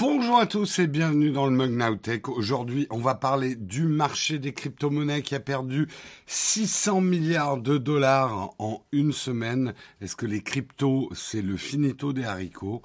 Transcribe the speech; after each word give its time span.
Bonjour 0.00 0.38
à 0.38 0.46
tous 0.46 0.78
et 0.78 0.86
bienvenue 0.86 1.30
dans 1.30 1.44
le 1.44 1.52
Mug 1.52 1.72
Now 1.72 1.94
Tech. 1.94 2.22
Aujourd'hui, 2.28 2.86
on 2.88 3.00
va 3.00 3.14
parler 3.14 3.54
du 3.54 3.84
marché 3.84 4.38
des 4.38 4.54
crypto-monnaies 4.54 5.20
qui 5.20 5.34
a 5.34 5.40
perdu 5.40 5.88
600 6.26 7.02
milliards 7.02 7.58
de 7.58 7.76
dollars 7.76 8.54
en 8.58 8.82
une 8.92 9.12
semaine. 9.12 9.74
Est-ce 10.00 10.16
que 10.16 10.24
les 10.24 10.40
cryptos, 10.40 11.10
c'est 11.12 11.42
le 11.42 11.58
finito 11.58 12.14
des 12.14 12.24
haricots? 12.24 12.80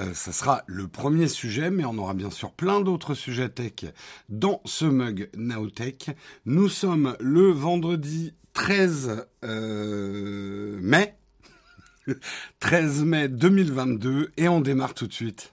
Euh, 0.00 0.12
ça 0.14 0.32
sera 0.32 0.64
le 0.66 0.88
premier 0.88 1.28
sujet, 1.28 1.70
mais 1.70 1.84
on 1.84 1.96
aura 1.96 2.14
bien 2.14 2.30
sûr 2.30 2.50
plein 2.50 2.80
d'autres 2.80 3.14
sujets 3.14 3.50
tech 3.50 3.92
dans 4.28 4.60
ce 4.64 4.84
mug 4.84 5.30
Tech. 5.76 6.16
Nous 6.44 6.68
sommes 6.68 7.16
le 7.20 7.52
vendredi 7.52 8.34
13 8.54 9.28
euh, 9.44 10.76
mai. 10.82 11.14
13 12.58 13.04
mai 13.04 13.28
2022 13.28 14.32
et 14.36 14.48
on 14.48 14.60
démarre 14.60 14.94
tout 14.94 15.06
de 15.06 15.12
suite. 15.12 15.52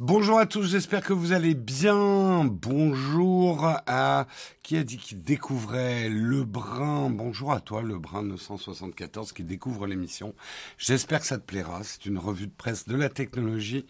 Bonjour 0.00 0.38
à 0.38 0.46
tous, 0.46 0.62
j'espère 0.62 1.02
que 1.02 1.12
vous 1.12 1.32
allez 1.32 1.56
bien. 1.56 2.44
Bonjour 2.44 3.66
à 3.88 4.28
qui 4.62 4.76
a 4.76 4.84
dit 4.84 4.96
qu'il 4.96 5.24
découvrait 5.24 6.08
le 6.08 6.44
brin. 6.44 7.10
Bonjour 7.10 7.50
à 7.50 7.58
toi, 7.58 7.82
le 7.82 7.98
brin 7.98 8.22
974 8.22 9.32
qui 9.32 9.42
découvre 9.42 9.88
l'émission. 9.88 10.36
J'espère 10.76 11.18
que 11.18 11.26
ça 11.26 11.36
te 11.36 11.44
plaira. 11.44 11.80
C'est 11.82 12.06
une 12.06 12.18
revue 12.18 12.46
de 12.46 12.52
presse 12.56 12.86
de 12.86 12.94
la 12.94 13.08
technologie. 13.08 13.86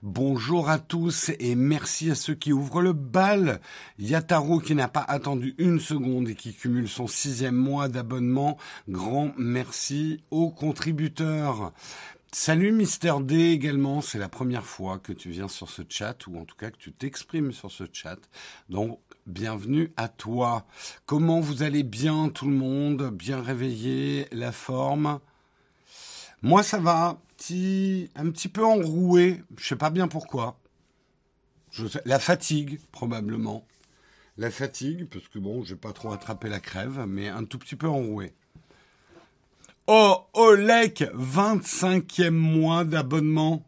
Bonjour 0.00 0.68
à 0.68 0.78
tous 0.78 1.32
et 1.40 1.56
merci 1.56 2.08
à 2.12 2.14
ceux 2.14 2.34
qui 2.34 2.52
ouvrent 2.52 2.80
le 2.80 2.92
bal. 2.92 3.60
Yataru 3.98 4.62
qui 4.62 4.76
n'a 4.76 4.86
pas 4.86 5.04
attendu 5.08 5.56
une 5.58 5.80
seconde 5.80 6.28
et 6.28 6.36
qui 6.36 6.54
cumule 6.54 6.88
son 6.88 7.08
sixième 7.08 7.56
mois 7.56 7.88
d'abonnement. 7.88 8.58
Grand 8.88 9.32
merci 9.36 10.22
aux 10.30 10.50
contributeurs. 10.50 11.72
Salut 12.30 12.72
Mister 12.72 13.14
D 13.22 13.52
également, 13.52 14.02
c'est 14.02 14.18
la 14.18 14.28
première 14.28 14.66
fois 14.66 14.98
que 14.98 15.14
tu 15.14 15.30
viens 15.30 15.48
sur 15.48 15.70
ce 15.70 15.80
chat, 15.88 16.26
ou 16.26 16.38
en 16.38 16.44
tout 16.44 16.56
cas 16.56 16.70
que 16.70 16.76
tu 16.76 16.92
t'exprimes 16.92 17.52
sur 17.52 17.72
ce 17.72 17.84
chat. 17.90 18.18
Donc, 18.68 19.00
bienvenue 19.26 19.94
à 19.96 20.08
toi. 20.08 20.66
Comment 21.06 21.40
vous 21.40 21.62
allez 21.62 21.82
bien 21.82 22.28
tout 22.28 22.44
le 22.44 22.54
monde? 22.54 23.10
Bien 23.14 23.40
réveillé 23.40 24.28
La 24.30 24.52
forme? 24.52 25.20
Moi 26.42 26.62
ça 26.62 26.78
va, 26.78 27.18
un 27.50 28.30
petit 28.30 28.48
peu 28.52 28.62
enroué, 28.62 29.42
je 29.56 29.66
sais 29.66 29.76
pas 29.76 29.90
bien 29.90 30.06
pourquoi. 30.06 30.60
La 32.04 32.18
fatigue, 32.18 32.78
probablement. 32.92 33.66
La 34.36 34.50
fatigue, 34.50 35.08
parce 35.08 35.28
que 35.28 35.38
bon, 35.38 35.64
j'ai 35.64 35.76
pas 35.76 35.94
trop 35.94 36.12
attrapé 36.12 36.50
la 36.50 36.60
crève, 36.60 37.06
mais 37.08 37.28
un 37.28 37.44
tout 37.44 37.58
petit 37.58 37.74
peu 37.74 37.88
enroué. 37.88 38.34
Oh, 39.90 40.26
Olek, 40.34 41.02
25e 41.14 42.28
mois 42.28 42.84
d'abonnement. 42.84 43.64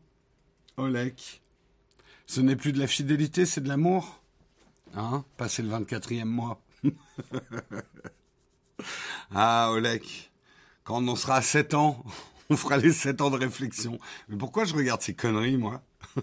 Olek. 0.76 1.40
Ce 2.26 2.42
n'est 2.42 2.56
plus 2.56 2.74
de 2.74 2.78
la 2.78 2.86
fidélité, 2.86 3.46
c'est 3.46 3.62
de 3.62 3.68
l'amour. 3.68 4.20
Hein 4.94 5.24
Passer 5.38 5.62
le 5.62 5.70
24e 5.70 6.24
mois. 6.24 6.60
ah, 9.34 9.70
Olek. 9.72 10.30
Quand 10.84 11.02
on 11.08 11.16
sera 11.16 11.36
à 11.36 11.42
7 11.42 11.72
ans, 11.72 12.04
on 12.50 12.56
fera 12.56 12.76
les 12.76 12.92
7 12.92 13.22
ans 13.22 13.30
de 13.30 13.38
réflexion. 13.38 13.98
Mais 14.28 14.36
pourquoi 14.36 14.66
je 14.66 14.74
regarde 14.74 15.00
ces 15.00 15.14
conneries, 15.14 15.56
moi? 15.56 15.80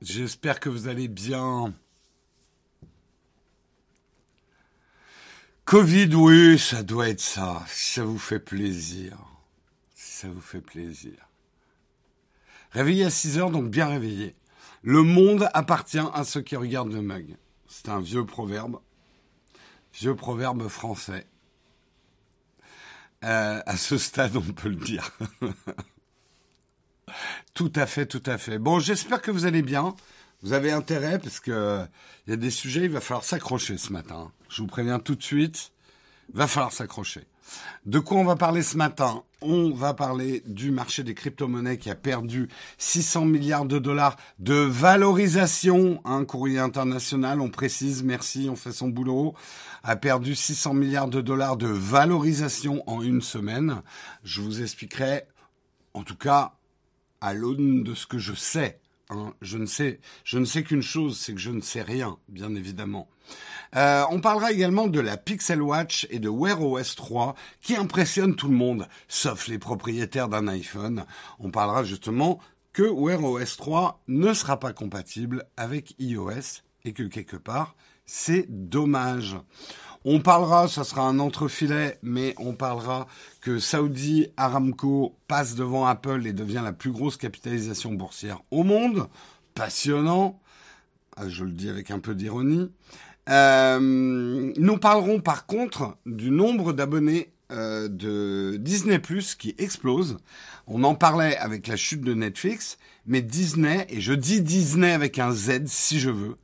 J'espère 0.00 0.60
que 0.60 0.70
vous 0.70 0.88
allez 0.88 1.08
bien. 1.08 1.74
Covid, 5.66 6.14
oui, 6.14 6.60
ça 6.60 6.84
doit 6.84 7.08
être 7.08 7.20
ça. 7.20 7.64
Ça 7.66 8.04
vous 8.04 8.20
fait 8.20 8.38
plaisir. 8.38 9.18
Si 9.96 10.20
ça 10.20 10.28
vous 10.28 10.40
fait 10.40 10.60
plaisir. 10.60 11.28
Réveillé 12.70 13.04
à 13.04 13.10
6 13.10 13.38
heures, 13.38 13.50
donc 13.50 13.68
bien 13.68 13.88
réveillé. 13.88 14.36
Le 14.82 15.02
monde 15.02 15.48
appartient 15.54 15.98
à 16.14 16.22
ceux 16.22 16.40
qui 16.40 16.54
regardent 16.54 16.92
le 16.92 17.02
mug. 17.02 17.36
C'est 17.66 17.88
un 17.88 18.00
vieux 18.00 18.24
proverbe. 18.24 18.78
Vieux 19.92 20.14
proverbe 20.14 20.68
français. 20.68 21.26
Euh, 23.24 23.60
à 23.66 23.76
ce 23.76 23.98
stade, 23.98 24.36
on 24.36 24.42
peut 24.42 24.68
le 24.68 24.76
dire. 24.76 25.18
tout 27.54 27.72
à 27.74 27.86
fait, 27.86 28.06
tout 28.06 28.22
à 28.26 28.38
fait. 28.38 28.60
Bon, 28.60 28.78
j'espère 28.78 29.20
que 29.20 29.32
vous 29.32 29.46
allez 29.46 29.62
bien. 29.62 29.96
Vous 30.42 30.52
avez 30.52 30.70
intérêt 30.72 31.18
parce 31.18 31.40
que 31.40 31.84
il 32.26 32.30
y 32.30 32.32
a 32.32 32.36
des 32.36 32.50
sujets, 32.50 32.84
il 32.84 32.90
va 32.90 33.00
falloir 33.00 33.24
s'accrocher 33.24 33.78
ce 33.78 33.92
matin. 33.92 34.30
Je 34.48 34.62
vous 34.62 34.68
préviens 34.68 34.98
tout 34.98 35.14
de 35.14 35.22
suite, 35.22 35.72
il 36.30 36.36
va 36.36 36.46
falloir 36.46 36.72
s'accrocher. 36.72 37.26
De 37.84 37.98
quoi 37.98 38.18
on 38.18 38.24
va 38.24 38.36
parler 38.36 38.62
ce 38.62 38.76
matin? 38.76 39.22
On 39.40 39.70
va 39.70 39.94
parler 39.94 40.42
du 40.46 40.72
marché 40.72 41.04
des 41.04 41.14
crypto-monnaies 41.14 41.78
qui 41.78 41.90
a 41.90 41.94
perdu 41.94 42.48
600 42.78 43.26
milliards 43.26 43.66
de 43.66 43.78
dollars 43.78 44.16
de 44.38 44.54
valorisation. 44.54 46.00
Un 46.04 46.24
courrier 46.24 46.58
international, 46.58 47.40
on 47.40 47.50
précise, 47.50 48.02
merci, 48.02 48.48
on 48.50 48.56
fait 48.56 48.72
son 48.72 48.88
boulot, 48.88 49.34
a 49.84 49.94
perdu 49.94 50.34
600 50.34 50.74
milliards 50.74 51.08
de 51.08 51.20
dollars 51.20 51.56
de 51.56 51.68
valorisation 51.68 52.82
en 52.88 53.02
une 53.02 53.22
semaine. 53.22 53.82
Je 54.24 54.40
vous 54.40 54.62
expliquerai, 54.62 55.22
en 55.94 56.02
tout 56.02 56.16
cas, 56.16 56.54
à 57.20 57.34
l'aune 57.34 57.84
de 57.84 57.94
ce 57.94 58.06
que 58.06 58.18
je 58.18 58.34
sais, 58.34 58.80
Hein, 59.08 59.34
je 59.40 59.58
ne 59.58 59.66
sais, 59.66 60.00
qu'une 60.64 60.82
chose, 60.82 61.18
c'est 61.18 61.32
que 61.32 61.40
je 61.40 61.50
ne 61.50 61.60
sais 61.60 61.82
rien, 61.82 62.18
bien 62.28 62.54
évidemment. 62.54 63.08
Euh, 63.76 64.04
on 64.10 64.20
parlera 64.20 64.52
également 64.52 64.88
de 64.88 65.00
la 65.00 65.16
Pixel 65.16 65.62
Watch 65.62 66.06
et 66.10 66.18
de 66.18 66.28
Wear 66.28 66.60
OS 66.60 66.96
3 66.96 67.34
qui 67.60 67.76
impressionnent 67.76 68.34
tout 68.34 68.48
le 68.48 68.56
monde, 68.56 68.88
sauf 69.08 69.46
les 69.46 69.58
propriétaires 69.58 70.28
d'un 70.28 70.48
iPhone. 70.48 71.04
On 71.38 71.50
parlera 71.50 71.84
justement 71.84 72.40
que 72.72 72.82
Wear 72.82 73.22
OS 73.22 73.56
3 73.56 74.02
ne 74.08 74.32
sera 74.32 74.58
pas 74.58 74.72
compatible 74.72 75.44
avec 75.56 75.94
iOS 75.98 76.62
et 76.84 76.92
que 76.92 77.04
quelque 77.04 77.36
part, 77.36 77.76
c'est 78.06 78.46
dommage. 78.48 79.36
On 80.08 80.20
parlera, 80.20 80.68
ça 80.68 80.84
sera 80.84 81.02
un 81.02 81.18
entrefilet, 81.18 81.98
mais 82.00 82.32
on 82.38 82.52
parlera 82.52 83.08
que 83.40 83.58
Saudi 83.58 84.28
Aramco 84.36 85.16
passe 85.26 85.56
devant 85.56 85.84
Apple 85.84 86.28
et 86.28 86.32
devient 86.32 86.60
la 86.62 86.72
plus 86.72 86.92
grosse 86.92 87.16
capitalisation 87.16 87.92
boursière 87.92 88.40
au 88.52 88.62
monde. 88.62 89.08
Passionnant. 89.54 90.40
Ah, 91.16 91.28
je 91.28 91.42
le 91.42 91.50
dis 91.50 91.68
avec 91.68 91.90
un 91.90 91.98
peu 91.98 92.14
d'ironie. 92.14 92.70
Euh, 93.28 94.52
nous 94.56 94.76
parlerons 94.76 95.18
par 95.18 95.44
contre 95.46 95.96
du 96.06 96.30
nombre 96.30 96.72
d'abonnés 96.72 97.32
euh, 97.50 97.88
de 97.88 98.58
Disney 98.58 99.00
Plus 99.00 99.34
qui 99.34 99.56
explose. 99.58 100.18
On 100.68 100.84
en 100.84 100.94
parlait 100.94 101.36
avec 101.36 101.66
la 101.66 101.74
chute 101.74 102.02
de 102.02 102.14
Netflix, 102.14 102.78
mais 103.06 103.22
Disney, 103.22 103.88
et 103.88 104.00
je 104.00 104.12
dis 104.12 104.40
Disney 104.40 104.92
avec 104.92 105.18
un 105.18 105.32
Z 105.32 105.66
si 105.66 105.98
je 105.98 106.10
veux, 106.10 106.36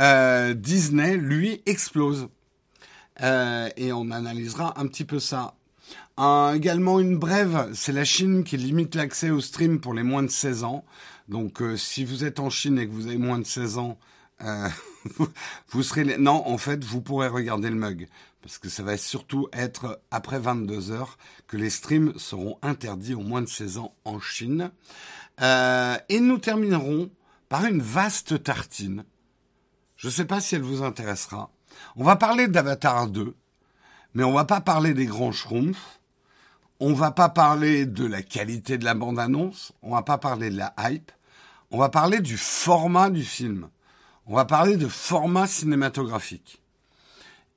euh, 0.00 0.54
Disney, 0.54 1.18
lui, 1.18 1.60
explose. 1.66 2.28
Euh, 3.22 3.68
et 3.76 3.92
on 3.92 4.10
analysera 4.10 4.78
un 4.80 4.86
petit 4.86 5.04
peu 5.04 5.20
ça. 5.20 5.54
également 6.18 7.00
une 7.00 7.18
brève, 7.18 7.70
c'est 7.74 7.92
la 7.92 8.04
Chine 8.04 8.44
qui 8.44 8.56
limite 8.56 8.94
l'accès 8.94 9.30
au 9.30 9.40
stream 9.40 9.80
pour 9.80 9.94
les 9.94 10.02
moins 10.02 10.22
de 10.22 10.28
16 10.28 10.64
ans. 10.64 10.84
Donc 11.28 11.62
euh, 11.62 11.76
si 11.76 12.04
vous 12.04 12.24
êtes 12.24 12.40
en 12.40 12.50
Chine 12.50 12.78
et 12.78 12.86
que 12.86 12.92
vous 12.92 13.06
avez 13.06 13.18
moins 13.18 13.38
de 13.38 13.46
16 13.46 13.78
ans, 13.78 13.98
euh, 14.42 14.68
vous 15.70 15.82
serez... 15.82 16.18
Non, 16.18 16.46
en 16.46 16.58
fait, 16.58 16.82
vous 16.84 17.00
pourrez 17.00 17.28
regarder 17.28 17.70
le 17.70 17.76
mug. 17.76 18.08
Parce 18.42 18.58
que 18.58 18.68
ça 18.68 18.82
va 18.82 18.98
surtout 18.98 19.48
être 19.54 20.00
après 20.10 20.38
22 20.38 20.90
heures 20.90 21.16
que 21.46 21.56
les 21.56 21.70
streams 21.70 22.12
seront 22.18 22.58
interdits 22.60 23.14
aux 23.14 23.22
moins 23.22 23.40
de 23.40 23.48
16 23.48 23.78
ans 23.78 23.94
en 24.04 24.20
Chine. 24.20 24.70
et 25.40 26.20
nous 26.20 26.38
terminerons 26.38 27.10
par 27.48 27.64
une 27.64 27.80
vaste 27.80 28.42
tartine. 28.42 29.04
Je 29.96 30.08
ne 30.08 30.12
sais 30.12 30.26
pas 30.26 30.40
si 30.40 30.56
elle 30.56 30.62
vous 30.62 30.82
intéressera. 30.82 31.53
On 31.96 32.02
va 32.02 32.16
parler 32.16 32.48
d'Avatar 32.48 33.06
2, 33.06 33.36
mais 34.14 34.24
on 34.24 34.32
va 34.32 34.44
pas 34.44 34.60
parler 34.60 34.94
des 34.94 35.06
grands 35.06 35.30
schtroumpfs. 35.30 36.00
On 36.80 36.92
va 36.92 37.12
pas 37.12 37.28
parler 37.28 37.86
de 37.86 38.04
la 38.04 38.20
qualité 38.20 38.78
de 38.78 38.84
la 38.84 38.94
bande-annonce. 38.94 39.72
On 39.80 39.92
va 39.94 40.02
pas 40.02 40.18
parler 40.18 40.50
de 40.50 40.56
la 40.56 40.74
hype. 40.78 41.12
On 41.70 41.78
va 41.78 41.88
parler 41.88 42.18
du 42.20 42.36
format 42.36 43.10
du 43.10 43.22
film. 43.22 43.68
On 44.26 44.34
va 44.34 44.44
parler 44.44 44.76
de 44.76 44.88
format 44.88 45.46
cinématographique. 45.46 46.60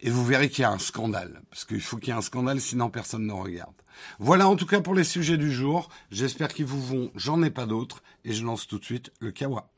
Et 0.02 0.12
vous 0.12 0.24
verrez 0.24 0.50
qu'il 0.50 0.62
y 0.62 0.66
a 0.66 0.72
un 0.72 0.78
scandale. 0.78 1.42
Parce 1.50 1.66
qu'il 1.66 1.82
faut 1.82 1.98
qu'il 1.98 2.10
y 2.10 2.12
ait 2.12 2.20
un 2.20 2.22
scandale, 2.22 2.62
sinon 2.62 2.92
personne 2.92 3.26
ne 3.26 3.34
regarde. 3.34 3.74
Voilà 4.20 4.48
en 4.48 4.56
tout 4.56 4.68
cas 4.68 4.82
pour 4.82 4.94
les 4.94 5.04
sujets 5.04 5.38
du 5.38 5.52
jour. 5.52 5.90
J'espère 6.12 6.50
qu'ils 6.50 6.66
vous 6.66 6.82
vont. 6.82 7.12
J'en 7.16 7.42
ai 7.42 7.50
pas 7.50 7.66
d'autres. 7.66 8.04
Et 8.24 8.34
je 8.34 8.46
lance 8.46 8.68
tout 8.68 8.78
de 8.78 8.86
suite 8.86 9.12
le 9.20 9.32
kawa. 9.32 9.72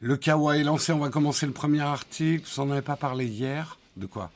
Le 0.00 0.16
Kawa 0.16 0.56
est 0.56 0.62
lancé, 0.62 0.92
on 0.92 0.98
va 0.98 1.08
commencer 1.08 1.44
le 1.44 1.52
premier 1.52 1.80
article. 1.80 2.48
Vous 2.54 2.64
n'en 2.64 2.70
avez 2.70 2.82
pas 2.82 2.94
parlé 2.94 3.26
hier 3.26 3.78
De 3.96 4.06
quoi 4.06 4.30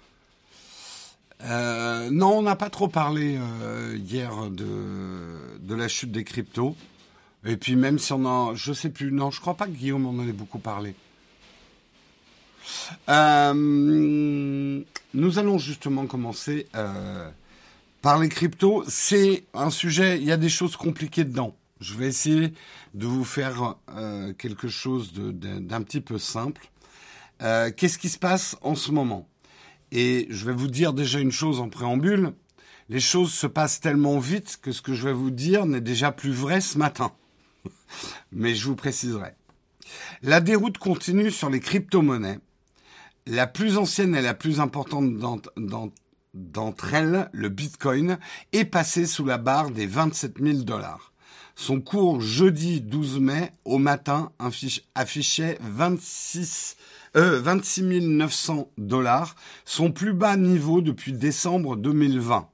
euh, 1.44 2.10
Non, 2.10 2.38
on 2.38 2.42
n'a 2.42 2.56
pas 2.56 2.68
trop 2.68 2.88
parlé 2.88 3.38
euh, 3.38 3.96
hier 3.96 4.32
de, 4.50 5.74
la 5.74 5.86
chute 5.86 6.10
des 6.10 6.24
cryptos. 6.24 6.76
Et 7.44 7.56
puis 7.56 7.76
même 7.76 8.00
si 8.00 8.12
on 8.12 8.24
en... 8.24 8.56
Je 8.56 8.72
sais 8.72 8.88
plus, 8.88 9.12
non, 9.12 9.30
je 9.30 9.40
crois 9.40 9.54
pas 9.54 9.66
que 9.66 9.72
Guillaume 9.72 10.06
en 10.06 10.20
ait 10.24 10.32
beaucoup 10.32 10.58
parlé. 10.58 10.96
Euh, 13.08 13.54
nous 15.14 15.38
allons 15.38 15.58
justement 15.58 16.06
commencer 16.06 16.66
par 18.00 18.18
les 18.18 18.28
cryptos. 18.28 18.82
C'est 18.88 19.44
un 19.54 19.70
sujet, 19.70 20.18
il 20.18 20.24
y 20.24 20.32
a 20.32 20.36
des 20.36 20.48
choses 20.48 20.76
compliquées 20.76 21.24
dedans. 21.24 21.54
Je 21.82 21.94
vais 21.94 22.06
essayer 22.06 22.52
de 22.94 23.06
vous 23.06 23.24
faire 23.24 23.76
euh, 23.90 24.32
quelque 24.32 24.68
chose 24.68 25.12
d'un 25.12 25.82
petit 25.82 26.00
peu 26.00 26.18
simple. 26.18 26.68
Qu'est-ce 27.40 27.98
qui 27.98 28.08
se 28.08 28.20
passe 28.20 28.56
en 28.62 28.76
ce 28.76 28.92
moment? 28.92 29.28
Et 29.90 30.28
je 30.30 30.46
vais 30.46 30.52
vous 30.52 30.68
dire 30.68 30.92
déjà 30.92 31.18
une 31.18 31.32
chose 31.32 31.58
en 31.58 31.68
préambule. 31.68 32.34
Les 32.88 33.00
choses 33.00 33.32
se 33.32 33.48
passent 33.48 33.80
tellement 33.80 34.20
vite 34.20 34.60
que 34.62 34.70
ce 34.70 34.80
que 34.80 34.94
je 34.94 35.08
vais 35.08 35.12
vous 35.12 35.32
dire 35.32 35.66
n'est 35.66 35.80
déjà 35.80 36.12
plus 36.12 36.30
vrai 36.30 36.60
ce 36.60 36.78
matin. 36.78 37.10
Mais 38.32 38.54
je 38.54 38.64
vous 38.66 38.76
préciserai. 38.76 39.34
La 40.22 40.40
déroute 40.40 40.78
continue 40.78 41.32
sur 41.32 41.50
les 41.50 41.58
crypto-monnaies 41.58 42.38
la 43.26 43.46
plus 43.46 43.76
ancienne 43.78 44.14
et 44.14 44.22
la 44.22 44.34
plus 44.34 44.60
importante 44.60 45.14
d'entre 46.34 46.94
elles, 46.94 47.28
le 47.32 47.48
Bitcoin, 47.48 48.18
est 48.52 48.64
passé 48.64 49.06
sous 49.06 49.24
la 49.24 49.38
barre 49.38 49.70
des 49.70 49.86
27 49.86 50.38
000 50.40 50.58
dollars. 50.58 51.11
Son 51.54 51.80
cours 51.80 52.20
jeudi 52.20 52.80
12 52.80 53.20
mai 53.20 53.52
au 53.64 53.78
matin 53.78 54.32
affichait 54.94 55.58
26, 55.60 56.76
euh, 57.16 57.40
26 57.40 57.82
900 58.00 58.68
dollars, 58.78 59.36
son 59.64 59.92
plus 59.92 60.12
bas 60.12 60.36
niveau 60.36 60.80
depuis 60.80 61.12
décembre 61.12 61.76
2020. 61.76 62.48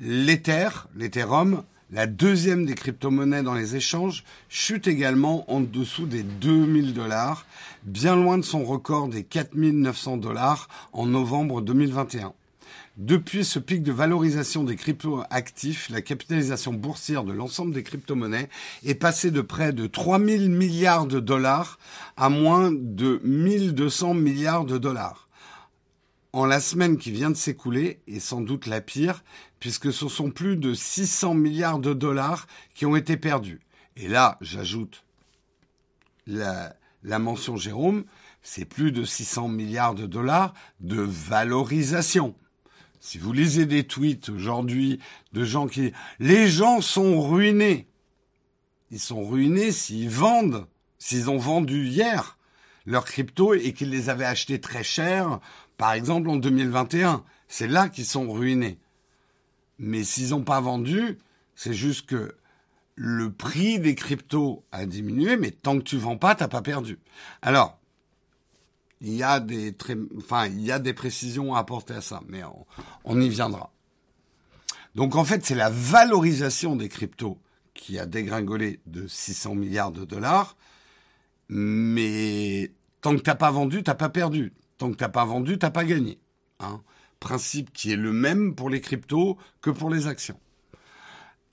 L'Ether, 0.00 0.68
l'Ethereum, 0.94 1.62
la 1.90 2.06
deuxième 2.06 2.66
des 2.66 2.74
crypto-monnaies 2.74 3.42
dans 3.42 3.54
les 3.54 3.76
échanges 3.76 4.24
chute 4.48 4.88
également 4.88 5.50
en 5.50 5.60
dessous 5.60 6.06
des 6.06 6.22
2000 6.22 6.94
dollars, 6.94 7.46
bien 7.84 8.16
loin 8.16 8.38
de 8.38 8.44
son 8.44 8.64
record 8.64 9.08
des 9.08 9.22
4900 9.22 10.16
dollars 10.16 10.68
en 10.92 11.06
novembre 11.06 11.62
2021. 11.62 12.32
Depuis 12.96 13.44
ce 13.44 13.58
pic 13.58 13.82
de 13.82 13.92
valorisation 13.92 14.64
des 14.64 14.76
crypto-actifs, 14.76 15.90
la 15.90 16.00
capitalisation 16.00 16.72
boursière 16.72 17.24
de 17.24 17.32
l'ensemble 17.32 17.74
des 17.74 17.82
crypto-monnaies 17.82 18.48
est 18.84 18.94
passée 18.94 19.30
de 19.30 19.42
près 19.42 19.72
de 19.72 19.86
3000 19.86 20.50
milliards 20.50 21.06
de 21.06 21.20
dollars 21.20 21.78
à 22.16 22.30
moins 22.30 22.72
de 22.72 23.20
1200 23.22 24.14
milliards 24.14 24.64
de 24.64 24.78
dollars 24.78 25.26
en 26.36 26.44
la 26.44 26.60
semaine 26.60 26.98
qui 26.98 27.12
vient 27.12 27.30
de 27.30 27.34
s'écouler, 27.34 28.02
et 28.06 28.20
sans 28.20 28.42
doute 28.42 28.66
la 28.66 28.82
pire, 28.82 29.24
puisque 29.58 29.90
ce 29.90 30.06
sont 30.06 30.30
plus 30.30 30.58
de 30.58 30.74
600 30.74 31.32
milliards 31.32 31.78
de 31.78 31.94
dollars 31.94 32.46
qui 32.74 32.84
ont 32.84 32.94
été 32.94 33.16
perdus. 33.16 33.62
Et 33.96 34.06
là, 34.06 34.36
j'ajoute 34.42 35.02
la, 36.26 36.76
mention 37.02 37.56
Jérôme, 37.56 38.04
c'est 38.42 38.66
plus 38.66 38.92
de 38.92 39.02
600 39.02 39.48
milliards 39.48 39.94
de 39.94 40.04
dollars 40.04 40.52
de 40.80 41.00
valorisation. 41.00 42.34
Si 43.06 43.18
vous 43.18 43.32
lisez 43.32 43.66
des 43.66 43.84
tweets 43.84 44.30
aujourd'hui 44.30 44.98
de 45.32 45.44
gens 45.44 45.68
qui... 45.68 45.92
Les 46.18 46.48
gens 46.48 46.80
sont 46.80 47.22
ruinés. 47.22 47.86
Ils 48.90 48.98
sont 48.98 49.24
ruinés 49.24 49.70
s'ils 49.70 50.10
vendent, 50.10 50.66
s'ils 50.98 51.30
ont 51.30 51.38
vendu 51.38 51.86
hier 51.86 52.36
leurs 52.84 53.04
cryptos 53.04 53.54
et 53.54 53.72
qu'ils 53.74 53.90
les 53.90 54.08
avaient 54.08 54.24
achetés 54.24 54.60
très 54.60 54.82
cher 54.82 55.38
par 55.76 55.92
exemple, 55.92 56.30
en 56.30 56.36
2021, 56.36 57.22
c'est 57.46 57.68
là 57.68 57.88
qu'ils 57.88 58.06
sont 58.06 58.28
ruinés. 58.32 58.80
Mais 59.78 60.02
s'ils 60.02 60.30
n'ont 60.30 60.42
pas 60.42 60.60
vendu, 60.60 61.18
c'est 61.54 61.74
juste 61.74 62.06
que 62.06 62.34
le 62.96 63.30
prix 63.30 63.78
des 63.78 63.94
cryptos 63.94 64.64
a 64.72 64.84
diminué, 64.84 65.36
mais 65.36 65.52
tant 65.52 65.78
que 65.78 65.84
tu 65.84 65.96
vends 65.96 66.16
pas, 66.16 66.34
t'as 66.34 66.48
pas 66.48 66.62
perdu. 66.62 66.98
Alors, 67.40 67.78
il 69.06 69.14
y 69.14 70.72
a 70.72 70.78
des 70.78 70.92
précisions 70.92 71.54
à 71.54 71.60
apporter 71.60 71.94
à 71.94 72.00
ça, 72.00 72.20
mais 72.28 72.42
on, 73.04 73.20
y 73.20 73.28
viendra. 73.28 73.72
Donc 74.94 75.14
en 75.14 75.24
fait, 75.24 75.44
c'est 75.44 75.54
la 75.54 75.70
valorisation 75.70 76.74
des 76.74 76.88
cryptos 76.88 77.38
qui 77.74 77.98
a 77.98 78.06
dégringolé 78.06 78.80
de 78.86 79.06
600 79.06 79.54
milliards 79.54 79.92
de 79.92 80.04
dollars, 80.04 80.56
mais 81.48 82.72
tant 83.00 83.14
que 83.14 83.22
t'as 83.22 83.34
pas 83.34 83.50
vendu, 83.50 83.82
t'as 83.82 83.94
pas 83.94 84.08
perdu. 84.08 84.52
Tant 84.78 84.90
que 84.90 84.96
t'as 84.96 85.08
pas 85.08 85.24
vendu, 85.24 85.58
t'as 85.58 85.70
pas 85.70 85.84
gagné. 85.84 86.18
Hein. 86.58 86.80
Principe 87.20 87.72
qui 87.72 87.92
est 87.92 87.96
le 87.96 88.12
même 88.12 88.54
pour 88.54 88.68
les 88.70 88.80
cryptos 88.80 89.38
que 89.62 89.70
pour 89.70 89.88
les 89.88 90.06
actions. 90.06 90.38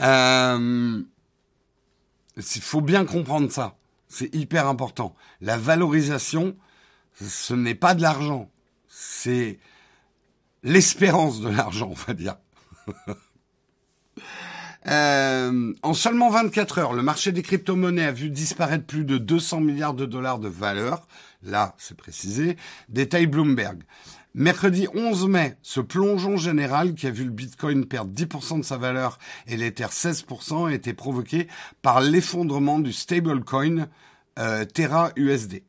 Euh, 0.02 1.02
il 2.36 2.62
faut 2.62 2.82
bien 2.82 3.06
comprendre 3.06 3.52
ça. 3.52 3.78
C'est 4.08 4.34
hyper 4.34 4.68
important. 4.68 5.16
La 5.42 5.58
valorisation, 5.58 6.56
ce 7.22 7.54
n'est 7.54 7.76
pas 7.76 7.96
de 7.96 8.02
l'argent. 8.02 8.50
C'est 8.88 9.60
l'espérance 10.64 11.42
de 11.42 11.50
l'argent, 11.50 11.90
on 11.92 11.94
va 11.94 12.14
dire. 12.14 12.36
Euh, 14.86 15.74
en 15.82 15.94
seulement 15.94 16.30
24 16.30 16.80
heures, 16.80 16.92
le 16.92 17.02
marché 17.02 17.32
des 17.32 17.42
crypto-monnaies 17.42 18.04
a 18.04 18.12
vu 18.12 18.30
disparaître 18.30 18.86
plus 18.86 19.06
de 19.06 19.18
200 19.18 19.62
milliards 19.62 19.94
de 19.94 20.06
dollars 20.06 20.40
de 20.40 20.50
valeur. 20.50 21.08
Là, 21.42 21.74
c'est 21.78 21.96
précisé. 21.96 22.58
Détail 22.90 23.28
Bloomberg. 23.28 23.84
Mercredi 24.36 24.88
11 24.94 25.28
mai, 25.28 25.58
ce 25.62 25.80
plongeon 25.80 26.38
général 26.38 26.96
qui 26.96 27.06
a 27.06 27.12
vu 27.12 27.24
le 27.24 27.30
Bitcoin 27.30 27.86
perdre 27.86 28.12
10% 28.12 28.58
de 28.58 28.66
sa 28.66 28.78
valeur 28.78 29.20
et 29.48 29.56
l'Ether 29.56 29.86
16% 29.86 30.70
a 30.70 30.74
été 30.74 30.94
provoqué 30.94 31.48
par 31.82 32.02
l'effondrement 32.02 32.80
du 32.80 32.92
stablecoin 32.92 33.88
euh, 34.40 34.66
Terra 34.66 35.12
USD. 35.16 35.62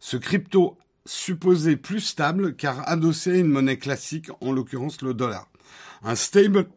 Ce 0.00 0.16
crypto 0.16 0.78
supposé 1.04 1.76
plus 1.76 2.00
stable 2.00 2.56
car 2.56 2.88
adossé 2.88 3.32
à 3.32 3.36
une 3.36 3.48
monnaie 3.48 3.78
classique, 3.78 4.30
en 4.40 4.52
l'occurrence 4.52 5.02
le 5.02 5.14
dollar. 5.14 5.48
Un 6.02 6.14
stable 6.14 6.68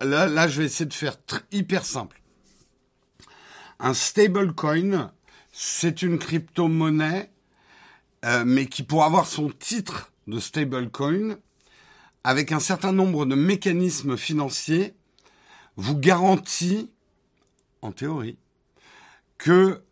là, 0.00 0.26
là, 0.26 0.48
je 0.48 0.60
vais 0.60 0.66
essayer 0.66 0.86
de 0.86 0.94
faire 0.94 1.16
hyper 1.52 1.84
simple. 1.84 2.20
Un 3.78 3.94
stablecoin, 3.94 5.12
c'est 5.52 6.02
une 6.02 6.18
crypto-monnaie, 6.18 7.30
euh, 8.24 8.44
mais 8.44 8.66
qui 8.66 8.82
pour 8.82 9.04
avoir 9.04 9.26
son 9.26 9.50
titre 9.50 10.12
de 10.26 10.38
stablecoin, 10.38 11.38
avec 12.24 12.52
un 12.52 12.60
certain 12.60 12.92
nombre 12.92 13.24
de 13.24 13.34
mécanismes 13.34 14.16
financiers, 14.16 14.94
vous 15.76 15.96
garantit, 15.96 16.90
en 17.80 17.92
théorie, 17.92 18.36
que 19.38 19.82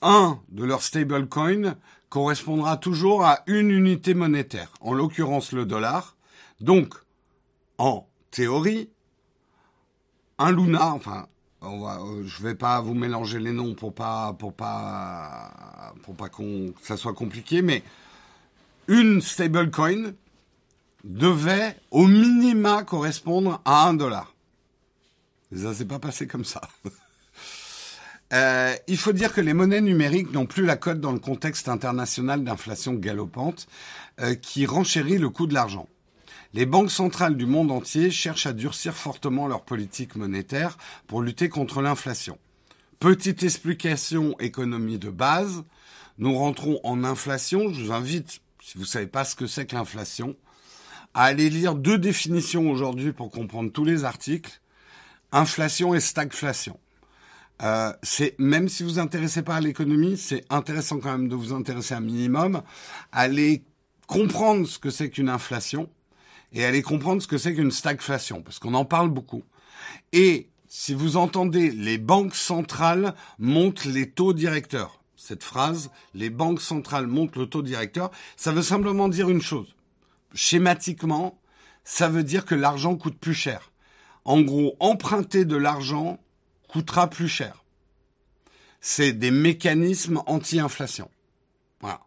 un 0.00 0.40
de 0.50 0.64
leurs 0.64 0.82
stablecoins 0.82 1.76
correspondra 2.12 2.76
toujours 2.76 3.24
à 3.24 3.42
une 3.46 3.70
unité 3.70 4.12
monétaire, 4.12 4.70
en 4.82 4.92
l'occurrence 4.92 5.52
le 5.52 5.64
dollar. 5.64 6.14
Donc, 6.60 6.92
en 7.78 8.06
théorie, 8.30 8.90
un 10.36 10.52
Luna, 10.52 10.92
enfin, 10.92 11.26
on 11.62 11.80
va, 11.80 12.02
euh, 12.02 12.22
je 12.26 12.42
vais 12.42 12.54
pas 12.54 12.82
vous 12.82 12.92
mélanger 12.92 13.38
les 13.38 13.52
noms 13.52 13.74
pour 13.74 13.94
pas, 13.94 14.34
pour 14.34 14.52
pas, 14.52 15.94
pour 16.02 16.14
pas 16.14 16.28
que 16.28 16.74
ça 16.82 16.98
soit 16.98 17.14
compliqué, 17.14 17.62
mais 17.62 17.82
une 18.88 19.22
stablecoin 19.22 20.12
devait 21.04 21.78
au 21.90 22.06
minima 22.06 22.84
correspondre 22.84 23.62
à 23.64 23.88
un 23.88 23.94
dollar. 23.94 24.34
Ça 25.56 25.72
s'est 25.72 25.86
pas 25.86 25.98
passé 25.98 26.26
comme 26.26 26.44
ça. 26.44 26.60
Euh, 28.32 28.74
il 28.88 28.96
faut 28.96 29.12
dire 29.12 29.32
que 29.32 29.40
les 29.40 29.52
monnaies 29.52 29.80
numériques 29.82 30.32
n'ont 30.32 30.46
plus 30.46 30.64
la 30.64 30.76
cote 30.76 31.00
dans 31.00 31.12
le 31.12 31.18
contexte 31.18 31.68
international 31.68 32.44
d'inflation 32.44 32.94
galopante 32.94 33.66
euh, 34.20 34.34
qui 34.34 34.64
renchérit 34.64 35.18
le 35.18 35.28
coût 35.28 35.46
de 35.46 35.54
l'argent. 35.54 35.86
Les 36.54 36.66
banques 36.66 36.90
centrales 36.90 37.36
du 37.36 37.46
monde 37.46 37.70
entier 37.70 38.10
cherchent 38.10 38.46
à 38.46 38.52
durcir 38.52 38.94
fortement 38.94 39.46
leur 39.46 39.62
politique 39.62 40.16
monétaire 40.16 40.76
pour 41.06 41.22
lutter 41.22 41.48
contre 41.48 41.80
l'inflation. 41.82 42.38
Petite 43.00 43.42
explication 43.42 44.38
économie 44.38 44.98
de 44.98 45.10
base. 45.10 45.64
Nous 46.18 46.34
rentrons 46.36 46.78
en 46.84 47.04
inflation. 47.04 47.72
Je 47.72 47.84
vous 47.84 47.92
invite, 47.92 48.40
si 48.62 48.74
vous 48.74 48.84
ne 48.84 48.88
savez 48.88 49.06
pas 49.06 49.24
ce 49.24 49.34
que 49.34 49.46
c'est 49.46 49.66
que 49.66 49.74
l'inflation, 49.74 50.36
à 51.14 51.24
aller 51.24 51.50
lire 51.50 51.74
deux 51.74 51.98
définitions 51.98 52.70
aujourd'hui 52.70 53.12
pour 53.12 53.30
comprendre 53.30 53.72
tous 53.72 53.84
les 53.84 54.04
articles. 54.04 54.60
Inflation 55.32 55.94
et 55.94 56.00
stagflation. 56.00 56.78
Euh, 57.62 57.92
c'est 58.02 58.38
même 58.38 58.68
si 58.68 58.82
vous 58.82 58.90
vous 58.90 58.98
intéressez 58.98 59.42
pas 59.42 59.56
à 59.56 59.60
l'économie, 59.60 60.16
c'est 60.16 60.44
intéressant 60.50 60.98
quand 60.98 61.12
même 61.12 61.28
de 61.28 61.36
vous 61.36 61.52
intéresser 61.52 61.94
un 61.94 62.00
minimum, 62.00 62.62
aller 63.12 63.64
comprendre 64.06 64.66
ce 64.66 64.78
que 64.78 64.90
c'est 64.90 65.10
qu'une 65.10 65.28
inflation 65.28 65.88
et 66.52 66.64
aller 66.64 66.82
comprendre 66.82 67.22
ce 67.22 67.28
que 67.28 67.38
c'est 67.38 67.54
qu'une 67.54 67.70
stagflation, 67.70 68.42
parce 68.42 68.58
qu'on 68.58 68.74
en 68.74 68.84
parle 68.84 69.10
beaucoup. 69.10 69.42
Et 70.12 70.48
si 70.68 70.92
vous 70.92 71.16
entendez, 71.16 71.70
les 71.70 71.98
banques 71.98 72.34
centrales 72.34 73.14
montent 73.38 73.84
les 73.84 74.10
taux 74.10 74.32
directeurs. 74.32 75.00
cette 75.16 75.44
phrase, 75.44 75.90
les 76.14 76.30
banques 76.30 76.60
centrales 76.60 77.06
montent 77.06 77.36
le 77.36 77.46
taux 77.46 77.62
directeur, 77.62 78.10
ça 78.36 78.50
veut 78.50 78.62
simplement 78.62 79.08
dire 79.08 79.30
une 79.30 79.40
chose. 79.40 79.76
Schématiquement, 80.34 81.38
ça 81.84 82.08
veut 82.08 82.24
dire 82.24 82.44
que 82.44 82.56
l'argent 82.56 82.96
coûte 82.96 83.18
plus 83.18 83.34
cher. 83.34 83.70
En 84.24 84.40
gros, 84.40 84.76
emprunter 84.80 85.44
de 85.44 85.56
l'argent 85.56 86.18
coûtera 86.72 87.08
plus 87.08 87.28
cher. 87.28 87.62
C'est 88.80 89.12
des 89.12 89.30
mécanismes 89.30 90.22
anti-inflation. 90.26 91.10
Voilà. 91.80 92.00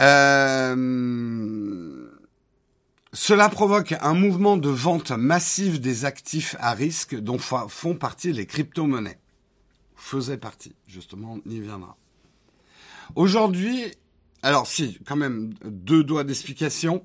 Euh, 0.00 2.10
cela 3.12 3.48
provoque 3.48 3.94
un 4.00 4.14
mouvement 4.14 4.56
de 4.56 4.68
vente 4.68 5.12
massive 5.12 5.80
des 5.80 6.04
actifs 6.04 6.56
à 6.58 6.72
risque 6.72 7.14
dont 7.14 7.38
font 7.38 7.94
partie 7.94 8.32
les 8.32 8.46
crypto-monnaies. 8.46 9.18
Faisait 9.96 10.38
partie, 10.38 10.74
justement, 10.86 11.38
on 11.44 11.50
y 11.50 11.60
viendra. 11.60 11.96
Aujourd'hui, 13.14 13.92
alors 14.42 14.66
si, 14.66 14.98
quand 15.06 15.16
même, 15.16 15.54
deux 15.64 16.02
doigts 16.02 16.24
d'explication. 16.24 17.04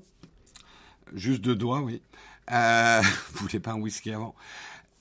Juste 1.14 1.42
deux 1.42 1.54
doigts, 1.54 1.80
oui. 1.80 2.02
Euh, 2.50 3.02
vous 3.32 3.46
voulez 3.46 3.60
pas 3.60 3.72
un 3.72 3.80
whisky 3.80 4.12
avant? 4.12 4.34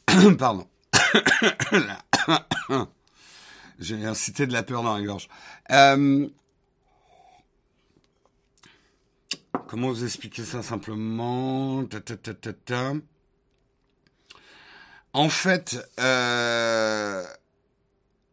Pardon. 0.38 0.68
J'ai 3.80 4.06
incité 4.06 4.48
de 4.48 4.54
la 4.54 4.64
peur 4.64 4.84
dans 4.84 4.98
la 4.98 5.04
gorge. 5.04 5.28
Euh, 5.72 6.28
comment 9.68 9.90
vous 9.90 10.04
expliquer 10.04 10.44
ça 10.44 10.64
simplement? 10.64 11.84
En 15.14 15.30
fait, 15.30 15.78
euh, 16.00 17.24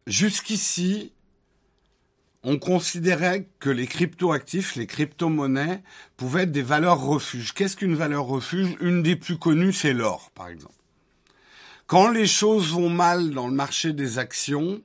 jusqu'ici, 0.07 1.13
on 2.43 2.59
considérait 2.59 3.47
que 3.59 3.69
les 3.69 3.87
crypto-actifs, 3.87 4.75
les 4.75 4.85
crypto-monnaies, 4.85 5.81
pouvaient 6.17 6.43
être 6.43 6.51
des 6.51 6.61
valeurs 6.61 7.01
refuges. 7.01 7.53
Qu'est-ce 7.53 7.77
qu'une 7.77 7.95
valeur 7.95 8.25
refuge? 8.25 8.75
Une 8.81 9.01
des 9.01 9.15
plus 9.15 9.37
connues, 9.37 9.73
c'est 9.73 9.93
l'or, 9.93 10.29
par 10.35 10.49
exemple. 10.49 10.82
Quand 11.93 12.09
les 12.09 12.25
choses 12.25 12.71
vont 12.71 12.89
mal 12.89 13.35
dans 13.35 13.45
le 13.45 13.53
marché 13.53 13.93
des 13.93 14.17
actions, 14.17 14.81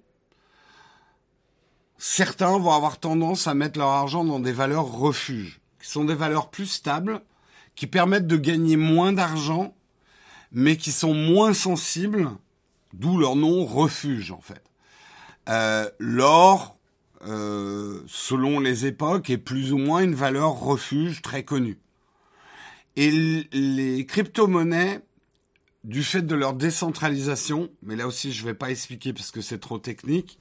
certains 1.96 2.58
vont 2.58 2.70
avoir 2.70 3.00
tendance 3.00 3.46
à 3.46 3.54
mettre 3.54 3.78
leur 3.78 3.88
argent 3.88 4.24
dans 4.24 4.40
des 4.40 4.52
valeurs 4.52 4.92
refuges, 4.92 5.58
qui 5.80 5.88
sont 5.88 6.04
des 6.04 6.14
valeurs 6.14 6.50
plus 6.50 6.66
stables, 6.66 7.22
qui 7.76 7.86
permettent 7.86 8.26
de 8.26 8.36
gagner 8.36 8.76
moins 8.76 9.14
d'argent, 9.14 9.74
mais 10.52 10.76
qui 10.76 10.92
sont 10.92 11.14
moins 11.14 11.54
sensibles, 11.54 12.28
d'où 12.92 13.16
leur 13.16 13.36
nom 13.36 13.64
refuge 13.64 14.30
en 14.30 14.42
fait. 14.42 14.62
Euh, 15.48 15.88
l'or, 15.98 16.76
euh, 17.26 18.02
selon 18.06 18.60
les 18.60 18.84
époques, 18.84 19.30
est 19.30 19.38
plus 19.38 19.72
ou 19.72 19.78
moins 19.78 20.00
une 20.00 20.14
valeur 20.14 20.60
refuge 20.60 21.22
très 21.22 21.42
connue. 21.42 21.78
Et 22.96 23.10
les 23.10 24.04
crypto-monnaies, 24.04 25.00
du 25.88 26.04
fait 26.04 26.20
de 26.20 26.34
leur 26.34 26.52
décentralisation, 26.52 27.70
mais 27.82 27.96
là 27.96 28.06
aussi 28.06 28.30
je 28.30 28.42
ne 28.42 28.48
vais 28.48 28.54
pas 28.54 28.70
expliquer 28.70 29.14
parce 29.14 29.30
que 29.30 29.40
c'est 29.40 29.58
trop 29.58 29.78
technique, 29.78 30.38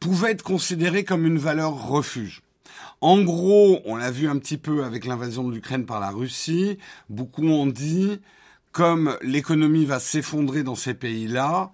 pouvaient 0.00 0.32
être 0.32 0.42
considérées 0.42 1.04
comme 1.04 1.24
une 1.24 1.38
valeur 1.38 1.88
refuge. 1.88 2.42
En 3.00 3.22
gros, 3.22 3.80
on 3.84 3.94
l'a 3.94 4.10
vu 4.10 4.28
un 4.28 4.38
petit 4.38 4.58
peu 4.58 4.82
avec 4.82 5.06
l'invasion 5.06 5.44
de 5.44 5.54
l'Ukraine 5.54 5.86
par 5.86 6.00
la 6.00 6.10
Russie, 6.10 6.78
beaucoup 7.08 7.46
ont 7.46 7.66
dit, 7.66 8.20
comme 8.72 9.16
l'économie 9.22 9.84
va 9.84 10.00
s'effondrer 10.00 10.64
dans 10.64 10.74
ces 10.74 10.94
pays-là, 10.94 11.70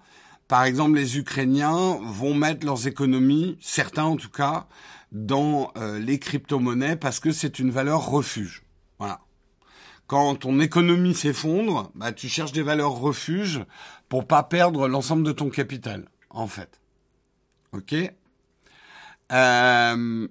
par 0.47 0.63
exemple, 0.63 0.97
les 0.97 1.17
Ukrainiens 1.17 1.97
vont 2.03 2.35
mettre 2.35 2.63
leurs 2.63 2.87
économies, 2.87 3.57
certains 3.59 4.03
en 4.03 4.17
tout 4.17 4.29
cas, 4.29 4.67
dans 5.11 5.71
euh, 5.77 5.97
les 5.97 6.19
crypto-monnaies 6.19 6.95
parce 6.95 7.19
que 7.19 7.31
c'est 7.31 7.57
une 7.57 7.71
valeur 7.71 8.07
refuge. 8.07 8.63
Quand 10.09 10.37
ton 10.37 10.59
économie 10.59 11.13
s'effondre, 11.13 11.91
bah, 11.93 12.11
tu 12.11 12.29
cherches 12.29 12.51
des 12.51 12.63
valeurs 12.63 12.93
refuge 12.93 13.63
pour 14.09 14.25
pas 14.25 14.41
perdre 14.41 14.87
l'ensemble 14.87 15.21
de 15.21 15.31
ton 15.31 15.51
capital, 15.51 16.09
en 16.31 16.47
fait. 16.47 16.81
Ok? 17.73 17.93
Euh, 19.31 20.27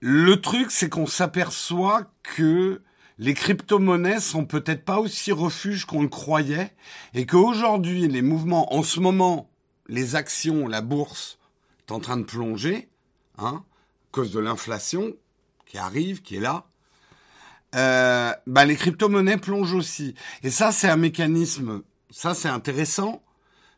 Le 0.00 0.40
truc, 0.40 0.70
c'est 0.70 0.88
qu'on 0.88 1.06
s'aperçoit 1.06 2.10
que 2.22 2.80
les 3.18 3.34
crypto-monnaies 3.34 4.20
sont 4.20 4.46
peut-être 4.46 4.86
pas 4.86 4.98
aussi 4.98 5.30
refuges 5.30 5.84
qu'on 5.84 6.00
le 6.00 6.08
croyait 6.08 6.74
et 7.12 7.26
qu'aujourd'hui, 7.26 8.08
les 8.08 8.22
mouvements, 8.22 8.72
en 8.72 8.82
ce 8.82 8.98
moment, 8.98 9.50
les 9.88 10.16
actions, 10.16 10.68
la 10.68 10.80
bourse, 10.80 11.38
est 11.80 11.92
en 11.92 12.00
train 12.00 12.16
de 12.16 12.22
plonger, 12.22 12.88
hein, 13.36 13.62
à 13.62 14.10
cause 14.10 14.32
de 14.32 14.40
l'inflation 14.40 15.12
qui 15.66 15.76
arrive, 15.76 16.22
qui 16.22 16.36
est 16.36 16.40
là. 16.40 16.67
Euh, 17.74 18.32
bah, 18.46 18.64
les 18.64 18.76
crypto-monnaies 18.76 19.36
plongent 19.36 19.74
aussi. 19.74 20.14
Et 20.42 20.50
ça, 20.50 20.72
c'est 20.72 20.88
un 20.88 20.96
mécanisme, 20.96 21.82
ça, 22.10 22.34
c'est 22.34 22.48
intéressant, 22.48 23.22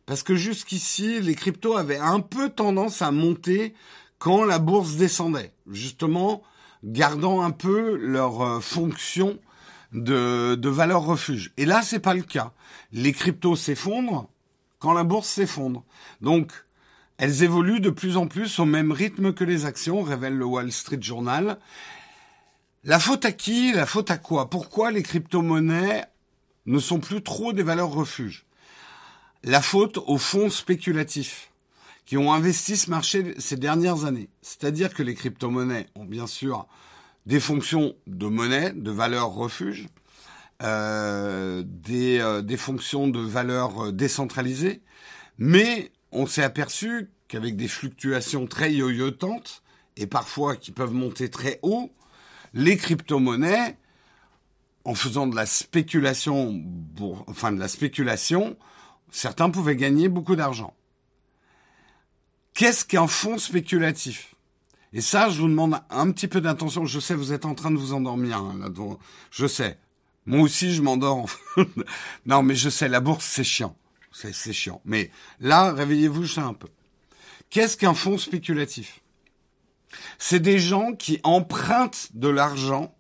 parce 0.07 0.23
que 0.23 0.35
jusqu'ici, 0.35 1.21
les 1.21 1.35
cryptos 1.35 1.77
avaient 1.77 1.99
un 1.99 2.21
peu 2.21 2.51
tendance 2.51 3.03
à 3.03 3.11
monter 3.11 3.75
quand 4.19 4.45
la 4.45 4.59
bourse 4.59 4.97
descendait. 4.97 5.53
Justement, 5.71 6.43
gardant 6.85 7.43
un 7.43 7.51
peu 7.51 7.97
leur 7.97 8.43
euh, 8.43 8.61
fonction 8.61 9.39
de, 9.93 10.55
de 10.55 10.69
valeur 10.69 11.03
refuge. 11.03 11.53
Et 11.57 11.65
là, 11.65 11.83
c'est 11.83 11.99
pas 11.99 12.15
le 12.15 12.23
cas. 12.23 12.53
Les 12.93 13.13
cryptos 13.13 13.57
s'effondrent 13.57 14.29
quand 14.79 14.93
la 14.93 15.05
bourse 15.05 15.29
s'effondre. 15.29 15.85
Donc, 16.21 16.53
elles 17.19 17.43
évoluent 17.43 17.81
de 17.81 17.91
plus 17.91 18.17
en 18.17 18.27
plus 18.27 18.59
au 18.61 18.65
même 18.65 18.93
rythme 18.93 19.35
que 19.35 19.45
les 19.45 19.67
actions, 19.67 20.03
révèle 20.03 20.37
le 20.37 20.45
Wall 20.45 20.73
Street 20.73 21.03
Journal. 21.03 21.59
La 22.83 22.99
faute 22.99 23.27
à 23.27 23.33
qui 23.33 23.73
La 23.73 23.85
faute 23.85 24.11
à 24.11 24.17
quoi? 24.17 24.49
Pourquoi 24.49 24.91
les 24.91 25.03
crypto-monnaies 25.03 26.07
ne 26.65 26.79
sont 26.79 26.99
plus 26.99 27.23
trop 27.23 27.53
des 27.53 27.63
valeurs 27.63 27.91
refuges? 27.91 28.47
La 29.45 29.61
faute 29.61 29.99
aux 29.99 30.17
fonds 30.17 30.49
spéculatifs 30.49 31.51
qui 32.07 32.17
ont 32.17 32.33
investi 32.33 32.79
ce 32.79 32.89
marché 32.89 33.35
ces 33.39 33.57
dernières 33.57 34.07
années. 34.07 34.31
C'est-à-dire 34.41 34.95
que 34.95 35.03
les 35.03 35.15
crypto-monnaies 35.15 35.89
ont 35.95 36.07
bien 36.07 36.27
sûr 36.27 36.67
des 37.27 37.39
fonctions 37.39 37.95
de 38.07 38.27
monnaie, 38.27 38.73
de 38.73 38.91
valeur 38.91 39.29
refuge, 39.29 39.89
euh, 40.63 41.63
des, 41.67 42.19
euh, 42.19 42.41
des, 42.41 42.57
fonctions 42.57 43.09
de 43.09 43.21
valeur 43.21 43.87
euh, 43.87 43.93
décentralisée, 43.93 44.81
mais 45.39 45.93
on 46.13 46.27
s'est 46.27 46.43
aperçu 46.43 47.11
qu'avec 47.29 47.57
des 47.57 47.69
fluctuations 47.69 48.47
très 48.47 48.73
yoyotantes 48.73 49.63
et 49.97 50.07
parfois 50.07 50.57
qui 50.57 50.73
peuvent 50.73 50.93
monter 50.93 51.31
très 51.31 51.61
haut, 51.63 51.91
les 52.55 52.77
crypto-monnaies, 52.77 53.77
en 54.85 54.95
faisant 54.95 55.27
de 55.27 55.37
la 55.37 55.47
spéculation, 55.47 56.63
enfin 57.27 57.53
de 57.53 57.61
la 57.61 57.69
spéculation, 57.69 58.57
certains 59.11 59.51
pouvaient 59.51 59.77
gagner 59.77 60.09
beaucoup 60.09 60.37
d'argent. 60.37 60.75
Qu'est-ce 62.55 62.85
qu'un 62.85 63.07
fonds 63.07 63.39
spéculatif? 63.39 64.35
Et 64.93 65.01
ça, 65.01 65.29
je 65.29 65.41
vous 65.41 65.49
demande 65.49 65.81
un 65.89 66.11
petit 66.11 66.27
peu 66.27 66.41
d'attention. 66.41 66.85
Je 66.85 66.99
sais, 66.99 67.15
vous 67.15 67.33
êtes 67.33 67.45
en 67.45 67.55
train 67.55 67.71
de 67.71 67.77
vous 67.77 67.93
endormir 67.93 68.39
hein. 68.39 68.71
Je 69.31 69.47
sais. 69.47 69.79
Moi 70.27 70.41
aussi, 70.41 70.73
je 70.75 70.83
m'endors. 70.83 71.27
non, 72.27 72.43
mais 72.43 72.55
je 72.55 72.69
sais, 72.69 72.89
la 72.89 73.01
bourse, 73.01 73.25
c'est 73.25 73.45
chiant. 73.45 73.77
C'est 74.13 74.53
chiant. 74.53 74.81
Mais 74.85 75.11
là, 75.39 75.73
réveillez-vous 75.73 76.23
juste 76.25 76.39
un 76.39 76.55
peu. 76.55 76.69
Qu'est-ce 77.49 77.77
qu'un 77.77 77.95
fonds 77.95 78.19
spéculatif? 78.19 79.01
C'est 80.19 80.41
des 80.41 80.59
gens 80.59 80.93
qui 80.93 81.21
empruntent 81.25 82.11
de 82.15 82.29
l'argent. 82.29 82.95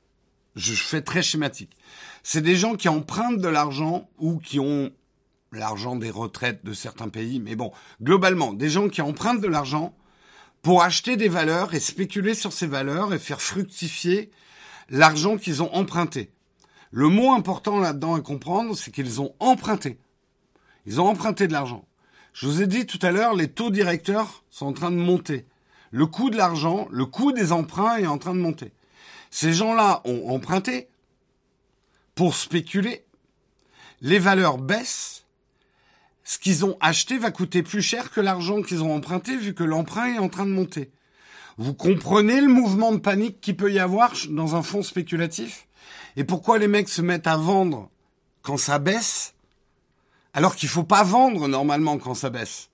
Je 0.56 0.75
fais 0.75 1.02
très 1.02 1.23
schématique. 1.23 1.76
C'est 2.23 2.42
des 2.42 2.56
gens 2.56 2.75
qui 2.75 2.88
empruntent 2.88 3.40
de 3.40 3.49
l'argent 3.49 4.09
ou 4.18 4.38
qui 4.38 4.61
ont 4.61 4.90
l'argent 5.52 5.97
des 5.97 6.11
retraites 6.11 6.64
de 6.64 6.73
certains 6.73 7.09
pays, 7.09 7.40
mais 7.40 7.56
bon, 7.56 7.73
globalement, 8.02 8.52
des 8.52 8.70
gens 8.70 8.88
qui 8.88 9.02
empruntent 9.02 9.40
de 9.40 9.49
l'argent 9.49 9.94
pour 10.62 10.82
acheter 10.82 11.16
des 11.16 11.28
valeurs 11.28 11.75
et 11.75 11.80
spéculer 11.80 12.35
sur 12.35 12.52
ces 12.52 12.66
valeurs 12.66 13.14
et 13.14 13.18
faire 13.18 13.40
fructifier 13.40 14.30
l'argent 14.90 15.38
qu'ils 15.38 15.62
ont 15.62 15.75
emprunté. 15.75 16.30
Le 16.90 17.09
mot 17.09 17.32
important 17.32 17.80
là-dedans 17.80 18.14
à 18.14 18.20
comprendre, 18.20 18.76
c'est 18.76 18.90
qu'ils 18.90 19.20
ont 19.20 19.35
emprunté. 19.38 19.99
Ils 20.87 21.00
ont 21.00 21.06
emprunté 21.06 21.47
de 21.47 21.52
l'argent. 21.52 21.87
Je 22.32 22.47
vous 22.47 22.62
ai 22.62 22.66
dit 22.66 22.87
tout 22.87 22.99
à 23.02 23.11
l'heure, 23.11 23.35
les 23.35 23.49
taux 23.49 23.70
directeurs 23.70 24.44
sont 24.50 24.66
en 24.66 24.73
train 24.73 24.90
de 24.90 24.97
monter. 24.97 25.47
Le 25.90 26.06
coût 26.06 26.30
de 26.30 26.37
l'argent, 26.37 26.87
le 26.90 27.06
coût 27.06 27.32
des 27.32 27.52
emprunts 27.52 27.97
est 27.97 28.06
en 28.06 28.18
train 28.18 28.35
de 28.35 28.40
monter. 28.40 28.73
Ces 29.30 29.52
gens-là 29.52 30.02
ont 30.04 30.30
emprunté 30.30 30.88
pour 32.14 32.35
spéculer. 32.35 33.04
Les 34.00 34.18
valeurs 34.18 34.59
baissent 34.59 35.20
ce 36.30 36.38
qu'ils 36.38 36.64
ont 36.64 36.76
acheté 36.80 37.18
va 37.18 37.32
coûter 37.32 37.64
plus 37.64 37.82
cher 37.82 38.12
que 38.12 38.20
l'argent 38.20 38.62
qu'ils 38.62 38.85
ont 38.85 38.94
emprunté 38.94 39.37
vu 39.37 39.52
que 39.52 39.64
l'emprunt 39.64 40.14
est 40.14 40.18
en 40.18 40.28
train 40.28 40.47
de 40.47 40.52
monter. 40.52 40.92
Vous 41.59 41.75
comprenez 41.75 42.40
le 42.40 42.47
mouvement 42.47 42.92
de 42.92 42.99
panique 42.99 43.40
qu'il 43.40 43.56
peut 43.56 43.73
y 43.73 43.80
avoir 43.80 44.12
dans 44.28 44.54
un 44.54 44.62
fonds 44.62 44.85
spéculatif? 44.85 45.66
Et 46.16 46.23
pourquoi 46.23 46.59
les 46.59 46.68
mecs 46.68 46.88
se 46.88 47.02
mettent 47.02 47.26
à 47.26 47.37
vendre 47.37 47.90
quand 48.42 48.56
ça 48.56 48.78
baisse 48.78 49.35
alors 50.32 50.54
qu'il 50.54 50.68
faut 50.68 50.85
pas 50.85 51.02
vendre 51.02 51.49
normalement 51.49 51.99
quand 51.99 52.14
ça 52.14 52.30
baisse? 52.30 52.70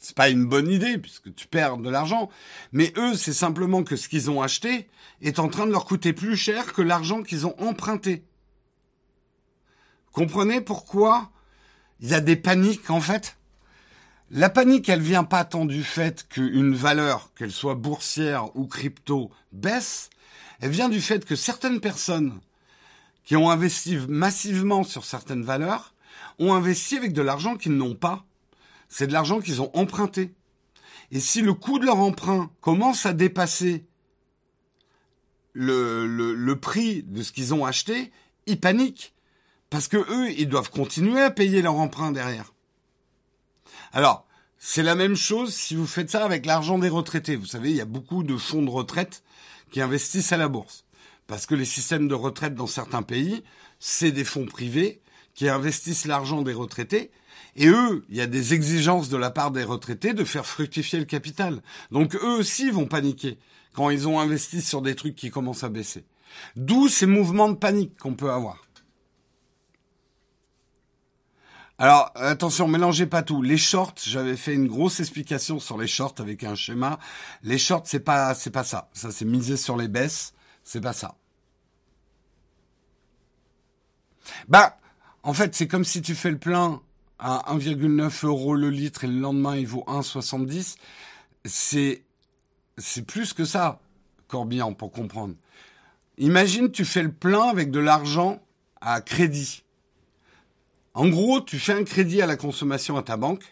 C'est 0.00 0.16
pas 0.16 0.28
une 0.28 0.46
bonne 0.46 0.70
idée 0.70 0.98
puisque 0.98 1.34
tu 1.34 1.46
perds 1.46 1.78
de 1.78 1.90
l'argent. 1.90 2.28
Mais 2.72 2.92
eux, 2.96 3.14
c'est 3.14 3.32
simplement 3.32 3.82
que 3.82 3.96
ce 3.96 4.08
qu'ils 4.08 4.30
ont 4.30 4.42
acheté 4.42 4.88
est 5.20 5.38
en 5.38 5.48
train 5.48 5.66
de 5.66 5.72
leur 5.72 5.84
coûter 5.84 6.12
plus 6.12 6.36
cher 6.36 6.72
que 6.72 6.82
l'argent 6.82 7.22
qu'ils 7.22 7.46
ont 7.46 7.54
emprunté. 7.60 8.24
Comprenez 10.12 10.60
pourquoi 10.60 11.30
il 12.00 12.08
y 12.08 12.14
a 12.14 12.20
des 12.20 12.36
paniques 12.36 12.90
en 12.90 13.00
fait? 13.00 13.36
La 14.30 14.50
panique, 14.50 14.88
elle 14.90 15.00
vient 15.00 15.24
pas 15.24 15.44
tant 15.44 15.64
du 15.64 15.82
fait 15.82 16.28
qu'une 16.28 16.74
valeur, 16.74 17.32
qu'elle 17.34 17.50
soit 17.50 17.74
boursière 17.74 18.54
ou 18.56 18.66
crypto, 18.66 19.30
baisse. 19.52 20.10
Elle 20.60 20.70
vient 20.70 20.90
du 20.90 21.00
fait 21.00 21.24
que 21.24 21.34
certaines 21.34 21.80
personnes 21.80 22.38
qui 23.24 23.36
ont 23.36 23.50
investi 23.50 23.96
massivement 24.08 24.84
sur 24.84 25.04
certaines 25.04 25.44
valeurs 25.44 25.94
ont 26.38 26.52
investi 26.52 26.96
avec 26.96 27.12
de 27.14 27.22
l'argent 27.22 27.56
qu'ils 27.56 27.76
n'ont 27.76 27.94
pas. 27.94 28.24
C'est 28.88 29.06
de 29.06 29.12
l'argent 29.12 29.40
qu'ils 29.40 29.60
ont 29.62 29.70
emprunté. 29.74 30.34
Et 31.10 31.20
si 31.20 31.40
le 31.40 31.54
coût 31.54 31.78
de 31.78 31.86
leur 31.86 31.98
emprunt 31.98 32.50
commence 32.60 33.06
à 33.06 33.12
dépasser 33.12 33.86
le, 35.54 36.54
prix 36.54 37.02
de 37.02 37.22
ce 37.22 37.32
qu'ils 37.32 37.54
ont 37.54 37.64
acheté, 37.64 38.12
ils 38.46 38.60
paniquent. 38.60 39.14
Parce 39.70 39.88
que 39.88 39.96
eux, 39.96 40.30
ils 40.30 40.48
doivent 40.48 40.70
continuer 40.70 41.20
à 41.20 41.30
payer 41.30 41.62
leur 41.62 41.74
emprunt 41.74 42.12
derrière. 42.12 42.54
Alors, 43.92 44.26
c'est 44.58 44.82
la 44.82 44.94
même 44.94 45.16
chose 45.16 45.54
si 45.54 45.74
vous 45.74 45.86
faites 45.86 46.10
ça 46.10 46.24
avec 46.24 46.46
l'argent 46.46 46.78
des 46.78 46.88
retraités. 46.88 47.36
Vous 47.36 47.46
savez, 47.46 47.70
il 47.70 47.76
y 47.76 47.80
a 47.80 47.86
beaucoup 47.86 48.22
de 48.22 48.36
fonds 48.36 48.62
de 48.62 48.70
retraite 48.70 49.22
qui 49.70 49.80
investissent 49.80 50.32
à 50.32 50.36
la 50.36 50.48
bourse. 50.48 50.84
Parce 51.26 51.46
que 51.46 51.54
les 51.54 51.66
systèmes 51.66 52.08
de 52.08 52.14
retraite 52.14 52.54
dans 52.54 52.66
certains 52.66 53.02
pays, 53.02 53.42
c'est 53.78 54.12
des 54.12 54.24
fonds 54.24 54.46
privés 54.46 55.00
qui 55.34 55.48
investissent 55.48 56.06
l'argent 56.06 56.42
des 56.42 56.54
retraités. 56.54 57.10
Et 57.60 57.66
eux, 57.66 58.04
il 58.08 58.16
y 58.16 58.20
a 58.20 58.28
des 58.28 58.54
exigences 58.54 59.08
de 59.08 59.16
la 59.16 59.32
part 59.32 59.50
des 59.50 59.64
retraités 59.64 60.14
de 60.14 60.22
faire 60.22 60.46
fructifier 60.46 61.00
le 61.00 61.04
capital. 61.04 61.60
Donc 61.90 62.14
eux 62.14 62.38
aussi 62.38 62.70
vont 62.70 62.86
paniquer 62.86 63.36
quand 63.74 63.90
ils 63.90 64.06
ont 64.06 64.20
investi 64.20 64.62
sur 64.62 64.80
des 64.80 64.94
trucs 64.94 65.16
qui 65.16 65.30
commencent 65.30 65.64
à 65.64 65.68
baisser. 65.68 66.04
D'où 66.54 66.86
ces 66.86 67.06
mouvements 67.06 67.48
de 67.48 67.56
panique 67.56 67.98
qu'on 67.98 68.14
peut 68.14 68.30
avoir. 68.30 68.62
Alors 71.78 72.12
attention, 72.14 72.68
mélangez 72.68 73.06
pas 73.06 73.24
tout. 73.24 73.42
Les 73.42 73.58
shorts, 73.58 73.94
j'avais 74.04 74.36
fait 74.36 74.54
une 74.54 74.68
grosse 74.68 75.00
explication 75.00 75.58
sur 75.58 75.76
les 75.78 75.88
shorts 75.88 76.14
avec 76.18 76.44
un 76.44 76.54
schéma. 76.54 77.00
Les 77.42 77.58
shorts, 77.58 77.82
c'est 77.86 77.98
pas 77.98 78.36
c'est 78.36 78.52
pas 78.52 78.64
ça. 78.64 78.88
Ça 78.92 79.10
c'est 79.10 79.24
miser 79.24 79.56
sur 79.56 79.76
les 79.76 79.88
baisses, 79.88 80.32
c'est 80.62 80.80
pas 80.80 80.92
ça. 80.92 81.16
Bah, 84.46 84.78
en 85.24 85.32
fait, 85.32 85.56
c'est 85.56 85.66
comme 85.66 85.84
si 85.84 86.02
tu 86.02 86.14
fais 86.14 86.30
le 86.30 86.38
plein 86.38 86.82
à 87.18 87.54
1,9 87.54 88.26
euros 88.26 88.54
le 88.54 88.70
litre 88.70 89.04
et 89.04 89.08
le 89.08 89.18
lendemain 89.18 89.56
il 89.56 89.66
vaut 89.66 89.84
1,70. 89.86 90.76
C'est 91.44 92.02
c'est 92.76 93.02
plus 93.02 93.32
que 93.32 93.44
ça, 93.44 93.80
Corbian, 94.28 94.72
pour 94.72 94.92
comprendre. 94.92 95.34
Imagine, 96.16 96.70
tu 96.70 96.84
fais 96.84 97.02
le 97.02 97.12
plein 97.12 97.48
avec 97.48 97.70
de 97.70 97.80
l'argent 97.80 98.40
à 98.80 99.00
crédit. 99.00 99.64
En 100.94 101.08
gros, 101.08 101.40
tu 101.40 101.58
fais 101.58 101.72
un 101.72 101.84
crédit 101.84 102.22
à 102.22 102.26
la 102.26 102.36
consommation 102.36 102.96
à 102.96 103.02
ta 103.02 103.16
banque 103.16 103.44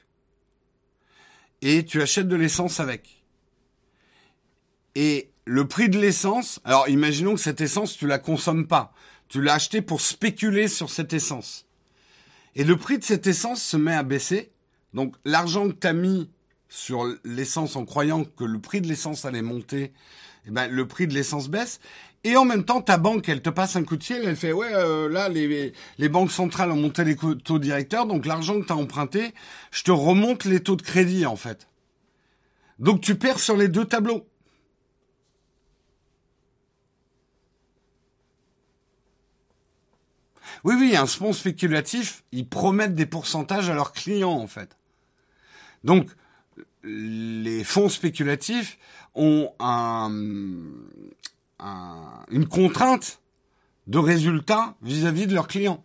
et 1.62 1.84
tu 1.84 2.02
achètes 2.02 2.28
de 2.28 2.36
l'essence 2.36 2.80
avec. 2.80 3.22
Et 4.94 5.30
le 5.44 5.66
prix 5.68 5.88
de 5.88 5.98
l'essence, 5.98 6.60
alors 6.64 6.88
imaginons 6.88 7.34
que 7.34 7.40
cette 7.40 7.60
essence, 7.60 7.96
tu 7.96 8.06
la 8.06 8.18
consommes 8.18 8.66
pas. 8.66 8.92
Tu 9.28 9.42
l'as 9.42 9.54
acheté 9.54 9.82
pour 9.82 10.00
spéculer 10.00 10.68
sur 10.68 10.90
cette 10.90 11.12
essence. 11.12 11.65
Et 12.56 12.64
le 12.64 12.76
prix 12.76 12.98
de 12.98 13.04
cette 13.04 13.26
essence 13.26 13.62
se 13.62 13.76
met 13.76 13.94
à 13.94 14.02
baisser. 14.02 14.50
Donc 14.94 15.14
l'argent 15.24 15.68
que 15.68 15.74
tu 15.74 15.92
mis 15.92 16.30
sur 16.68 17.06
l'essence 17.22 17.76
en 17.76 17.84
croyant 17.84 18.24
que 18.24 18.44
le 18.44 18.58
prix 18.58 18.80
de 18.80 18.88
l'essence 18.88 19.26
allait 19.26 19.42
monter, 19.42 19.92
eh 20.46 20.50
ben, 20.50 20.66
le 20.66 20.88
prix 20.88 21.06
de 21.06 21.14
l'essence 21.14 21.48
baisse. 21.48 21.80
Et 22.24 22.34
en 22.36 22.44
même 22.46 22.64
temps, 22.64 22.80
ta 22.80 22.96
banque, 22.96 23.28
elle 23.28 23.42
te 23.42 23.50
passe 23.50 23.76
un 23.76 23.84
coup 23.84 23.96
de 23.96 24.02
fil, 24.02 24.22
elle 24.24 24.36
fait 24.36 24.52
ouais, 24.52 24.72
euh, 24.72 25.08
là 25.08 25.28
les, 25.28 25.74
les 25.98 26.08
banques 26.08 26.32
centrales 26.32 26.72
ont 26.72 26.76
monté 26.76 27.04
les 27.04 27.14
taux 27.14 27.58
directeurs, 27.58 28.06
donc 28.06 28.26
l'argent 28.26 28.58
que 28.60 28.66
tu 28.66 28.72
as 28.72 28.76
emprunté, 28.76 29.32
je 29.70 29.84
te 29.84 29.92
remonte 29.92 30.44
les 30.44 30.60
taux 30.60 30.76
de 30.76 30.82
crédit 30.82 31.26
en 31.26 31.36
fait. 31.36 31.68
Donc 32.78 33.02
tu 33.02 33.14
perds 33.16 33.38
sur 33.38 33.56
les 33.56 33.68
deux 33.68 33.84
tableaux. 33.84 34.26
Oui, 40.66 40.74
oui, 40.76 40.96
un 40.96 41.06
fonds 41.06 41.32
spéculatif, 41.32 42.24
ils 42.32 42.48
promettent 42.48 42.96
des 42.96 43.06
pourcentages 43.06 43.70
à 43.70 43.74
leurs 43.74 43.92
clients 43.92 44.32
en 44.32 44.48
fait. 44.48 44.76
Donc 45.84 46.10
les 46.82 47.62
fonds 47.62 47.88
spéculatifs 47.88 48.76
ont 49.14 49.52
un, 49.60 50.10
une 52.32 52.48
contrainte 52.48 53.20
de 53.86 53.98
résultat 53.98 54.74
vis-à-vis 54.82 55.28
de 55.28 55.34
leurs 55.34 55.46
clients. 55.46 55.84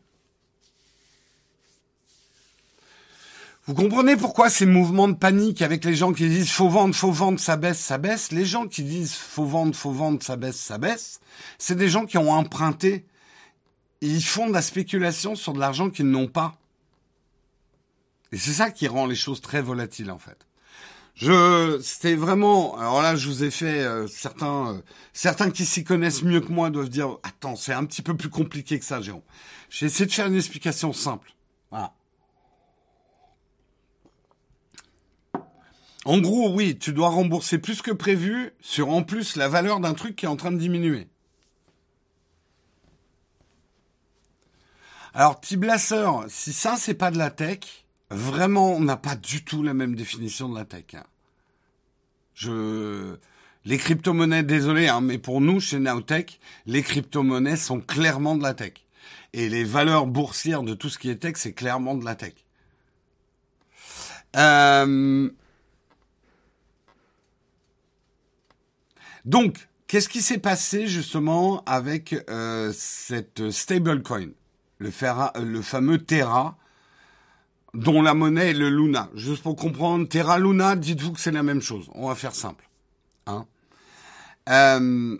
Vous 3.67 3.75
comprenez 3.75 4.17
pourquoi 4.17 4.49
ces 4.49 4.65
mouvements 4.65 5.07
de 5.07 5.13
panique 5.13 5.61
avec 5.61 5.85
les 5.85 5.93
gens 5.93 6.11
qui 6.11 6.27
disent 6.27 6.49
faut 6.49 6.69
vendre, 6.69 6.95
faut 6.95 7.11
vendre, 7.11 7.39
ça 7.39 7.55
baisse, 7.55 7.79
ça 7.79 7.99
baisse. 7.99 8.31
Les 8.31 8.45
gens 8.45 8.65
qui 8.65 8.81
disent 8.81 9.13
faut 9.13 9.45
vendre, 9.45 9.75
faut 9.75 9.91
vendre, 9.91 10.23
ça 10.23 10.37
baisse, 10.37 10.59
ça 10.59 10.79
baisse. 10.79 11.19
C'est 11.59 11.75
des 11.75 11.87
gens 11.87 12.07
qui 12.07 12.17
ont 12.17 12.31
emprunté. 12.31 13.05
Ils 14.01 14.23
font 14.23 14.47
de 14.47 14.53
la 14.53 14.61
spéculation 14.61 15.35
sur 15.35 15.53
de 15.53 15.59
l'argent 15.59 15.89
qu'ils 15.89 16.09
n'ont 16.09 16.27
pas. 16.27 16.57
Et 18.31 18.37
c'est 18.37 18.53
ça 18.53 18.71
qui 18.71 18.87
rend 18.87 19.05
les 19.05 19.15
choses 19.15 19.41
très 19.41 19.61
volatiles 19.61 20.11
en 20.11 20.17
fait. 20.17 20.47
Je, 21.15 21.79
c'était 21.83 22.15
vraiment. 22.15 22.77
Alors 22.77 23.01
là, 23.01 23.15
je 23.15 23.27
vous 23.27 23.43
ai 23.43 23.51
fait 23.51 23.81
euh, 23.81 24.07
certains, 24.07 24.75
euh, 24.75 24.81
certains 25.13 25.51
qui 25.51 25.65
s'y 25.65 25.83
connaissent 25.83 26.23
mieux 26.23 26.39
que 26.39 26.51
moi 26.51 26.69
doivent 26.69 26.89
dire 26.89 27.17
attends, 27.23 27.55
c'est 27.55 27.73
un 27.73 27.85
petit 27.85 28.01
peu 28.01 28.15
plus 28.15 28.29
compliqué 28.29 28.79
que 28.79 28.85
ça, 28.85 29.01
Jérôme. 29.01 29.21
J'ai 29.69 29.87
essayé 29.87 30.05
de 30.05 30.11
faire 30.11 30.27
une 30.27 30.35
explication 30.35 30.93
simple. 30.93 31.33
Voilà. 31.69 31.93
En 36.05 36.17
gros, 36.17 36.51
oui, 36.55 36.77
tu 36.79 36.93
dois 36.93 37.09
rembourser 37.09 37.59
plus 37.59 37.81
que 37.81 37.91
prévu 37.91 38.53
sur 38.59 38.89
en 38.89 39.03
plus 39.03 39.35
la 39.35 39.47
valeur 39.47 39.79
d'un 39.79 39.93
truc 39.93 40.15
qui 40.15 40.25
est 40.25 40.29
en 40.29 40.35
train 40.35 40.51
de 40.51 40.57
diminuer. 40.57 41.07
Alors, 45.13 45.39
petit 45.39 45.57
blasseur, 45.57 46.25
si 46.29 46.53
ça 46.53 46.75
c'est 46.77 46.93
pas 46.93 47.11
de 47.11 47.17
la 47.17 47.29
tech, 47.29 47.59
vraiment, 48.09 48.73
on 48.73 48.79
n'a 48.79 48.97
pas 48.97 49.15
du 49.15 49.43
tout 49.43 49.61
la 49.63 49.73
même 49.73 49.95
définition 49.95 50.47
de 50.47 50.57
la 50.57 50.65
tech. 50.65 50.85
Hein. 50.93 51.03
Je, 52.33 53.17
les 53.65 53.77
crypto-monnaies, 53.77 54.43
désolé, 54.43 54.87
hein, 54.87 55.01
mais 55.01 55.17
pour 55.17 55.41
nous, 55.41 55.59
chez 55.59 55.79
Nowtech, 55.79 56.39
les 56.65 56.81
crypto-monnaies 56.81 57.57
sont 57.57 57.79
clairement 57.79 58.35
de 58.35 58.43
la 58.43 58.53
tech. 58.53 58.73
Et 59.33 59.49
les 59.49 59.63
valeurs 59.63 60.07
boursières 60.07 60.63
de 60.63 60.73
tout 60.73 60.89
ce 60.89 60.97
qui 60.97 61.09
est 61.09 61.17
tech, 61.17 61.33
c'est 61.35 61.53
clairement 61.53 61.95
de 61.95 62.05
la 62.05 62.15
tech. 62.15 62.33
Euh... 64.35 65.29
Donc, 69.25 69.67
qu'est-ce 69.87 70.09
qui 70.09 70.21
s'est 70.21 70.39
passé 70.39 70.87
justement 70.87 71.63
avec 71.65 72.15
euh, 72.29 72.73
cette 72.73 73.51
stablecoin, 73.51 74.29
le, 74.81 75.43
le 75.43 75.61
fameux 75.61 75.99
Terra, 75.99 76.57
dont 77.73 78.01
la 78.01 78.13
monnaie 78.13 78.49
est 78.49 78.53
le 78.53 78.69
Luna. 78.69 79.09
Juste 79.13 79.43
pour 79.43 79.55
comprendre, 79.55 80.07
Terra 80.07 80.39
Luna, 80.39 80.75
dites-vous 80.75 81.13
que 81.13 81.19
c'est 81.19 81.31
la 81.31 81.43
même 81.43 81.61
chose. 81.61 81.89
On 81.93 82.09
va 82.09 82.15
faire 82.15 82.35
simple. 82.35 82.67
Hein 83.27 83.45
euh, 84.49 85.17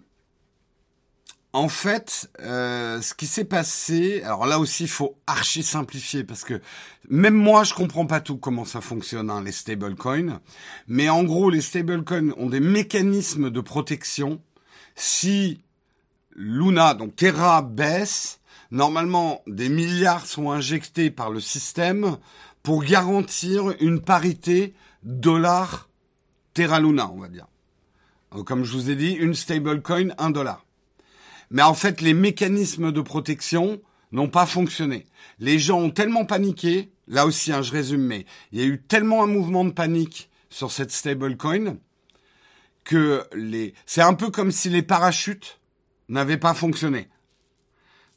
en 1.54 1.70
fait, 1.70 2.30
euh, 2.40 3.02
ce 3.02 3.14
qui 3.14 3.28
s'est 3.28 3.46
passé, 3.46 4.22
alors 4.24 4.46
là 4.46 4.58
aussi, 4.60 4.84
il 4.84 4.90
faut 4.90 5.18
archi 5.28 5.64
simplifier 5.64 6.24
parce 6.24 6.44
que 6.44 6.62
même 7.10 7.36
moi, 7.36 7.64
je 7.64 7.74
comprends 7.74 8.06
pas 8.06 8.22
tout 8.22 8.38
comment 8.38 8.66
ça 8.66 8.82
fonctionne 8.82 9.30
hein, 9.30 9.44
les 9.44 9.52
stablecoins. 9.52 10.40
Mais 10.88 11.10
en 11.10 11.24
gros, 11.24 11.50
les 11.50 11.62
stablecoins 11.62 12.32
ont 12.38 12.50
des 12.50 12.62
mécanismes 12.62 13.50
de 13.50 13.62
protection. 13.62 14.42
Si 14.96 15.62
Luna, 16.36 16.94
donc 16.94 17.16
Terra 17.16 17.62
baisse, 17.62 18.41
Normalement, 18.72 19.42
des 19.48 19.70
milliards 19.70 20.26
sont 20.26 20.50
injectés 20.50 21.12
par 21.12 21.30
le 21.30 21.42
système 21.42 22.18
pour 22.64 22.84
garantir 22.84 23.74
une 23.82 24.02
parité 24.02 24.74
dollar 25.04 25.90
Terra 26.54 26.80
Luna, 26.80 27.12
on 27.12 27.20
va 27.20 27.28
dire. 27.28 27.48
Comme 28.46 28.64
je 28.64 28.74
vous 28.74 28.90
ai 28.90 28.96
dit, 28.96 29.12
une 29.12 29.34
stablecoin, 29.34 30.10
un 30.18 30.30
dollar. 30.30 30.66
Mais 31.50 31.62
en 31.62 31.74
fait, 31.74 32.00
les 32.00 32.14
mécanismes 32.14 32.94
de 32.94 33.02
protection 33.02 33.82
n'ont 34.14 34.30
pas 34.30 34.46
fonctionné. 34.46 35.06
Les 35.40 35.60
gens 35.60 35.80
ont 35.80 35.90
tellement 35.90 36.26
paniqué, 36.26 36.92
là 37.08 37.26
aussi, 37.26 37.52
hein, 37.52 37.62
je 37.62 37.72
résume, 37.72 38.04
mais 38.04 38.26
il 38.54 38.60
y 38.60 38.64
a 38.64 38.66
eu 38.68 38.82
tellement 38.82 39.24
un 39.24 39.28
mouvement 39.28 39.66
de 39.66 39.72
panique 39.72 40.30
sur 40.50 40.72
cette 40.72 40.92
stablecoin 40.92 41.78
que 42.86 43.26
les, 43.34 43.74
c'est 43.86 44.02
un 44.02 44.14
peu 44.14 44.30
comme 44.30 44.52
si 44.52 44.70
les 44.70 44.82
parachutes 44.82 45.60
n'avaient 46.08 46.38
pas 46.38 46.54
fonctionné. 46.54 47.10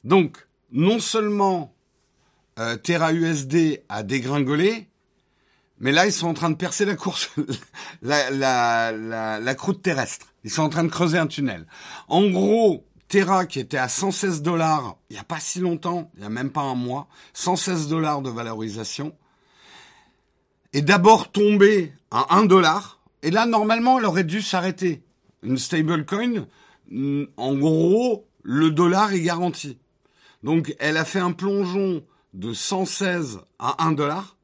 Donc, 0.05 0.47
non 0.71 1.01
seulement 1.01 1.75
euh, 2.59 2.77
Terra 2.77 3.13
USD 3.13 3.83
a 3.89 4.03
dégringolé, 4.03 4.89
Mais 5.81 5.91
là, 5.91 6.07
ils 6.07 6.13
sont 6.13 6.29
en 6.29 6.35
train 6.35 6.51
de 6.51 6.57
percer 6.57 6.85
la 6.85 6.95
course, 6.95 7.31
la, 8.03 9.55
croûte 9.57 9.83
terrestre. 9.83 10.29
Ils 10.45 10.51
sont 10.51 10.63
en 10.63 10.69
train 10.69 10.85
de 10.85 10.89
creuser 10.89 11.19
un 11.19 11.27
tunnel. 11.27 11.67
En 12.09 12.29
gros, 12.31 12.87
Terra, 13.09 13.47
qui 13.47 13.59
était 13.59 13.79
à 13.79 13.89
116 13.89 14.43
dollars 14.43 14.97
il 15.11 15.15
n'y 15.15 15.21
a 15.21 15.25
pas 15.25 15.41
si 15.41 15.61
longtemps, 15.61 16.11
il 16.15 16.21
n'y 16.21 16.27
a 16.27 16.31
même 16.31 16.51
pas 16.51 16.63
un 16.63 16.75
mois, 16.75 17.09
116 17.33 17.89
dollars 17.89 18.23
de 18.23 18.31
valorisation, 18.31 19.17
est 20.73 20.83
d'abord 20.83 21.31
tombé 21.31 21.93
à 22.11 22.37
1 22.37 22.45
dollar. 22.45 23.01
Et 23.23 23.31
là, 23.31 23.47
normalement, 23.47 23.99
elle 23.99 24.05
aurait 24.05 24.25
dû 24.25 24.43
s'arrêter. 24.43 25.03
Une 25.43 25.59
stablecoin, 25.59 26.47
mm, 26.91 27.25
en 27.37 27.55
gros, 27.55 28.27
le 28.43 28.71
dollar 28.71 29.13
est 29.13 29.23
garanti. 29.23 29.79
Donc, 30.45 30.77
elle 30.79 30.99
a 30.99 31.07
fait 31.07 31.21
un 31.21 31.33
plongeon 31.33 32.05
de 32.35 32.53
116 32.53 33.41
à 33.59 33.83
1 33.87 33.93
dollar. 33.93 34.37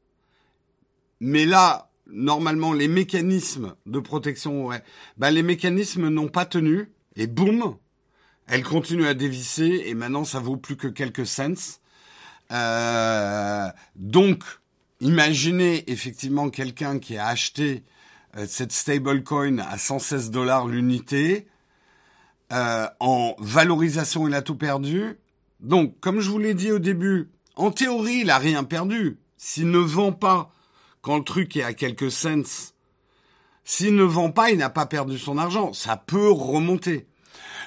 Mais 1.19 1.45
là, 1.45 1.91
normalement, 2.07 2.73
les 2.73 2.87
mécanismes 2.87 3.75
de 3.85 3.99
protection, 3.99 4.65
ouais, 4.65 4.83
bah, 5.17 5.29
les 5.29 5.43
mécanismes 5.43 6.09
n'ont 6.09 6.27
pas 6.27 6.45
tenu. 6.45 6.91
Et 7.15 7.27
boum, 7.27 7.77
elle 8.47 8.63
continue 8.63 9.05
à 9.05 9.13
dévisser. 9.13 9.83
Et 9.85 9.93
maintenant, 9.93 10.25
ça 10.25 10.39
vaut 10.39 10.57
plus 10.57 10.75
que 10.75 10.87
quelques 10.87 11.27
cents. 11.27 11.79
Euh, 12.51 13.67
donc, 13.95 14.43
imaginez 15.01 15.89
effectivement 15.91 16.49
quelqu'un 16.49 16.97
qui 16.97 17.15
a 17.15 17.27
acheté 17.27 17.83
euh, 18.37 18.45
cette 18.47 18.71
stablecoin 18.71 19.59
à 19.59 19.77
116 19.77 20.31
dollars 20.31 20.67
l'unité. 20.67 21.47
Euh, 22.51 22.87
en 22.99 23.35
valorisation, 23.37 24.27
il 24.27 24.33
a 24.33 24.41
tout 24.41 24.55
perdu. 24.55 25.19
Donc, 25.61 25.99
comme 25.99 26.19
je 26.19 26.29
vous 26.29 26.39
l'ai 26.39 26.53
dit 26.53 26.71
au 26.71 26.79
début, 26.79 27.29
en 27.55 27.71
théorie, 27.71 28.21
il 28.21 28.29
a 28.29 28.37
rien 28.37 28.63
perdu. 28.63 29.19
S'il 29.37 29.69
ne 29.69 29.77
vend 29.77 30.11
pas 30.11 30.53
quand 31.01 31.17
le 31.17 31.23
truc 31.23 31.55
est 31.55 31.63
à 31.63 31.73
quelques 31.73 32.11
cents, 32.11 32.71
s'il 33.63 33.95
ne 33.95 34.03
vend 34.03 34.31
pas, 34.31 34.51
il 34.51 34.57
n'a 34.57 34.69
pas 34.69 34.85
perdu 34.85 35.17
son 35.17 35.37
argent. 35.37 35.73
Ça 35.73 35.97
peut 35.97 36.31
remonter. 36.31 37.07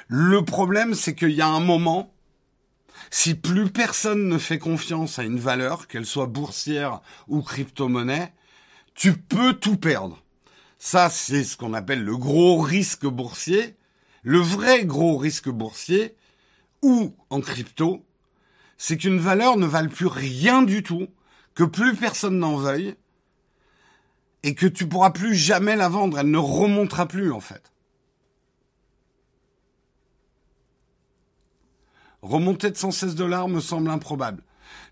Le 0.09 0.45
problème, 0.45 0.95
c'est 0.95 1.15
qu'il 1.15 1.31
y 1.31 1.41
a 1.41 1.49
un 1.49 1.61
moment, 1.61 2.13
si 3.11 3.35
plus 3.35 3.71
personne 3.71 4.29
ne 4.29 4.39
fait 4.39 4.59
confiance 4.59 5.19
à 5.19 5.23
une 5.23 5.39
valeur, 5.39 5.87
qu'elle 5.87 6.07
soit 6.07 6.27
boursière 6.27 7.01
ou 7.29 7.43
crypto-monnaie, 7.43 8.33
tu 8.95 9.15
peux 9.15 9.55
tout 9.55 9.77
perdre. 9.77 10.23
Ça, 10.79 11.09
c'est 11.11 11.45
ce 11.45 11.57
qu'on 11.57 11.75
appelle 11.75 12.05
le 12.05 12.17
gros 12.17 12.61
risque 12.61 13.07
boursier. 13.07 13.77
Le 14.23 14.39
vrai 14.39 14.85
gros 14.85 15.17
risque 15.17 15.49
boursier, 15.49 16.15
ou 16.85 17.17
en 17.31 17.41
crypto, 17.41 18.05
c'est 18.77 18.99
qu'une 18.99 19.19
valeur 19.19 19.57
ne 19.57 19.67
vale 19.67 19.89
plus 19.89 20.07
rien 20.07 20.63
du 20.63 20.83
tout, 20.83 21.09
que 21.55 21.65
plus 21.65 21.97
personne 21.97 22.39
n'en 22.39 22.57
veuille, 22.57 22.95
et 24.43 24.55
que 24.55 24.67
tu 24.67 24.87
pourras 24.87 25.11
plus 25.11 25.35
jamais 25.35 25.77
la 25.77 25.89
vendre, 25.89 26.19
elle 26.19 26.31
ne 26.31 26.39
remontera 26.39 27.07
plus 27.07 27.33
en 27.33 27.41
fait. 27.41 27.73
Remonter 32.21 32.71
de 32.71 32.77
116 32.77 33.15
dollars 33.15 33.49
me 33.49 33.61
semble 33.61 33.89
improbable. 33.89 34.43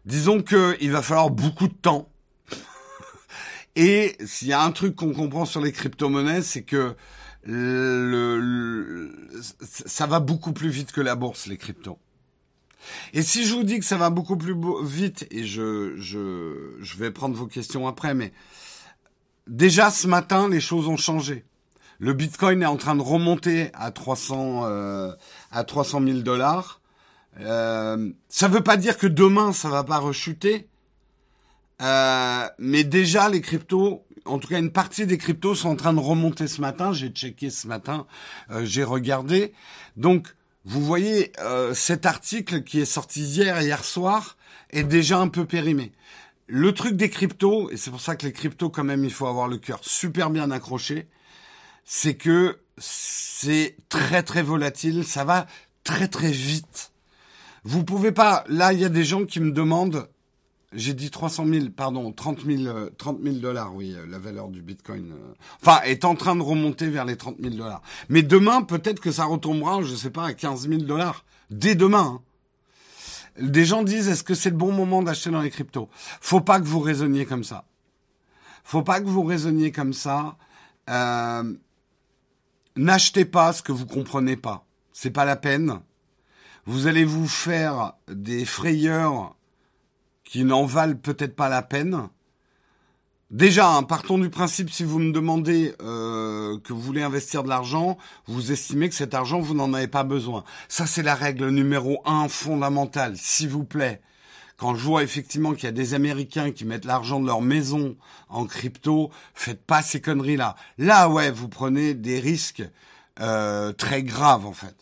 Disons 0.07 0.43
qu'il 0.43 0.91
va 0.91 1.03
falloir 1.03 1.31
beaucoup 1.31 1.69
de 1.69 1.75
temps. 1.75 2.11
et 3.77 4.17
s'il 4.25 4.49
y 4.49 4.53
a 4.55 4.63
un 4.63 4.73
truc 4.73 4.97
qu'on 4.97 5.13
comprend 5.13 5.45
sur 5.45 5.61
les 5.61 5.73
crypto-monnaies, 5.73 6.43
c'est 6.43 6.63
que 6.63 6.97
le, 7.45 9.11
ça 9.63 10.07
va 10.07 10.21
beaucoup 10.21 10.53
plus 10.53 10.69
vite 10.69 10.93
que 10.93 11.01
la 11.01 11.15
bourse, 11.15 11.47
les 11.47 11.57
cryptos. 11.57 11.99
Et 13.13 13.23
si 13.23 13.45
je 13.45 13.55
vous 13.55 13.63
dis 13.63 13.79
que 13.79 13.85
ça 13.85 13.97
va 13.97 14.11
beaucoup 14.11 14.37
plus 14.37 14.57
vite, 14.85 15.27
et 15.31 15.45
je, 15.45 15.95
je, 15.97 16.77
je 16.81 16.97
vais 16.97 17.11
prendre 17.11 17.37
vos 17.37 17.47
questions 17.47 17.87
après, 17.87 18.15
mais 18.15 18.33
déjà 19.47 19.91
ce 19.91 20.07
matin, 20.07 20.49
les 20.49 20.61
choses 20.61 20.89
ont 20.89 20.97
changé. 20.97 21.45
Le 21.99 22.15
Bitcoin 22.15 22.63
est 22.63 22.67
en 22.67 22.77
train 22.77 22.97
de 22.97 23.03
remonter 23.03 23.71
à 23.75 23.93
300 23.93 24.63
euh, 24.65 25.13
à 25.53 25.65
300 25.65 26.03
000 26.05 26.19
dollars. 26.19 26.81
Euh, 27.41 28.11
ça 28.29 28.49
veut 28.49 28.63
pas 28.63 28.77
dire 28.77 28.99
que 28.99 29.07
demain 29.07 29.53
ça 29.53 29.69
va 29.69 29.85
pas 29.85 29.99
rechuter, 29.99 30.69
euh, 31.81 32.47
mais 32.59 32.85
déjà 32.85 33.29
les 33.29 33.41
cryptos, 33.41 34.05
en 34.25 34.39
tout 34.39 34.49
cas 34.49 34.59
une 34.59 34.73
partie 34.73 35.07
des 35.07 35.19
cryptos 35.19 35.55
sont 35.55 35.71
en 35.71 35.77
train 35.77 35.93
de 35.93 36.01
remonter 36.01 36.47
ce 36.47 36.61
matin. 36.61 36.93
J'ai 36.93 37.09
checké 37.09 37.51
ce 37.51 37.67
matin, 37.67 38.07
euh, 38.51 38.65
j'ai 38.65 38.85
regardé. 38.85 39.53
Donc 39.97 40.35
vous 40.65 40.85
voyez, 40.85 41.33
euh, 41.41 41.75
cet 41.75 42.07
article 42.07 42.63
qui 42.63 42.81
est 42.81 42.87
sorti 42.87 43.23
hier 43.23 43.61
hier 43.63 43.85
soir 43.85 44.37
est 44.71 44.85
déjà 44.85 45.19
un 45.19 45.29
peu 45.29 45.45
périmé. 45.45 45.93
Le 46.47 46.73
truc 46.73 46.97
des 46.97 47.09
cryptos, 47.09 47.71
et 47.71 47.77
c'est 47.77 47.91
pour 47.91 48.01
ça 48.01 48.15
que 48.15 48.27
les 48.27 48.33
cryptos, 48.33 48.71
quand 48.71 48.85
même, 48.85 49.05
il 49.05 49.13
faut 49.13 49.27
avoir 49.27 49.49
le 49.49 49.59
cœur 49.59 49.81
super 49.83 50.31
bien 50.31 50.51
accroché, 50.51 51.09
c'est 51.85 52.15
que 52.15 52.59
c'est 52.79 53.77
très 53.89 54.23
très 54.23 54.43
volatile, 54.43 55.05
ça 55.05 55.25
va 55.25 55.47
très 55.85 56.09
très 56.09 56.31
vite. 56.31 56.93
Vous 57.65 57.85
pouvez 57.85 58.13
pas, 58.13 58.45
là, 58.49 58.73
il 58.73 58.81
y 58.81 58.85
a 58.85 58.89
des 58.89 59.05
gens 59.05 59.25
qui 59.25 59.41
me 59.41 59.53
demandent, 59.53 60.09
j'ai 60.73 60.95
dit 60.95 61.11
300 61.11 61.47
000, 61.47 61.67
pardon, 61.77 62.13
30 62.13 62.45
000, 62.45 62.91
30 62.97 63.19
000 63.23 63.37
dollars, 63.37 63.75
oui, 63.75 63.95
euh, 63.95 64.07
la 64.09 64.19
valeur 64.19 64.49
du 64.49 64.63
Bitcoin. 64.63 65.13
Euh, 65.13 65.35
enfin, 65.63 65.81
est 65.85 66.05
en 66.05 66.15
train 66.15 66.37
de 66.37 66.43
remonter 66.43 66.89
vers 66.89 67.05
les 67.05 67.17
30 67.17 67.37
000 67.41 67.55
dollars. 67.55 67.83
Mais 68.09 68.23
demain, 68.23 68.63
peut-être 68.63 69.01
que 69.01 69.13
ça 69.13 69.25
retombera, 69.25 69.83
je 69.83 69.95
sais 69.95 70.11
pas, 70.11 70.27
à 70.27 70.33
15 70.35 70.69
000 70.69 70.83
dollars. 70.83 71.25
Dès 71.51 71.75
demain. 71.75 72.21
Hein. 73.39 73.43
Des 73.43 73.65
gens 73.65 73.83
disent, 73.83 74.09
est-ce 74.09 74.23
que 74.23 74.35
c'est 74.35 74.51
le 74.51 74.57
bon 74.57 74.73
moment 74.73 75.03
d'acheter 75.03 75.31
dans 75.31 75.41
les 75.41 75.51
cryptos? 75.51 75.89
Faut 76.21 76.41
pas 76.41 76.61
que 76.61 76.67
vous 76.67 76.81
raisonniez 76.81 77.25
comme 77.25 77.45
ça. 77.45 77.65
Faut 78.65 78.83
pas 78.83 79.01
que 79.01 79.07
vous 79.07 79.23
raisonniez 79.23 79.73
comme 79.73 79.93
ça. 79.93 80.37
Euh, 80.91 81.55
N'achetez 82.77 83.27
pas 83.27 83.53
ce 83.53 83.63
que 83.63 83.73
vous 83.73 83.87
comprenez 83.87 84.37
pas. 84.37 84.65
C'est 84.93 85.11
pas 85.11 85.27
la 85.27 85.37
peine. 85.37 85.81
Vous 86.65 86.87
allez 86.87 87.05
vous 87.05 87.29
faire 87.29 87.95
des 88.09 88.45
frayeurs 88.45 89.37
qui 90.33 90.45
n'en 90.45 90.65
valent 90.65 90.97
peut-être 90.97 91.37
pas 91.37 91.51
la 91.51 91.61
peine. 91.61 92.09
Déjà, 93.31 93.69
hein, 93.69 93.83
partons 93.83 94.17
du 94.17 94.31
principe, 94.31 94.71
si 94.71 94.83
vous 94.83 94.99
me 94.99 95.13
demandez 95.13 95.75
euh, 95.83 96.59
que 96.61 96.73
vous 96.73 96.81
voulez 96.81 97.03
investir 97.03 97.43
de 97.43 97.51
l'argent, 97.51 97.99
vous 98.27 98.51
estimez 98.51 98.89
que 98.89 98.95
cet 98.95 99.13
argent, 99.13 99.41
vous 99.41 99.53
n'en 99.53 99.75
avez 99.75 99.89
pas 99.89 100.05
besoin. 100.05 100.45
Ça, 100.69 100.87
c'est 100.87 101.03
la 101.03 101.15
règle 101.15 101.51
numéro 101.51 102.01
un 102.07 102.29
fondamentale, 102.29 103.15
s'il 103.19 103.51
vous 103.51 103.65
plaît. 103.65 104.01
Quand 104.57 104.75
je 104.75 104.83
vois 104.83 105.03
effectivement 105.03 105.53
qu'il 105.53 105.65
y 105.65 105.67
a 105.67 105.73
des 105.73 105.93
Américains 105.93 106.51
qui 106.51 106.65
mettent 106.65 106.87
l'argent 106.87 107.21
de 107.21 107.27
leur 107.27 107.43
maison 107.43 107.95
en 108.31 108.47
crypto, 108.47 109.11
faites 109.35 109.63
pas 109.63 109.83
ces 109.83 110.01
conneries-là. 110.01 110.57
Là, 110.79 111.11
ouais, 111.11 111.31
vous 111.31 111.49
prenez 111.49 111.93
des 111.93 112.21
risques 112.21 112.67
euh, 113.21 113.75
très 113.75 114.03
graves, 114.03 114.47
en 114.47 114.55
fait. 114.55 114.82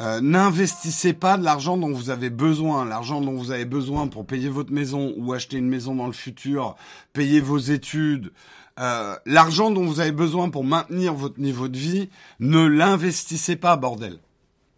Euh, 0.00 0.22
n'investissez 0.22 1.12
pas 1.12 1.36
de 1.36 1.44
l'argent 1.44 1.76
dont 1.76 1.92
vous 1.92 2.08
avez 2.08 2.30
besoin, 2.30 2.86
l'argent 2.86 3.20
dont 3.20 3.34
vous 3.34 3.50
avez 3.50 3.66
besoin 3.66 4.08
pour 4.08 4.26
payer 4.26 4.48
votre 4.48 4.72
maison 4.72 5.12
ou 5.18 5.34
acheter 5.34 5.58
une 5.58 5.68
maison 5.68 5.94
dans 5.94 6.06
le 6.06 6.14
futur, 6.14 6.74
payer 7.12 7.40
vos 7.40 7.58
études, 7.58 8.32
euh, 8.78 9.14
l'argent 9.26 9.70
dont 9.70 9.84
vous 9.84 10.00
avez 10.00 10.12
besoin 10.12 10.48
pour 10.48 10.64
maintenir 10.64 11.12
votre 11.12 11.38
niveau 11.38 11.68
de 11.68 11.76
vie, 11.76 12.08
ne 12.38 12.64
l'investissez 12.64 13.56
pas, 13.56 13.76
bordel. 13.76 14.18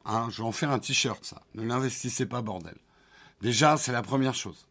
Hein, 0.05 0.27
je 0.31 0.39
vais 0.39 0.49
en 0.49 0.51
faire 0.51 0.73
un 0.73 0.81
t-shirt, 0.81 1.25
ça. 1.25 1.43
Ne 1.55 1.63
l'investissez 1.63 2.27
pas, 2.27 2.43
bordel. 2.43 2.75
Déjà, 3.41 3.77
c'est 3.77 3.93
la 3.93 4.03
première 4.03 4.35
chose. 4.35 4.67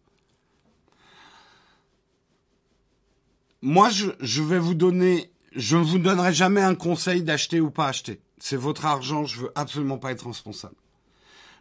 Moi, 3.61 3.89
je, 3.89 4.07
je 4.19 4.43
vais 4.43 4.59
vous 4.59 4.73
donner, 4.73 5.31
je 5.55 5.77
ne 5.77 5.83
vous 5.83 5.99
donnerai 5.99 6.33
jamais 6.33 6.61
un 6.61 6.75
conseil 6.75 7.23
d'acheter 7.23 7.61
ou 7.61 7.71
pas 7.71 7.87
acheter 7.87 8.19
c'est 8.41 8.57
votre 8.57 8.85
argent, 8.85 9.25
je 9.25 9.41
veux 9.41 9.51
absolument 9.53 9.99
pas 9.99 10.11
être 10.11 10.25
responsable. 10.25 10.75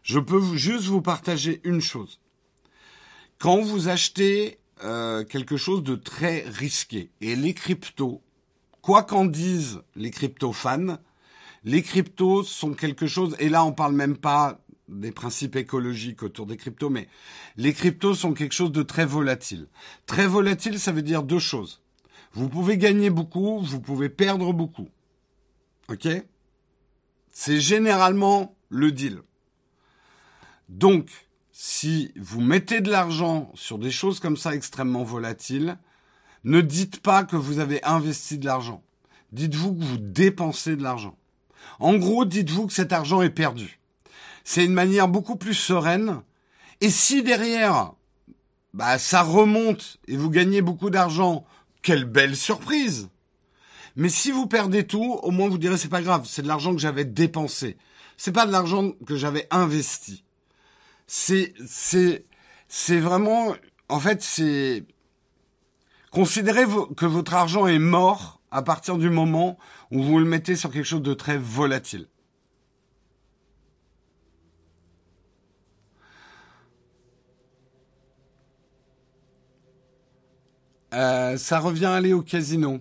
Je 0.02 0.18
peux 0.18 0.42
juste 0.56 0.86
vous 0.86 1.02
partager 1.02 1.60
une 1.64 1.82
chose. 1.82 2.20
Quand 3.38 3.60
vous 3.60 3.88
achetez 3.88 4.58
euh, 4.82 5.22
quelque 5.24 5.58
chose 5.58 5.82
de 5.82 5.94
très 5.94 6.40
risqué, 6.48 7.10
et 7.20 7.36
les 7.36 7.52
cryptos, 7.52 8.22
quoi 8.80 9.02
qu'en 9.02 9.26
disent 9.26 9.82
les 9.94 10.10
crypto 10.10 10.54
fans, 10.54 10.96
les 11.64 11.82
cryptos 11.82 12.44
sont 12.44 12.72
quelque 12.72 13.06
chose, 13.06 13.36
et 13.38 13.50
là 13.50 13.62
on 13.62 13.72
parle 13.72 13.94
même 13.94 14.16
pas 14.16 14.58
des 14.88 15.12
principes 15.12 15.56
écologiques 15.56 16.22
autour 16.22 16.46
des 16.46 16.56
cryptos, 16.56 16.88
mais 16.88 17.08
les 17.58 17.74
cryptos 17.74 18.14
sont 18.14 18.32
quelque 18.32 18.54
chose 18.54 18.72
de 18.72 18.82
très 18.82 19.04
volatile. 19.04 19.68
Très 20.06 20.26
volatile, 20.26 20.80
ça 20.80 20.92
veut 20.92 21.02
dire 21.02 21.22
deux 21.22 21.38
choses. 21.38 21.82
Vous 22.32 22.48
pouvez 22.48 22.78
gagner 22.78 23.10
beaucoup, 23.10 23.60
vous 23.60 23.80
pouvez 23.80 24.08
perdre 24.08 24.54
beaucoup. 24.54 24.88
OK? 25.90 26.08
C'est 27.30 27.60
généralement 27.60 28.56
le 28.68 28.92
deal. 28.92 29.20
Donc, 30.68 31.10
si 31.52 32.12
vous 32.16 32.40
mettez 32.40 32.80
de 32.80 32.90
l'argent 32.90 33.50
sur 33.54 33.78
des 33.78 33.90
choses 33.90 34.20
comme 34.20 34.36
ça 34.36 34.54
extrêmement 34.54 35.04
volatiles, 35.04 35.76
ne 36.44 36.60
dites 36.60 37.00
pas 37.00 37.24
que 37.24 37.36
vous 37.36 37.58
avez 37.58 37.84
investi 37.84 38.38
de 38.38 38.46
l'argent. 38.46 38.82
Dites-vous 39.32 39.74
que 39.74 39.84
vous 39.84 39.98
dépensez 39.98 40.76
de 40.76 40.82
l'argent. 40.82 41.16
En 41.78 41.96
gros, 41.96 42.24
dites-vous 42.24 42.66
que 42.66 42.72
cet 42.72 42.92
argent 42.92 43.22
est 43.22 43.30
perdu. 43.30 43.80
C'est 44.44 44.64
une 44.64 44.72
manière 44.72 45.08
beaucoup 45.08 45.36
plus 45.36 45.54
sereine. 45.54 46.22
Et 46.80 46.90
si 46.90 47.22
derrière, 47.22 47.92
bah, 48.72 48.98
ça 48.98 49.22
remonte 49.22 49.98
et 50.08 50.16
vous 50.16 50.30
gagnez 50.30 50.62
beaucoup 50.62 50.90
d'argent, 50.90 51.44
quelle 51.82 52.04
belle 52.04 52.36
surprise. 52.36 53.08
Mais 53.96 54.08
si 54.08 54.30
vous 54.30 54.46
perdez 54.46 54.86
tout, 54.86 55.18
au 55.22 55.30
moins 55.30 55.48
vous 55.48 55.58
direz 55.58 55.76
c'est 55.76 55.88
pas 55.88 56.02
grave, 56.02 56.26
c'est 56.26 56.42
de 56.42 56.48
l'argent 56.48 56.72
que 56.74 56.80
j'avais 56.80 57.04
dépensé. 57.04 57.76
C'est 58.16 58.32
pas 58.32 58.46
de 58.46 58.52
l'argent 58.52 58.92
que 59.06 59.16
j'avais 59.16 59.46
investi. 59.50 60.24
C'est 61.06 61.54
c'est 61.66 62.24
c'est 62.68 63.00
vraiment 63.00 63.54
en 63.88 64.00
fait 64.00 64.22
c'est 64.22 64.84
considérez 66.10 66.64
que 66.96 67.06
votre 67.06 67.34
argent 67.34 67.66
est 67.66 67.78
mort 67.78 68.40
à 68.50 68.62
partir 68.62 68.98
du 68.98 69.10
moment 69.10 69.58
où 69.90 70.02
vous 70.02 70.18
le 70.18 70.24
mettez 70.24 70.56
sur 70.56 70.70
quelque 70.70 70.84
chose 70.84 71.02
de 71.02 71.14
très 71.14 71.38
volatile. 71.38 72.06
Euh, 80.92 81.36
ça 81.36 81.60
revient 81.60 81.86
à 81.86 81.94
aller 81.94 82.12
au 82.12 82.22
casino. 82.22 82.80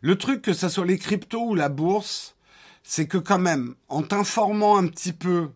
Le 0.00 0.16
truc, 0.16 0.42
que 0.42 0.52
ce 0.52 0.68
soit 0.68 0.86
les 0.86 0.98
cryptos 0.98 1.42
ou 1.42 1.54
la 1.54 1.68
bourse, 1.68 2.36
c'est 2.82 3.06
que 3.06 3.18
quand 3.18 3.38
même, 3.38 3.74
en 3.88 4.02
t'informant 4.02 4.76
un 4.76 4.86
petit 4.86 5.12
peu, 5.12 5.50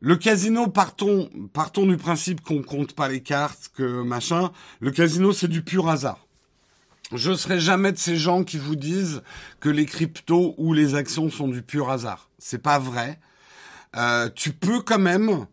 le 0.00 0.16
casino, 0.16 0.66
partons, 0.68 1.30
partons 1.54 1.86
du 1.86 1.96
principe 1.96 2.42
qu'on 2.42 2.62
compte 2.62 2.92
pas 2.94 3.08
les 3.08 3.22
cartes, 3.22 3.70
que 3.74 4.02
machin. 4.02 4.52
Le 4.80 4.90
casino, 4.90 5.32
c'est 5.32 5.48
du 5.48 5.62
pur 5.62 5.88
hasard. 5.88 6.26
Je 7.14 7.32
serai 7.32 7.58
jamais 7.58 7.90
de 7.90 7.96
ces 7.96 8.16
gens 8.16 8.44
qui 8.44 8.58
vous 8.58 8.76
disent 8.76 9.22
que 9.60 9.70
les 9.70 9.86
cryptos 9.86 10.54
ou 10.58 10.74
les 10.74 10.94
actions 10.94 11.30
sont 11.30 11.48
du 11.48 11.62
pur 11.62 11.90
hasard. 11.90 12.28
C'est 12.38 12.62
pas 12.62 12.78
vrai. 12.78 13.18
Euh, 13.96 14.28
tu 14.34 14.52
peux 14.52 14.82
quand 14.82 14.98
même 14.98 15.46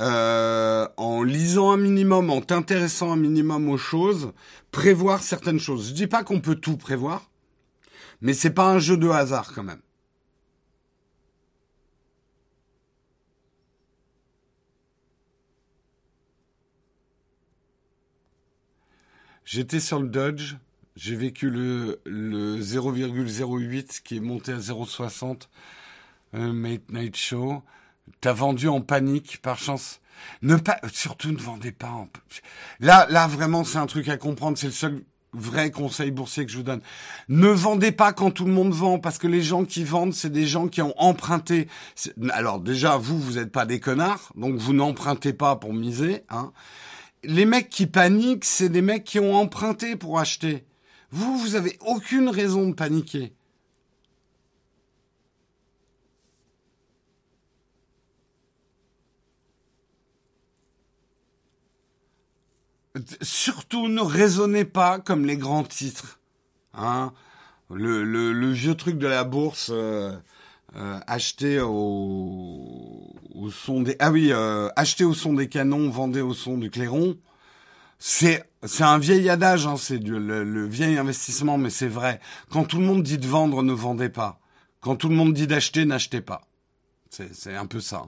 euh, 0.00 0.86
en 0.96 1.22
lisant 1.22 1.72
un 1.72 1.76
minimum, 1.76 2.30
en 2.30 2.40
t'intéressant 2.40 3.12
un 3.12 3.16
minimum 3.16 3.68
aux 3.68 3.78
choses, 3.78 4.32
prévoir 4.70 5.22
certaines 5.22 5.58
choses. 5.58 5.88
Je 5.88 5.94
dis 5.94 6.06
pas 6.06 6.22
qu'on 6.22 6.40
peut 6.40 6.54
tout 6.54 6.76
prévoir, 6.76 7.30
mais 8.20 8.32
c'est 8.32 8.50
pas 8.50 8.70
un 8.70 8.78
jeu 8.78 8.96
de 8.96 9.08
hasard 9.08 9.52
quand 9.54 9.64
même. 9.64 9.80
J'étais 19.44 19.80
sur 19.80 19.98
le 19.98 20.08
Dodge, 20.08 20.56
j'ai 20.94 21.16
vécu 21.16 21.48
le, 21.48 22.00
le 22.04 22.60
0,08 22.60 24.02
qui 24.02 24.18
est 24.18 24.20
monté 24.20 24.52
à 24.52 24.58
0,60, 24.58 25.48
un 26.34 26.52
Mate 26.52 26.90
Night 26.90 27.16
Show. 27.16 27.62
T'as 28.20 28.32
vendu 28.32 28.68
en 28.68 28.80
panique, 28.80 29.40
par 29.42 29.58
chance. 29.58 30.00
Ne 30.42 30.56
pas, 30.56 30.78
surtout 30.92 31.30
ne 31.30 31.38
vendez 31.38 31.72
pas 31.72 31.90
en... 31.90 32.08
Là, 32.80 33.06
là, 33.10 33.26
vraiment, 33.26 33.64
c'est 33.64 33.78
un 33.78 33.86
truc 33.86 34.08
à 34.08 34.16
comprendre. 34.16 34.58
C'est 34.58 34.66
le 34.66 34.72
seul 34.72 35.02
vrai 35.32 35.70
conseil 35.70 36.10
boursier 36.10 36.46
que 36.46 36.52
je 36.52 36.56
vous 36.56 36.62
donne. 36.62 36.80
Ne 37.28 37.48
vendez 37.48 37.92
pas 37.92 38.12
quand 38.12 38.30
tout 38.30 38.44
le 38.44 38.52
monde 38.52 38.72
vend, 38.72 38.98
parce 38.98 39.18
que 39.18 39.26
les 39.26 39.42
gens 39.42 39.64
qui 39.64 39.84
vendent, 39.84 40.14
c'est 40.14 40.32
des 40.32 40.46
gens 40.46 40.68
qui 40.68 40.82
ont 40.82 40.94
emprunté. 40.98 41.68
Alors 42.30 42.60
déjà, 42.60 42.96
vous, 42.96 43.18
vous 43.18 43.32
n'êtes 43.34 43.52
pas 43.52 43.66
des 43.66 43.80
connards, 43.80 44.32
donc 44.34 44.56
vous 44.56 44.72
n'empruntez 44.72 45.32
pas 45.32 45.56
pour 45.56 45.74
miser. 45.74 46.24
Hein. 46.30 46.52
Les 47.24 47.44
mecs 47.44 47.68
qui 47.68 47.86
paniquent, 47.86 48.44
c'est 48.44 48.68
des 48.68 48.82
mecs 48.82 49.04
qui 49.04 49.20
ont 49.20 49.34
emprunté 49.34 49.96
pour 49.96 50.18
acheter. 50.18 50.64
Vous, 51.10 51.38
vous 51.38 51.54
avez 51.54 51.78
aucune 51.80 52.28
raison 52.28 52.68
de 52.68 52.74
paniquer. 52.74 53.32
Surtout 63.22 63.88
ne 63.88 64.00
raisonnez 64.00 64.64
pas 64.64 64.98
comme 64.98 65.26
les 65.26 65.36
grands 65.36 65.64
titres. 65.64 66.20
Hein 66.74 67.12
le, 67.70 68.50
vieux 68.52 68.74
truc 68.74 68.98
de 68.98 69.06
la 69.06 69.24
bourse 69.24 69.70
euh, 69.72 70.16
euh, 70.76 71.00
acheté 71.06 71.60
au, 71.60 73.14
son 73.52 73.82
des 73.82 73.96
ah 73.98 74.10
oui 74.10 74.32
euh, 74.32 74.68
acheté 74.76 75.04
au 75.04 75.14
son 75.14 75.34
des 75.34 75.48
canons, 75.48 75.90
vendez 75.90 76.20
au 76.20 76.34
son 76.34 76.58
du 76.58 76.70
clairon. 76.70 77.16
C'est 77.98 78.44
c'est 78.64 78.84
un 78.84 78.98
vieil 78.98 79.28
adage, 79.28 79.66
hein, 79.66 79.76
c'est 79.76 79.98
le, 79.98 80.18
le 80.18 80.66
vieil 80.66 80.98
investissement, 80.98 81.58
mais 81.58 81.70
c'est 81.70 81.88
vrai. 81.88 82.20
Quand 82.50 82.64
tout 82.64 82.78
le 82.78 82.84
monde 82.84 83.02
dit 83.02 83.18
de 83.18 83.26
vendre, 83.26 83.62
ne 83.62 83.72
vendez 83.72 84.08
pas. 84.08 84.40
Quand 84.80 84.96
tout 84.96 85.08
le 85.08 85.14
monde 85.14 85.32
dit 85.32 85.46
d'acheter, 85.46 85.84
n'achetez 85.84 86.20
pas. 86.20 86.42
C'est 87.10 87.54
un 87.54 87.66
peu 87.66 87.80
ça. 87.80 88.06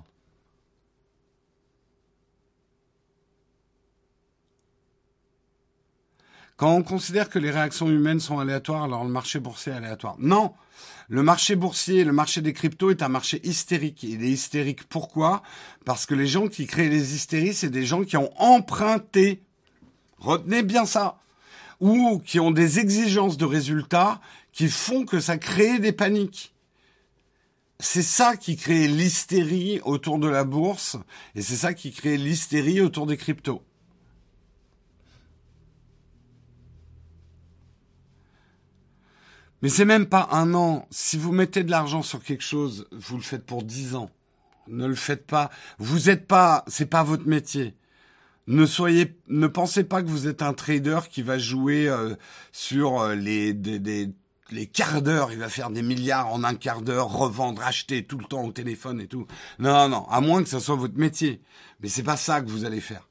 Quand 6.61 6.75
on 6.75 6.83
considère 6.83 7.31
que 7.31 7.39
les 7.39 7.51
réactions 7.51 7.89
humaines 7.89 8.21
sont 8.21 8.39
aléatoires, 8.39 8.83
alors 8.83 9.03
le 9.03 9.09
marché 9.09 9.39
boursier 9.41 9.73
est 9.73 9.77
aléatoire. 9.77 10.17
Non, 10.19 10.53
le 11.09 11.23
marché 11.23 11.57
boursier, 11.57 12.05
le 12.05 12.13
marché 12.13 12.43
des 12.43 12.53
cryptos 12.53 12.91
est 12.91 13.03
un 13.03 13.09
marché 13.09 13.41
hystérique. 13.45 14.03
Il 14.03 14.23
est 14.23 14.29
hystérique 14.29 14.85
pourquoi? 14.85 15.43
Parce 15.87 16.05
que 16.05 16.15
les 16.15 16.27
gens 16.27 16.49
qui 16.49 16.67
créent 16.67 16.91
les 16.91 17.15
hystéries, 17.15 17.55
c'est 17.55 17.71
des 17.71 17.87
gens 17.87 18.05
qui 18.05 18.19
ont 18.19 18.31
emprunté. 18.39 19.41
Retenez 20.19 20.63
bien 20.63 20.85
ça. 20.85 21.23
Ou 21.81 22.21
qui 22.27 22.39
ont 22.39 22.51
des 22.51 22.79
exigences 22.79 23.39
de 23.39 23.47
résultats 23.47 24.21
qui 24.53 24.69
font 24.69 25.07
que 25.07 25.19
ça 25.19 25.39
crée 25.39 25.79
des 25.79 25.93
paniques. 25.93 26.53
C'est 27.79 28.03
ça 28.03 28.37
qui 28.37 28.57
crée 28.57 28.87
l'hystérie 28.87 29.81
autour 29.87 30.19
de 30.19 30.29
la 30.29 30.45
bourse 30.45 30.99
et 31.35 31.41
c'est 31.41 31.57
ça 31.57 31.73
qui 31.73 31.91
crée 31.91 32.19
l'hystérie 32.19 32.83
autour 32.83 33.07
des 33.07 33.17
cryptos. 33.17 33.63
Mais 39.63 39.69
c'est 39.69 39.85
même 39.85 40.07
pas 40.07 40.29
un 40.33 40.55
an. 40.55 40.87
Si 40.91 41.19
vous 41.19 41.33
mettez 41.33 41.63
de 41.63 41.71
l'argent 41.71 42.03
sur 42.03 42.23
quelque 42.23 42.45
chose, 42.45 42.87
vous 42.93 43.17
le 43.17 43.23
faites 43.23 43.45
pour 43.45 43.63
dix 43.63 43.95
ans. 43.95 44.11
Ne 44.69 44.87
le 44.87 44.95
faites 44.95 45.27
pas. 45.27 45.51
Vous 45.79 46.09
êtes 46.11 46.27
pas, 46.27 46.65
c'est 46.67 46.87
pas 46.87 47.03
votre 47.03 47.27
métier. 47.27 47.75
Ne 48.47 48.67
soyez, 48.67 49.17
ne 49.29 49.47
pensez 49.47 49.85
pas 49.85 50.03
que 50.03 50.09
vous 50.09 50.27
êtes 50.27 50.43
un 50.43 50.55
trader 50.55 51.01
qui 51.11 51.23
va 51.23 51.39
jouer 51.39 51.89
euh, 51.89 52.15
sur 52.53 53.01
euh, 53.01 53.15
les 53.15 53.53
des, 53.53 54.11
les 54.51 54.67
quarts 54.67 55.03
d'heure. 55.03 55.31
Il 55.33 55.39
va 55.39 55.49
faire 55.49 55.71
des 55.71 55.83
milliards 55.83 56.33
en 56.33 56.43
un 56.43 56.55
quart 56.55 56.83
d'heure, 56.83 57.13
revendre, 57.13 57.63
acheter 57.63 58.05
tout 58.05 58.19
le 58.19 58.25
temps 58.25 58.45
au 58.45 58.53
téléphone 58.53 59.01
et 59.01 59.07
tout. 59.07 59.27
Non, 59.59 59.89
non, 59.89 60.07
à 60.09 60.21
moins 60.21 60.43
que 60.43 60.49
ce 60.49 60.59
soit 60.59 60.77
votre 60.77 60.99
métier. 60.99 61.43
Mais 61.81 61.89
c'est 61.89 62.03
pas 62.03 62.17
ça 62.17 62.41
que 62.41 62.49
vous 62.49 62.65
allez 62.65 62.81
faire. 62.81 63.10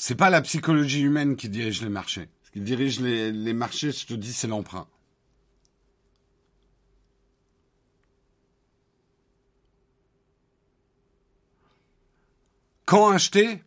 C'est 0.00 0.14
pas 0.14 0.30
la 0.30 0.40
psychologie 0.42 1.00
humaine 1.00 1.34
qui 1.34 1.48
dirige 1.48 1.82
les 1.82 1.88
marchés. 1.88 2.28
Ce 2.44 2.52
qui 2.52 2.60
dirige 2.60 3.00
les, 3.00 3.52
marchés, 3.52 3.90
je 3.90 4.06
te 4.06 4.14
dis, 4.14 4.32
c'est 4.32 4.46
l'emprunt. 4.46 4.86
Quand 12.86 13.10
acheter 13.10 13.62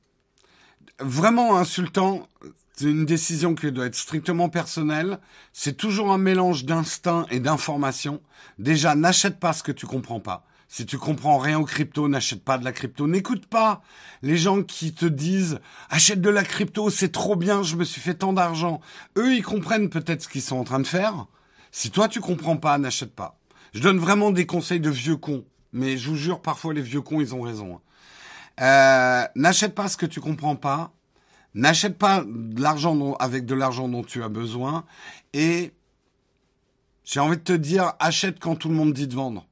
Vraiment 0.99 1.57
insultant, 1.57 2.29
c'est 2.75 2.85
une 2.85 3.05
décision 3.05 3.53
qui 3.53 3.71
doit 3.71 3.87
être 3.87 3.95
strictement 3.95 4.49
personnelle. 4.49 5.19
C'est 5.51 5.75
toujours 5.75 6.11
un 6.11 6.17
mélange 6.17 6.63
d'instinct 6.63 7.25
et 7.29 7.39
d'information. 7.39 8.21
Déjà, 8.57 8.95
n'achète 8.95 9.39
pas 9.39 9.51
ce 9.51 9.63
que 9.63 9.71
tu 9.71 9.85
comprends 9.85 10.19
pas. 10.19 10.45
Si 10.73 10.85
tu 10.85 10.97
comprends 10.97 11.37
rien 11.37 11.59
aux 11.59 11.65
crypto, 11.65 12.07
n'achète 12.07 12.45
pas 12.45 12.57
de 12.57 12.63
la 12.63 12.71
crypto. 12.71 13.05
N'écoute 13.05 13.45
pas 13.45 13.81
les 14.21 14.37
gens 14.37 14.63
qui 14.63 14.93
te 14.93 15.05
disent 15.05 15.59
achète 15.89 16.21
de 16.21 16.29
la 16.29 16.45
crypto, 16.45 16.89
c'est 16.89 17.11
trop 17.11 17.35
bien, 17.35 17.61
je 17.61 17.75
me 17.75 17.83
suis 17.83 17.99
fait 17.99 18.13
tant 18.13 18.31
d'argent. 18.31 18.79
Eux, 19.17 19.35
ils 19.35 19.43
comprennent 19.43 19.89
peut-être 19.89 20.21
ce 20.21 20.29
qu'ils 20.29 20.41
sont 20.41 20.55
en 20.55 20.63
train 20.63 20.79
de 20.79 20.87
faire. 20.87 21.25
Si 21.73 21.91
toi 21.91 22.07
tu 22.07 22.21
comprends 22.21 22.55
pas, 22.55 22.77
n'achète 22.77 23.13
pas. 23.13 23.37
Je 23.73 23.81
donne 23.81 23.97
vraiment 23.97 24.31
des 24.31 24.45
conseils 24.45 24.79
de 24.79 24.89
vieux 24.89 25.17
cons, 25.17 25.43
mais 25.73 25.97
je 25.97 26.09
vous 26.09 26.15
jure, 26.15 26.41
parfois 26.41 26.73
les 26.73 26.81
vieux 26.81 27.01
cons, 27.01 27.19
ils 27.19 27.35
ont 27.35 27.41
raison. 27.41 27.81
Euh, 28.61 29.25
n'achète 29.35 29.75
pas 29.75 29.89
ce 29.89 29.97
que 29.97 30.05
tu 30.05 30.21
comprends 30.21 30.55
pas. 30.55 30.93
N'achète 31.53 31.97
pas 31.97 32.23
de 32.25 32.61
l'argent 32.61 33.15
avec 33.15 33.45
de 33.45 33.55
l'argent 33.55 33.89
dont 33.89 34.03
tu 34.03 34.23
as 34.23 34.29
besoin. 34.29 34.85
Et 35.33 35.73
j'ai 37.03 37.19
envie 37.19 37.35
de 37.35 37.43
te 37.43 37.51
dire, 37.51 37.91
achète 37.99 38.39
quand 38.39 38.55
tout 38.55 38.69
le 38.69 38.75
monde 38.75 38.93
dit 38.93 39.07
de 39.07 39.15
vendre. 39.15 39.45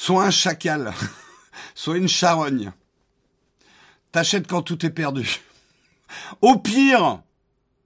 Sois 0.00 0.24
un 0.24 0.30
chacal, 0.30 0.94
sois 1.74 1.98
une 1.98 2.08
charogne. 2.08 2.72
T'achètes 4.12 4.46
quand 4.46 4.62
tout 4.62 4.86
est 4.86 4.90
perdu. 4.90 5.42
Au 6.40 6.56
pire, 6.58 7.22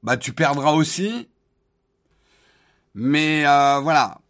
bah 0.05 0.17
tu 0.17 0.33
perdras 0.33 0.75
aussi. 0.75 1.29
Mais 2.95 3.45
euh, 3.45 3.81
voilà, 3.81 4.21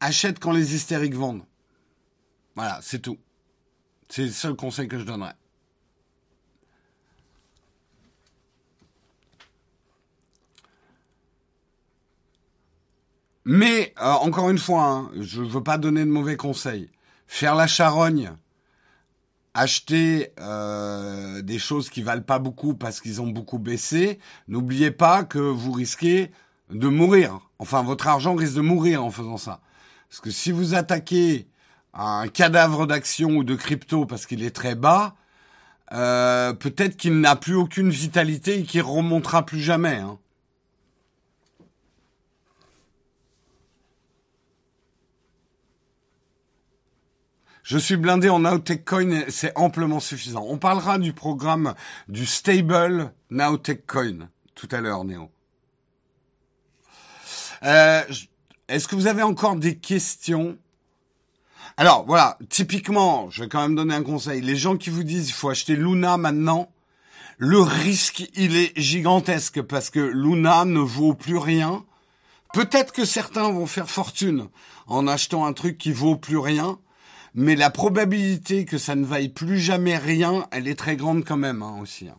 achète 0.00 0.40
quand 0.40 0.50
les 0.50 0.74
hystériques 0.74 1.14
vendent. 1.14 1.44
Voilà, 2.56 2.80
c'est 2.82 2.98
tout. 2.98 3.16
C'est 4.08 4.24
le 4.24 4.32
seul 4.32 4.56
conseil 4.56 4.88
que 4.88 4.98
je 4.98 5.04
donnerais. 5.04 5.36
Mais 13.44 13.94
euh, 14.00 14.14
encore 14.14 14.50
une 14.50 14.58
fois, 14.58 14.82
hein, 14.82 15.10
je 15.20 15.42
ne 15.42 15.48
veux 15.48 15.62
pas 15.62 15.78
donner 15.78 16.04
de 16.04 16.10
mauvais 16.10 16.36
conseils. 16.36 16.90
Faire 17.32 17.54
la 17.54 17.68
charogne, 17.68 18.32
acheter 19.54 20.32
euh, 20.40 21.42
des 21.42 21.60
choses 21.60 21.88
qui 21.88 22.02
valent 22.02 22.24
pas 22.24 22.40
beaucoup 22.40 22.74
parce 22.74 23.00
qu'ils 23.00 23.22
ont 23.22 23.28
beaucoup 23.28 23.60
baissé, 23.60 24.18
n'oubliez 24.48 24.90
pas 24.90 25.22
que 25.22 25.38
vous 25.38 25.70
risquez 25.70 26.32
de 26.70 26.88
mourir. 26.88 27.38
Enfin, 27.60 27.84
votre 27.84 28.08
argent 28.08 28.34
risque 28.34 28.56
de 28.56 28.62
mourir 28.62 29.04
en 29.04 29.12
faisant 29.12 29.36
ça. 29.36 29.60
Parce 30.08 30.20
que 30.20 30.32
si 30.32 30.50
vous 30.50 30.74
attaquez 30.74 31.46
un 31.94 32.26
cadavre 32.26 32.88
d'action 32.88 33.28
ou 33.36 33.44
de 33.44 33.54
crypto 33.54 34.06
parce 34.06 34.26
qu'il 34.26 34.42
est 34.42 34.54
très 34.54 34.74
bas, 34.74 35.14
euh, 35.92 36.52
peut-être 36.52 36.96
qu'il 36.96 37.20
n'a 37.20 37.36
plus 37.36 37.54
aucune 37.54 37.90
vitalité 37.90 38.58
et 38.58 38.62
qu'il 38.64 38.82
remontera 38.82 39.46
plus 39.46 39.60
jamais. 39.60 39.98
Hein. 39.98 40.18
Je 47.62 47.78
suis 47.78 47.96
blindé 47.96 48.28
en 48.30 48.40
Nowtech 48.40 48.84
Coin, 48.84 49.24
c'est 49.28 49.56
amplement 49.56 50.00
suffisant. 50.00 50.44
On 50.48 50.58
parlera 50.58 50.98
du 50.98 51.12
programme 51.12 51.74
du 52.08 52.24
stable 52.26 53.12
Nowtech 53.30 53.86
Coin 53.86 54.28
tout 54.54 54.68
à 54.72 54.80
l'heure, 54.80 55.04
Néo. 55.04 55.30
Euh, 57.62 58.02
Est-ce 58.68 58.88
que 58.88 58.94
vous 58.94 59.06
avez 59.06 59.22
encore 59.22 59.56
des 59.56 59.76
questions? 59.76 60.58
Alors 61.76 62.04
voilà, 62.06 62.38
typiquement, 62.48 63.30
je 63.30 63.42
vais 63.42 63.48
quand 63.48 63.62
même 63.62 63.74
donner 63.74 63.94
un 63.94 64.02
conseil. 64.02 64.40
Les 64.40 64.56
gens 64.56 64.76
qui 64.76 64.90
vous 64.90 65.04
disent 65.04 65.28
il 65.28 65.32
faut 65.32 65.48
acheter 65.48 65.76
Luna 65.76 66.16
maintenant, 66.16 66.70
le 67.38 67.60
risque 67.60 68.28
il 68.34 68.56
est 68.56 68.78
gigantesque 68.78 69.62
parce 69.62 69.88
que 69.88 70.00
Luna 70.00 70.64
ne 70.64 70.80
vaut 70.80 71.14
plus 71.14 71.38
rien. 71.38 71.84
Peut-être 72.52 72.92
que 72.92 73.04
certains 73.04 73.50
vont 73.50 73.66
faire 73.66 73.88
fortune 73.88 74.48
en 74.86 75.06
achetant 75.06 75.46
un 75.46 75.52
truc 75.52 75.78
qui 75.78 75.92
vaut 75.92 76.16
plus 76.16 76.38
rien 76.38 76.78
mais 77.34 77.56
la 77.56 77.70
probabilité 77.70 78.64
que 78.64 78.78
ça 78.78 78.94
ne 78.94 79.04
vaille 79.04 79.28
plus 79.28 79.58
jamais 79.58 79.96
rien, 79.96 80.46
elle 80.50 80.68
est 80.68 80.78
très 80.78 80.96
grande 80.96 81.24
quand 81.24 81.36
même 81.36 81.62
hein, 81.62 81.78
aussi. 81.80 82.08
Hein. 82.08 82.18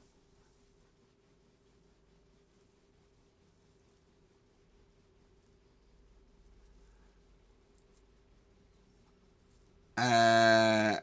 Euh, 10.00 10.96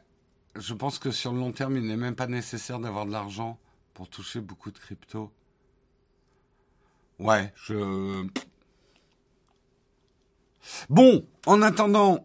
je 0.57 0.75
pense 0.75 0.99
que 0.99 1.11
sur 1.11 1.33
le 1.33 1.39
long 1.39 1.53
terme, 1.53 1.77
il 1.77 1.87
n'est 1.87 1.97
même 1.97 2.17
pas 2.17 2.27
nécessaire 2.27 2.81
d'avoir 2.81 3.07
de 3.07 3.13
l'argent 3.13 3.59
pour 3.95 4.09
toucher 4.09 4.41
beaucoup 4.41 4.71
de 4.71 4.79
crypto. 4.79 5.33
Ouais, 7.19 7.53
je 7.57 8.27
Bon, 10.91 11.25
en 11.47 11.63
attendant, 11.63 12.23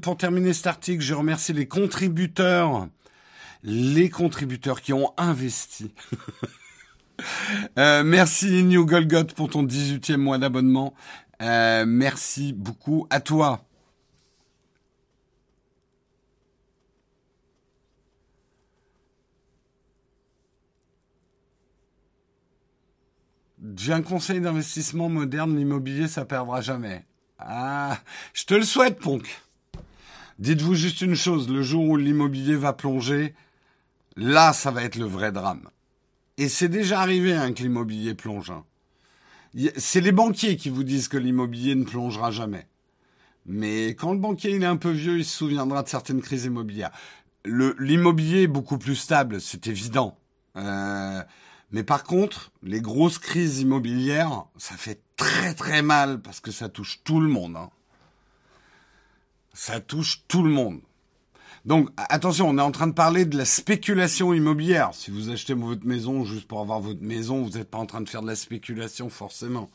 pour 0.00 0.16
terminer 0.16 0.52
cet 0.52 0.66
article, 0.66 1.02
je 1.02 1.14
remercie 1.14 1.52
les 1.52 1.66
contributeurs, 1.66 2.88
les 3.62 4.10
contributeurs 4.10 4.80
qui 4.80 4.92
ont 4.92 5.12
investi. 5.16 5.92
euh, 7.78 8.02
merci 8.04 8.62
New 8.64 8.86
Golgot 8.86 9.24
pour 9.36 9.50
ton 9.50 9.64
18e 9.64 10.16
mois 10.16 10.38
d'abonnement. 10.38 10.94
Euh, 11.42 11.84
merci 11.86 12.52
beaucoup 12.52 13.06
à 13.10 13.20
toi. 13.20 13.64
J'ai 23.76 23.92
un 23.92 24.02
conseil 24.02 24.40
d'investissement 24.40 25.08
moderne, 25.08 25.56
l'immobilier, 25.56 26.08
ça 26.08 26.24
perdra 26.24 26.60
jamais. 26.60 27.04
Ah, 27.42 27.98
je 28.34 28.44
te 28.44 28.54
le 28.54 28.64
souhaite, 28.64 28.98
Ponk. 28.98 29.42
Dites-vous 30.38 30.74
juste 30.74 31.00
une 31.00 31.14
chose, 31.14 31.48
le 31.48 31.62
jour 31.62 31.84
où 31.84 31.96
l'immobilier 31.96 32.56
va 32.56 32.72
plonger, 32.72 33.34
là, 34.16 34.52
ça 34.52 34.70
va 34.70 34.84
être 34.84 34.96
le 34.96 35.06
vrai 35.06 35.32
drame. 35.32 35.68
Et 36.36 36.48
c'est 36.48 36.68
déjà 36.68 37.00
arrivé 37.00 37.34
hein, 37.34 37.52
que 37.52 37.62
l'immobilier 37.62 38.14
plonge. 38.14 38.50
Hein. 38.50 38.64
C'est 39.76 40.00
les 40.00 40.12
banquiers 40.12 40.56
qui 40.56 40.70
vous 40.70 40.84
disent 40.84 41.08
que 41.08 41.16
l'immobilier 41.16 41.74
ne 41.74 41.84
plongera 41.84 42.30
jamais. 42.30 42.66
Mais 43.46 43.88
quand 43.88 44.12
le 44.12 44.18
banquier 44.18 44.50
il 44.50 44.62
est 44.62 44.66
un 44.66 44.76
peu 44.76 44.90
vieux, 44.90 45.18
il 45.18 45.24
se 45.24 45.36
souviendra 45.36 45.82
de 45.82 45.88
certaines 45.88 46.20
crises 46.20 46.44
immobilières. 46.44 46.92
L'immobilier 47.44 48.42
est 48.42 48.48
beaucoup 48.48 48.78
plus 48.78 48.96
stable, 48.96 49.40
c'est 49.40 49.66
évident. 49.66 50.18
Euh, 50.56 51.22
mais 51.70 51.84
par 51.84 52.04
contre, 52.04 52.52
les 52.62 52.80
grosses 52.80 53.18
crises 53.18 53.60
immobilières, 53.60 54.44
ça 54.56 54.76
fait 54.76 55.00
très 55.20 55.52
très 55.52 55.82
mal 55.82 56.20
parce 56.22 56.40
que 56.40 56.50
ça 56.50 56.68
touche 56.68 57.00
tout 57.04 57.20
le 57.20 57.28
monde. 57.28 57.56
Hein. 57.56 57.70
Ça 59.52 59.80
touche 59.80 60.22
tout 60.28 60.42
le 60.42 60.50
monde. 60.50 60.80
Donc 61.66 61.90
attention, 61.96 62.48
on 62.48 62.56
est 62.56 62.62
en 62.62 62.70
train 62.70 62.86
de 62.86 62.94
parler 62.94 63.26
de 63.26 63.36
la 63.36 63.44
spéculation 63.44 64.32
immobilière. 64.32 64.90
Si 64.94 65.10
vous 65.10 65.28
achetez 65.28 65.52
votre 65.52 65.86
maison 65.86 66.24
juste 66.24 66.48
pour 66.48 66.60
avoir 66.60 66.80
votre 66.80 67.02
maison, 67.02 67.42
vous 67.42 67.58
n'êtes 67.58 67.70
pas 67.70 67.76
en 67.76 67.84
train 67.84 68.00
de 68.00 68.08
faire 68.08 68.22
de 68.22 68.28
la 68.28 68.36
spéculation 68.36 69.10
forcément. 69.10 69.70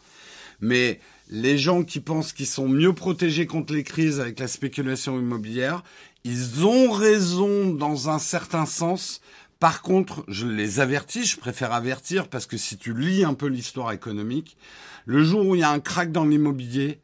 Mais 0.62 1.00
les 1.30 1.60
gens 1.60 1.84
qui 1.84 2.00
pensent 2.00 2.34
qu'ils 2.34 2.48
sont 2.48 2.68
mieux 2.68 2.94
protégés 2.94 3.46
contre 3.46 3.74
les 3.74 3.84
crises 3.84 4.20
avec 4.20 4.40
la 4.40 4.48
spéculation 4.48 5.20
immobilière, 5.20 5.84
ils 6.24 6.66
ont 6.66 6.90
raison 6.90 7.72
dans 7.72 8.10
un 8.10 8.18
certain 8.18 8.66
sens 8.66 9.22
par 9.60 9.82
contre, 9.82 10.26
je 10.28 10.48
les 10.48 10.80
avertis, 10.80 11.26
je 11.26 11.38
préfère 11.38 11.72
avertir 11.72 12.28
parce 12.28 12.46
que 12.46 12.58
si 12.58 12.78
tu 12.78 12.94
lis 12.94 13.24
un 13.24 13.34
peu 13.34 13.48
l'histoire 13.48 13.92
économique, 13.94 14.58
le 15.06 15.24
jour 15.24 15.48
où 15.48 15.56
il 15.56 15.62
y 15.62 15.64
a 15.64 15.70
un 15.70 15.80
crack 15.80 16.12
dans 16.12 16.26
l'immobilier, 16.26 17.00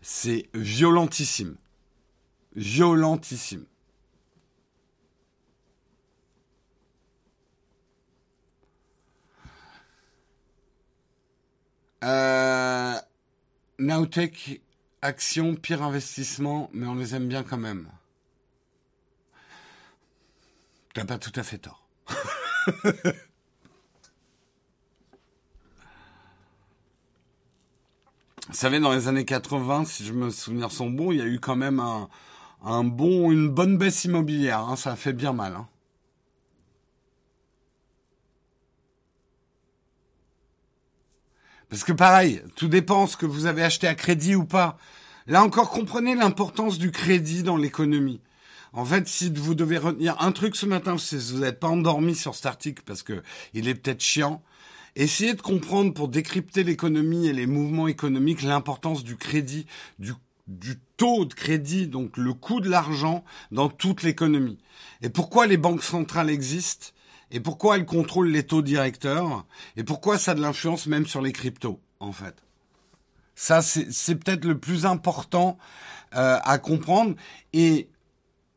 c'est 0.00 0.48
violentissime. 0.54 1.56
Violentissime. 2.54 3.64
Euh, 12.04 12.94
Nowtech, 13.78 14.60
action, 15.02 15.54
pire 15.54 15.82
investissement, 15.82 16.68
mais 16.72 16.86
on 16.86 16.94
les 16.94 17.14
aime 17.14 17.28
bien 17.28 17.42
quand 17.42 17.58
même. 17.58 17.88
T'as 20.94 21.04
pas 21.04 21.18
tout 21.18 21.32
à 21.36 21.42
fait 21.42 21.58
tort. 21.58 21.86
Vous 28.48 28.54
savez, 28.58 28.80
dans 28.80 28.92
les 28.92 29.08
années 29.08 29.24
80, 29.24 29.86
si 29.86 30.04
je 30.04 30.12
me 30.12 30.30
souviens 30.30 30.68
sont 30.68 30.90
bons, 30.90 31.12
il 31.12 31.18
y 31.18 31.22
a 31.22 31.26
eu 31.26 31.40
quand 31.40 31.56
même 31.56 31.80
un, 31.80 32.84
bon, 32.84 33.30
une 33.30 33.48
bonne 33.48 33.78
baisse 33.78 34.04
immobilière. 34.04 34.58
Hein. 34.60 34.76
ça 34.76 34.92
a 34.92 34.96
fait 34.96 35.14
bien 35.14 35.32
mal. 35.32 35.54
Hein. 35.56 35.68
Parce 41.70 41.84
que 41.84 41.92
pareil, 41.92 42.42
tout 42.54 42.68
dépend 42.68 43.06
ce 43.06 43.16
que 43.16 43.24
vous 43.24 43.46
avez 43.46 43.62
acheté 43.62 43.86
à 43.86 43.94
crédit 43.94 44.34
ou 44.34 44.44
pas. 44.44 44.76
Là 45.26 45.42
encore, 45.42 45.70
comprenez 45.70 46.14
l'importance 46.14 46.78
du 46.78 46.90
crédit 46.90 47.42
dans 47.42 47.56
l'économie. 47.56 48.20
En 48.72 48.84
fait, 48.84 49.06
si 49.06 49.30
vous 49.30 49.54
devez 49.54 49.76
retenir 49.76 50.16
un 50.20 50.32
truc 50.32 50.56
ce 50.56 50.64
matin, 50.64 50.96
si 50.96 51.16
vous 51.16 51.40
n'êtes 51.40 51.60
pas 51.60 51.68
endormi 51.68 52.14
sur 52.14 52.34
cet 52.34 52.46
article 52.46 52.82
parce 52.86 53.02
que 53.02 53.22
il 53.52 53.68
est 53.68 53.74
peut-être 53.74 54.00
chiant, 54.00 54.42
essayez 54.96 55.34
de 55.34 55.42
comprendre 55.42 55.92
pour 55.92 56.08
décrypter 56.08 56.64
l'économie 56.64 57.26
et 57.26 57.34
les 57.34 57.46
mouvements 57.46 57.88
économiques 57.88 58.42
l'importance 58.42 59.04
du 59.04 59.16
crédit, 59.16 59.66
du, 59.98 60.12
du 60.46 60.78
taux 60.96 61.26
de 61.26 61.34
crédit, 61.34 61.86
donc 61.86 62.16
le 62.16 62.32
coût 62.32 62.60
de 62.60 62.70
l'argent 62.70 63.24
dans 63.50 63.68
toute 63.68 64.02
l'économie. 64.02 64.58
Et 65.02 65.10
pourquoi 65.10 65.46
les 65.46 65.58
banques 65.58 65.82
centrales 65.82 66.30
existent 66.30 66.88
et 67.30 67.40
pourquoi 67.40 67.76
elles 67.76 67.86
contrôlent 67.86 68.30
les 68.30 68.46
taux 68.46 68.62
directeurs 68.62 69.44
et 69.76 69.84
pourquoi 69.84 70.16
ça 70.16 70.32
a 70.32 70.34
de 70.34 70.40
l'influence 70.40 70.86
même 70.86 71.06
sur 71.06 71.20
les 71.20 71.32
cryptos, 71.32 71.80
en 72.00 72.12
fait. 72.12 72.36
Ça, 73.34 73.62
c'est 73.62 74.14
peut-être 74.14 74.44
le 74.44 74.58
plus 74.58 74.86
important 74.86 75.58
euh, 76.14 76.38
à 76.42 76.58
comprendre. 76.58 77.16
Et 77.54 77.88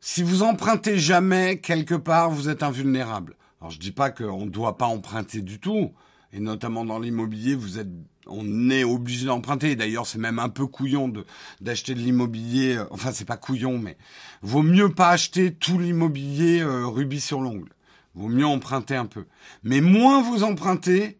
si 0.08 0.22
vous 0.22 0.44
empruntez 0.44 1.00
jamais 1.00 1.58
quelque 1.58 1.96
part, 1.96 2.30
vous 2.30 2.48
êtes 2.48 2.62
invulnérable. 2.62 3.34
Alors 3.60 3.72
je 3.72 3.80
dis 3.80 3.90
pas 3.90 4.10
qu'on 4.10 4.44
ne 4.44 4.50
doit 4.50 4.78
pas 4.78 4.86
emprunter 4.86 5.42
du 5.42 5.58
tout, 5.58 5.94
et 6.32 6.38
notamment 6.38 6.84
dans 6.84 7.00
l'immobilier, 7.00 7.56
vous 7.56 7.80
êtes, 7.80 7.88
on 8.28 8.70
est 8.70 8.84
obligé 8.84 9.26
d'emprunter. 9.26 9.74
D'ailleurs, 9.74 10.06
c'est 10.06 10.20
même 10.20 10.38
un 10.38 10.48
peu 10.48 10.64
couillon 10.64 11.08
de 11.08 11.26
d'acheter 11.60 11.96
de 11.96 11.98
l'immobilier. 11.98 12.76
Euh, 12.76 12.86
enfin, 12.92 13.10
c'est 13.12 13.24
pas 13.24 13.36
couillon, 13.36 13.78
mais 13.78 13.98
vaut 14.42 14.62
mieux 14.62 14.94
pas 14.94 15.08
acheter 15.08 15.52
tout 15.52 15.80
l'immobilier 15.80 16.60
euh, 16.60 16.86
rubis 16.86 17.20
sur 17.20 17.40
l'ongle. 17.40 17.72
Vaut 18.14 18.28
mieux 18.28 18.46
emprunter 18.46 18.94
un 18.94 19.06
peu. 19.06 19.26
Mais 19.64 19.80
moins 19.80 20.22
vous 20.22 20.44
empruntez, 20.44 21.18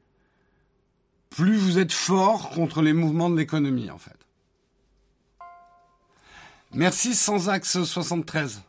plus 1.31 1.57
vous 1.57 1.81
êtes 1.81 1.93
fort 1.93 2.51
contre 2.51 2.83
les 2.83 2.93
mouvements 2.93 3.31
de 3.31 3.37
l'économie, 3.37 3.91
en 3.91 3.99
fait. 3.99 4.13
Merci 6.73 7.17
sans 7.17 7.49
axe 7.49 7.83
73. 7.83 8.63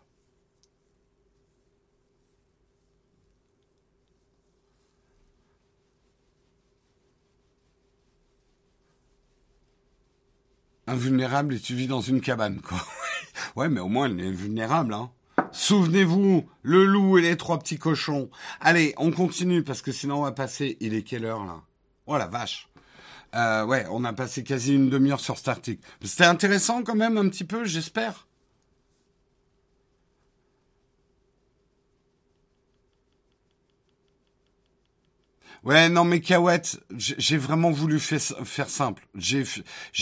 Invulnérable 10.88 11.54
et 11.54 11.60
tu 11.60 11.76
vis 11.76 11.88
dans 11.88 12.02
une 12.02 12.22
cabane, 12.22 12.62
quoi. 12.62 12.80
ouais, 13.56 13.70
mais 13.70 13.80
au 13.80 13.88
moins 13.88 14.06
elle 14.08 14.20
est 14.20 14.32
vulnérable, 14.32 14.94
hein. 14.94 15.12
Souvenez-vous, 15.52 16.46
le 16.62 16.86
loup 16.86 17.18
et 17.18 17.22
les 17.22 17.38
trois 17.38 17.60
petits 17.60 17.78
cochons. 17.78 18.30
Allez, 18.60 18.94
on 18.98 19.12
continue 19.12 19.64
parce 19.64 19.82
que 19.82 19.92
sinon 19.92 20.20
on 20.20 20.24
va 20.24 20.32
passer. 20.32 20.78
Il 20.82 20.94
est 20.94 21.04
quelle 21.04 21.26
heure 21.26 21.46
là? 21.46 21.62
Oh 22.06 22.18
la 22.18 22.28
vache. 22.28 22.68
Euh, 23.36 23.66
ouais, 23.66 23.86
on 23.92 24.04
a 24.04 24.14
passé 24.14 24.44
quasi 24.44 24.74
une 24.74 24.90
demi-heure 24.90 25.20
sur 25.20 25.38
cet 25.38 25.48
article. 25.48 25.88
C'était 26.02 26.26
intéressant 26.26 26.84
quand 26.84 26.96
même 26.96 27.18
un 27.18 27.30
petit 27.30 27.44
peu, 27.44 27.66
j'espère? 27.66 28.27
Ouais, 35.68 35.90
non, 35.90 36.06
mais 36.06 36.22
Kawet, 36.22 36.62
j'ai 36.96 37.36
vraiment 37.36 37.72
voulu 37.72 38.00
faire, 38.00 38.70
simple. 38.70 39.06
J'ai, 39.16 39.44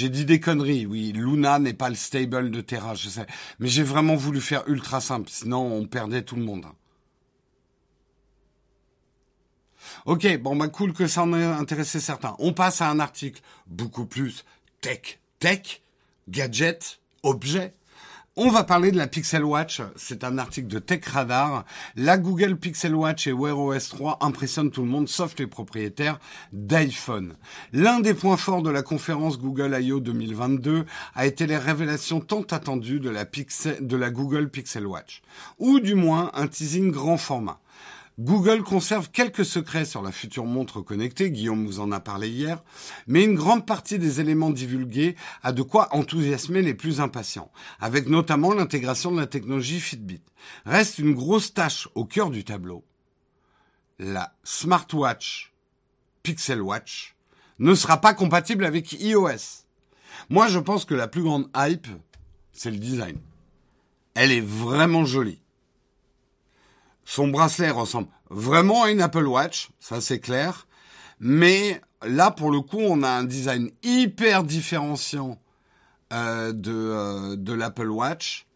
dit 0.09 0.23
des 0.23 0.39
conneries. 0.39 0.85
Oui, 0.85 1.11
Luna 1.11 1.57
n'est 1.57 1.73
pas 1.73 1.89
le 1.89 1.95
stable 1.95 2.51
de 2.51 2.61
Terra, 2.61 2.93
je 2.93 3.09
sais. 3.09 3.25
Mais 3.57 3.67
j'ai 3.67 3.81
vraiment 3.81 4.15
voulu 4.15 4.41
faire 4.41 4.61
ultra 4.67 5.01
simple. 5.01 5.27
Sinon, 5.27 5.73
on 5.73 5.87
perdait 5.87 6.21
tout 6.21 6.35
le 6.35 6.43
monde. 6.43 6.67
Ok, 10.05 10.37
bon, 10.37 10.55
bah, 10.55 10.67
cool 10.67 10.93
que 10.93 11.07
ça 11.07 11.23
en 11.23 11.33
ait 11.33 11.43
intéressé 11.43 11.99
certains. 11.99 12.35
On 12.37 12.53
passe 12.53 12.81
à 12.81 12.91
un 12.91 12.99
article 12.99 13.41
beaucoup 13.65 14.05
plus 14.05 14.45
tech. 14.81 15.17
Tech, 15.39 15.81
gadget, 16.29 16.99
objet. 17.23 17.73
On 18.37 18.49
va 18.49 18.65
parler 18.65 18.91
de 18.91 18.97
la 18.97 19.07
Pixel 19.07 19.45
Watch. 19.45 19.81
C'est 19.95 20.25
un 20.25 20.37
article 20.37 20.67
de 20.67 20.79
Tech 20.79 21.05
Radar. 21.05 21.63
La 21.95 22.17
Google 22.17 22.57
Pixel 22.57 22.93
Watch 22.93 23.27
et 23.27 23.31
Wear 23.31 23.57
OS 23.57 23.87
3 23.87 24.17
impressionnent 24.19 24.71
tout 24.71 24.81
le 24.81 24.89
monde, 24.89 25.07
sauf 25.07 25.39
les 25.39 25.47
propriétaires 25.47 26.19
d'iPhone. 26.51 27.37
L'un 27.71 28.01
des 28.01 28.13
points 28.13 28.35
forts 28.35 28.61
de 28.61 28.69
la 28.69 28.81
conférence 28.81 29.39
Google 29.39 29.77
I.O. 29.81 30.01
2022 30.01 30.83
a 31.15 31.25
été 31.25 31.47
les 31.47 31.55
révélations 31.55 32.19
tant 32.19 32.41
attendues 32.41 32.99
de 32.99 33.09
la, 33.09 33.23
Pixel, 33.23 33.77
de 33.79 33.95
la 33.95 34.09
Google 34.09 34.49
Pixel 34.49 34.85
Watch. 34.85 35.21
Ou 35.57 35.79
du 35.79 35.95
moins 35.95 36.29
un 36.33 36.47
teasing 36.47 36.91
grand 36.91 37.15
format. 37.15 37.61
Google 38.17 38.63
conserve 38.63 39.11
quelques 39.11 39.43
secrets 39.43 39.83
sur 39.83 40.01
la 40.01 40.13
future 40.13 40.45
montre 40.45 40.79
connectée, 40.79 41.31
Guillaume 41.31 41.65
vous 41.65 41.81
en 41.81 41.91
a 41.91 41.99
parlé 41.99 42.29
hier, 42.29 42.63
mais 43.07 43.25
une 43.25 43.35
grande 43.35 43.65
partie 43.65 43.99
des 43.99 44.21
éléments 44.21 44.51
divulgués 44.51 45.17
a 45.43 45.51
de 45.51 45.61
quoi 45.61 45.93
enthousiasmer 45.93 46.61
les 46.61 46.73
plus 46.73 47.01
impatients, 47.01 47.51
avec 47.81 48.07
notamment 48.07 48.53
l'intégration 48.53 49.11
de 49.11 49.19
la 49.19 49.27
technologie 49.27 49.81
Fitbit. 49.81 50.21
Reste 50.65 50.99
une 50.99 51.13
grosse 51.13 51.53
tâche 51.53 51.89
au 51.93 52.05
cœur 52.05 52.29
du 52.29 52.45
tableau. 52.45 52.85
La 53.99 54.33
smartwatch 54.45 55.51
Pixel 56.23 56.61
Watch 56.61 57.15
ne 57.59 57.75
sera 57.75 57.99
pas 57.99 58.13
compatible 58.13 58.63
avec 58.63 58.93
iOS. 58.93 59.65
Moi, 60.29 60.47
je 60.47 60.59
pense 60.59 60.85
que 60.85 60.95
la 60.95 61.09
plus 61.09 61.23
grande 61.23 61.49
hype, 61.55 61.87
c'est 62.53 62.71
le 62.71 62.77
design. 62.77 63.17
Elle 64.13 64.31
est 64.31 64.41
vraiment 64.41 65.03
jolie. 65.03 65.41
Son 67.05 67.27
bracelet 67.27 67.69
ressemble 67.69 68.07
vraiment 68.29 68.83
à 68.83 68.91
une 68.91 69.01
Apple 69.01 69.27
Watch, 69.27 69.69
ça 69.79 70.01
c'est 70.01 70.19
clair. 70.19 70.67
Mais 71.19 71.81
là, 72.05 72.31
pour 72.31 72.51
le 72.51 72.61
coup, 72.61 72.79
on 72.79 73.03
a 73.03 73.09
un 73.09 73.23
design 73.23 73.69
hyper 73.83 74.43
différenciant 74.43 75.39
euh, 76.13 76.51
de, 76.51 76.73
euh, 76.73 77.35
de 77.35 77.53
l'Apple 77.53 77.89
Watch. 77.89 78.47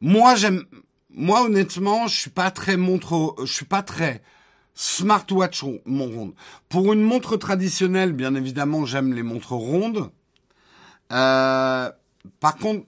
Moi, 0.00 0.34
j'aime, 0.36 0.64
moi 1.10 1.42
honnêtement, 1.42 2.06
je 2.06 2.18
suis 2.18 2.30
pas 2.30 2.50
très 2.50 2.76
montre, 2.76 3.34
je 3.44 3.52
suis 3.52 3.66
pas 3.66 3.82
très 3.82 4.22
smartwatch 4.74 5.64
mon 5.84 6.06
ronde. 6.06 6.34
Pour 6.68 6.92
une 6.92 7.02
montre 7.02 7.36
traditionnelle, 7.36 8.12
bien 8.12 8.34
évidemment, 8.34 8.86
j'aime 8.86 9.12
les 9.12 9.22
montres 9.22 9.52
rondes. 9.52 10.10
Euh, 11.12 11.90
par 12.38 12.56
contre, 12.56 12.86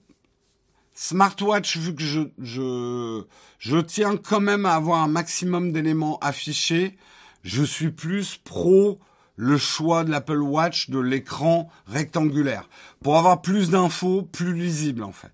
Smartwatch, 0.95 1.79
vu 1.79 1.95
que 1.95 2.03
je, 2.03 2.21
je, 2.39 3.25
je 3.59 3.79
tiens 3.79 4.17
quand 4.17 4.41
même 4.41 4.67
à 4.67 4.75
avoir 4.75 5.03
un 5.03 5.09
maximum 5.09 5.73
d'éléments 5.73 6.19
affichés, 6.19 6.97
je 7.43 7.63
suis 7.63 7.91
plus 7.91 8.37
pro 8.37 9.01
le 9.37 9.57
choix 9.57 10.05
de 10.05 10.11
l'Apple 10.11 10.43
Watch 10.43 10.91
de 10.91 10.99
l'écran 10.99 11.69
rectangulaire 11.87 12.69
pour 13.03 13.17
avoir 13.17 13.41
plus 13.41 13.71
d'infos, 13.71 14.23
plus 14.23 14.55
lisible 14.55 15.03
en 15.03 15.13
fait. 15.13 15.33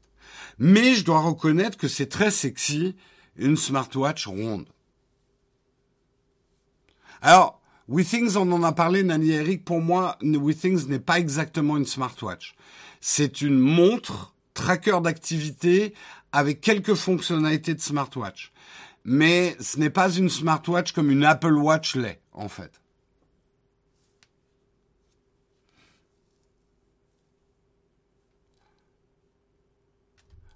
Mais 0.58 0.94
je 0.94 1.04
dois 1.04 1.20
reconnaître 1.20 1.76
que 1.76 1.88
c'est 1.88 2.08
très 2.08 2.30
sexy 2.30 2.96
une 3.36 3.56
smartwatch 3.56 4.26
ronde. 4.26 4.66
Alors, 7.20 7.60
WeThings, 7.88 8.36
on 8.36 8.50
en 8.52 8.62
a 8.62 8.72
parlé, 8.72 9.02
Nani 9.02 9.30
Eric. 9.30 9.64
Pour 9.64 9.80
moi, 9.80 10.18
WeThings 10.22 10.88
n'est 10.88 10.98
pas 10.98 11.18
exactement 11.18 11.76
une 11.76 11.86
smartwatch. 11.86 12.54
C'est 13.00 13.40
une 13.40 13.58
montre 13.58 14.34
tracker 14.58 14.98
d'activité 15.02 15.94
avec 16.32 16.60
quelques 16.60 16.94
fonctionnalités 16.94 17.74
de 17.74 17.80
smartwatch. 17.80 18.52
Mais 19.04 19.56
ce 19.60 19.78
n'est 19.78 19.88
pas 19.88 20.10
une 20.10 20.28
smartwatch 20.28 20.92
comme 20.92 21.10
une 21.10 21.24
Apple 21.24 21.54
Watch 21.54 21.94
l'est, 21.94 22.20
en 22.32 22.48
fait. 22.48 22.82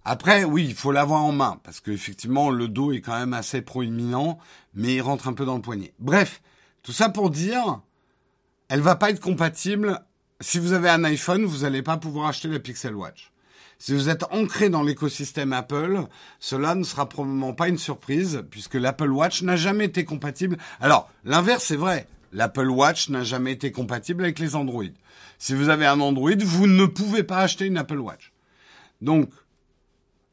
Après, 0.04 0.42
oui, 0.42 0.66
il 0.68 0.74
faut 0.74 0.90
l'avoir 0.90 1.22
en 1.22 1.30
main, 1.30 1.60
parce 1.62 1.80
qu'effectivement, 1.80 2.50
le 2.50 2.66
dos 2.66 2.90
est 2.90 3.00
quand 3.00 3.16
même 3.16 3.34
assez 3.34 3.62
proéminent, 3.62 4.38
mais 4.74 4.96
il 4.96 5.00
rentre 5.00 5.28
un 5.28 5.32
peu 5.32 5.44
dans 5.44 5.54
le 5.54 5.62
poignet. 5.62 5.94
Bref, 6.00 6.42
tout 6.82 6.90
ça 6.90 7.08
pour 7.08 7.30
dire, 7.30 7.80
elle 8.68 8.80
va 8.80 8.96
pas 8.96 9.10
être 9.10 9.20
compatible. 9.20 10.04
Si 10.40 10.58
vous 10.58 10.72
avez 10.72 10.88
un 10.88 11.04
iPhone, 11.04 11.44
vous 11.44 11.58
n'allez 11.58 11.82
pas 11.82 11.98
pouvoir 11.98 12.26
acheter 12.26 12.48
la 12.48 12.58
Pixel 12.58 12.96
Watch. 12.96 13.31
Si 13.84 13.92
vous 13.94 14.08
êtes 14.08 14.22
ancré 14.30 14.68
dans 14.68 14.84
l'écosystème 14.84 15.52
Apple, 15.52 16.02
cela 16.38 16.76
ne 16.76 16.84
sera 16.84 17.08
probablement 17.08 17.52
pas 17.52 17.66
une 17.66 17.78
surprise 17.78 18.44
puisque 18.48 18.74
l'Apple 18.76 19.10
Watch 19.10 19.42
n'a 19.42 19.56
jamais 19.56 19.86
été 19.86 20.04
compatible. 20.04 20.56
Alors, 20.80 21.10
l'inverse 21.24 21.72
est 21.72 21.76
vrai. 21.76 22.06
L'Apple 22.32 22.70
Watch 22.70 23.08
n'a 23.08 23.24
jamais 23.24 23.50
été 23.50 23.72
compatible 23.72 24.22
avec 24.22 24.38
les 24.38 24.54
Android. 24.54 24.84
Si 25.36 25.52
vous 25.52 25.68
avez 25.68 25.84
un 25.84 25.98
Android, 25.98 26.30
vous 26.44 26.68
ne 26.68 26.86
pouvez 26.86 27.24
pas 27.24 27.38
acheter 27.38 27.66
une 27.66 27.76
Apple 27.76 27.98
Watch. 27.98 28.32
Donc, 29.00 29.30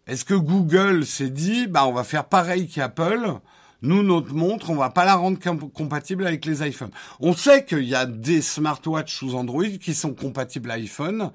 est-ce 0.05 0.25
que 0.25 0.35
Google 0.35 1.03
s'est 1.03 1.31
dit, 1.31 1.65
bah, 1.65 1.87
on 1.87 1.91
va 1.91 2.03
faire 2.03 2.25
pareil 2.25 2.67
qu'Apple 2.67 3.39
nous, 3.81 4.03
notre 4.03 4.33
montre, 4.33 4.69
on 4.69 4.75
va 4.75 4.89
pas 4.89 5.05
la 5.05 5.15
rendre 5.15 5.39
compatible 5.69 6.27
avec 6.27 6.45
les 6.45 6.67
iPhones. 6.67 6.91
On 7.19 7.33
sait 7.33 7.63
qu'il 7.63 7.85
y 7.85 7.95
a 7.95 8.05
des 8.05 8.41
smartwatches 8.41 9.15
sous 9.15 9.35
Android 9.35 9.77
qui 9.81 9.93
sont 9.93 10.13
compatibles 10.13 10.69
iPhone, 10.71 11.31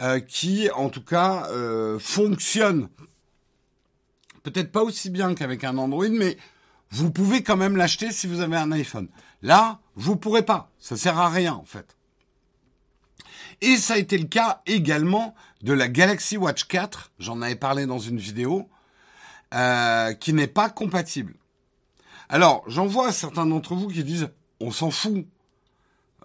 euh, 0.00 0.20
qui, 0.20 0.70
en 0.74 0.90
tout 0.90 1.02
cas, 1.02 1.46
euh, 1.50 1.98
fonctionnent. 1.98 2.88
Peut-être 4.42 4.70
pas 4.70 4.82
aussi 4.82 5.08
bien 5.08 5.34
qu'avec 5.34 5.64
un 5.64 5.78
Android, 5.78 6.08
mais 6.10 6.36
vous 6.90 7.10
pouvez 7.10 7.42
quand 7.42 7.56
même 7.56 7.76
l'acheter 7.76 8.12
si 8.12 8.26
vous 8.26 8.40
avez 8.40 8.56
un 8.56 8.72
iPhone. 8.72 9.08
Là, 9.42 9.80
vous 9.94 10.16
pourrez 10.16 10.42
pas. 10.42 10.70
Ça 10.78 10.96
sert 10.96 11.18
à 11.18 11.30
rien, 11.30 11.54
en 11.54 11.64
fait. 11.64 11.96
Et 13.62 13.76
ça 13.76 13.94
a 13.94 13.98
été 13.98 14.18
le 14.18 14.26
cas 14.26 14.60
également 14.66 15.34
de 15.62 15.72
la 15.72 15.88
Galaxy 15.88 16.36
Watch 16.36 16.64
4, 16.64 17.12
j'en 17.18 17.40
avais 17.40 17.56
parlé 17.56 17.86
dans 17.86 17.98
une 17.98 18.18
vidéo, 18.18 18.68
euh, 19.54 20.12
qui 20.12 20.34
n'est 20.34 20.46
pas 20.46 20.68
compatible. 20.68 21.34
Alors, 22.28 22.64
j'en 22.66 22.86
vois 22.86 23.12
certains 23.12 23.46
d'entre 23.46 23.74
vous 23.74 23.88
qui 23.88 24.04
disent 24.04 24.30
on 24.60 24.70
s'en 24.70 24.90
fout. 24.90 25.26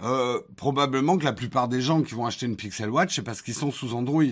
Euh, 0.04 0.40
probablement 0.56 1.18
que 1.18 1.26
la 1.26 1.34
plupart 1.34 1.68
des 1.68 1.82
gens 1.82 2.02
qui 2.02 2.16
vont 2.16 2.26
acheter 2.26 2.48
une 2.48 2.56
Pixel 2.56 2.90
Watch, 2.90 3.16
c'est 3.16 3.22
parce 3.22 3.42
qu'ils 3.42 3.54
sont 3.54 3.72
sous 3.72 3.94
Android. 3.94 4.24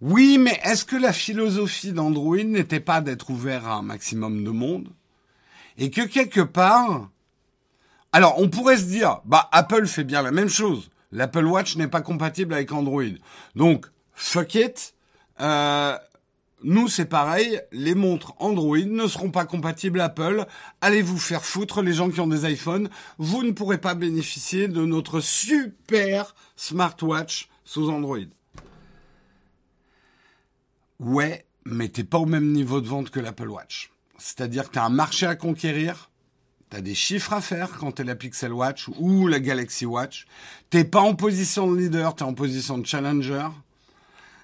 Oui, 0.00 0.38
mais 0.38 0.58
est-ce 0.64 0.84
que 0.84 0.96
la 0.96 1.12
philosophie 1.12 1.92
d'Android 1.92 2.42
n'était 2.42 2.80
pas 2.80 3.02
d'être 3.02 3.30
ouvert 3.30 3.68
à 3.68 3.74
un 3.74 3.82
maximum 3.82 4.42
de 4.44 4.50
monde 4.50 4.88
Et 5.78 5.90
que 5.90 6.02
quelque 6.02 6.40
part... 6.40 7.10
Alors, 8.12 8.40
on 8.40 8.48
pourrait 8.48 8.78
se 8.78 8.84
dire, 8.84 9.20
bah, 9.24 9.48
Apple 9.52 9.86
fait 9.86 10.02
bien 10.02 10.22
la 10.22 10.32
même 10.32 10.48
chose. 10.48 10.90
L'Apple 11.12 11.44
Watch 11.44 11.76
n'est 11.76 11.86
pas 11.86 12.00
compatible 12.00 12.54
avec 12.54 12.72
Android. 12.72 13.04
Donc, 13.54 13.86
fuck 14.12 14.54
it. 14.56 14.94
Euh, 15.40 15.96
nous, 16.62 16.88
c'est 16.88 17.06
pareil, 17.06 17.60
les 17.72 17.94
montres 17.94 18.34
Android 18.38 18.76
ne 18.78 19.06
seront 19.06 19.30
pas 19.30 19.46
compatibles 19.46 20.00
Apple. 20.00 20.44
Allez 20.82 21.00
vous 21.00 21.18
faire 21.18 21.44
foutre, 21.44 21.80
les 21.80 21.94
gens 21.94 22.10
qui 22.10 22.20
ont 22.20 22.26
des 22.26 22.50
iPhones. 22.50 22.90
Vous 23.18 23.42
ne 23.42 23.52
pourrez 23.52 23.78
pas 23.78 23.94
bénéficier 23.94 24.68
de 24.68 24.84
notre 24.84 25.20
super 25.20 26.34
smartwatch 26.56 27.48
sous 27.64 27.88
Android. 27.88 28.18
Ouais, 30.98 31.46
mais 31.64 31.88
t'es 31.88 32.04
pas 32.04 32.18
au 32.18 32.26
même 32.26 32.52
niveau 32.52 32.82
de 32.82 32.88
vente 32.88 33.08
que 33.08 33.20
l'Apple 33.20 33.48
Watch. 33.48 33.90
C'est-à-dire 34.18 34.68
que 34.68 34.74
t'as 34.74 34.84
un 34.84 34.90
marché 34.90 35.24
à 35.24 35.36
conquérir, 35.36 36.10
t'as 36.68 36.82
des 36.82 36.94
chiffres 36.94 37.32
à 37.32 37.40
faire 37.40 37.78
quand 37.78 37.92
t'es 37.92 38.04
la 38.04 38.16
Pixel 38.16 38.52
Watch 38.52 38.88
ou 38.98 39.26
la 39.26 39.40
Galaxy 39.40 39.86
Watch. 39.86 40.26
T'es 40.68 40.84
pas 40.84 41.00
en 41.00 41.14
position 41.14 41.72
de 41.72 41.78
leader, 41.78 42.14
t'es 42.14 42.24
en 42.24 42.34
position 42.34 42.76
de 42.76 42.86
challenger. 42.86 43.48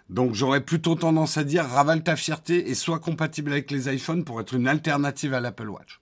Donc 0.09 0.35
j'aurais 0.35 0.61
plutôt 0.61 0.95
tendance 0.95 1.37
à 1.37 1.45
dire 1.45 1.65
ravale 1.65 2.03
ta 2.03 2.17
fierté 2.17 2.71
et 2.71 2.75
sois 2.75 3.01
compatible 3.01 3.53
avec 3.53 3.71
les 3.71 3.93
iPhones 3.93 4.25
pour 4.25 4.41
être 4.41 4.55
une 4.55 4.69
alternative 4.69 5.35
à 5.35 5.41
l'Apple 5.41 5.69
Watch. 5.69 6.01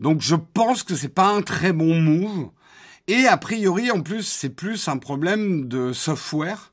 Donc 0.00 0.20
je 0.20 0.36
pense 0.36 0.82
que 0.82 0.94
c'est 0.94 1.08
pas 1.08 1.28
un 1.28 1.42
très 1.42 1.72
bon 1.72 2.00
move 2.00 2.50
Et 3.06 3.26
a 3.26 3.36
priori, 3.36 3.90
en 3.90 4.02
plus, 4.02 4.22
c'est 4.22 4.50
plus 4.50 4.88
un 4.88 4.98
problème 4.98 5.68
de 5.68 5.92
software. 5.92 6.72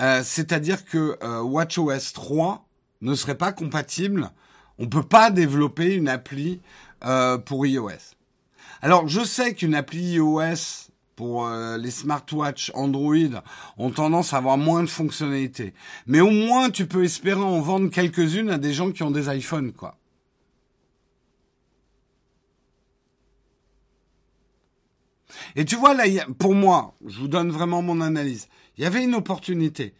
Euh, 0.00 0.22
c'est-à-dire 0.24 0.84
que 0.84 1.16
euh, 1.22 1.40
WatchOS 1.42 2.12
3 2.14 2.66
ne 3.00 3.14
serait 3.14 3.36
pas 3.36 3.52
compatible. 3.52 4.30
On 4.78 4.88
peut 4.88 5.04
pas 5.04 5.30
développer 5.30 5.94
une 5.94 6.08
appli 6.08 6.60
euh, 7.04 7.38
pour 7.38 7.66
iOS. 7.66 8.14
Alors, 8.82 9.06
je 9.06 9.22
sais 9.22 9.54
qu'une 9.54 9.74
appli 9.74 10.14
iOS 10.14 10.90
pour 11.16 11.48
les 11.48 11.90
smartwatches 11.90 12.70
Android 12.74 13.42
ont 13.76 13.90
tendance 13.90 14.32
à 14.32 14.38
avoir 14.38 14.58
moins 14.58 14.82
de 14.82 14.88
fonctionnalités. 14.88 15.74
Mais 16.06 16.20
au 16.20 16.30
moins, 16.30 16.70
tu 16.70 16.86
peux 16.86 17.04
espérer 17.04 17.40
en 17.40 17.60
vendre 17.60 17.90
quelques-unes 17.90 18.50
à 18.50 18.58
des 18.58 18.72
gens 18.72 18.90
qui 18.90 19.02
ont 19.02 19.10
des 19.10 19.34
iPhones, 19.34 19.72
quoi. 19.72 19.96
Et 25.56 25.64
tu 25.64 25.76
vois, 25.76 25.94
là, 25.94 26.04
pour 26.38 26.54
moi, 26.54 26.94
je 27.06 27.18
vous 27.18 27.28
donne 27.28 27.50
vraiment 27.50 27.82
mon 27.82 28.00
analyse. 28.00 28.48
Il 28.76 28.82
y 28.82 28.86
avait 28.86 29.04
une 29.04 29.14
opportunité. 29.14 29.94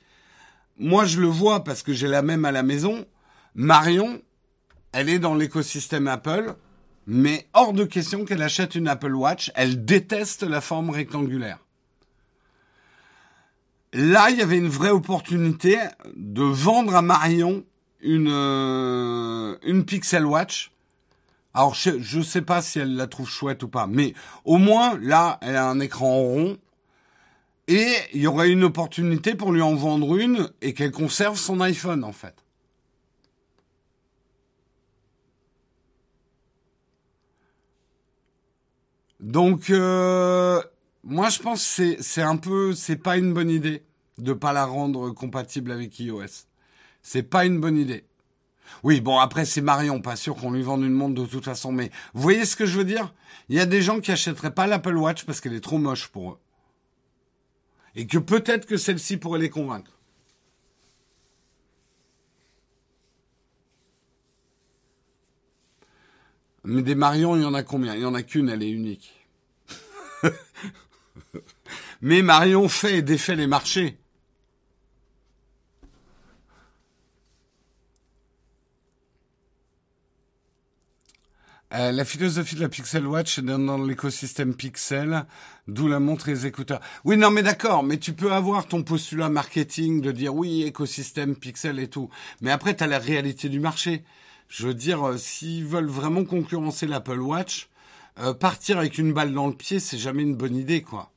Moi, 0.79 1.05
je 1.05 1.21
le 1.21 1.29
vois 1.29 1.62
parce 1.62 1.83
que 1.83 1.93
j'ai 1.93 2.09
la 2.09 2.23
même 2.23 2.45
à 2.45 2.53
la 2.53 2.65
maison. 2.65 3.07
Marion, 3.55 4.21
elle 4.93 5.09
est 5.09 5.21
dans 5.21 5.37
l'écosystème 5.37 6.09
Apple, 6.09 6.57
mais 7.07 7.48
hors 7.52 7.72
de 7.72 7.84
question 7.84 8.24
qu'elle 8.24 8.42
achète 8.42 8.74
une 8.74 8.88
Apple 8.88 9.14
Watch. 9.14 9.50
Elle 9.55 9.84
déteste 9.84 10.42
la 10.42 10.61
forme 10.61 10.90
rectangulaire. 10.90 11.59
Là, 13.92 14.30
il 14.30 14.38
y 14.38 14.42
avait 14.42 14.59
une 14.59 14.68
vraie 14.68 14.90
opportunité 14.90 15.78
de 16.16 16.42
vendre 16.42 16.96
à 16.96 17.02
Marion 17.02 17.64
une, 18.00 18.28
euh, 18.28 19.57
une 19.62 19.84
Pixel 19.84 20.26
Watch 20.26 20.72
alors, 21.55 21.74
je 21.74 22.18
ne 22.18 22.22
sais 22.24 22.42
pas 22.42 22.61
si 22.61 22.80
elle 22.80 22.96
la 22.96 23.07
trouve 23.07 23.30
chouette 23.30 23.62
ou 23.62 23.68
pas, 23.68 23.86
mais 23.86 24.12
au 24.44 24.59
moins, 24.59 24.98
là, 25.00 25.38
elle 25.40 25.55
a 25.55 25.68
un 25.68 25.78
écran 25.78 26.16
rond. 26.16 26.59
Et 27.68 27.94
il 28.12 28.22
y 28.22 28.26
aurait 28.26 28.50
une 28.50 28.64
opportunité 28.64 29.36
pour 29.36 29.52
lui 29.52 29.62
en 29.62 29.74
vendre 29.74 30.16
une 30.16 30.50
et 30.61 30.74
qu'elle 30.74 30.90
conserve 30.90 31.38
son 31.38 31.61
iPhone, 31.61 32.02
en 32.02 32.12
fait. 32.12 32.43
Donc, 39.25 39.70
euh, 39.70 40.62
moi, 41.03 41.31
je 41.31 41.39
pense 41.39 41.77
que 41.77 41.97
c'est 42.03 42.20
un 42.20 42.37
peu, 42.37 42.75
c'est 42.75 42.97
pas 42.97 43.16
une 43.16 43.33
bonne 43.33 43.49
idée 43.49 43.83
de 44.18 44.35
pas 44.35 44.53
la 44.53 44.66
rendre 44.66 45.12
compatible 45.12 45.72
avec 45.72 45.99
iOS. 45.99 46.45
C'est 47.01 47.22
pas 47.22 47.47
une 47.47 47.59
bonne 47.59 47.79
idée. 47.79 48.05
Oui, 48.83 49.01
bon, 49.01 49.18
après, 49.18 49.47
c'est 49.47 49.62
Marion, 49.62 50.03
pas 50.03 50.16
sûr 50.16 50.35
qu'on 50.37 50.53
lui 50.53 50.62
vende 50.62 50.83
une 50.83 50.93
montre 50.93 51.14
de 51.14 51.27
toute 51.27 51.47
façon, 51.47 51.72
mais 51.72 51.91
vous 52.12 52.20
voyez 52.20 52.45
ce 52.45 52.55
que 52.55 52.66
je 52.66 52.77
veux 52.77 52.85
dire? 52.85 53.14
Il 53.49 53.57
y 53.57 53.61
a 53.61 53.66
des 53.66 53.81
gens 53.81 53.99
qui 54.01 54.12
achèteraient 54.12 54.55
pas 54.55 54.66
l'Apple 54.66 54.99
Watch 54.99 55.25
parce 55.25 55.41
qu'elle 55.41 55.55
est 55.55 55.64
trop 55.64 55.79
moche 55.79 56.09
pour 56.09 56.33
eux. 56.33 56.39
Et 57.95 58.07
que 58.07 58.18
peut-être 58.18 58.66
que 58.66 58.77
celle-ci 58.77 59.16
pourrait 59.16 59.41
les 59.41 59.49
convaincre. 59.49 59.93
Mais 66.65 66.83
des 66.83 66.95
Marion, 66.95 67.37
il 67.37 67.43
y 67.43 67.45
en 67.45 67.55
a 67.55 67.62
combien? 67.62 67.95
Il 67.95 68.01
y 68.01 68.07
en 68.07 68.15
a 68.15 68.23
qu'une, 68.23 68.49
elle 68.49 68.62
est 68.62 68.71
unique. 68.71 69.12
Mais 72.01 72.23
Marion 72.23 72.69
fait 72.69 72.99
et 72.99 73.03
défait 73.03 73.37
les 73.37 73.47
marchés. 73.47 73.99
Euh, 81.75 81.91
la 81.91 82.05
philosophie 82.05 82.55
de 82.55 82.61
la 82.61 82.69
Pixel 82.69 83.05
Watch 83.05 83.39
est 83.41 83.43
dans, 83.43 83.83
l'écosystème 83.83 84.55
Pixel, 84.55 85.27
d'où 85.67 85.89
la 85.89 85.99
montre 85.99 86.29
et 86.29 86.33
les 86.33 86.47
écouteurs. 86.47 86.81
Oui, 87.05 87.17
non, 87.17 87.31
mais 87.31 87.43
d'accord, 87.43 87.83
mais 87.83 87.97
tu 87.97 88.12
peux 88.12 88.33
avoir 88.33 88.69
ton 88.69 88.85
postulat 88.85 89.29
marketing 89.29 90.01
de 90.01 90.12
dire 90.12 90.35
oui, 90.35 90.62
écosystème 90.62 91.35
Pixel 91.35 91.81
et 91.81 91.89
tout. 91.89 92.11
Mais 92.43 92.53
après, 92.53 92.77
tu 92.77 92.87
la 92.87 92.99
réalité 92.99 93.49
du 93.49 93.59
marché. 93.59 94.05
Je 94.49 94.66
veux 94.66 94.74
dire, 94.74 95.03
euh, 95.07 95.16
s'ils 95.16 95.66
veulent 95.66 95.86
vraiment 95.86 96.24
concurrencer 96.24 96.86
l'Apple 96.86 97.20
Watch, 97.20 97.68
euh, 98.18 98.34
partir 98.34 98.78
avec 98.78 98.99
une 98.99 99.12
balle 99.12 99.32
dans 99.32 99.49
le 99.49 99.55
pied, 99.55 99.80
c'est 99.80 99.99
jamais 99.99 100.22
une 100.22 100.36
bonne 100.36 100.57
idée, 100.57 100.82
quoi. 100.82 101.11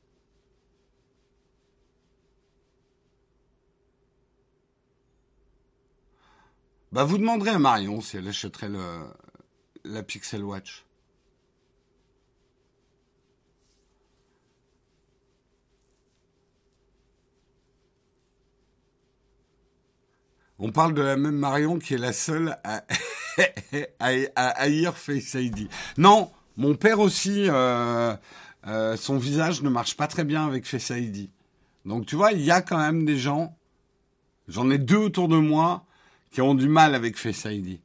Bah, 6.90 7.04
vous 7.04 7.18
demanderez 7.18 7.50
à 7.50 7.58
Marion 7.58 8.00
si 8.00 8.16
elle 8.16 8.28
achèterait 8.28 8.70
le, 8.70 9.06
la 9.84 10.02
Pixel 10.02 10.42
Watch 10.42 10.84
On 20.60 20.72
parle 20.72 20.92
de 20.92 21.02
la 21.02 21.16
même 21.16 21.36
Marion 21.36 21.78
qui 21.78 21.94
est 21.94 21.98
la 21.98 22.12
seule 22.12 22.56
à, 22.64 22.82
haïr 24.34 24.96
Face 24.96 25.34
ID. 25.34 25.68
Non, 25.96 26.32
mon 26.56 26.74
père 26.74 26.98
aussi, 26.98 27.44
euh, 27.48 28.16
euh, 28.66 28.96
son 28.96 29.18
visage 29.18 29.62
ne 29.62 29.68
marche 29.68 29.96
pas 29.96 30.08
très 30.08 30.24
bien 30.24 30.44
avec 30.44 30.66
Face 30.66 30.90
ID. 30.90 31.30
Donc 31.84 32.06
tu 32.06 32.16
vois, 32.16 32.32
il 32.32 32.42
y 32.42 32.50
a 32.50 32.60
quand 32.60 32.78
même 32.78 33.04
des 33.04 33.16
gens, 33.16 33.56
j'en 34.48 34.68
ai 34.70 34.78
deux 34.78 34.96
autour 34.96 35.28
de 35.28 35.36
moi, 35.36 35.84
qui 36.32 36.42
ont 36.42 36.54
du 36.54 36.68
mal 36.68 36.96
avec 36.96 37.16
Face 37.16 37.44
ID. 37.44 37.80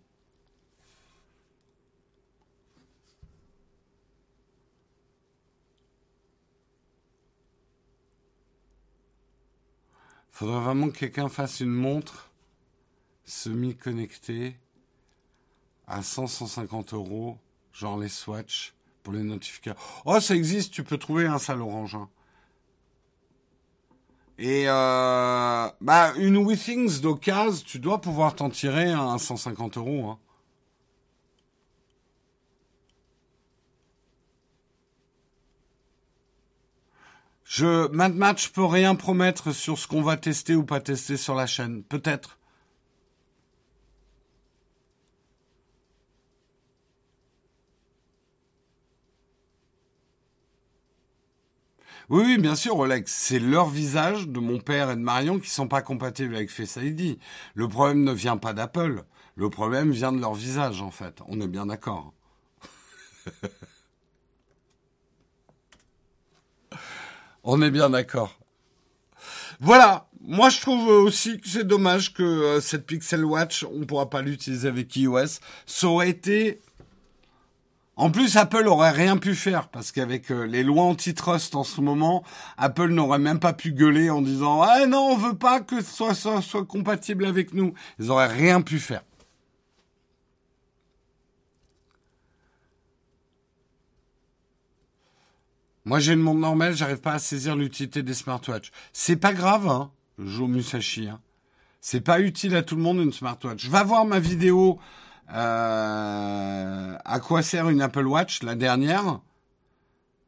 Faudrait 10.32 10.59
vraiment 10.59 10.89
que 10.89 10.97
quelqu'un 10.97 11.30
fasse 11.30 11.59
une 11.59 11.69
montre 11.69 12.32
semi-connectée 13.26 14.57
à 15.88 16.01
100-150 16.01 16.95
euros, 16.95 17.38
genre 17.71 17.97
les 17.97 18.09
Swatch 18.09 18.74
pour 19.03 19.13
les 19.13 19.24
notifications. 19.24 19.82
Oh, 20.05 20.19
ça 20.19 20.36
existe, 20.36 20.74
tu 20.74 20.84
peux 20.84 20.97
trouver 20.97 21.28
un 21.28 21.39
sale 21.39 21.61
orange. 21.61 21.97
Et 24.39 24.65
euh, 24.67 25.69
bah 25.80 26.13
une 26.17 26.38
Withings 26.38 27.01
d'occasion, 27.01 27.63
tu 27.65 27.80
dois 27.80 28.01
pouvoir 28.01 28.36
t'en 28.36 28.49
tirer 28.49 28.91
à 28.91 29.17
150 29.17 29.78
euros. 29.78 30.09
Hein. 30.09 30.19
Je, 37.55 37.88
maintenant, 37.89 38.36
je 38.36 38.49
peux 38.49 38.65
rien 38.65 38.95
promettre 38.95 39.51
sur 39.51 39.78
ce 39.78 39.88
qu'on 39.88 40.01
va 40.01 40.17
tester 40.17 40.55
ou 40.55 40.63
pas 40.63 40.80
tester 40.80 41.17
sur 41.17 41.36
la 41.36 41.45
chaîne. 41.45 41.84
Peut-être. 41.84 42.39
Oui, 52.09 52.23
oui, 52.25 52.37
bien 52.37 52.55
sûr, 52.55 52.77
Oleg, 52.77 53.05
c'est 53.07 53.39
leur 53.39 53.69
visage 53.69 54.27
de 54.27 54.39
mon 54.39 54.59
père 54.59 54.91
et 54.91 54.95
de 54.95 55.01
Marion 55.01 55.39
qui 55.39 55.49
sont 55.49 55.69
pas 55.69 55.81
compatibles 55.81 56.35
avec 56.35 56.49
Face 56.51 56.75
ID. 56.75 57.17
Le 57.55 57.67
problème 57.69 58.03
ne 58.03 58.11
vient 58.11 58.35
pas 58.37 58.51
d'Apple. 58.53 59.03
Le 59.35 59.49
problème 59.49 59.91
vient 59.91 60.11
de 60.11 60.19
leur 60.19 60.33
visage, 60.33 60.81
en 60.81 60.91
fait. 60.91 61.21
On 61.27 61.39
est 61.39 61.47
bien 61.47 61.65
d'accord. 61.65 62.13
On 67.43 67.61
est 67.61 67.71
bien 67.71 67.89
d'accord. 67.89 68.37
Voilà. 69.59 70.07
Moi, 70.21 70.49
je 70.49 70.61
trouve 70.61 70.87
aussi 70.87 71.39
que 71.39 71.49
c'est 71.49 71.67
dommage 71.67 72.13
que 72.13 72.23
euh, 72.23 72.61
cette 72.61 72.85
Pixel 72.85 73.25
Watch, 73.25 73.65
on 73.65 73.85
pourra 73.85 74.09
pas 74.09 74.21
l'utiliser 74.21 74.69
avec 74.69 74.95
iOS. 74.95 75.39
Ça 75.65 75.87
aurait 75.87 76.09
été... 76.09 76.61
En 77.95 78.09
plus, 78.09 78.37
Apple 78.37 78.67
aurait 78.67 78.91
rien 78.91 79.17
pu 79.17 79.35
faire 79.35 79.67
parce 79.69 79.91
qu'avec 79.91 80.31
euh, 80.31 80.45
les 80.45 80.63
lois 80.63 80.83
antitrust 80.83 81.53
en 81.55 81.63
ce 81.63 81.79
moment, 81.79 82.23
Apple 82.57 82.89
n'aurait 82.89 83.19
même 83.19 83.39
pas 83.39 83.53
pu 83.53 83.71
gueuler 83.71 84.09
en 84.09 84.21
disant 84.21 84.63
ah 84.63 84.87
non, 84.87 85.11
on 85.11 85.17
veut 85.17 85.37
pas 85.37 85.61
que 85.61 85.79
ce 85.81 86.11
soit, 86.41 86.65
compatible 86.65 87.25
avec 87.25 87.53
nous. 87.53 87.73
Ils 87.99 88.09
auraient 88.09 88.27
rien 88.27 88.61
pu 88.61 88.79
faire. 88.79 89.03
Moi, 95.85 95.99
j'ai 95.99 96.13
une 96.13 96.21
montre 96.21 96.39
normale, 96.39 96.75
j'arrive 96.75 97.01
pas 97.01 97.13
à 97.13 97.19
saisir 97.19 97.55
l'utilité 97.55 98.01
des 98.01 98.13
smartwatches. 98.13 98.71
C'est 98.93 99.17
pas 99.17 99.33
grave, 99.33 99.67
hein, 99.67 99.91
Jo 100.17 100.47
Musashi. 100.47 101.09
Hein. 101.09 101.19
C'est 101.81 102.01
pas 102.01 102.21
utile 102.21 102.55
à 102.55 102.63
tout 102.63 102.77
le 102.77 102.81
monde 102.81 102.99
une 102.99 103.11
smartwatch. 103.11 103.67
Va 103.67 103.83
voir 103.83 104.05
ma 104.05 104.19
vidéo 104.19 104.79
euh, 105.32 106.97
à 107.03 107.19
quoi 107.19 107.41
sert 107.41 107.69
une 107.69 107.82
Apple 107.82 108.07
Watch, 108.07 108.43
la 108.43 108.55
dernière? 108.55 109.19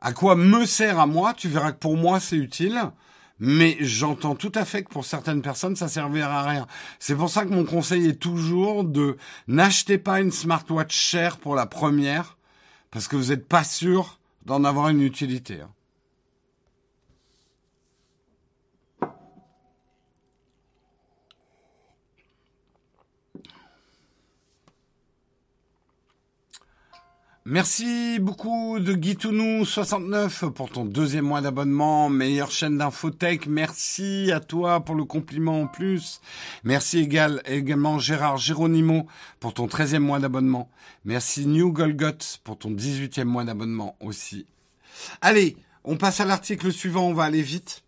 À 0.02 0.14
quoi 0.14 0.36
me 0.36 0.66
sert 0.66 1.00
à 1.00 1.08
moi? 1.08 1.34
Tu 1.34 1.48
verras 1.48 1.72
que 1.72 1.80
pour 1.80 1.98
moi 1.98 2.20
c'est 2.20 2.38
utile. 2.38 2.91
Mais 3.39 3.76
j'entends 3.82 4.36
tout 4.36 4.52
à 4.56 4.64
fait 4.64 4.84
que 4.84 4.89
pour 4.89 5.04
certaines 5.04 5.41
personnes, 5.41 5.76
ça 5.76 5.89
servira 5.89 6.39
à 6.39 6.50
rien. 6.50 6.68
C'est 7.00 7.16
pour 7.16 7.30
ça 7.30 7.43
que 7.43 7.54
mon 7.54 7.66
conseil 7.66 8.08
est 8.08 8.20
toujours 8.20 8.86
de 8.86 9.18
n'achetez 9.48 9.98
pas 9.98 10.22
une 10.22 10.32
smartwatch 10.32 10.96
chère 10.96 11.38
pour 11.38 11.54
la 11.56 11.66
première, 11.66 12.38
parce 12.91 13.10
que 13.10 13.18
vous 13.18 13.32
n'êtes 13.32 13.48
pas 13.48 13.66
sûr 13.66 14.20
d'en 14.46 14.64
avoir 14.64 14.88
une 14.88 15.02
utilité. 15.02 15.60
Merci 27.48 28.18
beaucoup 28.18 28.80
de 28.80 28.96
Guitounou69 28.96 30.50
pour 30.50 30.72
ton 30.72 30.84
deuxième 30.84 31.26
mois 31.26 31.41
d'abonnement, 31.41 32.10
meilleure 32.10 32.50
chaîne 32.50 32.80
d'infotech. 32.80 33.46
Merci 33.46 34.32
à 34.34 34.39
toi 34.39 34.80
pour 34.80 34.96
le 34.96 35.06
compliment 35.06 35.62
en 35.62 35.68
plus. 35.68 36.22
Merci 36.64 37.08
également 37.46 38.00
Gérard 38.00 38.38
Géronimo 38.38 39.06
pour 39.39 39.54
ton 39.54 39.68
treizième 39.68 40.02
mois 40.02 40.18
d'abonnement. 40.18 40.72
Merci 41.06 41.46
New 41.46 41.72
Golgot 41.72 42.18
pour 42.43 42.58
ton 42.58 42.72
dix-huitième 42.72 43.28
mois 43.28 43.43
d'abonnement 43.43 43.96
aussi. 44.00 44.48
Allez, 45.22 45.56
on 45.84 45.98
passe 45.98 46.22
à 46.22 46.26
l'article 46.26 46.74
suivant, 46.74 47.06
on 47.06 47.14
va 47.14 47.26
aller 47.26 47.43
vite. 47.43 47.84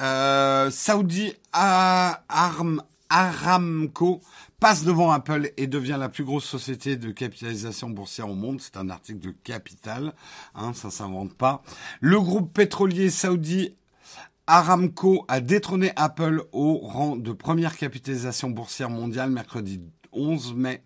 Euh, 0.00 0.68
Saudi 0.72 1.32
Arm, 1.52 2.82
Aramco 3.08 4.20
passe 4.60 4.84
devant 4.84 5.10
Apple 5.10 5.50
et 5.56 5.66
devient 5.66 5.96
la 5.98 6.08
plus 6.08 6.24
grosse 6.24 6.44
société 6.44 6.96
de 6.96 7.10
capitalisation 7.10 7.90
boursière 7.90 8.28
au 8.28 8.34
monde. 8.34 8.60
C'est 8.60 8.76
un 8.76 8.90
article 8.90 9.20
de 9.20 9.30
Capital, 9.30 10.14
hein, 10.54 10.72
ça 10.74 10.90
s'invente 10.90 11.34
pas. 11.34 11.62
Le 12.00 12.20
groupe 12.20 12.52
pétrolier 12.52 13.10
saoudi 13.10 13.76
Aramco 14.46 15.24
a 15.28 15.40
détrôné 15.40 15.92
Apple 15.96 16.44
au 16.52 16.78
rang 16.78 17.16
de 17.16 17.32
première 17.32 17.76
capitalisation 17.76 18.50
boursière 18.50 18.90
mondiale 18.90 19.30
mercredi 19.30 19.80
11 20.12 20.54
mai 20.54 20.82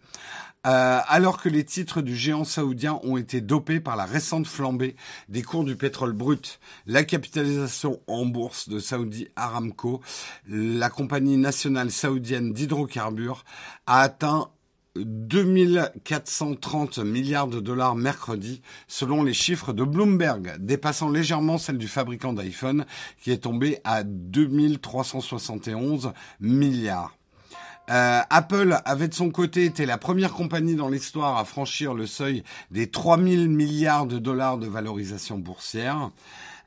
euh, 0.67 0.99
alors 1.07 1.41
que 1.41 1.49
les 1.49 1.65
titres 1.65 2.03
du 2.03 2.15
géant 2.15 2.45
saoudien 2.45 3.01
ont 3.03 3.17
été 3.17 3.41
dopés 3.41 3.81
par 3.81 3.97
la 3.97 4.05
récente 4.05 4.47
flambée 4.47 4.95
des 5.29 5.43
cours 5.43 5.65
du 5.65 5.75
pétrole 5.75 6.13
brut. 6.13 6.61
La 6.87 7.03
capitalisation 7.05 8.01
en 8.07 8.27
bourse 8.27 8.69
de 8.69 8.79
Saudi 8.79 9.29
Aramco, 9.37 10.03
la 10.49 10.91
compagnie 10.91 11.39
nationale 11.39 11.91
saoudienne 11.91 12.53
d'hydrocarbures, 12.53 13.45
a 13.87 14.03
atteint 14.03 14.51
2430 14.97 16.99
milliards 16.99 17.49
de 17.49 17.61
dollars 17.61 17.95
mercredi, 17.95 18.61
selon 18.89 19.23
les 19.23 19.33
chiffres 19.33 19.73
de 19.73 19.85
Bloomberg, 19.85 20.57
dépassant 20.59 21.09
légèrement 21.09 21.59
celle 21.59 21.79
du 21.79 21.89
fabricant 21.89 22.33
d'iPhone, 22.33 22.85
qui 23.21 23.31
est 23.31 23.45
tombé 23.45 23.79
à 23.85 24.03
2371 24.03 26.13
milliards. 26.41 27.20
Euh, 27.91 28.21
Apple 28.31 28.79
avait 28.85 29.09
de 29.09 29.15
son 29.15 29.31
côté 29.31 29.65
été 29.65 29.85
la 29.85 29.99
première 29.99 30.33
compagnie 30.33 30.77
dans 30.77 30.89
l'histoire 30.89 31.39
à 31.39 31.45
franchir 31.45 31.93
le 31.93 32.07
seuil 32.07 32.45
des 32.71 32.89
3000 32.89 33.49
milliards 33.49 34.07
de 34.07 34.19
dollars 34.19 34.59
de 34.59 34.69
valorisation 34.69 35.39
boursière. 35.39 36.11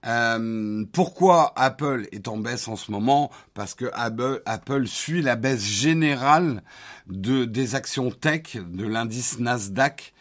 Euh, 0.05 0.83
pourquoi 0.91 1.53
Apple 1.55 2.07
est 2.11 2.27
en 2.27 2.37
baisse 2.37 2.67
en 2.67 2.75
ce 2.75 2.91
moment? 2.91 3.31
Parce 3.53 3.73
que 3.73 3.85
Apple, 3.93 4.87
suit 4.87 5.21
la 5.21 5.37
baisse 5.37 5.63
générale 5.63 6.61
de, 7.07 7.45
des 7.45 7.75
actions 7.75 8.11
tech 8.11 8.57
de 8.57 8.85
l'indice 8.85 9.39
Nasdaq. 9.39 10.13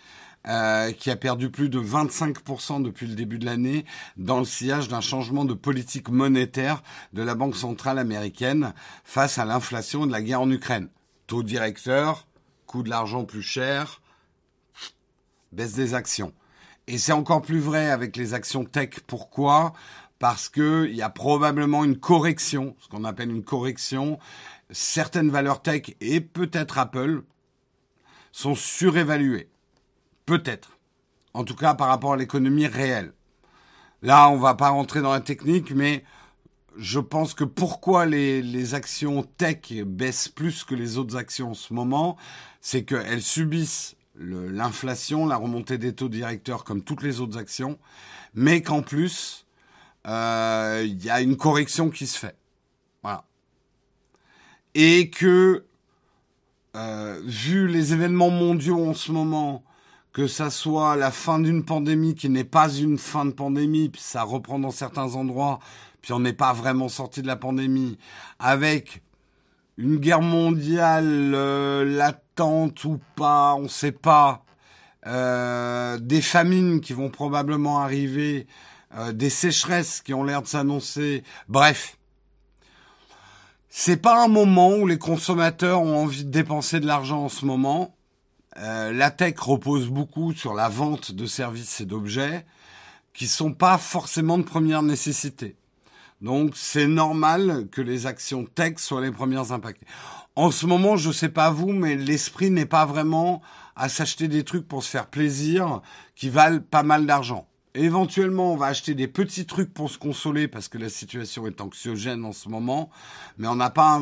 Euh, 0.48 0.90
qui 0.90 1.08
a 1.08 1.14
perdu 1.14 1.50
plus 1.50 1.68
de 1.68 1.78
25% 1.78 2.82
depuis 2.82 3.06
le 3.06 3.14
début 3.14 3.38
de 3.38 3.44
l'année 3.44 3.84
dans 4.16 4.40
le 4.40 4.44
sillage 4.44 4.88
d'un 4.88 5.00
changement 5.00 5.44
de 5.44 5.54
politique 5.54 6.08
monétaire 6.08 6.82
de 7.12 7.22
la 7.22 7.36
Banque 7.36 7.54
centrale 7.54 7.96
américaine 7.96 8.74
face 9.04 9.38
à 9.38 9.44
l'inflation 9.44 10.02
et 10.02 10.08
de 10.08 10.12
la 10.12 10.20
guerre 10.20 10.40
en 10.40 10.50
Ukraine. 10.50 10.88
Taux 11.28 11.44
directeur, 11.44 12.26
coût 12.66 12.82
de 12.82 12.90
l'argent 12.90 13.24
plus 13.24 13.42
cher, 13.42 14.00
baisse 15.52 15.74
des 15.74 15.94
actions. 15.94 16.32
Et 16.88 16.98
c'est 16.98 17.12
encore 17.12 17.42
plus 17.42 17.60
vrai 17.60 17.88
avec 17.88 18.16
les 18.16 18.34
actions 18.34 18.64
tech. 18.64 18.98
Pourquoi? 19.06 19.74
Parce 20.18 20.48
qu'il 20.48 20.92
y 20.92 21.02
a 21.02 21.10
probablement 21.10 21.84
une 21.84 21.98
correction, 21.98 22.74
ce 22.80 22.88
qu'on 22.88 23.04
appelle 23.04 23.30
une 23.30 23.44
correction. 23.44 24.18
Certaines 24.72 25.30
valeurs 25.30 25.62
tech 25.62 25.94
et 26.00 26.20
peut-être 26.20 26.78
Apple 26.78 27.22
sont 28.32 28.56
surévaluées. 28.56 29.48
Peut-être. 30.26 30.78
En 31.34 31.44
tout 31.44 31.56
cas 31.56 31.74
par 31.74 31.88
rapport 31.88 32.12
à 32.12 32.16
l'économie 32.16 32.66
réelle. 32.66 33.12
Là, 34.02 34.28
on 34.28 34.36
va 34.36 34.54
pas 34.54 34.70
rentrer 34.70 35.00
dans 35.00 35.12
la 35.12 35.20
technique, 35.20 35.70
mais 35.70 36.04
je 36.76 36.98
pense 36.98 37.34
que 37.34 37.44
pourquoi 37.44 38.06
les, 38.06 38.42
les 38.42 38.74
actions 38.74 39.22
tech 39.22 39.72
baissent 39.84 40.28
plus 40.28 40.64
que 40.64 40.74
les 40.74 40.98
autres 40.98 41.16
actions 41.16 41.50
en 41.50 41.54
ce 41.54 41.72
moment, 41.72 42.16
c'est 42.60 42.84
qu'elles 42.84 43.22
subissent 43.22 43.96
l'inflation, 44.16 45.26
la 45.26 45.36
remontée 45.36 45.78
des 45.78 45.94
taux 45.94 46.08
directeurs 46.08 46.64
comme 46.64 46.82
toutes 46.82 47.02
les 47.02 47.20
autres 47.20 47.38
actions, 47.38 47.78
mais 48.34 48.62
qu'en 48.62 48.82
plus, 48.82 49.46
euh, 50.06 50.82
il 50.84 51.02
y 51.04 51.10
a 51.10 51.20
une 51.20 51.36
correction 51.36 51.90
qui 51.90 52.06
se 52.06 52.18
fait. 52.18 52.36
Voilà. 53.02 53.24
Et 54.74 55.10
que, 55.10 55.64
euh, 56.76 57.20
vu 57.24 57.68
les 57.68 57.92
événements 57.92 58.30
mondiaux 58.30 58.88
en 58.88 58.94
ce 58.94 59.12
moment, 59.12 59.62
que 60.12 60.26
ça 60.26 60.50
soit 60.50 60.96
la 60.96 61.10
fin 61.10 61.38
d'une 61.38 61.64
pandémie 61.64 62.14
qui 62.14 62.28
n'est 62.28 62.44
pas 62.44 62.72
une 62.74 62.98
fin 62.98 63.24
de 63.24 63.30
pandémie, 63.30 63.88
puis 63.88 64.02
ça 64.02 64.22
reprend 64.22 64.58
dans 64.58 64.70
certains 64.70 65.14
endroits, 65.14 65.58
puis 66.02 66.12
on 66.12 66.20
n'est 66.20 66.34
pas 66.34 66.52
vraiment 66.52 66.88
sorti 66.88 67.22
de 67.22 67.26
la 67.26 67.36
pandémie, 67.36 67.96
avec 68.38 69.02
une 69.78 69.96
guerre 69.96 70.20
mondiale 70.20 71.32
euh, 71.34 71.84
latente 71.84 72.84
ou 72.84 73.00
pas, 73.16 73.54
on 73.54 73.62
ne 73.62 73.68
sait 73.68 73.92
pas, 73.92 74.44
euh, 75.06 75.98
des 75.98 76.20
famines 76.20 76.80
qui 76.80 76.92
vont 76.92 77.08
probablement 77.08 77.80
arriver, 77.80 78.46
euh, 78.96 79.12
des 79.12 79.30
sécheresses 79.30 80.02
qui 80.02 80.12
ont 80.12 80.24
l'air 80.24 80.42
de 80.42 80.46
s'annoncer, 80.46 81.24
bref. 81.48 81.96
C'est 83.74 83.96
pas 83.96 84.22
un 84.22 84.28
moment 84.28 84.74
où 84.74 84.86
les 84.86 84.98
consommateurs 84.98 85.80
ont 85.80 86.02
envie 86.02 86.24
de 86.24 86.30
dépenser 86.30 86.78
de 86.78 86.86
l'argent 86.86 87.24
en 87.24 87.28
ce 87.30 87.46
moment. 87.46 87.94
La 88.56 89.10
tech 89.10 89.38
repose 89.38 89.88
beaucoup 89.88 90.32
sur 90.32 90.54
la 90.54 90.68
vente 90.68 91.12
de 91.12 91.26
services 91.26 91.80
et 91.80 91.86
d'objets 91.86 92.44
qui 93.14 93.26
sont 93.26 93.52
pas 93.52 93.78
forcément 93.78 94.38
de 94.38 94.42
première 94.42 94.82
nécessité. 94.82 95.56
Donc 96.20 96.52
c'est 96.54 96.86
normal 96.86 97.66
que 97.70 97.82
les 97.82 98.06
actions 98.06 98.44
tech 98.44 98.78
soient 98.78 99.00
les 99.00 99.10
premières 99.10 99.52
impactées. 99.52 99.86
En 100.36 100.50
ce 100.50 100.66
moment, 100.66 100.96
je 100.96 101.10
sais 101.10 101.28
pas 101.28 101.50
vous, 101.50 101.72
mais 101.72 101.96
l'esprit 101.96 102.50
n'est 102.50 102.64
pas 102.64 102.86
vraiment 102.86 103.42
à 103.76 103.88
s'acheter 103.88 104.28
des 104.28 104.44
trucs 104.44 104.66
pour 104.66 104.82
se 104.82 104.88
faire 104.88 105.08
plaisir 105.08 105.82
qui 106.14 106.28
valent 106.28 106.60
pas 106.60 106.82
mal 106.82 107.06
d'argent. 107.06 107.48
Éventuellement, 107.74 108.52
on 108.52 108.56
va 108.56 108.66
acheter 108.66 108.94
des 108.94 109.08
petits 109.08 109.46
trucs 109.46 109.72
pour 109.72 109.90
se 109.90 109.96
consoler 109.96 110.46
parce 110.46 110.68
que 110.68 110.76
la 110.76 110.90
situation 110.90 111.46
est 111.46 111.60
anxiogène 111.62 112.22
en 112.26 112.32
ce 112.32 112.50
moment, 112.50 112.90
mais 113.38 113.48
on 113.48 113.56
n'a 113.56 113.70
pas 113.70 113.98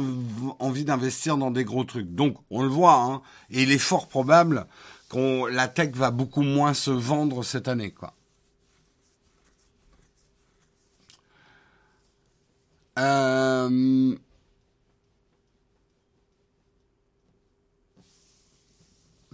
envie 0.58 0.84
d'investir 0.84 1.36
dans 1.36 1.52
des 1.52 1.62
gros 1.64 1.84
trucs. 1.84 2.12
Donc, 2.12 2.36
on 2.50 2.62
le 2.62 2.68
voit, 2.68 3.00
hein, 3.00 3.22
et 3.48 3.62
il 3.62 3.70
est 3.70 3.78
fort 3.78 4.08
probable 4.08 4.66
qu'on 5.08 5.46
la 5.46 5.68
tech 5.68 5.92
va 5.92 6.10
beaucoup 6.10 6.42
moins 6.42 6.74
se 6.74 6.90
vendre 6.90 7.44
cette 7.44 7.68
année, 7.68 7.92
quoi. 7.92 8.14
Euh, 12.98 14.16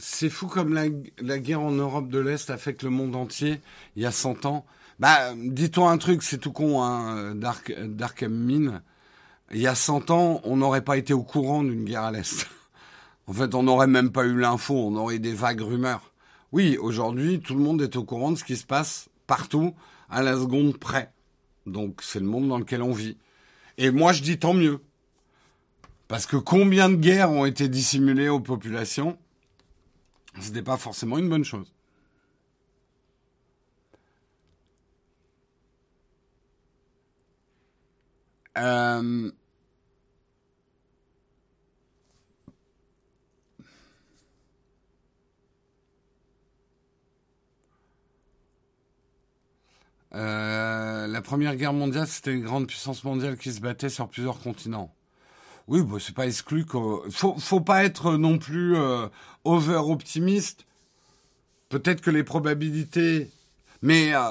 c'est 0.09 0.31
fou 0.31 0.47
comme 0.47 0.73
la, 0.73 1.39
guerre 1.39 1.61
en 1.61 1.73
Europe 1.73 2.09
de 2.09 2.21
l'Est 2.21 2.51
affecte 2.51 2.85
le 2.85 2.91
monde 2.91 3.17
entier 3.17 3.61
il 3.97 4.03
y 4.03 4.07
a 4.07 4.13
100 4.13 4.47
ans. 4.47 4.65
Bah, 5.01 5.35
dis-toi 5.35 5.91
un 5.91 5.99
truc, 5.99 6.23
c'est 6.23 6.39
tout 6.39 6.53
con, 6.53 6.81
hein, 6.81 7.35
Dark, 7.35 7.75
Dark 7.77 8.23
Mine. 8.23 8.83
Il 9.53 9.61
y 9.61 9.67
a 9.67 9.75
100 9.75 10.11
ans, 10.13 10.41
on 10.45 10.57
n'aurait 10.59 10.85
pas 10.85 10.97
été 10.97 11.13
au 11.13 11.25
courant 11.25 11.65
d'une 11.65 11.85
guerre 11.85 12.05
à 12.05 12.13
l'Est. 12.13 12.47
en 13.27 13.33
fait, 13.33 13.55
on 13.57 13.65
n'aurait 13.65 13.89
même 13.89 14.13
pas 14.13 14.25
eu 14.25 14.39
l'info, 14.39 14.75
on 14.75 14.95
aurait 14.95 15.19
des 15.19 15.35
vagues 15.35 15.63
rumeurs. 15.63 16.13
Oui, 16.53 16.79
aujourd'hui, 16.81 17.41
tout 17.41 17.55
le 17.55 17.61
monde 17.61 17.83
est 17.83 17.97
au 17.97 18.05
courant 18.05 18.31
de 18.31 18.39
ce 18.39 18.45
qui 18.45 18.57
se 18.57 18.65
passe 18.65 19.09
partout, 19.27 19.75
à 20.09 20.23
la 20.23 20.37
seconde 20.37 20.79
près. 20.79 21.13
Donc, 21.67 22.01
c'est 22.01 22.21
le 22.21 22.27
monde 22.27 22.49
dans 22.49 22.59
lequel 22.59 22.81
on 22.81 22.93
vit. 22.93 23.17
Et 23.77 23.91
moi, 23.91 24.13
je 24.13 24.23
dis 24.23 24.39
tant 24.39 24.55
mieux. 24.55 24.81
Parce 26.07 26.27
que 26.27 26.37
combien 26.37 26.89
de 26.89 26.95
guerres 26.95 27.33
ont 27.33 27.45
été 27.45 27.69
dissimulées 27.69 28.29
aux 28.29 28.39
populations 28.39 29.19
Ce 30.41 30.49
n'était 30.49 30.63
pas 30.63 30.77
forcément 30.77 31.19
une 31.19 31.29
bonne 31.29 31.45
chose. 31.45 31.73
Euh... 38.57 39.31
Euh, 50.15 51.07
la 51.07 51.21
Première 51.21 51.57
Guerre 51.57 51.75
mondiale, 51.75 52.07
c'était 52.07 52.33
une 52.33 52.43
grande 52.43 52.67
puissance 52.67 53.05
mondiale 53.05 53.37
qui 53.37 53.53
se 53.53 53.61
battait 53.61 53.91
sur 53.91 54.09
plusieurs 54.09 54.41
continents. 54.41 54.96
Oui, 55.69 55.83
bah, 55.83 55.97
c'est 55.99 56.15
pas 56.15 56.27
exclu 56.27 56.65
que... 56.65 56.79
Faut, 57.11 57.37
faut 57.39 57.61
pas 57.61 57.85
être 57.85 58.17
non 58.17 58.39
plus 58.39 58.77
euh, 58.77 59.09
over-optimiste. 59.45 60.65
Peut-être 61.69 62.01
que 62.01 62.11
les 62.11 62.25
probabilités... 62.25 63.31
Mais... 63.83 64.15
Euh, 64.15 64.31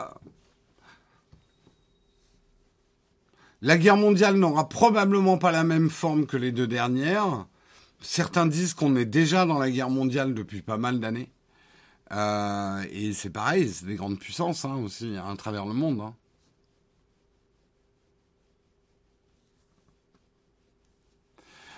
la 3.61 3.77
guerre 3.77 3.97
mondiale 3.97 4.35
n'aura 4.35 4.69
probablement 4.69 5.37
pas 5.37 5.51
la 5.51 5.63
même 5.63 5.89
forme 5.89 6.25
que 6.25 6.37
les 6.37 6.51
deux 6.51 6.67
dernières. 6.67 7.45
Certains 7.99 8.45
disent 8.45 8.73
qu'on 8.73 8.95
est 8.95 9.05
déjà 9.05 9.45
dans 9.45 9.57
la 9.57 9.71
guerre 9.71 9.89
mondiale 9.89 10.33
depuis 10.33 10.61
pas 10.61 10.77
mal 10.77 10.99
d'années. 10.99 11.31
Euh, 12.11 12.85
et 12.91 13.13
c'est 13.13 13.31
pareil, 13.31 13.67
c'est 13.69 13.87
des 13.87 13.95
grandes 13.95 14.19
puissances 14.19 14.63
hein, 14.65 14.75
aussi 14.75 15.15
à 15.17 15.35
travers 15.35 15.65
le 15.65 15.73
monde. 15.73 16.01
Hein. 16.01 16.13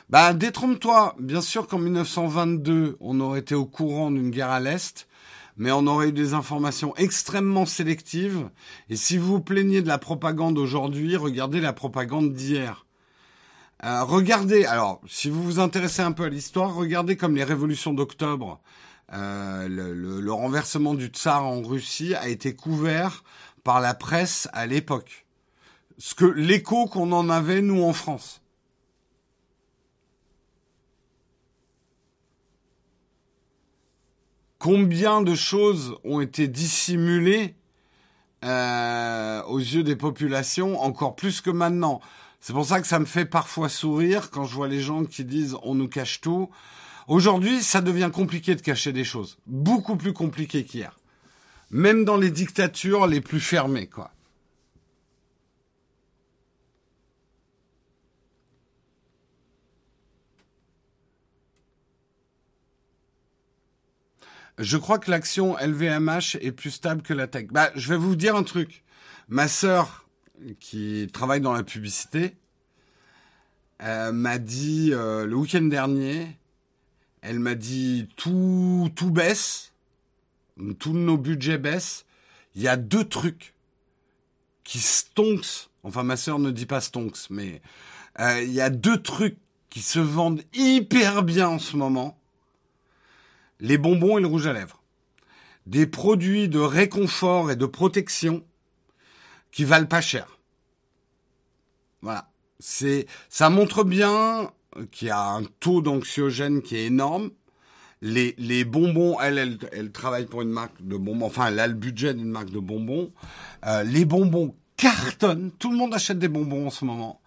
Bah, 0.09 0.33
détrompe-toi. 0.33 1.15
Bien 1.19 1.41
sûr 1.41 1.67
qu'en 1.67 1.79
1922, 1.79 2.95
on 3.01 3.19
aurait 3.19 3.39
été 3.39 3.55
au 3.55 3.65
courant 3.65 4.09
d'une 4.09 4.29
guerre 4.29 4.51
à 4.51 4.61
l'Est, 4.61 5.07
mais 5.57 5.71
on 5.73 5.85
aurait 5.85 6.09
eu 6.09 6.13
des 6.13 6.33
informations 6.33 6.95
extrêmement 6.95 7.65
sélectives. 7.65 8.49
Et 8.89 8.95
si 8.95 9.17
vous 9.17 9.33
vous 9.33 9.41
plaignez 9.41 9.81
de 9.81 9.87
la 9.87 9.97
propagande 9.97 10.57
aujourd'hui, 10.57 11.17
regardez 11.17 11.59
la 11.59 11.73
propagande 11.73 12.31
d'hier. 12.31 12.85
Euh, 13.83 14.03
regardez, 14.03 14.65
alors, 14.65 15.01
si 15.07 15.29
vous 15.29 15.43
vous 15.43 15.59
intéressez 15.59 16.01
un 16.01 16.13
peu 16.13 16.23
à 16.23 16.29
l'histoire, 16.29 16.73
regardez 16.73 17.17
comme 17.17 17.35
les 17.35 17.43
révolutions 17.43 17.93
d'octobre. 17.93 18.61
Euh, 19.13 19.67
le, 19.67 20.31
renversement 20.31 20.93
du 20.93 21.07
tsar 21.07 21.45
en 21.45 21.61
Russie 21.61 22.15
a 22.15 22.29
été 22.29 22.55
couvert 22.55 23.23
par 23.65 23.81
la 23.81 23.93
presse 23.93 24.47
à 24.53 24.65
l'époque. 24.65 25.25
Ce 25.97 26.15
que 26.15 26.25
l'écho 26.25 26.85
qu'on 26.87 27.11
en 27.11 27.29
avait 27.29 27.61
nous 27.61 27.83
en 27.83 27.93
France. 27.93 28.41
Combien 34.59 35.21
de 35.21 35.35
choses 35.35 35.95
ont 36.03 36.19
été 36.19 36.47
dissimulées 36.47 37.55
euh, 38.43 39.43
aux 39.43 39.59
yeux 39.59 39.83
des 39.83 39.95
populations, 39.95 40.81
encore 40.81 41.15
plus 41.15 41.41
que 41.41 41.49
maintenant. 41.49 42.01
C'est 42.39 42.53
pour 42.53 42.65
ça 42.65 42.81
que 42.81 42.87
ça 42.87 42.99
me 42.99 43.05
fait 43.05 43.25
parfois 43.25 43.69
sourire 43.69 44.31
quand 44.31 44.45
je 44.45 44.55
vois 44.55 44.67
les 44.67 44.79
gens 44.81 45.05
qui 45.05 45.25
disent 45.25 45.55
on 45.63 45.75
nous 45.75 45.87
cache 45.87 46.21
tout. 46.21 46.49
Aujourd'hui, 47.07 47.61
ça 47.61 47.81
devient 47.81 48.09
compliqué 48.13 48.55
de 48.55 48.61
cacher 48.61 48.91
des 48.93 49.03
choses. 49.03 49.37
Beaucoup 49.45 49.95
plus 49.95 50.13
compliqué 50.13 50.65
qu'hier. 50.65 50.99
Même 51.69 52.05
dans 52.05 52.17
les 52.17 52.31
dictatures 52.31 53.07
les 53.07 53.21
plus 53.21 53.39
fermées, 53.39 53.87
quoi. 53.87 54.11
Je 64.57 64.77
crois 64.77 64.99
que 64.99 65.11
l'action 65.11 65.55
LVMH 65.57 66.37
est 66.41 66.51
plus 66.51 66.71
stable 66.71 67.01
que 67.01 67.13
la 67.13 67.27
tech. 67.27 67.47
Bah, 67.51 67.71
je 67.75 67.89
vais 67.89 67.97
vous 67.97 68.15
dire 68.15 68.35
un 68.35 68.43
truc. 68.43 68.83
Ma 69.29 69.47
sœur, 69.47 70.07
qui 70.59 71.07
travaille 71.11 71.41
dans 71.41 71.53
la 71.53 71.63
publicité, 71.63 72.35
euh, 73.83 74.11
m'a 74.11 74.37
dit 74.37 74.91
euh, 74.93 75.25
le 75.25 75.35
week-end 75.35 75.63
dernier 75.63 76.37
elle 77.21 77.39
m'a 77.39 77.55
dit 77.55 78.07
tout, 78.15 78.89
tout 78.95 79.11
baisse, 79.11 79.73
tous 80.79 80.93
nos 80.93 81.17
budgets 81.17 81.57
baissent. 81.57 82.05
Il 82.55 82.61
y 82.61 82.67
a 82.67 82.77
deux 82.77 83.03
trucs 83.03 83.53
qui 84.63 84.79
stonks. 84.79 85.69
Enfin, 85.83 86.03
ma 86.03 86.15
sœur 86.15 86.39
ne 86.39 86.51
dit 86.51 86.65
pas 86.65 86.79
stonks, 86.81 87.29
mais 87.29 87.61
euh, 88.19 88.41
il 88.43 88.53
y 88.53 88.61
a 88.61 88.69
deux 88.69 89.01
trucs 89.01 89.37
qui 89.69 89.81
se 89.81 89.99
vendent 89.99 90.41
hyper 90.53 91.23
bien 91.23 91.49
en 91.49 91.59
ce 91.59 91.75
moment. 91.75 92.17
Les 93.59 93.77
bonbons 93.77 94.17
et 94.17 94.21
le 94.21 94.27
rouge 94.27 94.47
à 94.47 94.53
lèvres. 94.53 94.83
Des 95.65 95.87
produits 95.87 96.47
de 96.47 96.59
réconfort 96.59 97.51
et 97.51 97.55
de 97.55 97.65
protection 97.65 98.43
qui 99.51 99.63
valent 99.63 99.87
pas 99.87 100.01
cher. 100.01 100.37
Voilà. 102.01 102.29
C'est, 102.59 103.05
ça 103.29 103.49
montre 103.49 103.83
bien 103.83 104.51
qui 104.91 105.09
a 105.09 105.21
un 105.21 105.43
taux 105.59 105.81
d'anxiogène 105.81 106.61
qui 106.61 106.75
est 106.75 106.85
énorme. 106.85 107.31
Les, 108.01 108.35
les 108.37 108.63
bonbons, 108.63 109.19
elle, 109.19 109.39
elle, 109.39 109.57
elle, 109.71 109.91
travaille 109.91 110.25
pour 110.25 110.43
une 110.43 110.51
marque 110.51 110.79
de 110.81 110.97
bonbons, 110.97 111.25
enfin, 111.25 111.47
elle 111.47 111.59
a 111.59 111.67
le 111.67 111.73
budget 111.73 112.13
d'une 112.13 112.29
marque 112.29 112.51
de 112.51 112.59
bonbons. 112.59 113.11
Euh, 113.65 113.83
les 113.83 114.05
bonbons 114.05 114.55
cartonnent, 114.75 115.51
tout 115.57 115.71
le 115.71 115.77
monde 115.77 115.95
achète 115.95 116.19
des 116.19 116.27
bonbons 116.27 116.67
en 116.67 116.69
ce 116.69 116.85
moment. 116.85 117.19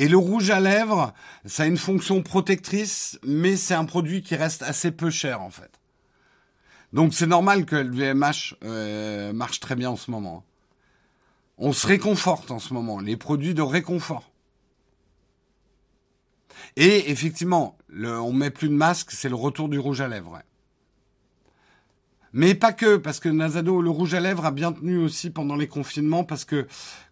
Et 0.00 0.08
le 0.08 0.16
rouge 0.16 0.48
à 0.48 0.60
lèvres, 0.60 1.12
ça 1.44 1.64
a 1.64 1.66
une 1.66 1.76
fonction 1.76 2.22
protectrice, 2.22 3.18
mais 3.22 3.54
c'est 3.54 3.74
un 3.74 3.84
produit 3.84 4.22
qui 4.22 4.34
reste 4.34 4.62
assez 4.62 4.92
peu 4.92 5.10
cher 5.10 5.42
en 5.42 5.50
fait. 5.50 5.78
Donc 6.94 7.12
c'est 7.12 7.26
normal 7.26 7.66
que 7.66 7.76
le 7.76 7.94
VMH 7.94 8.54
euh, 8.64 9.34
marche 9.34 9.60
très 9.60 9.76
bien 9.76 9.90
en 9.90 9.96
ce 9.96 10.10
moment. 10.10 10.42
On 11.58 11.74
se 11.74 11.86
réconforte 11.86 12.50
en 12.50 12.58
ce 12.58 12.72
moment, 12.72 12.98
les 12.98 13.18
produits 13.18 13.52
de 13.52 13.60
réconfort. 13.60 14.32
Et 16.76 17.10
effectivement, 17.10 17.76
le, 17.88 18.18
on 18.18 18.32
met 18.32 18.48
plus 18.48 18.70
de 18.70 18.74
masque, 18.74 19.10
c'est 19.10 19.28
le 19.28 19.34
retour 19.34 19.68
du 19.68 19.78
rouge 19.78 20.00
à 20.00 20.08
lèvres. 20.08 20.40
Mais 22.32 22.54
pas 22.54 22.72
que, 22.72 22.96
parce 22.96 23.20
que 23.20 23.28
Nazado, 23.28 23.82
le 23.82 23.90
rouge 23.90 24.14
à 24.14 24.20
lèvres 24.20 24.46
a 24.46 24.50
bien 24.50 24.72
tenu 24.72 24.96
aussi 24.96 25.28
pendant 25.28 25.56
les 25.56 25.68
confinements, 25.68 26.24
parce 26.24 26.46
que 26.46 26.66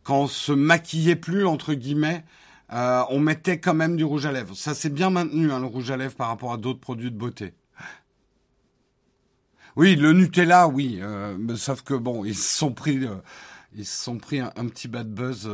quand 0.05 0.23
on 0.23 0.27
se 0.27 0.53
maquillait 0.53 1.17
plus, 1.17 1.45
entre 1.45 1.75
guillemets, 1.75 2.25
euh, 2.73 3.03
on 3.11 3.19
mettait 3.21 3.61
quand 3.61 3.75
même 3.75 3.97
du 3.97 4.05
rouge 4.05 4.27
à 4.27 4.33
lèvres. 4.33 4.55
Ça 4.55 4.75
s'est 4.75 4.91
bien 4.91 5.11
maintenu, 5.11 5.51
hein, 5.53 5.61
le 5.61 5.67
rouge 5.67 5.91
à 5.91 5.97
lèvres, 5.97 6.15
par 6.15 6.29
rapport 6.29 6.53
à 6.53 6.59
d'autres 6.59 6.81
produits 6.81 7.11
de 7.11 7.17
beauté. 7.17 7.55
Oui, 9.77 9.97
le 9.97 10.13
Nutella, 10.13 10.69
oui, 10.69 10.99
euh, 11.01 11.57
sauf 11.57 11.83
que 11.83 11.95
bon, 11.95 12.25
ils 12.25 12.35
se 12.35 12.59
sont 12.59 12.73
pris, 12.73 13.05
euh, 13.07 13.17
ils 13.75 13.87
sont 13.87 14.19
pris 14.19 14.41
un, 14.41 14.51
petit 14.51 14.89
bad 14.89 15.09
buzz. 15.09 15.49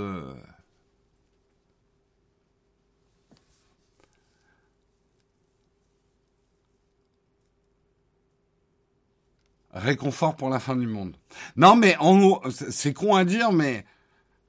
Réconfort 9.72 10.36
pour 10.36 10.48
la 10.50 10.60
fin 10.60 10.76
du 10.76 10.86
monde. 10.86 11.16
Non, 11.56 11.76
mais 11.76 11.96
en 11.98 12.40
c'est 12.50 12.94
con 12.94 13.16
à 13.16 13.24
dire, 13.24 13.52
mais 13.52 13.84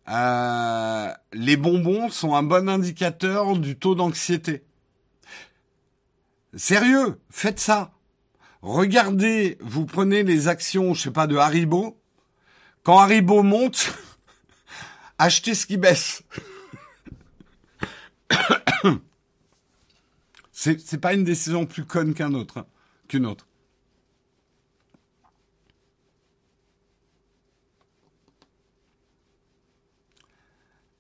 euh, 0.08 1.12
les 1.34 1.58
bonbons 1.58 2.10
sont 2.10 2.36
un 2.36 2.44
bon 2.44 2.70
indicateur 2.70 3.58
du 3.58 3.78
taux 3.78 3.96
d'anxiété. 3.96 4.64
Sérieux, 6.56 7.20
faites 7.30 7.60
ça. 7.60 7.92
Regardez, 8.62 9.58
vous 9.62 9.86
prenez 9.86 10.24
les 10.24 10.48
actions, 10.48 10.94
je 10.94 11.02
sais 11.04 11.12
pas, 11.12 11.28
de 11.28 11.36
Haribo. 11.36 12.00
Quand 12.84 13.00
Haribo 13.00 13.44
monte, 13.44 13.94
achetez 15.18 15.54
ce 15.56 15.66
qui 15.66 15.78
baisse. 15.78 16.24
c'est, 20.52 21.00
pas 21.00 21.14
une 21.14 21.24
décision 21.24 21.66
plus 21.66 21.86
conne 21.86 22.14
qu'un 22.14 22.34
autre, 22.34 22.60
hein, 22.60 22.66
qu'une 23.08 23.26
autre. 23.26 23.48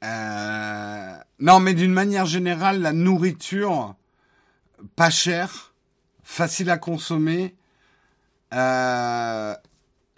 Euh, 0.06 1.18
non, 1.40 1.60
mais 1.60 1.74
d'une 1.74 1.94
manière 1.94 2.26
générale, 2.26 2.82
la 2.82 2.94
nourriture 2.94 3.96
pas 4.96 5.10
chère, 5.10 5.74
facile 6.24 6.70
à 6.70 6.78
consommer. 6.78 7.56
Euh... 8.54 9.56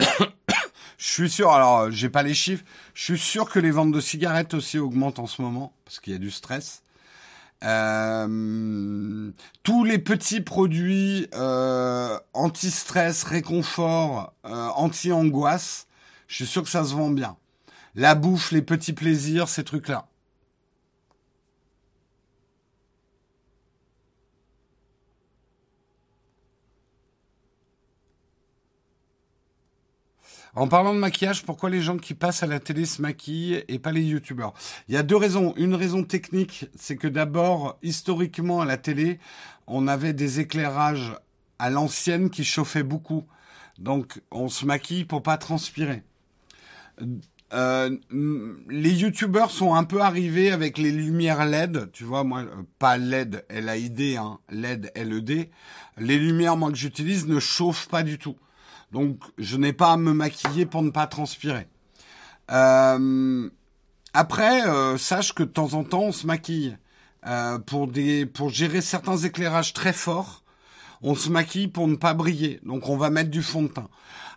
je 0.98 1.06
suis 1.06 1.30
sûr, 1.30 1.50
alors 1.52 1.90
j'ai 1.90 2.08
pas 2.08 2.22
les 2.22 2.34
chiffres, 2.34 2.64
je 2.94 3.04
suis 3.04 3.18
sûr 3.18 3.50
que 3.50 3.58
les 3.58 3.70
ventes 3.70 3.92
de 3.92 4.00
cigarettes 4.00 4.54
aussi 4.54 4.78
augmentent 4.78 5.18
en 5.18 5.26
ce 5.26 5.40
moment 5.42 5.72
parce 5.84 6.00
qu'il 6.00 6.12
y 6.12 6.16
a 6.16 6.18
du 6.18 6.30
stress. 6.30 6.82
Euh... 7.64 9.32
tous 9.64 9.82
les 9.82 9.98
petits 9.98 10.40
produits 10.40 11.26
euh, 11.34 12.16
anti-stress, 12.32 13.24
réconfort, 13.24 14.32
euh, 14.44 14.68
anti-angoisse, 14.76 15.88
je 16.28 16.36
suis 16.36 16.46
sûr 16.46 16.62
que 16.62 16.68
ça 16.68 16.84
se 16.84 16.94
vend 16.94 17.10
bien 17.10 17.36
la 17.98 18.14
bouffe, 18.14 18.52
les 18.52 18.62
petits 18.62 18.92
plaisirs, 18.92 19.48
ces 19.48 19.64
trucs-là. 19.64 20.06
En 30.54 30.68
parlant 30.68 30.94
de 30.94 31.00
maquillage, 31.00 31.44
pourquoi 31.44 31.70
les 31.70 31.82
gens 31.82 31.96
qui 31.96 32.14
passent 32.14 32.44
à 32.44 32.46
la 32.46 32.60
télé 32.60 32.86
se 32.86 33.02
maquillent 33.02 33.64
et 33.66 33.80
pas 33.80 33.90
les 33.90 34.02
youtubeurs? 34.02 34.54
Il 34.88 34.94
y 34.94 34.96
a 34.96 35.02
deux 35.02 35.16
raisons. 35.16 35.52
Une 35.56 35.74
raison 35.74 36.04
technique, 36.04 36.66
c'est 36.76 36.96
que 36.96 37.08
d'abord, 37.08 37.78
historiquement 37.82 38.60
à 38.60 38.64
la 38.64 38.76
télé, 38.76 39.18
on 39.66 39.88
avait 39.88 40.12
des 40.12 40.38
éclairages 40.38 41.16
à 41.58 41.68
l'ancienne 41.68 42.30
qui 42.30 42.44
chauffaient 42.44 42.84
beaucoup. 42.84 43.26
Donc 43.78 44.22
on 44.30 44.48
se 44.48 44.64
maquille 44.66 45.04
pour 45.04 45.24
pas 45.24 45.36
transpirer. 45.36 46.04
Euh, 47.54 47.96
les 48.68 48.92
youtubeurs 48.92 49.50
sont 49.50 49.74
un 49.74 49.84
peu 49.84 50.02
arrivés 50.02 50.50
avec 50.50 50.76
les 50.76 50.92
lumières 50.92 51.46
LED, 51.46 51.90
tu 51.92 52.04
vois, 52.04 52.22
moi, 52.22 52.40
euh, 52.40 52.62
pas 52.78 52.98
LED, 52.98 53.44
L-A-I-D, 53.48 54.16
hein, 54.16 54.38
LED, 54.50 54.92
L-E-D. 54.94 55.50
Les 55.96 56.18
lumières, 56.18 56.56
moi, 56.56 56.70
que 56.70 56.76
j'utilise 56.76 57.26
ne 57.26 57.40
chauffent 57.40 57.88
pas 57.88 58.02
du 58.02 58.18
tout. 58.18 58.36
Donc, 58.92 59.18
je 59.38 59.56
n'ai 59.56 59.72
pas 59.72 59.92
à 59.92 59.96
me 59.96 60.12
maquiller 60.12 60.66
pour 60.66 60.82
ne 60.82 60.90
pas 60.90 61.06
transpirer. 61.06 61.66
Euh, 62.50 63.48
après, 64.12 64.66
euh, 64.66 64.98
sache 64.98 65.32
que 65.32 65.42
de 65.42 65.48
temps 65.48 65.74
en 65.74 65.84
temps, 65.84 66.04
on 66.04 66.12
se 66.12 66.26
maquille. 66.26 66.76
pour, 67.66 67.88
des, 67.88 68.26
pour 68.26 68.48
gérer 68.48 68.80
certains 68.80 69.18
éclairages 69.18 69.74
très 69.74 69.92
forts, 69.92 70.44
on 71.02 71.14
se 71.14 71.28
maquille 71.28 71.68
pour 71.68 71.88
ne 71.88 71.96
pas 71.96 72.14
briller. 72.14 72.60
Donc 72.64 72.88
on 72.88 72.96
va 72.96 73.10
mettre 73.10 73.30
du 73.30 73.42
fond 73.42 73.62
de 73.62 73.68
teint. 73.68 73.88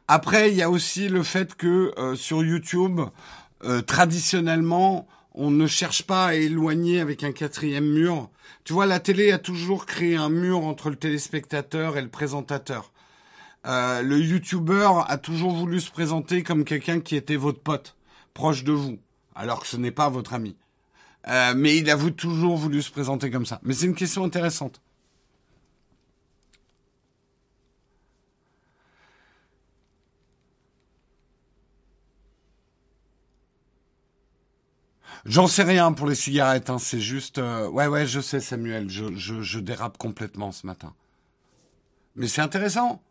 Après, 0.07 0.51
il 0.51 0.57
y 0.57 0.61
a 0.61 0.69
aussi 0.69 1.07
le 1.07 1.23
fait 1.23 1.55
que 1.55 1.93
euh, 1.97 2.15
sur 2.15 2.43
YouTube, 2.43 3.01
euh, 3.63 3.81
traditionnellement, 3.81 5.07
on 5.33 5.51
ne 5.51 5.67
cherche 5.67 6.03
pas 6.03 6.27
à 6.27 6.33
éloigner 6.33 6.99
avec 6.99 7.23
un 7.23 7.31
quatrième 7.31 7.85
mur. 7.85 8.29
Tu 8.63 8.73
vois, 8.73 8.85
la 8.85 8.99
télé 8.99 9.31
a 9.31 9.37
toujours 9.37 9.85
créé 9.85 10.15
un 10.15 10.29
mur 10.29 10.63
entre 10.65 10.89
le 10.89 10.95
téléspectateur 10.95 11.97
et 11.97 12.01
le 12.01 12.09
présentateur. 12.09 12.91
Euh, 13.67 14.01
le 14.01 14.19
YouTuber 14.19 14.89
a 15.07 15.17
toujours 15.17 15.51
voulu 15.51 15.79
se 15.79 15.91
présenter 15.91 16.43
comme 16.43 16.65
quelqu'un 16.65 16.99
qui 16.99 17.15
était 17.15 17.35
votre 17.35 17.59
pote, 17.59 17.95
proche 18.33 18.63
de 18.63 18.71
vous, 18.71 18.97
alors 19.35 19.61
que 19.61 19.67
ce 19.67 19.77
n'est 19.77 19.91
pas 19.91 20.09
votre 20.09 20.33
ami. 20.33 20.55
Euh, 21.27 21.53
mais 21.55 21.77
il 21.77 21.89
a 21.89 21.97
toujours 22.11 22.57
voulu 22.57 22.81
se 22.81 22.91
présenter 22.91 23.29
comme 23.29 23.45
ça. 23.45 23.59
Mais 23.63 23.73
c'est 23.73 23.85
une 23.85 23.95
question 23.95 24.23
intéressante. 24.23 24.81
J'en 35.25 35.47
sais 35.47 35.63
rien 35.63 35.93
pour 35.93 36.07
les 36.07 36.15
cigarettes, 36.15 36.69
hein. 36.69 36.79
c'est 36.79 36.99
juste... 36.99 37.37
Euh, 37.37 37.67
ouais, 37.69 37.87
ouais, 37.87 38.07
je 38.07 38.19
sais 38.19 38.39
Samuel, 38.39 38.89
je, 38.89 39.13
je, 39.15 39.59
dérape 39.59 39.97
complètement 39.97 40.51
ce 40.51 40.65
matin. 40.65 40.95
Mais 42.15 42.27
c'est 42.27 42.41
intéressant. 42.41 43.03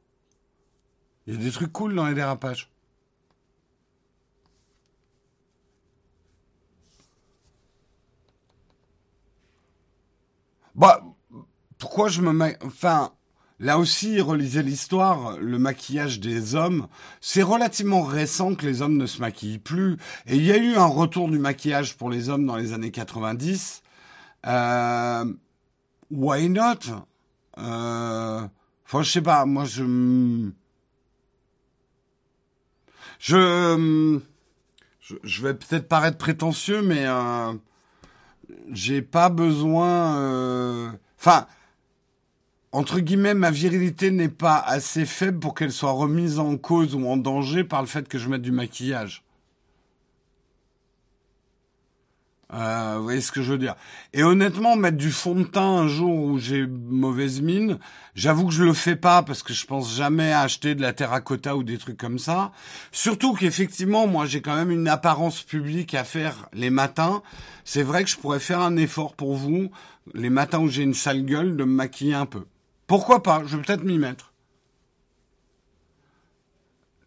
Il 1.26 1.34
y 1.34 1.36
a 1.36 1.40
des 1.40 1.52
trucs 1.52 1.72
cool 1.72 1.94
dans 1.94 2.06
les 2.06 2.14
dérapages. 2.14 2.70
Bah, 10.74 11.04
pourquoi 11.78 12.08
je 12.08 12.22
me... 12.22 12.56
Enfin, 12.64 13.12
Là 13.61 13.78
aussi, 13.78 14.20
relisez 14.20 14.62
l'histoire, 14.62 15.38
le 15.38 15.58
maquillage 15.58 16.18
des 16.18 16.54
hommes. 16.54 16.88
C'est 17.20 17.42
relativement 17.42 18.02
récent 18.02 18.54
que 18.54 18.66
les 18.66 18.82
hommes 18.82 18.96
ne 18.96 19.06
se 19.06 19.20
maquillent 19.20 19.58
plus. 19.58 19.98
Et 20.26 20.36
il 20.36 20.44
y 20.44 20.50
a 20.50 20.56
eu 20.56 20.74
un 20.74 20.86
retour 20.86 21.28
du 21.28 21.38
maquillage 21.38 21.96
pour 21.96 22.11
les 22.11 22.28
hommes 22.30 22.46
dans 22.46 22.56
les 22.56 22.72
années 22.72 22.90
90. 22.90 23.82
Euh, 24.46 25.24
why 26.11 26.48
not? 26.48 26.78
Euh, 27.58 28.46
Enfin, 28.92 29.04
je 29.04 29.11
sais 29.12 29.22
pas, 29.22 29.46
moi 29.46 29.64
je... 29.66 29.84
Je... 33.20 34.18
Je, 35.22 35.42
vais 35.42 35.54
peut-être 35.54 35.86
paraître 35.86 36.18
prétentieux, 36.18 36.82
mais 36.82 37.06
euh, 37.06 37.52
j'ai 38.72 39.00
pas 39.00 39.28
besoin... 39.28 40.18
Euh, 40.18 40.90
enfin 41.20 41.46
entre 42.73 43.01
guillemets, 43.01 43.35
ma 43.35 43.51
virilité 43.51 44.11
n'est 44.11 44.29
pas 44.29 44.59
assez 44.59 45.05
faible 45.05 45.41
pour 45.41 45.55
qu'elle 45.55 45.73
soit 45.73 45.91
remise 45.91 46.39
en 46.39 46.57
cause 46.57 46.95
ou 46.95 47.07
en 47.07 47.16
danger 47.16 47.64
par 47.64 47.81
le 47.81 47.89
fait 47.89 48.07
que 48.09 48.18
je 48.18 48.29
mette 48.29 48.43
du 48.43 48.53
maquillage. 48.53 49.25
Euh, 52.53 52.97
vous 52.97 53.05
voyez 53.05 53.21
ce 53.21 53.31
que 53.31 53.43
je 53.43 53.53
veux 53.53 53.59
dire 53.59 53.77
Et 54.12 54.25
honnêtement, 54.25 54.75
mettre 54.75 54.97
du 54.97 55.12
fond 55.12 55.37
de 55.37 55.45
teint 55.45 55.62
un 55.62 55.89
jour 55.89 56.12
où 56.12 56.39
j'ai 56.39 56.66
mauvaise 56.66 57.41
mine, 57.41 57.79
j'avoue 58.16 58.47
que 58.49 58.53
je 58.53 58.64
le 58.64 58.73
fais 58.73 58.97
pas 58.97 59.23
parce 59.23 59.45
que 59.45 59.53
je 59.53 59.66
pense 59.66 59.95
jamais 59.95 60.33
à 60.33 60.41
acheter 60.41 60.75
de 60.75 60.83
la 60.83 60.93
terracotta 60.93 61.57
ou 61.57 61.62
des 61.62 61.79
trucs 61.79 61.97
comme 61.97 62.18
ça. 62.18 62.51
Surtout 62.91 63.35
qu'effectivement, 63.35 64.07
moi, 64.09 64.27
j'ai 64.27 64.43
quand 64.43 64.57
même 64.57 64.73
une 64.73 64.89
apparence 64.89 65.43
publique 65.43 65.95
à 65.95 66.03
faire 66.03 66.49
les 66.53 66.71
matins. 66.71 67.23
C'est 67.64 67.85
vrai 67.85 68.03
que 68.03 68.11
je 68.11 68.16
pourrais 68.16 68.41
faire 68.41 68.61
un 68.61 68.77
effort 68.77 69.14
pour 69.14 69.35
vous 69.35 69.71
les 70.14 70.31
matins 70.31 70.59
où 70.59 70.68
j'ai 70.68 70.83
une 70.83 70.95
sale 70.95 71.25
gueule 71.25 71.57
de 71.57 71.64
me 71.64 71.73
maquiller 71.73 72.14
un 72.14 72.27
peu. 72.27 72.45
Pourquoi 72.91 73.22
pas? 73.22 73.45
Je 73.47 73.57
vais 73.57 73.62
peut-être 73.62 73.84
m'y 73.84 73.99
mettre. 73.99 74.32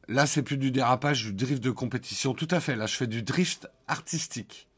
Là, 0.07 0.25
c'est 0.25 0.41
plus 0.41 0.55
du 0.55 0.71
dérapage, 0.71 1.25
du 1.25 1.33
drift 1.33 1.61
de 1.61 1.71
compétition. 1.71 2.33
Tout 2.33 2.47
à 2.51 2.61
fait. 2.61 2.77
Là, 2.77 2.85
je 2.85 2.95
fais 2.95 3.05
du 3.05 3.21
drift 3.21 3.67
artistique. 3.89 4.69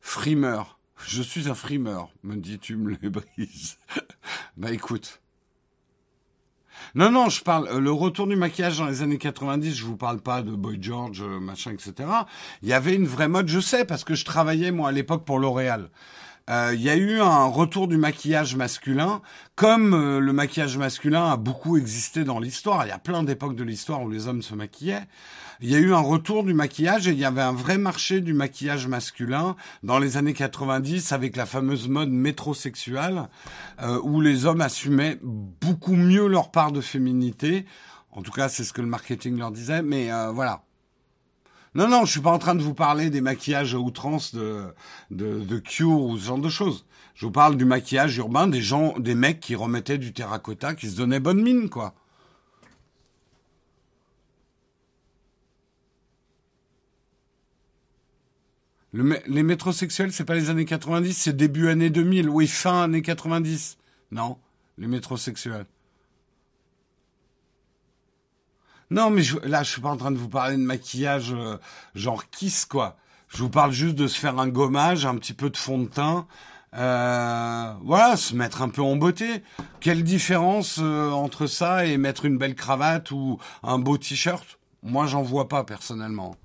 Frimeur. 0.00 0.78
Je 1.06 1.20
suis 1.20 1.50
un 1.50 1.54
frimeur, 1.54 2.08
me 2.22 2.36
dis-tu, 2.36 2.76
me 2.76 2.96
les 2.96 3.10
brises. 3.10 3.76
bah 4.56 4.72
écoute. 4.72 5.20
Non, 6.94 7.10
non, 7.10 7.28
je 7.28 7.42
parle, 7.42 7.68
euh, 7.68 7.78
le 7.78 7.92
retour 7.92 8.26
du 8.26 8.36
maquillage 8.36 8.78
dans 8.78 8.86
les 8.86 9.02
années 9.02 9.18
90, 9.18 9.74
je 9.74 9.84
vous 9.84 9.98
parle 9.98 10.22
pas 10.22 10.40
de 10.40 10.52
Boy 10.52 10.78
George, 10.80 11.20
euh, 11.20 11.40
machin, 11.40 11.72
etc. 11.72 12.08
Il 12.62 12.70
y 12.70 12.72
avait 12.72 12.94
une 12.94 13.06
vraie 13.06 13.28
mode, 13.28 13.48
je 13.48 13.60
sais, 13.60 13.84
parce 13.84 14.02
que 14.02 14.14
je 14.14 14.24
travaillais, 14.24 14.70
moi, 14.70 14.88
à 14.88 14.92
l'époque, 14.92 15.26
pour 15.26 15.38
L'Oréal. 15.38 15.90
Euh, 16.50 16.72
il 16.74 16.82
y 16.82 16.90
a 16.90 16.96
eu 16.96 17.20
un 17.20 17.46
retour 17.46 17.88
du 17.88 17.96
maquillage 17.96 18.54
masculin, 18.54 19.22
comme 19.54 19.94
euh, 19.94 20.20
le 20.20 20.32
maquillage 20.34 20.76
masculin 20.76 21.30
a 21.30 21.38
beaucoup 21.38 21.78
existé 21.78 22.22
dans 22.24 22.38
l'histoire. 22.38 22.84
Il 22.84 22.90
y 22.90 22.92
a 22.92 22.98
plein 22.98 23.22
d'époques 23.22 23.56
de 23.56 23.64
l'histoire 23.64 24.02
où 24.02 24.10
les 24.10 24.28
hommes 24.28 24.42
se 24.42 24.54
maquillaient. 24.54 25.06
Il 25.60 25.70
y 25.70 25.74
a 25.74 25.78
eu 25.78 25.94
un 25.94 26.00
retour 26.00 26.44
du 26.44 26.52
maquillage 26.52 27.08
et 27.08 27.12
il 27.12 27.18
y 27.18 27.24
avait 27.24 27.40
un 27.40 27.54
vrai 27.54 27.78
marché 27.78 28.20
du 28.20 28.34
maquillage 28.34 28.86
masculin 28.88 29.56
dans 29.82 29.98
les 29.98 30.18
années 30.18 30.34
90 30.34 31.12
avec 31.12 31.36
la 31.36 31.46
fameuse 31.46 31.88
mode 31.88 32.10
métrosexuelle 32.10 33.28
euh, 33.80 33.98
où 34.02 34.20
les 34.20 34.44
hommes 34.44 34.60
assumaient 34.60 35.18
beaucoup 35.22 35.94
mieux 35.94 36.26
leur 36.26 36.50
part 36.50 36.72
de 36.72 36.82
féminité. 36.82 37.64
En 38.10 38.20
tout 38.20 38.32
cas, 38.32 38.50
c'est 38.50 38.64
ce 38.64 38.74
que 38.74 38.82
le 38.82 38.86
marketing 38.86 39.38
leur 39.38 39.50
disait. 39.50 39.82
Mais 39.82 40.10
voilà, 40.32 40.62
non, 41.74 41.88
non, 41.88 42.04
je 42.04 42.12
suis 42.12 42.20
pas 42.20 42.30
en 42.30 42.38
train 42.38 42.54
de 42.54 42.62
vous 42.62 42.74
parler 42.74 43.10
des 43.10 43.20
maquillages 43.20 43.74
à 43.74 43.78
outrance 43.78 44.34
de, 44.34 44.64
de, 45.10 45.40
de 45.40 45.58
Cure 45.58 46.00
ou 46.00 46.16
ce 46.16 46.26
genre 46.26 46.38
de 46.38 46.48
choses. 46.48 46.86
Je 47.14 47.26
vous 47.26 47.32
parle 47.32 47.56
du 47.56 47.64
maquillage 47.64 48.16
urbain 48.16 48.46
des 48.46 48.62
gens, 48.62 48.98
des 48.98 49.14
mecs 49.14 49.40
qui 49.40 49.54
remettaient 49.56 49.98
du 49.98 50.12
terracotta, 50.12 50.74
qui 50.74 50.88
se 50.88 50.96
donnaient 50.96 51.20
bonne 51.20 51.42
mine, 51.42 51.68
quoi. 51.68 51.94
Le, 58.92 59.18
les 59.26 59.42
métrosexuels, 59.42 60.12
c'est 60.12 60.24
pas 60.24 60.36
les 60.36 60.50
années 60.50 60.64
90, 60.64 61.12
c'est 61.14 61.36
début 61.36 61.68
années 61.68 61.90
2000. 61.90 62.28
Oui, 62.28 62.46
fin 62.46 62.84
années 62.84 63.02
90. 63.02 63.76
Non, 64.12 64.38
les 64.78 64.86
métrosexuels. 64.86 65.66
Non, 68.90 69.10
mais 69.10 69.22
là, 69.44 69.62
je 69.62 69.70
suis 69.70 69.80
pas 69.80 69.88
en 69.90 69.96
train 69.96 70.10
de 70.10 70.18
vous 70.18 70.28
parler 70.28 70.56
de 70.56 70.62
maquillage 70.62 71.32
euh, 71.32 71.56
genre 71.94 72.28
kiss, 72.30 72.64
quoi. 72.64 72.96
Je 73.28 73.38
vous 73.38 73.50
parle 73.50 73.72
juste 73.72 73.96
de 73.96 74.06
se 74.06 74.18
faire 74.18 74.38
un 74.38 74.48
gommage, 74.48 75.06
un 75.06 75.16
petit 75.16 75.32
peu 75.32 75.50
de 75.50 75.56
fond 75.56 75.78
de 75.78 75.86
teint. 75.86 76.26
Euh, 76.76 77.72
voilà, 77.82 78.16
se 78.16 78.34
mettre 78.34 78.62
un 78.62 78.68
peu 78.68 78.82
en 78.82 78.96
beauté. 78.96 79.42
Quelle 79.80 80.04
différence 80.04 80.78
euh, 80.80 81.10
entre 81.10 81.46
ça 81.46 81.86
et 81.86 81.96
mettre 81.98 82.24
une 82.24 82.36
belle 82.38 82.54
cravate 82.54 83.10
ou 83.10 83.38
un 83.62 83.78
beau 83.78 83.96
t-shirt? 83.98 84.58
Moi, 84.82 85.06
j'en 85.06 85.22
vois 85.22 85.48
pas 85.48 85.64
personnellement. 85.64 86.36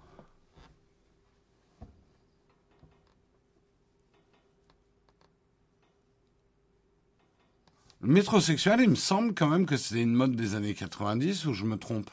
Le 8.02 8.08
métrosexuel, 8.08 8.80
il 8.82 8.90
me 8.92 8.96
semble 8.96 9.34
quand 9.34 9.48
même 9.48 9.66
que 9.66 9.76
c'est 9.78 10.02
une 10.02 10.14
mode 10.14 10.36
des 10.36 10.56
années 10.56 10.74
90 10.74 11.46
ou 11.46 11.54
je 11.54 11.66
me 11.66 11.78
trompe? 11.78 12.10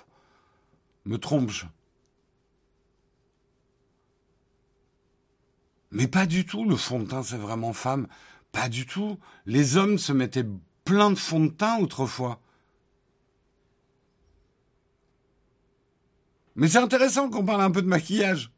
Me 1.07 1.18
trompe-je 1.18 1.66
Mais 5.92 6.09
pas 6.09 6.26
du 6.26 6.44
tout, 6.44 6.68
le 6.68 6.76
fond 6.76 7.00
de 7.00 7.07
teint, 7.07 7.22
c'est 7.22 7.38
vraiment 7.38 7.72
femme. 7.72 8.07
Pas 8.52 8.68
du 8.68 8.84
tout. 8.86 9.18
Les 9.46 9.76
hommes 9.76 9.98
se 9.98 10.12
mettaient 10.12 10.46
plein 10.84 11.11
de 11.11 11.16
fond 11.16 11.40
de 11.40 11.50
teint 11.50 11.78
autrefois. 11.78 12.40
Mais 16.54 16.68
c'est 16.68 16.78
intéressant 16.78 17.30
qu'on 17.30 17.44
parle 17.44 17.62
un 17.62 17.70
peu 17.70 17.82
de 17.82 17.88
maquillage. 17.88 18.50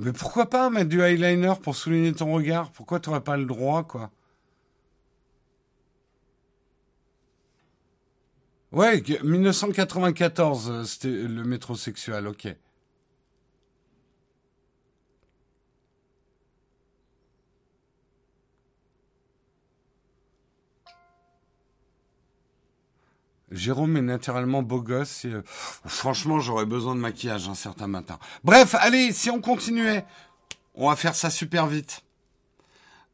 Mais 0.00 0.12
pourquoi 0.12 0.48
pas 0.48 0.70
mettre 0.70 0.88
du 0.88 1.02
eyeliner 1.02 1.52
pour 1.62 1.76
souligner 1.76 2.14
ton 2.14 2.32
regard? 2.32 2.70
Pourquoi 2.72 3.00
tu 3.00 3.10
n'aurais 3.10 3.22
pas 3.22 3.36
le 3.36 3.44
droit, 3.44 3.84
quoi? 3.84 4.10
Ouais, 8.72 9.02
1994, 9.22 10.70
euh, 10.70 10.84
c'était 10.84 11.08
le 11.08 11.44
métrosexuel, 11.44 12.28
ok. 12.28 12.48
Jérôme 23.50 23.96
est 23.96 24.02
naturellement 24.02 24.62
beau 24.62 24.80
gosse. 24.80 25.24
Euh, 25.24 25.42
franchement, 25.86 26.40
j'aurais 26.40 26.66
besoin 26.66 26.94
de 26.94 27.00
maquillage 27.00 27.48
un 27.48 27.54
certain 27.54 27.86
matin. 27.86 28.18
Bref, 28.44 28.74
allez, 28.78 29.12
si 29.12 29.30
on 29.30 29.40
continuait, 29.40 30.04
on 30.74 30.88
va 30.88 30.96
faire 30.96 31.14
ça 31.14 31.30
super 31.30 31.66
vite. 31.66 32.02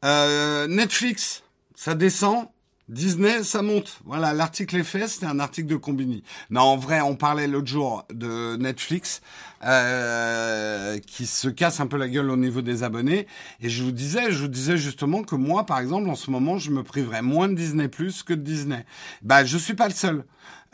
Euh, 0.05 0.67
Netflix, 0.67 1.43
ça 1.75 1.95
descend. 1.95 2.49
Disney, 2.89 3.43
ça 3.43 3.63
monte. 3.63 3.99
Voilà, 4.05 4.33
l'article 4.33 4.77
est 4.77 4.85
fait, 4.85 5.09
c'était 5.09 5.27
un 5.27 5.41
article 5.41 5.67
de 5.67 5.75
Combini. 5.75 6.23
Non, 6.51 6.61
en 6.61 6.77
vrai, 6.77 7.01
on 7.01 7.17
parlait 7.17 7.49
l'autre 7.49 7.67
jour 7.67 8.05
de 8.13 8.57
Netflix 8.57 9.23
euh, 9.65 10.99
qui 11.01 11.27
se 11.27 11.49
casse 11.49 11.81
un 11.81 11.89
peu 11.89 11.97
la 11.97 12.09
gueule 12.09 12.31
au 12.31 12.37
niveau 12.37 12.63
des 12.63 12.85
abonnés. 12.85 13.27
Et 13.61 13.71
je 13.71 13.83
vous 13.83 13.91
disais, 13.91 14.31
je 14.31 14.43
vous 14.43 14.49
disais 14.49 14.77
justement 14.77 15.25
que 15.25 15.35
moi, 15.35 15.67
par 15.67 15.81
exemple, 15.81 16.09
en 16.09 16.15
ce 16.15 16.31
moment, 16.31 16.59
je 16.59 16.71
me 16.71 16.85
priverais 16.85 17.23
moins 17.23 17.49
de 17.49 17.55
Disney 17.55 17.89
Plus 17.89 18.23
que 18.23 18.35
de 18.35 18.43
Disney. 18.43 18.87
Bah, 19.23 19.45
je 19.45 19.59
suis 19.59 19.75
pas 19.75 19.89
le 19.89 19.95
seul. 19.95 20.25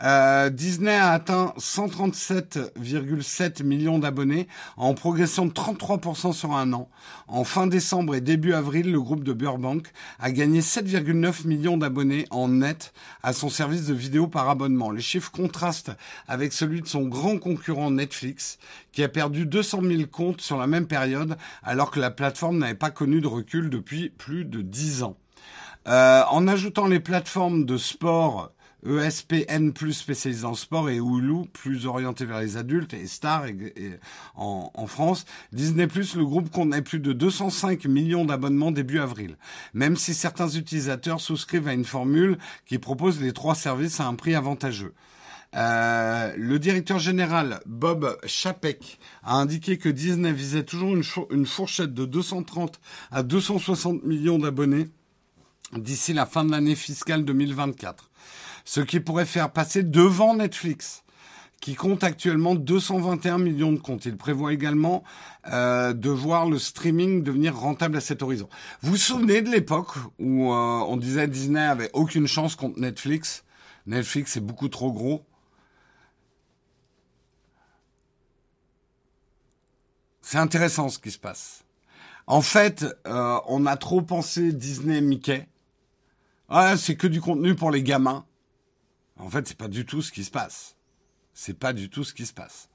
Euh, 0.03 0.49
Disney 0.49 0.93
a 0.93 1.11
atteint 1.11 1.53
137,7 1.57 3.63
millions 3.63 3.99
d'abonnés 3.99 4.49
en 4.75 4.93
progression 4.93 5.45
de 5.45 5.51
33% 5.51 6.33
sur 6.33 6.53
un 6.53 6.73
an. 6.73 6.89
En 7.29 7.45
fin 7.45 7.67
décembre 7.67 8.15
et 8.15 8.21
début 8.21 8.53
avril, 8.53 8.91
le 8.91 8.99
groupe 8.99 9.23
de 9.23 9.31
Burbank 9.31 9.87
a 10.19 10.31
gagné 10.31 10.59
7,9 10.59 11.47
millions 11.47 11.77
d'abonnés 11.77 12.25
en 12.31 12.49
net 12.49 12.93
à 13.23 13.31
son 13.31 13.49
service 13.49 13.85
de 13.85 13.93
vidéo 13.93 14.27
par 14.27 14.49
abonnement. 14.49 14.91
Les 14.91 15.01
chiffres 15.01 15.31
contrastent 15.31 15.91
avec 16.27 16.51
celui 16.51 16.81
de 16.81 16.87
son 16.87 17.03
grand 17.03 17.37
concurrent 17.37 17.89
Netflix, 17.89 18.57
qui 18.91 19.03
a 19.03 19.09
perdu 19.09 19.45
200 19.45 19.81
000 19.83 20.01
comptes 20.11 20.41
sur 20.41 20.57
la 20.57 20.67
même 20.67 20.87
période, 20.87 21.37
alors 21.63 21.91
que 21.91 22.01
la 22.01 22.11
plateforme 22.11 22.57
n'avait 22.57 22.73
pas 22.73 22.91
connu 22.91 23.21
de 23.21 23.27
recul 23.27 23.69
depuis 23.69 24.09
plus 24.09 24.43
de 24.43 24.61
10 24.61 25.03
ans. 25.03 25.15
Euh, 25.87 26.23
en 26.29 26.47
ajoutant 26.47 26.87
les 26.87 26.99
plateformes 26.99 27.65
de 27.65 27.77
sport 27.77 28.51
ESPN 28.85 29.71
plus 29.71 29.93
spécialisé 29.93 30.45
en 30.45 30.55
sport 30.55 30.89
et 30.89 30.97
Hulu 30.97 31.47
plus 31.51 31.85
orienté 31.85 32.25
vers 32.25 32.39
les 32.39 32.57
adultes 32.57 32.93
et 32.93 33.07
Star 33.07 33.45
en, 34.35 34.87
France. 34.87 35.25
Disney 35.51 35.87
le 35.87 36.25
groupe 36.25 36.49
compte 36.49 36.79
plus 36.81 36.99
de 36.99 37.13
205 37.13 37.85
millions 37.85 38.25
d'abonnements 38.25 38.71
début 38.71 38.99
avril. 38.99 39.37
Même 39.73 39.95
si 39.95 40.13
certains 40.13 40.49
utilisateurs 40.49 41.21
souscrivent 41.21 41.67
à 41.67 41.73
une 41.73 41.85
formule 41.85 42.37
qui 42.65 42.77
propose 42.77 43.21
les 43.21 43.31
trois 43.31 43.55
services 43.55 43.99
à 43.99 44.07
un 44.07 44.15
prix 44.15 44.35
avantageux. 44.35 44.93
Euh, 45.55 46.33
le 46.35 46.57
directeur 46.57 46.97
général 46.97 47.59
Bob 47.67 48.17
Chapek 48.25 48.99
a 49.23 49.35
indiqué 49.35 49.77
que 49.77 49.89
Disney 49.89 50.33
visait 50.33 50.63
toujours 50.63 50.95
une, 50.95 51.03
une 51.29 51.45
fourchette 51.45 51.93
de 51.93 52.05
230 52.05 52.79
à 53.11 53.21
260 53.21 54.03
millions 54.03 54.39
d'abonnés 54.39 54.87
d'ici 55.77 56.13
la 56.13 56.25
fin 56.25 56.43
de 56.43 56.51
l'année 56.51 56.75
fiscale 56.75 57.23
2024 57.23 58.09
ce 58.65 58.81
qui 58.81 58.99
pourrait 58.99 59.25
faire 59.25 59.51
passer 59.51 59.83
devant 59.83 60.35
Netflix 60.35 61.03
qui 61.63 61.75
compte 61.75 62.03
actuellement 62.03 62.55
221 62.55 63.37
millions 63.37 63.71
de 63.71 63.79
comptes. 63.79 64.03
Il 64.03 64.17
prévoit 64.17 64.51
également 64.51 65.01
euh, 65.47 65.93
de 65.93 66.09
voir 66.09 66.49
le 66.49 66.59
streaming 66.59 67.23
devenir 67.23 67.57
rentable 67.57 67.95
à 67.95 68.01
cet 68.01 68.21
horizon. 68.21 68.49
Vous 68.81 68.91
vous 68.91 68.97
souvenez 68.97 69.41
de 69.41 69.49
l'époque 69.49 69.93
où 70.19 70.51
euh, 70.51 70.55
on 70.55 70.97
disait 70.97 71.25
Disney 71.25 71.61
avait 71.61 71.89
aucune 71.93 72.27
chance 72.27 72.57
contre 72.57 72.81
Netflix? 72.81 73.45
Netflix 73.87 74.35
est 74.35 74.41
beaucoup 74.41 74.67
trop 74.67 74.91
gros. 74.91 75.23
C'est 80.21 80.39
intéressant 80.39 80.89
ce 80.89 80.99
qui 80.99 81.11
se 81.11 81.19
passe. 81.19 81.63
En 82.27 82.41
fait, 82.41 82.85
euh, 83.07 83.39
on 83.47 83.65
a 83.67 83.77
trop 83.77 84.01
pensé 84.01 84.51
Disney 84.51 84.99
Mickey. 84.99 85.47
Ah, 86.49 86.75
c'est 86.75 86.97
que 86.97 87.07
du 87.07 87.21
contenu 87.21 87.55
pour 87.55 87.71
les 87.71 87.83
gamins. 87.83 88.25
En 89.17 89.29
fait, 89.29 89.47
c'est 89.47 89.57
pas 89.57 89.67
du 89.67 89.85
tout 89.85 90.01
ce 90.01 90.11
qui 90.11 90.23
se 90.23 90.31
passe. 90.31 90.75
C'est 91.33 91.57
pas 91.57 91.73
du 91.73 91.89
tout 91.89 92.03
ce 92.03 92.13
qui 92.13 92.25
se 92.25 92.33
passe. 92.33 92.69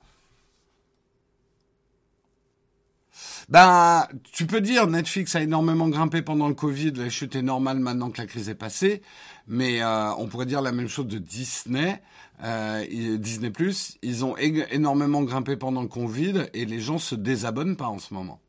Ben, 3.48 4.06
tu 4.32 4.46
peux 4.46 4.60
dire 4.60 4.86
Netflix 4.86 5.34
a 5.34 5.42
énormément 5.42 5.88
grimpé 5.88 6.22
pendant 6.22 6.48
le 6.48 6.54
Covid, 6.54 6.92
la 6.92 7.08
chute 7.08 7.34
est 7.34 7.42
normale 7.42 7.78
maintenant 7.78 8.10
que 8.10 8.20
la 8.20 8.26
crise 8.26 8.48
est 8.48 8.54
passée, 8.54 9.02
mais 9.46 9.82
euh, 9.82 10.12
on 10.18 10.28
pourrait 10.28 10.46
dire 10.46 10.62
la 10.62 10.72
même 10.72 10.88
chose 10.88 11.06
de 11.06 11.18
Disney, 11.18 12.00
euh, 12.44 13.16
Disney 13.18 13.50
Plus. 13.50 13.98
Ils 14.02 14.24
ont 14.24 14.36
énormément 14.36 15.22
grimpé 15.22 15.56
pendant 15.56 15.82
le 15.82 15.88
Covid 15.88 16.46
et 16.54 16.64
les 16.64 16.80
gens 16.80 16.98
se 16.98 17.14
désabonnent 17.14 17.76
pas 17.76 17.88
en 17.88 17.98
ce 17.98 18.14
moment. 18.14 18.40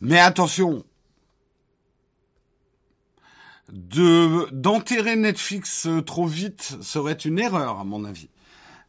Mais 0.00 0.18
attention, 0.18 0.84
de 3.72 4.48
d'enterrer 4.52 5.16
Netflix 5.16 5.86
euh, 5.86 6.02
trop 6.02 6.26
vite 6.26 6.78
serait 6.82 7.12
une 7.12 7.38
erreur 7.38 7.78
à 7.78 7.84
mon 7.84 8.04
avis. 8.04 8.28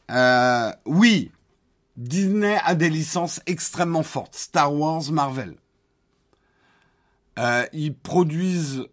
Euh, 0.09 0.71
oui, 0.85 1.31
Disney 1.97 2.57
a 2.63 2.75
des 2.75 2.89
licences 2.89 3.41
extrêmement 3.45 4.03
fortes, 4.03 4.35
Star 4.35 4.73
Wars, 4.73 5.11
Marvel. 5.11 5.55
Euh, 7.39 7.65
ils 7.73 7.93
produisent 7.93 8.85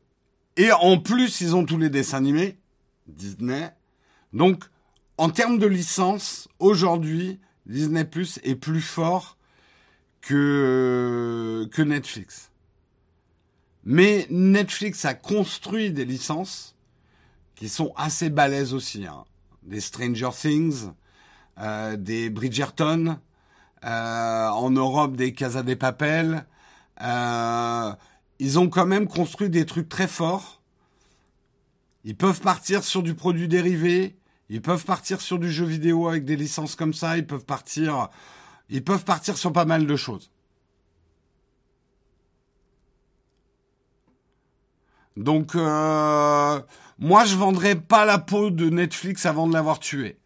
et 0.56 0.70
en 0.72 0.98
plus 0.98 1.40
ils 1.40 1.56
ont 1.56 1.64
tous 1.64 1.78
les 1.78 1.90
dessins 1.90 2.18
animés 2.18 2.58
Disney. 3.06 3.72
Donc 4.32 4.64
en 5.16 5.30
termes 5.30 5.58
de 5.58 5.66
licence, 5.66 6.48
aujourd'hui 6.58 7.40
Disney 7.66 8.04
Plus 8.04 8.38
est 8.44 8.54
plus 8.54 8.82
fort 8.82 9.37
que, 10.28 11.66
que 11.72 11.80
Netflix. 11.80 12.50
Mais 13.84 14.26
Netflix 14.28 15.06
a 15.06 15.14
construit 15.14 15.90
des 15.90 16.04
licences 16.04 16.76
qui 17.54 17.70
sont 17.70 17.94
assez 17.96 18.28
balèzes 18.28 18.74
aussi. 18.74 19.06
Hein. 19.06 19.24
Des 19.62 19.80
Stranger 19.80 20.28
Things, 20.38 20.90
euh, 21.58 21.96
des 21.96 22.28
Bridgerton, 22.28 23.16
euh, 23.86 24.48
en 24.48 24.70
Europe 24.70 25.16
des 25.16 25.32
Casa 25.32 25.62
des 25.62 25.76
Papel. 25.76 26.44
Euh, 27.00 27.94
ils 28.38 28.58
ont 28.58 28.68
quand 28.68 28.86
même 28.86 29.08
construit 29.08 29.48
des 29.48 29.64
trucs 29.64 29.88
très 29.88 30.08
forts. 30.08 30.60
Ils 32.04 32.16
peuvent 32.16 32.42
partir 32.42 32.84
sur 32.84 33.02
du 33.02 33.14
produit 33.14 33.48
dérivé. 33.48 34.18
Ils 34.50 34.60
peuvent 34.60 34.84
partir 34.84 35.22
sur 35.22 35.38
du 35.38 35.50
jeu 35.50 35.64
vidéo 35.64 36.06
avec 36.06 36.26
des 36.26 36.36
licences 36.36 36.74
comme 36.74 36.92
ça. 36.92 37.16
Ils 37.16 37.26
peuvent 37.26 37.46
partir 37.46 38.10
ils 38.68 38.84
peuvent 38.84 39.04
partir 39.04 39.36
sur 39.36 39.52
pas 39.52 39.64
mal 39.64 39.86
de 39.86 39.96
choses. 39.96 40.30
Donc, 45.16 45.54
euh, 45.56 46.60
moi, 46.98 47.24
je 47.24 47.34
vendrais 47.36 47.74
pas 47.74 48.04
la 48.04 48.18
peau 48.18 48.50
de 48.50 48.70
Netflix 48.70 49.26
avant 49.26 49.46
de 49.48 49.52
l'avoir 49.52 49.80
tué. 49.80 50.16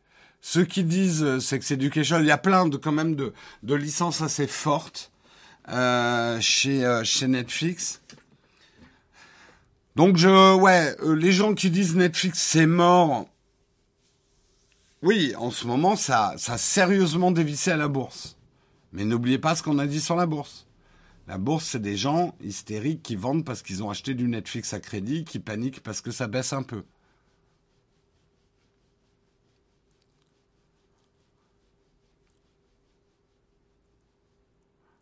Ceux 0.42 0.64
qui 0.64 0.82
disent 0.82 1.22
euh, 1.22 1.38
Sex 1.38 1.70
Education, 1.70 2.18
il 2.18 2.26
y 2.26 2.30
a 2.30 2.36
plein 2.36 2.66
de 2.66 2.76
quand 2.76 2.92
même 2.92 3.14
de, 3.14 3.32
de 3.62 3.74
licences 3.74 4.22
assez 4.22 4.48
fortes 4.48 5.12
euh, 5.68 6.40
chez 6.40 6.84
euh, 6.84 7.04
chez 7.04 7.28
Netflix. 7.28 8.02
Donc 9.94 10.16
je 10.16 10.54
ouais, 10.56 10.96
les 11.14 11.30
gens 11.30 11.54
qui 11.54 11.70
disent 11.70 11.94
Netflix 11.94 12.40
c'est 12.40 12.66
mort, 12.66 13.26
oui, 15.02 15.34
en 15.36 15.50
ce 15.50 15.66
moment, 15.66 15.96
ça, 15.96 16.34
ça 16.38 16.54
a 16.54 16.58
sérieusement 16.58 17.32
dévissé 17.32 17.72
à 17.72 17.76
la 17.76 17.88
bourse. 17.88 18.36
Mais 18.92 19.04
n'oubliez 19.04 19.38
pas 19.38 19.56
ce 19.56 19.62
qu'on 19.62 19.78
a 19.78 19.86
dit 19.86 20.00
sur 20.00 20.16
la 20.16 20.26
bourse. 20.26 20.66
La 21.26 21.38
bourse, 21.38 21.66
c'est 21.66 21.82
des 21.82 21.96
gens 21.96 22.34
hystériques 22.40 23.02
qui 23.02 23.16
vendent 23.16 23.44
parce 23.44 23.62
qu'ils 23.62 23.82
ont 23.82 23.90
acheté 23.90 24.14
du 24.14 24.28
Netflix 24.28 24.72
à 24.74 24.80
crédit, 24.80 25.24
qui 25.24 25.38
paniquent 25.40 25.82
parce 25.82 26.00
que 26.00 26.10
ça 26.10 26.28
baisse 26.28 26.52
un 26.52 26.62
peu. 26.62 26.84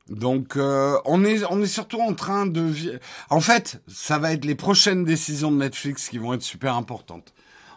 Donc 0.08 0.56
euh, 0.56 0.98
on 1.04 1.24
est 1.24 1.44
on 1.50 1.62
est 1.62 1.66
surtout 1.66 2.00
en 2.00 2.14
train 2.14 2.44
de 2.46 2.98
en 3.30 3.40
fait 3.40 3.80
ça 3.86 4.18
va 4.18 4.32
être 4.32 4.44
les 4.44 4.56
prochaines 4.56 5.04
décisions 5.04 5.52
de 5.52 5.56
Netflix 5.58 6.08
qui 6.08 6.18
vont 6.18 6.34
être 6.34 6.42
super 6.42 6.74
importantes 6.74 7.32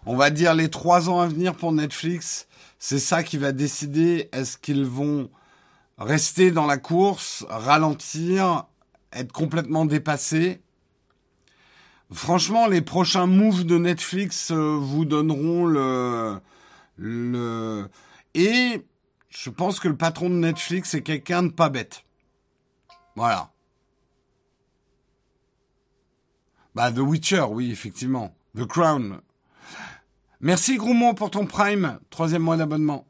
on 0.05 0.15
va 0.15 0.29
dire 0.29 0.53
les 0.53 0.69
trois 0.69 1.09
ans 1.09 1.19
à 1.19 1.27
venir 1.27 1.55
pour 1.55 1.71
Netflix, 1.71 2.47
c'est 2.79 2.99
ça 2.99 3.23
qui 3.23 3.37
va 3.37 3.51
décider 3.51 4.29
est-ce 4.31 4.57
qu'ils 4.57 4.85
vont 4.85 5.29
rester 5.97 6.51
dans 6.51 6.65
la 6.65 6.77
course, 6.77 7.45
ralentir, 7.49 8.65
être 9.13 9.31
complètement 9.31 9.85
dépassés. 9.85 10.61
Franchement, 12.11 12.67
les 12.67 12.81
prochains 12.81 13.27
moves 13.27 13.65
de 13.65 13.77
Netflix 13.77 14.51
euh, 14.51 14.77
vous 14.79 15.05
donneront 15.05 15.65
le, 15.65 16.39
le... 16.97 17.89
Et 18.35 18.85
je 19.29 19.49
pense 19.49 19.79
que 19.79 19.87
le 19.87 19.95
patron 19.97 20.29
de 20.29 20.35
Netflix 20.35 20.93
est 20.93 21.01
quelqu'un 21.01 21.43
de 21.43 21.49
pas 21.49 21.69
bête. 21.69 22.03
Voilà. 23.15 23.51
Bah, 26.75 26.91
The 26.91 26.99
Witcher, 26.99 27.45
oui, 27.49 27.71
effectivement. 27.71 28.35
The 28.55 28.65
Crown, 28.65 29.21
Merci 30.45 30.75
Groumont 30.75 31.13
pour 31.13 31.31
ton 31.31 31.45
Prime, 31.45 31.99
troisième 32.09 32.41
mois 32.41 32.57
d'abonnement. 32.57 33.07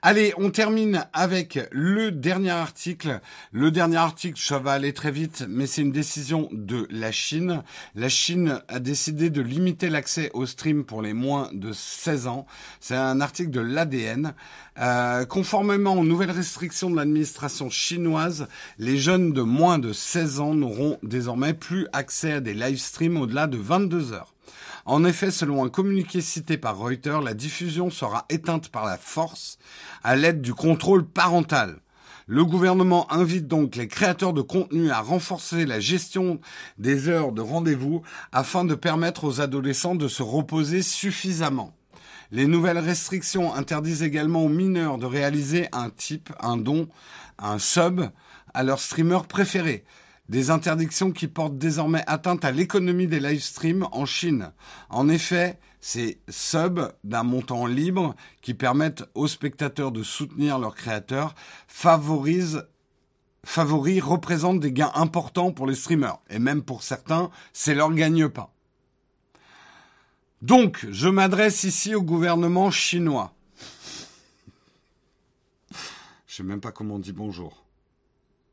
Allez, 0.00 0.32
on 0.38 0.48
termine 0.48 1.06
avec 1.12 1.58
le 1.70 2.10
dernier 2.10 2.52
article. 2.52 3.20
Le 3.52 3.70
dernier 3.70 3.98
article, 3.98 4.40
ça 4.40 4.58
va 4.58 4.72
aller 4.72 4.94
très 4.94 5.10
vite, 5.10 5.44
mais 5.46 5.66
c'est 5.66 5.82
une 5.82 5.92
décision 5.92 6.48
de 6.50 6.88
la 6.90 7.12
Chine. 7.12 7.62
La 7.94 8.08
Chine 8.08 8.62
a 8.68 8.80
décidé 8.80 9.28
de 9.28 9.42
limiter 9.42 9.90
l'accès 9.90 10.30
au 10.32 10.46
stream 10.46 10.84
pour 10.84 11.02
les 11.02 11.12
moins 11.12 11.50
de 11.52 11.74
16 11.74 12.28
ans. 12.28 12.46
C'est 12.80 12.96
un 12.96 13.20
article 13.20 13.50
de 13.50 13.60
l'ADN. 13.60 14.32
Euh, 14.78 15.26
conformément 15.26 15.96
aux 15.96 16.04
nouvelles 16.04 16.30
restrictions 16.30 16.88
de 16.88 16.96
l'administration 16.96 17.68
chinoise, 17.68 18.48
les 18.78 18.96
jeunes 18.96 19.34
de 19.34 19.42
moins 19.42 19.78
de 19.78 19.92
16 19.92 20.40
ans 20.40 20.54
n'auront 20.54 20.98
désormais 21.02 21.52
plus 21.52 21.86
accès 21.92 22.32
à 22.32 22.40
des 22.40 22.54
live 22.54 22.78
streams 22.78 23.18
au-delà 23.18 23.48
de 23.48 23.58
22 23.58 24.14
heures. 24.14 24.32
En 24.88 25.04
effet, 25.04 25.30
selon 25.30 25.66
un 25.66 25.68
communiqué 25.68 26.22
cité 26.22 26.56
par 26.56 26.78
Reuters, 26.78 27.20
la 27.20 27.34
diffusion 27.34 27.90
sera 27.90 28.24
éteinte 28.30 28.70
par 28.70 28.86
la 28.86 28.96
force 28.96 29.58
à 30.02 30.16
l'aide 30.16 30.40
du 30.40 30.54
contrôle 30.54 31.04
parental. 31.04 31.80
Le 32.26 32.42
gouvernement 32.42 33.06
invite 33.12 33.46
donc 33.46 33.76
les 33.76 33.86
créateurs 33.86 34.32
de 34.32 34.40
contenu 34.40 34.90
à 34.90 35.02
renforcer 35.02 35.66
la 35.66 35.78
gestion 35.78 36.40
des 36.78 37.10
heures 37.10 37.32
de 37.32 37.42
rendez-vous 37.42 38.00
afin 38.32 38.64
de 38.64 38.74
permettre 38.74 39.24
aux 39.24 39.42
adolescents 39.42 39.94
de 39.94 40.08
se 40.08 40.22
reposer 40.22 40.80
suffisamment. 40.80 41.74
Les 42.32 42.46
nouvelles 42.46 42.78
restrictions 42.78 43.54
interdisent 43.54 44.02
également 44.02 44.42
aux 44.42 44.48
mineurs 44.48 44.96
de 44.96 45.04
réaliser 45.04 45.68
un 45.72 45.90
type, 45.90 46.30
un 46.40 46.56
don, 46.56 46.88
un 47.38 47.58
sub 47.58 48.04
à 48.54 48.62
leur 48.62 48.80
streamer 48.80 49.18
préféré. 49.28 49.84
Des 50.28 50.50
interdictions 50.50 51.10
qui 51.10 51.26
portent 51.26 51.56
désormais 51.56 52.04
atteinte 52.06 52.44
à 52.44 52.52
l'économie 52.52 53.06
des 53.06 53.20
live 53.20 53.42
streams 53.42 53.88
en 53.92 54.04
Chine. 54.04 54.52
En 54.90 55.08
effet, 55.08 55.58
ces 55.80 56.20
subs 56.28 56.92
d'un 57.04 57.22
montant 57.22 57.66
libre 57.66 58.14
qui 58.42 58.52
permettent 58.52 59.04
aux 59.14 59.28
spectateurs 59.28 59.92
de 59.92 60.02
soutenir 60.02 60.58
leurs 60.58 60.74
créateurs 60.74 61.34
favorisent 61.66 62.66
favoris 63.44 64.02
représentent 64.02 64.60
des 64.60 64.72
gains 64.72 64.92
importants 64.94 65.52
pour 65.52 65.66
les 65.66 65.74
streamers. 65.74 66.18
Et 66.28 66.38
même 66.38 66.62
pour 66.62 66.82
certains, 66.82 67.30
c'est 67.52 67.74
leur 67.74 67.92
gagne-pain. 67.92 68.48
Donc, 70.42 70.86
je 70.90 71.08
m'adresse 71.08 71.64
ici 71.64 71.94
au 71.94 72.02
gouvernement 72.02 72.70
chinois. 72.70 73.32
Je 76.26 76.34
sais 76.36 76.42
même 76.42 76.60
pas 76.60 76.72
comment 76.72 76.96
on 76.96 76.98
dit 76.98 77.12
bonjour. 77.12 77.64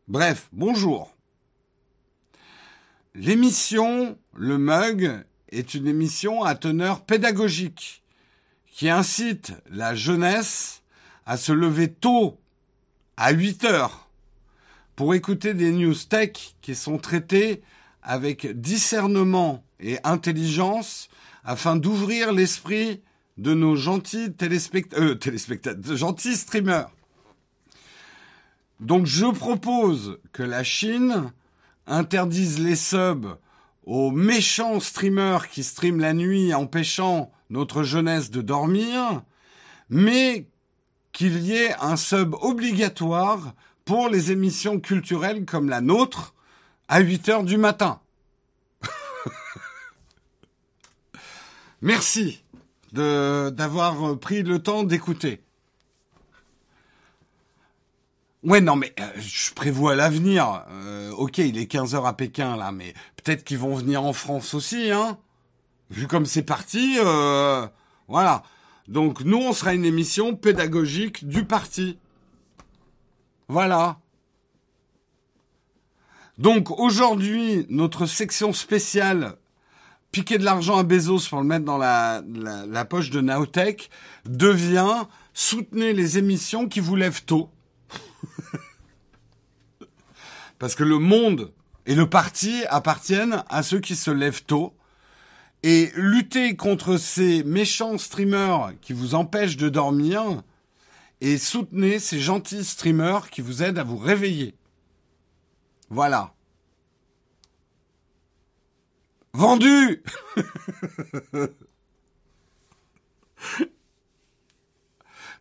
Bref, 0.07 0.47
bonjour. 0.53 1.14
L'émission 3.17 4.19
Le 4.33 4.57
Mug 4.57 5.23
est 5.49 5.73
une 5.73 5.87
émission 5.87 6.43
à 6.43 6.53
teneur 6.53 7.05
pédagogique 7.05 8.03
qui 8.67 8.89
incite 8.89 9.53
la 9.69 9.95
jeunesse 9.95 10.83
à 11.25 11.37
se 11.37 11.53
lever 11.53 11.89
tôt, 11.89 12.37
à 13.15 13.31
8 13.31 13.63
heures, 13.63 14.09
pour 14.97 15.13
écouter 15.13 15.53
des 15.53 15.71
news 15.71 15.95
tech 15.95 16.55
qui 16.61 16.75
sont 16.75 16.97
traitées 16.97 17.61
avec 18.03 18.59
discernement 18.59 19.63
et 19.79 19.97
intelligence 20.03 21.07
afin 21.45 21.77
d'ouvrir 21.77 22.33
l'esprit 22.33 23.01
de 23.37 23.53
nos 23.53 23.77
gentils 23.77 24.33
téléspectateurs, 24.33 25.11
euh, 25.11 25.15
téléspectateurs, 25.15 25.95
gentils 25.95 26.35
streamers. 26.35 26.89
Donc 28.81 29.05
je 29.05 29.25
propose 29.25 30.19
que 30.33 30.43
la 30.43 30.65
Chine 30.65 31.31
interdisent 31.87 32.59
les 32.59 32.75
subs 32.75 33.37
aux 33.85 34.11
méchants 34.11 34.79
streamers 34.79 35.49
qui 35.49 35.63
streament 35.63 35.99
la 35.99 36.13
nuit 36.13 36.53
empêchant 36.53 37.31
notre 37.49 37.83
jeunesse 37.83 38.31
de 38.31 38.41
dormir, 38.41 39.21
mais 39.89 40.47
qu'il 41.11 41.39
y 41.39 41.53
ait 41.53 41.75
un 41.79 41.95
sub 41.95 42.35
obligatoire 42.41 43.53
pour 43.85 44.09
les 44.09 44.31
émissions 44.31 44.79
culturelles 44.79 45.45
comme 45.45 45.69
la 45.69 45.81
nôtre 45.81 46.33
à 46.87 46.99
8 46.99 47.29
heures 47.29 47.43
du 47.43 47.57
matin. 47.57 47.99
Merci 51.81 52.43
d'avoir 52.91 54.17
pris 54.19 54.41
le 54.43 54.59
temps 54.59 54.83
d'écouter. 54.83 55.44
Ouais, 58.45 58.61
non, 58.61 58.75
mais 58.75 58.93
euh, 58.99 59.07
je 59.17 59.51
prévois 59.53 59.95
l'avenir. 59.95 60.63
Euh, 60.69 61.09
ok, 61.11 61.39
il 61.39 61.57
est 61.57 61.65
15 61.65 61.95
heures 61.95 62.05
à 62.05 62.15
Pékin, 62.15 62.55
là, 62.55 62.71
mais 62.71 62.93
peut-être 63.15 63.43
qu'ils 63.43 63.57
vont 63.57 63.73
venir 63.75 64.03
en 64.03 64.13
France 64.13 64.53
aussi, 64.53 64.91
hein. 64.91 65.17
Vu 65.89 66.05
comme 66.07 66.27
c'est 66.27 66.43
parti, 66.43 66.97
euh, 66.99 67.67
voilà. 68.07 68.43
Donc, 68.87 69.21
nous, 69.21 69.37
on 69.37 69.51
sera 69.51 69.73
une 69.73 69.83
émission 69.83 70.35
pédagogique 70.35 71.27
du 71.27 71.45
parti. 71.45 71.97
Voilà. 73.47 73.97
Donc, 76.37 76.69
aujourd'hui, 76.79 77.65
notre 77.69 78.05
section 78.05 78.53
spéciale 78.53 79.37
piquer 80.11 80.37
de 80.37 80.45
l'argent 80.45 80.77
à 80.77 80.83
Bezos 80.83 81.27
pour 81.29 81.39
le 81.39 81.47
mettre 81.47 81.65
dans 81.65 81.79
la, 81.79 82.21
la, 82.31 82.67
la 82.67 82.85
poche 82.85 83.09
de 83.09 83.21
Naotech 83.21 83.89
devient 84.25 85.05
soutenez 85.33 85.93
les 85.93 86.19
émissions 86.19 86.67
qui 86.67 86.79
vous 86.79 86.95
lèvent 86.95 87.25
tôt. 87.25 87.49
Parce 90.59 90.75
que 90.75 90.83
le 90.83 90.99
monde 90.99 91.51
et 91.85 91.95
le 91.95 92.09
parti 92.09 92.63
appartiennent 92.69 93.43
à 93.49 93.63
ceux 93.63 93.79
qui 93.79 93.95
se 93.95 94.11
lèvent 94.11 94.43
tôt. 94.43 94.75
Et 95.63 95.91
lutter 95.95 96.55
contre 96.55 96.97
ces 96.97 97.43
méchants 97.43 97.97
streamers 97.97 98.73
qui 98.81 98.93
vous 98.93 99.15
empêchent 99.15 99.57
de 99.57 99.69
dormir 99.69 100.43
et 101.21 101.39
soutenez 101.39 101.99
ces 101.99 102.19
gentils 102.19 102.63
streamers 102.63 103.31
qui 103.31 103.41
vous 103.41 103.63
aident 103.63 103.79
à 103.79 103.83
vous 103.83 103.97
réveiller. 103.97 104.55
Voilà. 105.89 106.35
Vendu 109.33 110.03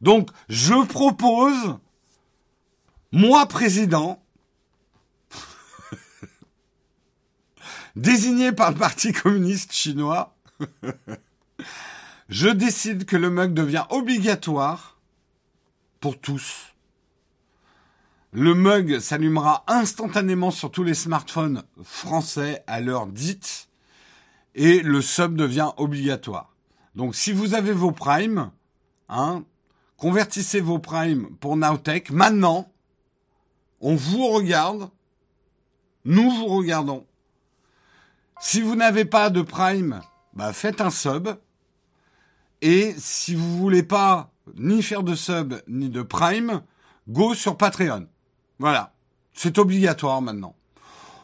Donc, 0.01 0.31
je 0.49 0.87
propose 0.87 1.77
moi 3.15 3.47
président, 3.47 4.21
désigné 7.95 8.51
par 8.51 8.73
le 8.73 8.77
Parti 8.77 9.13
communiste 9.13 9.73
chinois, 9.73 10.37
je 12.29 12.49
décide 12.49 13.05
que 13.05 13.17
le 13.17 13.31
mug 13.31 13.55
devient 13.55 13.85
obligatoire 13.91 14.99
pour 16.01 16.21
tous. 16.21 16.75
Le 18.33 18.53
mug 18.53 18.99
s'allumera 18.99 19.63
instantanément 19.69 20.51
sur 20.51 20.73
tous 20.73 20.83
les 20.83 20.95
smartphones 20.95 21.63
français 21.85 22.65
à 22.67 22.81
l'heure 22.81 23.07
dite 23.07 23.69
et 24.57 24.81
le 24.81 25.01
sub 25.01 25.37
devient 25.37 25.71
obligatoire. 25.77 26.53
Donc 26.97 27.15
si 27.15 27.31
vous 27.31 27.55
avez 27.55 27.73
vos 27.73 27.93
primes, 27.93 28.51
hein, 29.09 29.45
convertissez 29.99 30.61
vos 30.61 30.81
primes 30.81 31.37
pour 31.37 31.57
Nowtech 31.57 32.11
maintenant 32.11 32.74
on 33.85 33.97
vous 33.97 34.29
regarde, 34.29 34.89
nous 36.07 36.31
vous 36.31 36.47
regardons. 36.47 37.07
Si 38.41 38.63
vous 38.63 38.77
n'avez 38.77 39.05
pas 39.05 39.29
de 39.29 39.43
Prime, 39.43 40.01
bah 40.33 40.55
faites 40.55 40.81
un 40.81 40.89
sub. 40.89 41.29
Et 42.63 42.95
si 42.97 43.35
vous 43.35 43.59
voulez 43.59 43.83
pas 43.83 44.33
ni 44.57 44.83
faire 44.83 45.03
de 45.03 45.15
sub 45.15 45.57
ni 45.69 45.91
de 45.91 46.01
Prime, 46.01 46.63
go 47.09 47.35
sur 47.35 47.59
Patreon. 47.59 48.09
Voilà, 48.59 48.95
c'est 49.35 49.59
obligatoire 49.59 50.23
maintenant. 50.23 50.57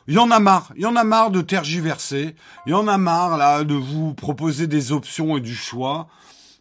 Il 0.06 0.14
y 0.14 0.18
en 0.18 0.30
a 0.30 0.38
marre, 0.38 0.70
il 0.76 0.82
y 0.82 0.86
en 0.86 0.96
a 0.96 1.04
marre 1.04 1.30
de 1.30 1.40
tergiverser, 1.40 2.36
il 2.66 2.72
y 2.72 2.74
en 2.74 2.88
a 2.88 2.98
marre 2.98 3.38
là 3.38 3.64
de 3.64 3.74
vous 3.74 4.12
proposer 4.12 4.66
des 4.66 4.92
options 4.92 5.38
et 5.38 5.40
du 5.40 5.54
choix. 5.54 6.08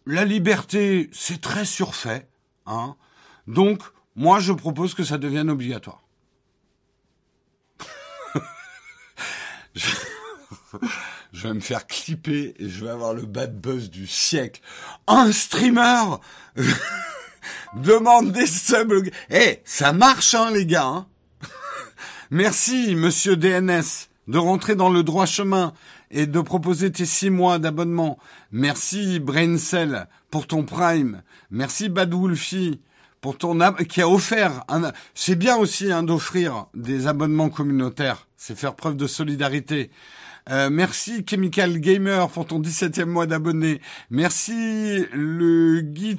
La 0.06 0.24
liberté, 0.24 1.10
c'est 1.12 1.42
très 1.42 1.66
surfait, 1.66 2.26
hein. 2.64 2.96
Donc 3.46 3.82
moi, 4.20 4.38
je 4.38 4.52
propose 4.52 4.92
que 4.92 5.02
ça 5.02 5.16
devienne 5.16 5.48
obligatoire. 5.48 6.02
je... 9.74 9.88
vais 11.32 11.54
me 11.54 11.60
faire 11.60 11.86
clipper 11.86 12.54
et 12.58 12.68
je 12.68 12.84
vais 12.84 12.90
avoir 12.90 13.14
le 13.14 13.22
bad 13.22 13.58
buzz 13.58 13.88
du 13.88 14.06
siècle. 14.06 14.60
Un 15.06 15.32
streamer 15.32 16.18
demande 17.76 18.32
des 18.32 18.46
subs. 18.46 19.10
Eh, 19.30 19.62
ça 19.64 19.94
marche, 19.94 20.34
hein, 20.34 20.50
les 20.50 20.66
gars. 20.66 20.84
Hein. 20.84 21.06
Merci, 22.30 22.94
monsieur 22.96 23.36
DNS, 23.36 24.10
de 24.28 24.36
rentrer 24.36 24.74
dans 24.74 24.90
le 24.90 25.02
droit 25.02 25.24
chemin 25.24 25.72
et 26.10 26.26
de 26.26 26.40
proposer 26.42 26.92
tes 26.92 27.06
six 27.06 27.30
mois 27.30 27.58
d'abonnement. 27.58 28.18
Merci, 28.52 29.18
Braincell, 29.18 30.08
pour 30.30 30.46
ton 30.46 30.64
prime. 30.64 31.22
Merci, 31.50 31.88
Bad 31.88 32.12
Wolfie 32.12 32.82
pour 33.20 33.36
ton 33.36 33.58
qui 33.88 34.00
a 34.00 34.08
offert 34.08 34.64
un 34.68 34.92
c'est 35.14 35.36
bien 35.36 35.56
aussi 35.56 35.92
hein, 35.92 36.02
d'offrir 36.02 36.66
des 36.74 37.06
abonnements 37.06 37.50
communautaires, 37.50 38.26
c'est 38.36 38.56
faire 38.56 38.74
preuve 38.74 38.96
de 38.96 39.06
solidarité. 39.06 39.90
Euh, 40.48 40.70
merci 40.70 41.24
Chemical 41.28 41.78
Gamer 41.78 42.28
pour 42.30 42.46
ton 42.46 42.60
17e 42.60 43.04
mois 43.04 43.26
d'abonné. 43.26 43.80
Merci 44.10 45.04
le 45.12 45.80
Guy 45.80 46.18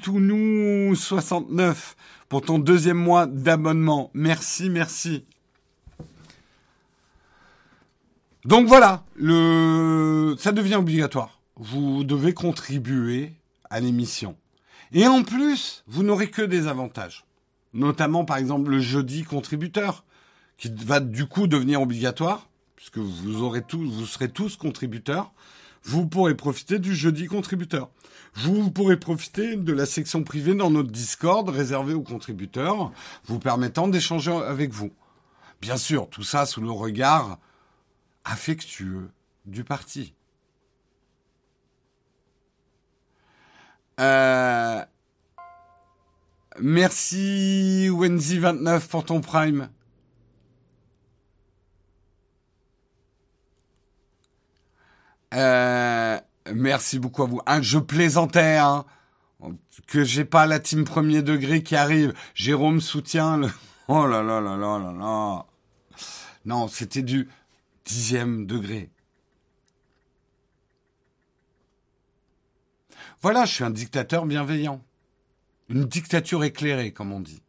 69 0.95 1.95
pour 2.29 2.41
ton 2.43 2.59
deuxième 2.59 2.97
mois 2.97 3.25
d'abonnement. 3.25 4.11
Merci, 4.13 4.69
merci. 4.69 5.25
Donc 8.45 8.67
voilà, 8.67 9.03
le, 9.15 10.35
ça 10.39 10.51
devient 10.51 10.75
obligatoire. 10.75 11.41
Vous 11.57 12.03
devez 12.03 12.33
contribuer 12.33 13.33
à 13.69 13.79
l'émission. 13.79 14.35
Et 14.93 15.07
en 15.07 15.23
plus, 15.23 15.84
vous 15.88 16.03
n'aurez 16.03 16.30
que 16.30 16.41
des 16.41 16.68
avantages. 16.68 17.26
Notamment, 17.73 18.26
par 18.26 18.38
exemple, 18.38 18.69
le 18.69 18.80
jeudi 18.80 19.23
contributeur, 19.23 20.03
qui 20.57 20.72
va 20.85 20.99
du 20.99 21.26
coup 21.26 21.47
devenir 21.47 21.81
obligatoire, 21.81 22.49
puisque 22.76 22.97
vous 22.97 23.41
aurez 23.41 23.61
tous, 23.61 23.89
vous 23.89 24.05
serez 24.05 24.30
tous 24.30 24.57
contributeurs. 24.57 25.31
Vous 25.84 26.05
pourrez 26.05 26.35
profiter 26.35 26.77
du 26.77 26.93
jeudi 26.93 27.26
contributeur. 27.26 27.89
Vous 28.35 28.69
pourrez 28.69 28.97
profiter 28.97 29.55
de 29.55 29.73
la 29.73 29.85
section 29.85 30.23
privée 30.23 30.53
dans 30.53 30.69
notre 30.69 30.91
Discord 30.91 31.49
réservée 31.49 31.93
aux 31.93 32.03
contributeurs, 32.03 32.91
vous 33.26 33.39
permettant 33.39 33.88
d'échanger 33.88 34.31
avec 34.31 34.72
vous. 34.72 34.91
Bien 35.61 35.77
sûr, 35.77 36.09
tout 36.09 36.23
ça 36.23 36.45
sous 36.45 36.61
le 36.61 36.72
regard 36.72 37.39
affectueux 38.23 39.09
du 39.45 39.63
parti. 39.63 40.13
Euh, 43.99 44.84
merci 46.59 47.88
Wenzy29 47.91 48.88
pour 48.88 49.05
ton 49.05 49.22
prime. 49.22 49.69
Euh, 55.34 56.19
merci 56.53 56.99
beaucoup 56.99 57.23
à 57.23 57.26
vous. 57.26 57.41
Hein, 57.45 57.61
je 57.61 57.77
plaisantais, 57.77 58.57
hein, 58.57 58.85
que 59.88 60.03
j'ai 60.03 60.26
pas 60.26 60.45
la 60.45 60.59
team 60.59 60.84
premier 60.84 61.22
degré 61.22 61.63
qui 61.63 61.76
arrive. 61.76 62.13
Jérôme 62.34 62.81
soutient 62.81 63.38
le... 63.38 63.49
Oh 63.88 64.07
là 64.07 64.23
là 64.23 64.39
là 64.39 64.55
là 64.55 64.80
là 64.80 64.93
là. 64.93 65.45
Non, 66.45 66.69
c'était 66.69 67.01
du 67.01 67.27
dixième 67.84 68.45
degré. 68.45 68.89
Voilà, 73.22 73.45
je 73.45 73.53
suis 73.53 73.64
un 73.64 73.69
dictateur 73.69 74.26
bienveillant. 74.26 74.84
Une 75.69 75.85
dictature 75.85 76.43
éclairée, 76.43 76.91
comme 76.91 77.11
on 77.11 77.19
dit. 77.19 77.43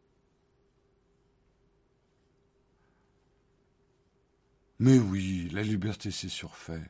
Mais 4.79 4.99
oui, 4.99 5.49
la 5.51 5.63
liberté, 5.63 6.11
c'est 6.11 6.29
surfait. 6.29 6.83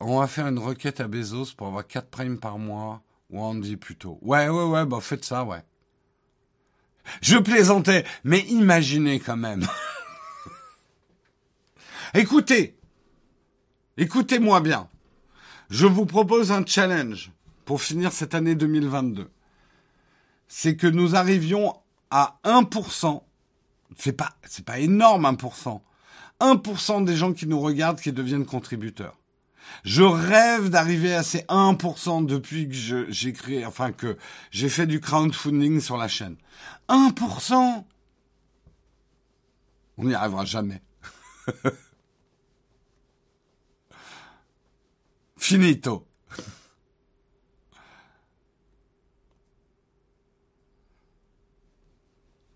On 0.00 0.20
va 0.20 0.26
faire 0.26 0.48
une 0.48 0.58
requête 0.58 1.00
à 1.00 1.08
Bezos 1.08 1.54
pour 1.56 1.66
avoir 1.66 1.86
4 1.86 2.08
primes 2.08 2.38
par 2.38 2.58
mois. 2.58 3.02
Ou 3.30 3.42
on 3.42 3.54
dit 3.54 3.76
plutôt. 3.76 4.18
Ouais, 4.22 4.48
ouais, 4.48 4.64
ouais, 4.64 4.86
bah 4.86 5.00
faites 5.00 5.24
ça, 5.24 5.44
ouais. 5.44 5.62
Je 7.20 7.36
plaisantais, 7.36 8.04
mais 8.22 8.40
imaginez 8.40 9.18
quand 9.18 9.36
même. 9.36 9.66
Écoutez, 12.14 12.78
écoutez-moi 13.96 14.60
bien. 14.60 14.88
Je 15.70 15.86
vous 15.86 16.06
propose 16.06 16.52
un 16.52 16.64
challenge 16.64 17.32
pour 17.64 17.82
finir 17.82 18.12
cette 18.12 18.34
année 18.34 18.54
2022. 18.54 19.30
C'est 20.46 20.76
que 20.76 20.86
nous 20.86 21.16
arrivions 21.16 21.74
à 22.10 22.38
1%. 22.44 23.22
C'est 23.96 24.12
pas, 24.12 24.30
c'est 24.44 24.64
pas 24.64 24.78
énorme 24.78 25.24
1%. 25.26 25.80
1% 26.40 27.04
des 27.04 27.16
gens 27.16 27.32
qui 27.32 27.46
nous 27.46 27.60
regardent 27.60 28.00
qui 28.00 28.12
deviennent 28.12 28.44
contributeurs. 28.44 29.16
Je 29.84 30.02
rêve 30.02 30.68
d'arriver 30.68 31.14
à 31.14 31.22
ces 31.22 31.40
1% 31.42 32.26
depuis 32.26 32.68
que 32.68 33.06
j'ai 33.10 33.32
créé, 33.32 33.64
enfin 33.64 33.92
que 33.92 34.18
j'ai 34.50 34.68
fait 34.68 34.86
du 34.86 35.00
crowdfunding 35.00 35.80
sur 35.80 35.96
la 35.96 36.08
chaîne. 36.08 36.36
1% 36.88 37.84
On 39.96 40.04
n'y 40.04 40.14
arrivera 40.14 40.44
jamais. 40.44 40.82
Finito. 45.44 46.06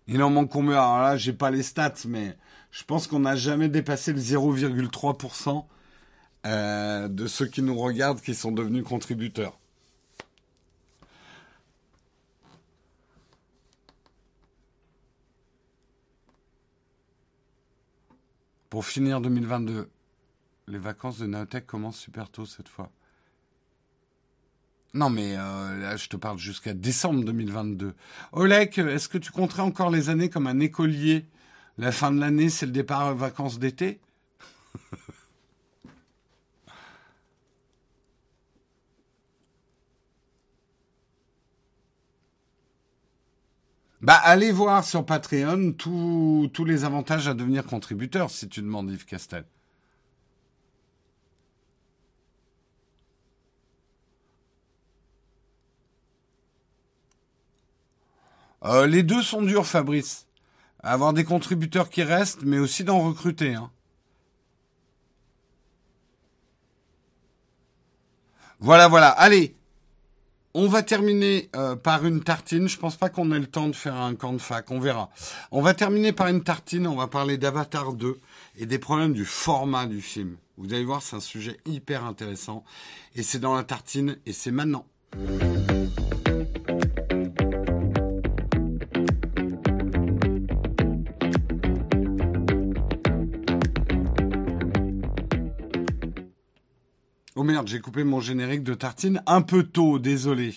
Il 0.07 0.23
en 0.23 0.31
manque 0.31 0.49
combien? 0.49 0.71
Alors 0.71 1.01
là, 1.01 1.15
j'ai 1.15 1.33
pas 1.33 1.51
les 1.51 1.61
stats, 1.61 1.93
mais 2.07 2.35
je 2.71 2.83
pense 2.83 3.05
qu'on 3.05 3.19
n'a 3.19 3.35
jamais 3.35 3.69
dépassé 3.69 4.11
le 4.11 4.19
0,3% 4.19 5.65
euh, 6.47 7.07
de 7.07 7.27
ceux 7.27 7.45
qui 7.45 7.61
nous 7.61 7.77
regardent 7.77 8.21
qui 8.21 8.33
sont 8.33 8.51
devenus 8.51 8.83
contributeurs. 8.83 9.59
Pour 18.71 18.83
finir 18.83 19.21
2022, 19.21 19.91
les 20.69 20.77
vacances 20.77 21.17
de 21.17 21.25
Naotech 21.25 21.65
commencent 21.65 21.99
super 21.99 22.29
tôt 22.29 22.45
cette 22.45 22.69
fois. 22.69 22.91
Non, 24.93 25.09
mais 25.09 25.35
euh, 25.37 25.79
là, 25.79 25.97
je 25.97 26.07
te 26.09 26.17
parle 26.17 26.37
jusqu'à 26.39 26.73
décembre 26.73 27.23
2022. 27.23 27.93
Olek, 28.31 28.77
est-ce 28.77 29.09
que 29.09 29.17
tu 29.17 29.31
compterais 29.31 29.61
encore 29.61 29.91
les 29.91 30.09
années 30.09 30.29
comme 30.29 30.47
un 30.47 30.59
écolier? 30.59 31.27
La 31.77 31.91
fin 31.91 32.11
de 32.11 32.19
l'année, 32.19 32.49
c'est 32.49 32.65
le 32.65 32.71
départ 32.71 33.11
aux 33.11 33.15
vacances 33.15 33.59
d'été? 33.59 33.99
Bah, 44.01 44.13
allez 44.15 44.53
voir 44.53 44.85
sur 44.85 45.05
Patreon 45.05 45.73
tous 45.73 46.65
les 46.65 46.85
avantages 46.85 47.27
à 47.27 47.33
devenir 47.33 47.65
contributeur, 47.65 48.29
si 48.29 48.47
tu 48.47 48.61
demandes 48.61 48.89
Yves 48.89 49.05
Castel. 49.05 49.43
Euh, 58.65 58.87
les 58.87 59.03
deux 59.03 59.21
sont 59.21 59.41
durs, 59.41 59.65
Fabrice. 59.65 60.27
Avoir 60.81 61.13
des 61.13 61.23
contributeurs 61.23 61.89
qui 61.89 62.03
restent, 62.03 62.43
mais 62.43 62.59
aussi 62.59 62.83
d'en 62.83 62.99
recruter. 62.99 63.55
Hein. 63.55 63.69
Voilà, 68.59 68.87
voilà. 68.87 69.09
Allez, 69.09 69.55
on 70.53 70.67
va 70.67 70.83
terminer 70.83 71.49
euh, 71.55 71.75
par 71.75 72.05
une 72.05 72.23
tartine. 72.23 72.67
Je 72.67 72.77
pense 72.77 72.95
pas 72.95 73.09
qu'on 73.09 73.31
ait 73.31 73.39
le 73.39 73.47
temps 73.47 73.67
de 73.67 73.75
faire 73.75 73.95
un 73.95 74.15
camp 74.15 74.33
de 74.33 74.39
fac. 74.39 74.69
On 74.71 74.79
verra. 74.79 75.09
On 75.51 75.61
va 75.61 75.73
terminer 75.73 76.11
par 76.11 76.27
une 76.27 76.43
tartine. 76.43 76.87
On 76.87 76.95
va 76.95 77.07
parler 77.07 77.37
d'Avatar 77.37 77.93
2 77.93 78.19
et 78.57 78.65
des 78.65 78.79
problèmes 78.79 79.13
du 79.13 79.25
format 79.25 79.85
du 79.85 80.01
film. 80.01 80.37
Vous 80.57 80.73
allez 80.73 80.83
voir, 80.83 81.01
c'est 81.01 81.15
un 81.15 81.21
sujet 81.21 81.57
hyper 81.65 82.03
intéressant. 82.03 82.65
Et 83.15 83.23
c'est 83.23 83.39
dans 83.39 83.55
la 83.55 83.63
tartine 83.63 84.17
et 84.25 84.33
c'est 84.33 84.51
maintenant. 84.51 84.85
Merde, 97.49 97.67
j'ai 97.67 97.79
coupé 97.79 98.03
mon 98.03 98.19
générique 98.19 98.63
de 98.63 98.75
tartine 98.75 99.23
un 99.25 99.41
peu 99.41 99.63
tôt, 99.63 99.97
désolé. 99.97 100.53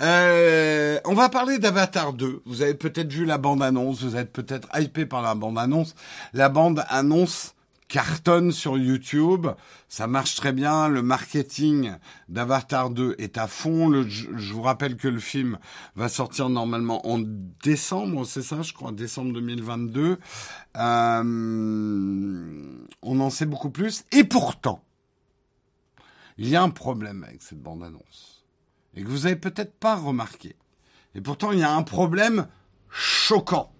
Euh, 0.00 1.00
on 1.04 1.14
va 1.14 1.28
parler 1.28 1.58
d'Avatar 1.58 2.12
2. 2.12 2.42
Vous 2.46 2.62
avez 2.62 2.74
peut-être 2.74 3.12
vu 3.12 3.24
la 3.24 3.36
bande-annonce, 3.36 4.04
vous 4.04 4.14
êtes 4.14 4.32
peut-être 4.32 4.68
hypé 4.78 5.06
par 5.06 5.22
la 5.22 5.34
bande-annonce. 5.34 5.96
La 6.32 6.48
bande-annonce 6.48 7.56
cartonne 7.88 8.52
sur 8.52 8.78
YouTube, 8.78 9.48
ça 9.88 10.06
marche 10.06 10.36
très 10.36 10.52
bien, 10.52 10.86
le 10.86 11.02
marketing 11.02 11.94
d'Avatar 12.28 12.90
2 12.90 13.16
est 13.18 13.36
à 13.36 13.48
fond, 13.48 14.04
je, 14.06 14.52
vous 14.52 14.62
rappelle 14.62 14.96
que 14.96 15.08
le 15.08 15.18
film 15.18 15.58
va 15.96 16.08
sortir 16.08 16.48
normalement 16.48 17.04
en 17.08 17.18
décembre, 17.64 18.24
c'est 18.24 18.42
ça 18.42 18.62
je 18.62 18.72
crois, 18.72 18.92
décembre 18.92 19.32
2022. 19.32 20.18
Euh, 20.76 21.22
on 23.02 23.20
en 23.20 23.30
sait 23.30 23.46
beaucoup 23.46 23.70
plus, 23.70 24.04
et 24.12 24.22
pourtant, 24.22 24.84
il 26.38 26.48
y 26.48 26.56
a 26.56 26.62
un 26.62 26.70
problème 26.70 27.24
avec 27.24 27.42
cette 27.42 27.62
bande-annonce. 27.62 28.44
Et 28.94 29.02
que 29.02 29.08
vous 29.08 29.26
avez 29.26 29.36
peut-être 29.36 29.74
pas 29.78 29.96
remarqué. 29.96 30.56
Et 31.14 31.20
pourtant, 31.20 31.52
il 31.52 31.58
y 31.58 31.62
a 31.62 31.72
un 31.72 31.82
problème 31.82 32.48
choquant. 32.88 33.72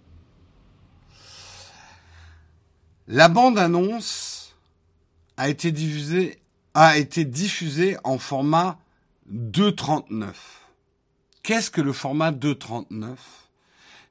La 3.09 3.29
bande-annonce 3.29 4.55
a 5.37 5.49
été 5.49 5.73
diffusée, 5.73 6.41
a 6.75 6.97
été 6.97 7.25
diffusée 7.25 7.97
en 8.05 8.19
format 8.19 8.79
2.39. 9.33 10.33
Qu'est-ce 11.43 11.71
que 11.71 11.81
le 11.81 11.93
format 11.93 12.31
2.39 12.31 13.17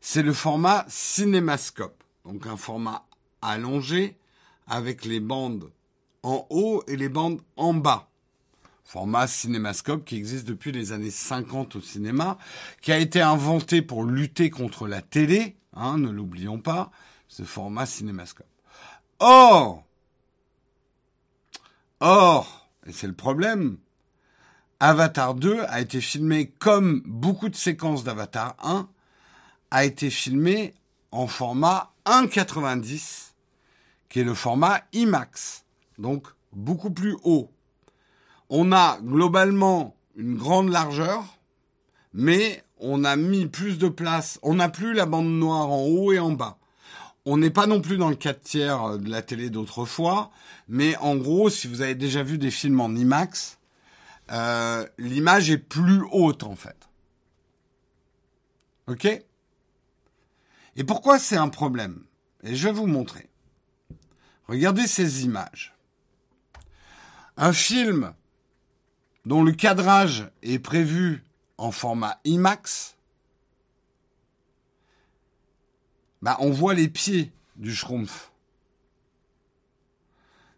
C'est 0.01 0.23
le 0.23 0.33
format 0.33 0.85
cinémascope. 0.89 2.03
Donc 2.25 2.47
un 2.47 2.57
format 2.57 3.05
allongé 3.41 4.17
avec 4.67 5.05
les 5.05 5.19
bandes 5.19 5.71
en 6.23 6.45
haut 6.49 6.83
et 6.87 6.97
les 6.97 7.09
bandes 7.09 7.41
en 7.55 7.73
bas 7.73 8.08
format 8.89 9.27
cinémascope 9.27 10.03
qui 10.03 10.15
existe 10.15 10.47
depuis 10.47 10.71
les 10.71 10.93
années 10.93 11.11
50 11.11 11.75
au 11.75 11.79
cinéma, 11.79 12.39
qui 12.81 12.91
a 12.91 12.97
été 12.97 13.21
inventé 13.21 13.83
pour 13.83 14.03
lutter 14.03 14.49
contre 14.49 14.87
la 14.87 15.03
télé, 15.03 15.57
hein, 15.75 15.99
ne 15.99 16.09
l'oublions 16.09 16.57
pas, 16.57 16.89
ce 17.27 17.43
format 17.43 17.85
cinémascope. 17.85 18.47
Or, 19.19 19.83
or, 21.99 22.71
et 22.87 22.91
c'est 22.91 23.05
le 23.05 23.13
problème, 23.13 23.77
Avatar 24.79 25.35
2 25.35 25.65
a 25.67 25.81
été 25.81 26.01
filmé 26.01 26.49
comme 26.49 27.03
beaucoup 27.05 27.49
de 27.49 27.55
séquences 27.55 28.03
d'Avatar 28.03 28.55
1 28.63 28.89
a 29.69 29.85
été 29.85 30.09
filmé 30.09 30.73
en 31.11 31.27
format 31.27 31.93
1.90, 32.07 33.33
qui 34.09 34.21
est 34.21 34.23
le 34.23 34.33
format 34.33 34.81
IMAX, 34.93 35.65
donc 35.99 36.25
beaucoup 36.51 36.89
plus 36.89 37.15
haut. 37.21 37.51
On 38.49 38.71
a 38.71 38.99
globalement 39.01 39.95
une 40.15 40.35
grande 40.35 40.69
largeur, 40.69 41.23
mais 42.13 42.63
on 42.79 43.03
a 43.03 43.15
mis 43.15 43.45
plus 43.45 43.77
de 43.77 43.87
place, 43.87 44.39
on 44.41 44.55
n'a 44.55 44.69
plus 44.69 44.93
la 44.93 45.05
bande 45.05 45.29
noire 45.29 45.69
en 45.69 45.83
haut 45.83 46.11
et 46.11 46.19
en 46.19 46.31
bas. 46.31 46.57
On 47.25 47.37
n'est 47.37 47.51
pas 47.51 47.67
non 47.67 47.81
plus 47.81 47.97
dans 47.97 48.09
le 48.09 48.15
4 48.15 48.41
tiers 48.41 48.97
de 48.97 49.09
la 49.09 49.21
télé 49.21 49.49
d'autrefois, 49.49 50.31
mais 50.67 50.95
en 50.97 51.15
gros, 51.15 51.49
si 51.49 51.67
vous 51.67 51.81
avez 51.81 51.95
déjà 51.95 52.23
vu 52.23 52.37
des 52.37 52.49
films 52.49 52.81
en 52.81 52.89
IMAX, 52.89 53.59
euh, 54.31 54.87
l'image 54.97 55.49
est 55.49 55.57
plus 55.57 56.03
haute 56.11 56.43
en 56.43 56.55
fait. 56.55 56.89
Ok? 58.87 59.05
Et 60.75 60.83
pourquoi 60.83 61.19
c'est 61.19 61.37
un 61.37 61.49
problème? 61.49 62.03
Et 62.43 62.55
je 62.55 62.67
vais 62.67 62.73
vous 62.73 62.87
montrer. 62.87 63.29
Regardez 64.47 64.87
ces 64.87 65.25
images. 65.25 65.75
Un 67.37 67.53
film 67.53 68.13
dont 69.29 69.43
le 69.43 69.51
cadrage 69.51 70.27
est 70.41 70.57
prévu 70.57 71.23
en 71.59 71.71
format 71.71 72.19
IMAX, 72.23 72.97
bah 76.23 76.35
on 76.39 76.49
voit 76.49 76.73
les 76.73 76.87
pieds 76.87 77.31
du 77.55 77.75
Schrumpf. 77.75 78.31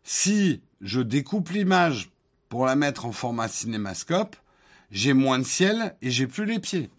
Si 0.03 0.61
je 0.79 1.01
découpe 1.01 1.49
l'image 1.49 2.11
pour 2.47 2.65
la 2.65 2.77
mettre 2.77 3.05
en 3.05 3.11
format 3.11 3.49
cinémascope, 3.49 4.37
j'ai 4.89 5.11
moins 5.11 5.39
de 5.39 5.43
ciel 5.43 5.97
et 6.01 6.09
j'ai 6.09 6.27
plus 6.27 6.45
les 6.45 6.59
pieds. 6.59 6.89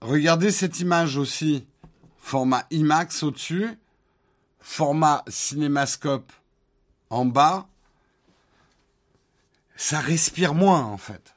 Regardez 0.00 0.50
cette 0.50 0.80
image 0.80 1.16
aussi, 1.16 1.68
format 2.16 2.66
IMAX 2.72 3.22
au-dessus, 3.22 3.78
format 4.58 5.22
cinémascope 5.28 6.32
en 7.10 7.24
bas. 7.24 7.68
Ça 9.76 10.00
respire 10.00 10.54
moins 10.54 10.82
en 10.82 10.98
fait. 10.98 11.34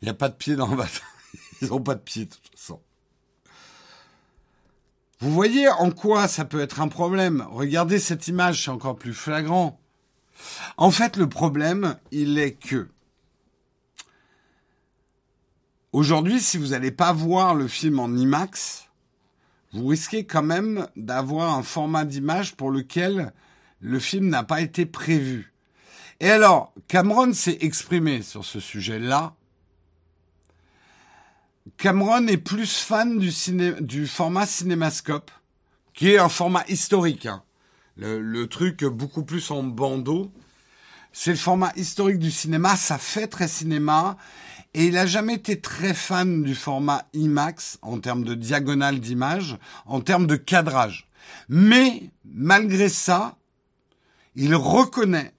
Il 0.00 0.06
n'y 0.06 0.10
a 0.10 0.14
pas 0.14 0.28
de 0.28 0.34
pieds 0.34 0.56
dans 0.56 0.68
le 0.68 0.84
Ils 1.62 1.68
n'ont 1.68 1.80
pas 1.80 1.94
de 1.94 2.00
pieds 2.00 2.26
de 2.26 2.30
toute 2.30 2.58
façon. 2.58 2.80
Vous 5.20 5.32
voyez 5.32 5.68
en 5.68 5.90
quoi 5.90 6.28
ça 6.28 6.44
peut 6.44 6.60
être 6.60 6.80
un 6.80 6.88
problème 6.88 7.46
Regardez 7.50 7.98
cette 7.98 8.28
image, 8.28 8.64
c'est 8.64 8.70
encore 8.70 8.96
plus 8.96 9.14
flagrant. 9.14 9.80
En 10.76 10.90
fait, 10.90 11.16
le 11.16 11.28
problème, 11.28 11.98
il 12.10 12.38
est 12.38 12.52
que 12.52 12.88
aujourd'hui, 15.92 16.40
si 16.40 16.58
vous 16.58 16.68
n'allez 16.68 16.90
pas 16.90 17.12
voir 17.12 17.54
le 17.54 17.66
film 17.66 17.98
en 17.98 18.08
IMAX, 18.08 18.85
vous 19.76 19.86
risquez 19.88 20.24
quand 20.24 20.42
même 20.42 20.86
d'avoir 20.96 21.56
un 21.56 21.62
format 21.62 22.04
d'image 22.04 22.56
pour 22.56 22.70
lequel 22.70 23.32
le 23.80 23.98
film 23.98 24.28
n'a 24.28 24.42
pas 24.42 24.60
été 24.60 24.86
prévu. 24.86 25.52
Et 26.20 26.30
alors, 26.30 26.72
Cameron 26.88 27.32
s'est 27.32 27.58
exprimé 27.60 28.22
sur 28.22 28.44
ce 28.44 28.58
sujet-là 28.58 29.34
Cameron 31.76 32.26
est 32.28 32.36
plus 32.36 32.78
fan 32.78 33.18
du, 33.18 33.32
du 33.80 34.06
format 34.06 34.46
cinémascope, 34.46 35.30
qui 35.94 36.12
est 36.12 36.18
un 36.18 36.28
format 36.28 36.64
historique. 36.68 37.26
Hein. 37.26 37.42
Le, 37.96 38.46
truc 38.46 38.84
beaucoup 38.84 39.24
plus 39.24 39.50
en 39.50 39.62
bandeau. 39.62 40.30
C'est 41.12 41.30
le 41.32 41.36
format 41.36 41.72
historique 41.76 42.18
du 42.18 42.30
cinéma, 42.30 42.76
ça 42.76 42.98
fait 42.98 43.26
très 43.26 43.48
cinéma. 43.48 44.16
Et 44.76 44.88
il 44.88 44.98
a 44.98 45.06
jamais 45.06 45.32
été 45.32 45.58
très 45.58 45.94
fan 45.94 46.42
du 46.42 46.54
format 46.54 47.06
IMAX 47.14 47.78
en 47.80 47.98
termes 47.98 48.24
de 48.24 48.34
diagonale 48.34 49.00
d'image, 49.00 49.56
en 49.86 50.02
termes 50.02 50.26
de 50.26 50.36
cadrage. 50.36 51.08
Mais 51.48 52.10
malgré 52.26 52.90
ça, 52.90 53.38
il 54.34 54.54
reconnaît 54.54 55.32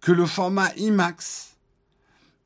que 0.00 0.10
le 0.10 0.24
format 0.24 0.70
IMAX 0.78 1.58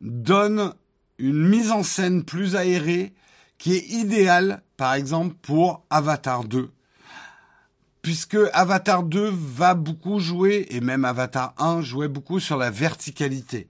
donne 0.00 0.74
une 1.18 1.48
mise 1.48 1.70
en 1.70 1.84
scène 1.84 2.24
plus 2.24 2.56
aérée 2.56 3.14
qui 3.56 3.76
est 3.76 3.86
idéale, 3.90 4.64
par 4.76 4.94
exemple, 4.94 5.36
pour 5.40 5.86
Avatar 5.90 6.42
2. 6.42 6.72
Puisque 8.02 8.38
Avatar 8.52 9.04
2 9.04 9.30
va 9.32 9.74
beaucoup 9.74 10.18
jouer, 10.18 10.66
et 10.70 10.80
même 10.80 11.04
Avatar 11.04 11.54
1 11.58 11.82
jouait 11.82 12.08
beaucoup 12.08 12.40
sur 12.40 12.56
la 12.56 12.72
verticalité. 12.72 13.68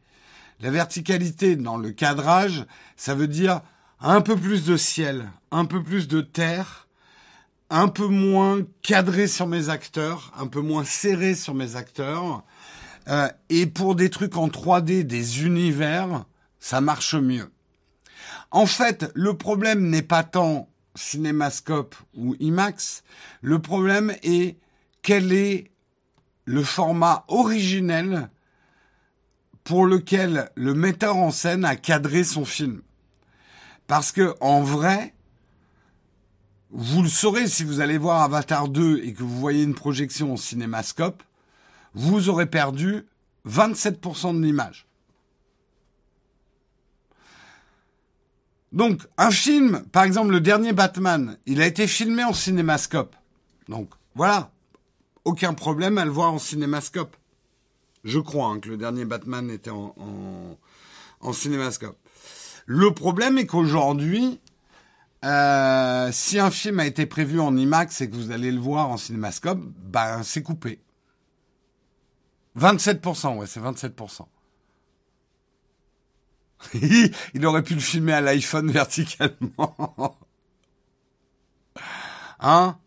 La 0.61 0.71
verticalité 0.71 1.57
dans 1.57 1.79
le 1.79 1.91
cadrage, 1.91 2.67
ça 2.97 3.15
veut 3.15 3.29
dire 3.29 3.63
un 4.01 4.21
peu 4.21 4.37
plus 4.37 4.65
de 4.65 4.77
ciel, 4.77 5.31
un 5.51 5.65
peu 5.65 5.83
plus 5.83 6.07
de 6.07 6.21
terre, 6.21 6.87
un 7.71 7.89
peu 7.89 8.07
moins 8.07 8.61
cadré 8.83 9.27
sur 9.27 9.47
mes 9.47 9.71
acteurs, 9.71 10.33
un 10.39 10.49
peu 10.49 10.61
moins 10.61 10.85
serré 10.85 11.35
sur 11.35 11.55
mes 11.55 11.77
acteurs. 11.77 12.43
Euh, 13.09 13.29
et 13.49 13.67
pour 13.67 13.95
des 13.95 14.11
trucs 14.11 14.37
en 14.37 14.49
3D, 14.49 15.03
des 15.05 15.45
univers, 15.45 16.25
ça 16.59 16.81
marche 16.81 17.15
mieux. 17.15 17.51
En 18.51 18.67
fait, 18.67 19.11
le 19.15 19.35
problème 19.35 19.89
n'est 19.89 20.03
pas 20.03 20.25
tant 20.25 20.69
cinémascope 20.95 21.95
ou 22.17 22.35
IMAX, 22.41 23.03
le 23.41 23.61
problème 23.61 24.15
est 24.23 24.59
quel 25.03 25.33
est 25.33 25.71
le 26.45 26.63
format 26.65 27.25
originel 27.29 28.29
pour 29.65 29.87
lequel 29.87 30.51
le 30.55 30.75
metteur 30.75 31.17
en 31.17 31.31
scène 31.31 31.65
a 31.65 31.77
cadré 31.77 32.25
son 32.25 32.45
film. 32.45 32.83
Parce 33.87 34.13
que 34.13 34.35
en 34.41 34.63
vrai, 34.63 35.15
vous 36.71 37.03
le 37.03 37.09
saurez 37.09 37.49
si 37.49 37.65
vous 37.65 37.81
allez 37.81 37.99
voir 37.99 38.23
Avatar 38.23 38.69
2 38.69 39.01
et 39.03 39.13
que 39.13 39.23
vous 39.23 39.39
voyez 39.39 39.63
une 39.63 39.75
projection 39.75 40.33
en 40.33 40.37
cinémascope, 40.37 41.23
vous 41.95 42.29
aurez 42.29 42.47
perdu 42.47 43.07
27% 43.49 44.39
de 44.39 44.45
l'image. 44.45 44.87
Donc, 48.73 49.03
un 49.19 49.33
film, 49.33 49.83
par 49.91 50.05
exemple, 50.05 50.31
le 50.31 50.41
dernier 50.41 50.73
Batman, 50.73 51.37
il 51.47 51.61
a 51.61 51.67
été 51.67 51.89
filmé 51.89 52.23
en 52.23 52.33
cinémascope. 52.33 53.17
Donc, 53.69 53.91
voilà. 54.15 54.53
Aucun 55.25 55.55
problème 55.55 55.99
à 55.99 56.05
le 56.05 56.11
voir 56.11 56.33
en 56.33 56.39
cinémascope. 56.39 57.17
Je 58.05 58.19
crois 58.19 58.49
hein, 58.49 58.61
que 58.61 58.69
le 58.69 58.77
dernier 58.77 59.05
Batman 59.05 59.51
était 59.51 59.71
en, 59.71 60.57
cinémascope. 61.33 61.99
Le 62.67 62.93
problème 62.93 63.39
est 63.39 63.47
qu'aujourd'hui, 63.47 64.41
euh, 65.25 66.09
si 66.13 66.39
un 66.39 66.51
film 66.51 66.81
a 66.81 66.87
été 66.87 67.07
prévu 67.07 67.41
en 67.41 67.57
IMAX 67.57 68.01
et 68.01 68.09
que 68.09 68.15
vous 68.15 68.31
allez 68.31 68.53
le 68.53 68.61
voir 68.61 68.89
en 68.89 68.97
cinémascope, 68.97 69.61
ben 69.61 70.23
c'est 70.23 70.43
coupé. 70.43 70.81
27%, 72.59 73.37
ouais, 73.37 73.47
c'est 73.47 73.61
27%. 73.61 74.27
il 77.35 77.47
aurait 77.47 77.63
pu 77.63 77.75
le 77.75 77.81
filmer 77.81 78.13
à 78.13 78.21
l'iPhone 78.21 78.71
verticalement. 78.73 80.17
hein? 82.41 82.79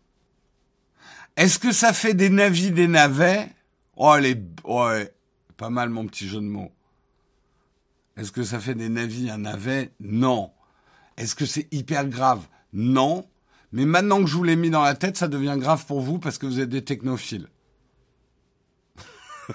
Est-ce 1.36 1.58
que 1.58 1.72
ça 1.72 1.92
fait 1.92 2.14
des 2.14 2.30
navis, 2.30 2.70
des 2.70 2.86
navets? 2.86 3.48
Oh, 3.96 4.16
les... 4.16 4.36
Ouais, 4.64 5.12
pas 5.56 5.70
mal 5.70 5.90
mon 5.90 6.06
petit 6.06 6.28
jeu 6.28 6.40
de 6.40 6.46
mots. 6.46 6.72
Est-ce 8.16 8.32
que 8.32 8.42
ça 8.42 8.60
fait 8.60 8.74
des 8.74 8.88
navis, 8.88 9.30
un 9.30 9.38
navet? 9.38 9.92
Non. 10.00 10.52
Est-ce 11.16 11.34
que 11.34 11.46
c'est 11.46 11.72
hyper 11.72 12.08
grave? 12.08 12.46
Non. 12.72 13.28
Mais 13.72 13.84
maintenant 13.84 14.20
que 14.20 14.26
je 14.26 14.36
vous 14.36 14.44
l'ai 14.44 14.56
mis 14.56 14.70
dans 14.70 14.82
la 14.82 14.94
tête, 14.94 15.16
ça 15.16 15.28
devient 15.28 15.56
grave 15.58 15.84
pour 15.86 16.00
vous 16.00 16.18
parce 16.18 16.38
que 16.38 16.46
vous 16.46 16.60
êtes 16.60 16.68
des 16.68 16.84
technophiles. 16.84 17.48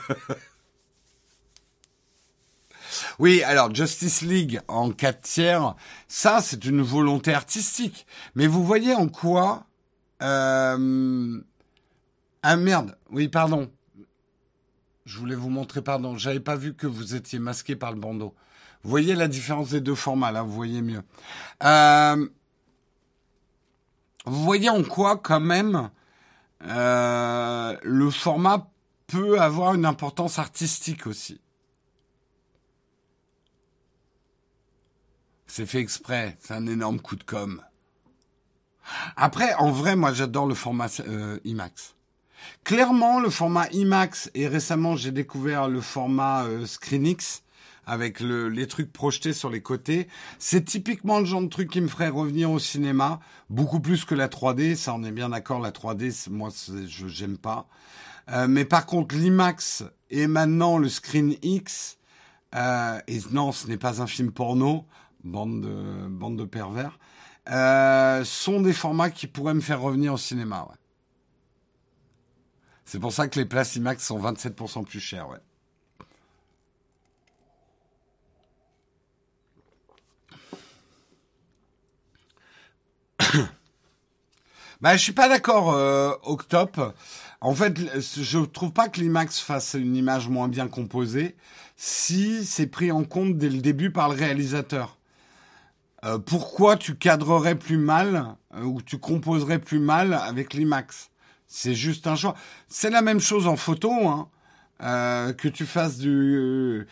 Oui, 3.20 3.44
alors 3.44 3.74
Justice 3.74 4.22
League 4.22 4.62
en 4.68 4.92
4 4.92 5.22
tiers, 5.22 5.76
ça 6.08 6.40
c'est 6.42 6.64
une 6.66 6.82
volonté 6.82 7.34
artistique. 7.34 8.08
Mais 8.36 8.48
vous 8.48 8.64
voyez 8.64 8.94
en 8.94 9.08
quoi... 9.10 9.66
Euh... 10.22 11.42
Ah 12.42 12.56
merde, 12.56 12.98
oui 13.12 13.28
pardon. 13.28 13.70
Je 15.10 15.18
voulais 15.18 15.34
vous 15.34 15.50
montrer, 15.50 15.82
pardon, 15.82 16.20
j'avais 16.20 16.40
pas 16.40 16.56
vu 16.56 16.76
que 16.76 16.86
vous 16.86 17.16
étiez 17.16 17.40
masqué 17.40 17.76
par 17.76 17.92
le 17.92 18.00
bandeau. 18.00 18.36
Vous 18.84 18.92
voyez 18.92 19.16
la 19.16 19.28
différence 19.28 19.72
des 19.72 19.82
deux 19.82 19.96
formats, 19.96 20.32
là, 20.32 20.44
vous 20.44 20.54
voyez 20.54 20.84
mieux. 20.84 21.02
Euh... 21.64 22.28
Vous 24.28 24.44
voyez 24.44 24.70
en 24.70 24.84
quoi, 24.84 25.18
quand 25.18 25.40
même, 25.40 25.90
euh, 26.64 27.76
le 27.82 28.12
format 28.12 28.70
peut 29.08 29.42
avoir 29.42 29.74
une 29.74 29.88
importance 29.88 30.38
artistique 30.38 31.08
aussi. 31.08 31.42
C'est 35.48 35.66
fait 35.66 35.80
exprès, 35.80 36.38
c'est 36.40 36.54
un 36.54 36.68
énorme 36.68 37.00
coup 37.00 37.16
de 37.16 37.24
com'. 37.24 37.64
Après, 39.16 39.56
en 39.56 39.72
vrai, 39.72 39.96
moi 39.96 40.14
j'adore 40.14 40.46
le 40.46 40.54
format 40.54 40.90
euh, 41.00 41.40
IMAX. 41.46 41.96
Clairement, 42.64 43.20
le 43.20 43.30
format 43.30 43.68
IMAX, 43.72 44.30
et 44.36 44.48
récemment 44.48 44.96
j'ai 44.96 45.12
découvert 45.12 45.68
le 45.68 45.82
format 45.82 46.44
euh, 46.44 46.66
ScreenX, 46.66 47.44
avec 47.90 48.20
les 48.20 48.68
trucs 48.68 48.94
projetés 48.94 49.34
sur 49.34 49.50
les 49.50 49.62
côtés. 49.62 50.08
C'est 50.38 50.64
typiquement 50.64 51.20
le 51.20 51.26
genre 51.26 51.42
de 51.42 51.48
truc 51.48 51.72
qui 51.72 51.82
me 51.82 51.88
ferait 51.88 52.10
revenir 52.10 52.52
au 52.52 52.60
cinéma, 52.60 53.20
beaucoup 53.50 53.80
plus 53.80 54.06
que 54.06 54.14
la 54.14 54.28
3D. 54.28 54.76
Ça, 54.76 54.94
on 54.94 55.04
est 55.04 55.12
bien 55.12 55.30
d'accord, 55.30 55.60
la 55.60 55.72
3D, 55.72 56.30
moi, 56.30 56.50
je 56.88 57.08
j'aime 57.08 57.38
pas. 57.38 57.68
Euh, 58.32 58.48
mais 58.48 58.64
par 58.64 58.86
contre, 58.86 59.16
l'IMAX 59.16 59.84
et 60.12 60.28
maintenant 60.28 60.78
le 60.78 60.88
Screen 60.88 61.36
X, 61.42 61.98
euh, 62.56 63.00
et 63.08 63.20
non, 63.32 63.52
ce 63.52 63.68
n'est 63.68 63.78
pas 63.78 64.02
un 64.02 64.08
film 64.08 64.32
porno, 64.32 64.86
bande 65.24 65.62
de, 65.62 66.08
bande 66.08 66.38
de 66.38 66.46
pervers, 66.46 67.00
euh, 67.50 68.24
sont 68.24 68.62
des 68.62 68.74
formats 68.74 69.10
qui 69.10 69.26
pourraient 69.26 69.54
me 69.54 69.62
faire 69.62 69.82
revenir 69.82 70.14
au 70.14 70.18
cinéma. 70.18 70.68
Ouais. 70.70 70.76
C'est 72.90 72.98
pour 72.98 73.14
ça 73.14 73.28
que 73.28 73.38
les 73.38 73.46
places 73.46 73.76
IMAX 73.76 74.04
sont 74.04 74.20
27% 74.20 74.84
plus 74.84 75.00
chères. 75.00 75.30
Ouais. 75.30 75.38
bah, 84.82 84.98
je 84.98 85.04
suis 85.04 85.12
pas 85.12 85.30
d'accord, 85.30 85.72
euh, 85.74 86.14
Octop. 86.24 86.82
En 87.42 87.54
fait, 87.54 87.80
je 88.00 88.40
trouve 88.40 88.72
pas 88.72 88.90
que 88.90 89.00
l'IMAX 89.00 89.40
fasse 89.40 89.76
une 89.76 89.96
image 89.96 90.28
moins 90.28 90.48
bien 90.48 90.68
composée 90.68 91.36
si 91.76 92.44
c'est 92.44 92.66
pris 92.66 92.92
en 92.92 93.04
compte 93.04 93.38
dès 93.38 93.50
le 93.50 93.62
début 93.62 93.92
par 93.92 94.10
le 94.10 94.16
réalisateur. 94.16 94.98
Euh, 96.06 96.18
pourquoi 96.18 96.76
tu 96.76 96.96
cadrerais 96.96 97.54
plus 97.54 97.78
mal 97.78 98.36
euh, 98.56 98.64
ou 98.64 98.82
tu 98.82 98.98
composerais 98.98 99.60
plus 99.60 99.80
mal 99.80 100.16
avec 100.16 100.56
l'IMAX? 100.56 101.12
C'est 101.50 101.74
juste 101.74 102.08
un 102.08 102.16
choix. 102.16 102.36
C'est 102.70 102.92
la 102.92 103.02
même 103.02 103.20
chose 103.20 103.48
en 103.48 103.58
photo, 103.58 103.92
hein. 104.08 104.30
Euh, 104.82 105.34
que 105.34 105.50
tu 105.50 105.66
fasses 105.66 105.98
du, 105.98 106.88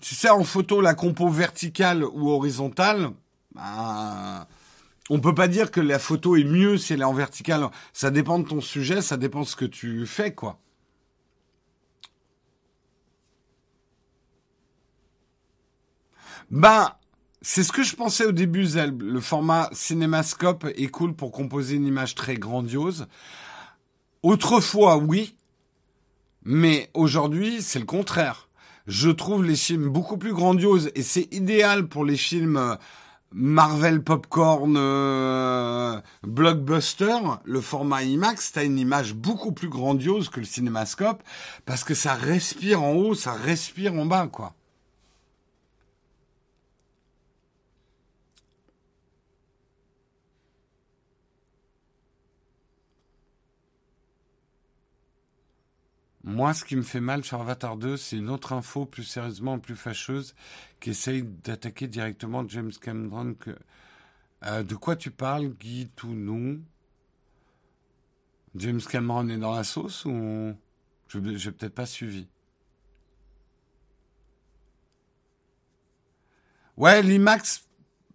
tu 0.00 0.14
sais, 0.14 0.30
en 0.30 0.42
photo, 0.42 0.80
la 0.80 0.94
compo 0.94 1.28
verticale 1.28 2.02
ou 2.02 2.30
horizontale, 2.30 3.10
ben, 3.54 4.46
on 5.10 5.20
peut 5.20 5.34
pas 5.34 5.48
dire 5.48 5.70
que 5.70 5.80
la 5.80 5.98
photo 5.98 6.36
est 6.36 6.44
mieux 6.44 6.78
si 6.78 6.94
elle 6.94 7.02
est 7.02 7.04
en 7.04 7.12
verticale. 7.12 7.68
Ça 7.92 8.10
dépend 8.10 8.38
de 8.38 8.48
ton 8.48 8.62
sujet, 8.62 9.02
ça 9.02 9.18
dépend 9.18 9.40
de 9.40 9.46
ce 9.46 9.56
que 9.56 9.66
tu 9.66 10.06
fais, 10.06 10.32
quoi. 10.32 10.58
Ben, 16.50 16.92
c'est 17.42 17.62
ce 17.64 17.72
que 17.72 17.82
je 17.82 17.96
pensais 17.96 18.24
au 18.24 18.32
début, 18.32 18.64
Zelb. 18.64 19.02
Le 19.02 19.20
format 19.20 19.68
cinémascope 19.72 20.66
est 20.74 20.88
cool 20.88 21.14
pour 21.14 21.32
composer 21.32 21.76
une 21.76 21.86
image 21.86 22.14
très 22.14 22.36
grandiose. 22.36 23.08
Autrefois, 24.24 24.96
oui. 24.96 25.36
Mais 26.44 26.88
aujourd'hui, 26.94 27.60
c'est 27.60 27.78
le 27.78 27.84
contraire. 27.84 28.48
Je 28.86 29.10
trouve 29.10 29.44
les 29.44 29.54
films 29.54 29.90
beaucoup 29.90 30.16
plus 30.16 30.32
grandioses 30.32 30.90
et 30.94 31.02
c'est 31.02 31.28
idéal 31.30 31.88
pour 31.88 32.06
les 32.06 32.16
films 32.16 32.56
euh, 32.56 32.74
Marvel 33.32 34.02
Popcorn 34.02 34.76
euh, 34.78 36.00
Blockbuster, 36.22 37.18
le 37.44 37.60
format 37.60 38.02
IMAX, 38.02 38.52
t'as 38.52 38.64
une 38.64 38.78
image 38.78 39.12
beaucoup 39.12 39.52
plus 39.52 39.68
grandiose 39.68 40.30
que 40.30 40.40
le 40.40 40.46
cinémascope 40.46 41.22
parce 41.66 41.84
que 41.84 41.92
ça 41.92 42.14
respire 42.14 42.82
en 42.82 42.92
haut, 42.92 43.14
ça 43.14 43.34
respire 43.34 43.92
en 43.92 44.06
bas, 44.06 44.26
quoi. 44.26 44.54
Moi, 56.24 56.54
ce 56.54 56.64
qui 56.64 56.74
me 56.74 56.82
fait 56.82 57.00
mal 57.00 57.22
sur 57.22 57.38
Avatar 57.42 57.76
2, 57.76 57.98
c'est 57.98 58.16
une 58.16 58.30
autre 58.30 58.54
info 58.54 58.86
plus 58.86 59.04
sérieusement 59.04 59.58
plus 59.58 59.76
fâcheuse 59.76 60.34
qui 60.80 60.90
essaye 60.90 61.22
d'attaquer 61.22 61.86
directement 61.86 62.48
James 62.48 62.72
Cameron. 62.80 63.36
Euh, 64.44 64.62
de 64.62 64.74
quoi 64.74 64.96
tu 64.96 65.10
parles, 65.10 65.48
Guy 65.60 65.90
nous 66.02 66.62
James 68.54 68.80
Cameron 68.80 69.28
est 69.28 69.36
dans 69.36 69.54
la 69.54 69.64
sauce 69.64 70.06
ou 70.06 70.54
je 71.08 71.18
n'ai 71.18 71.36
peut-être 71.36 71.74
pas 71.74 71.86
suivi? 71.86 72.26
Ouais, 76.78 77.02
l'IMAX, 77.02 77.68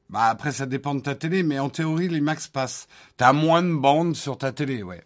bah 0.10 0.26
après 0.26 0.52
ça 0.52 0.66
dépend 0.66 0.96
de 0.96 1.02
ta 1.02 1.14
télé, 1.14 1.44
mais 1.44 1.60
en 1.60 1.70
théorie 1.70 2.08
l'IMAX 2.08 2.48
passe. 2.48 2.88
T'as 3.18 3.34
moins 3.34 3.62
de 3.62 3.74
bandes 3.74 4.16
sur 4.16 4.38
ta 4.38 4.52
télé, 4.52 4.82
ouais. 4.82 5.04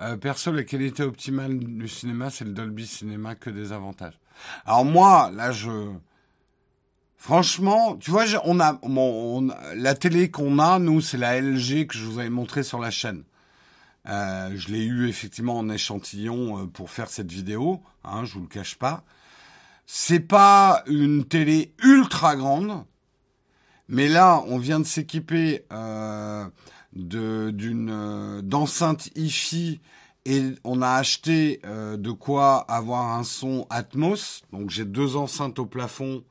Euh, 0.00 0.16
perso, 0.16 0.52
la 0.52 0.64
qualité 0.64 1.02
optimale 1.02 1.58
du 1.58 1.88
cinéma, 1.88 2.30
c'est 2.30 2.44
le 2.44 2.52
Dolby 2.52 2.86
Cinéma, 2.86 3.34
que 3.34 3.50
des 3.50 3.72
avantages. 3.72 4.18
Alors 4.64 4.84
moi, 4.84 5.30
là, 5.34 5.52
je... 5.52 5.92
Franchement, 7.16 7.96
tu 7.96 8.10
vois, 8.10 8.24
on 8.42 8.58
a, 8.58 8.80
la 9.76 9.94
télé 9.94 10.30
qu'on 10.30 10.58
a, 10.58 10.80
nous, 10.80 11.00
c'est 11.00 11.18
la 11.18 11.40
LG 11.40 11.86
que 11.86 11.96
je 11.96 12.04
vous 12.04 12.18
avais 12.18 12.30
montré 12.30 12.64
sur 12.64 12.80
la 12.80 12.90
chaîne. 12.90 13.22
Euh, 14.08 14.50
je 14.56 14.68
l'ai 14.68 14.82
eu 14.82 15.08
effectivement 15.08 15.56
en 15.56 15.68
échantillon 15.68 16.58
euh, 16.58 16.66
pour 16.66 16.90
faire 16.90 17.08
cette 17.08 17.30
vidéo, 17.30 17.80
hein, 18.02 18.24
je 18.24 18.34
vous 18.34 18.40
le 18.40 18.48
cache 18.48 18.74
pas. 18.74 19.04
C'est 19.86 20.20
pas 20.20 20.82
une 20.86 21.24
télé 21.24 21.72
ultra 21.84 22.34
grande, 22.34 22.84
mais 23.88 24.08
là, 24.08 24.42
on 24.48 24.58
vient 24.58 24.80
de 24.80 24.84
s'équiper 24.84 25.64
euh, 25.72 26.48
d'une 26.94 27.90
euh, 27.90 28.42
d'enceinte 28.42 29.10
hi 29.16 29.80
et 30.24 30.42
on 30.62 30.82
a 30.82 30.90
acheté 30.90 31.60
euh, 31.64 31.96
de 31.96 32.10
quoi 32.10 32.58
avoir 32.70 33.18
un 33.18 33.24
son 33.24 33.66
Atmos. 33.70 34.42
Donc 34.52 34.70
j'ai 34.70 34.84
deux 34.84 35.16
enceintes 35.16 35.58
au 35.58 35.66
plafond, 35.66 36.22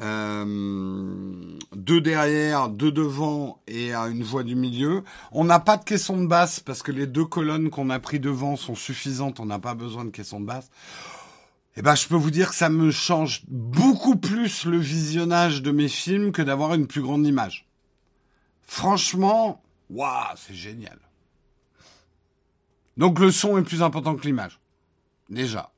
euh, 0.00 1.56
deux 1.74 2.00
derrière, 2.00 2.68
deux 2.68 2.90
devant 2.90 3.60
et 3.68 3.94
une 3.94 4.22
voix 4.22 4.42
du 4.42 4.56
milieu. 4.56 5.04
On 5.30 5.44
n'a 5.44 5.60
pas 5.60 5.76
de 5.76 5.84
caisson 5.84 6.20
de 6.20 6.26
basse 6.26 6.60
parce 6.60 6.82
que 6.82 6.92
les 6.92 7.06
deux 7.06 7.24
colonnes 7.24 7.70
qu'on 7.70 7.90
a 7.90 8.00
pris 8.00 8.18
devant 8.18 8.56
sont 8.56 8.74
suffisantes. 8.74 9.40
On 9.40 9.46
n'a 9.46 9.58
pas 9.58 9.74
besoin 9.74 10.04
de 10.04 10.10
caisson 10.10 10.40
de 10.40 10.46
basse. 10.46 10.70
Eh 11.78 11.82
ben, 11.82 11.94
je 11.94 12.08
peux 12.08 12.16
vous 12.16 12.30
dire 12.30 12.50
que 12.50 12.54
ça 12.54 12.70
me 12.70 12.90
change 12.90 13.42
beaucoup 13.48 14.16
plus 14.16 14.64
le 14.64 14.78
visionnage 14.78 15.60
de 15.60 15.70
mes 15.70 15.88
films 15.88 16.32
que 16.32 16.40
d'avoir 16.40 16.72
une 16.72 16.86
plus 16.86 17.02
grande 17.02 17.26
image. 17.26 17.66
Franchement, 18.62 19.62
Waouh, 19.90 20.36
c'est 20.36 20.54
génial. 20.54 20.98
Donc 22.96 23.18
le 23.18 23.30
son 23.30 23.58
est 23.58 23.62
plus 23.62 23.82
important 23.82 24.16
que 24.16 24.26
l'image. 24.26 24.58
Déjà. 25.28 25.70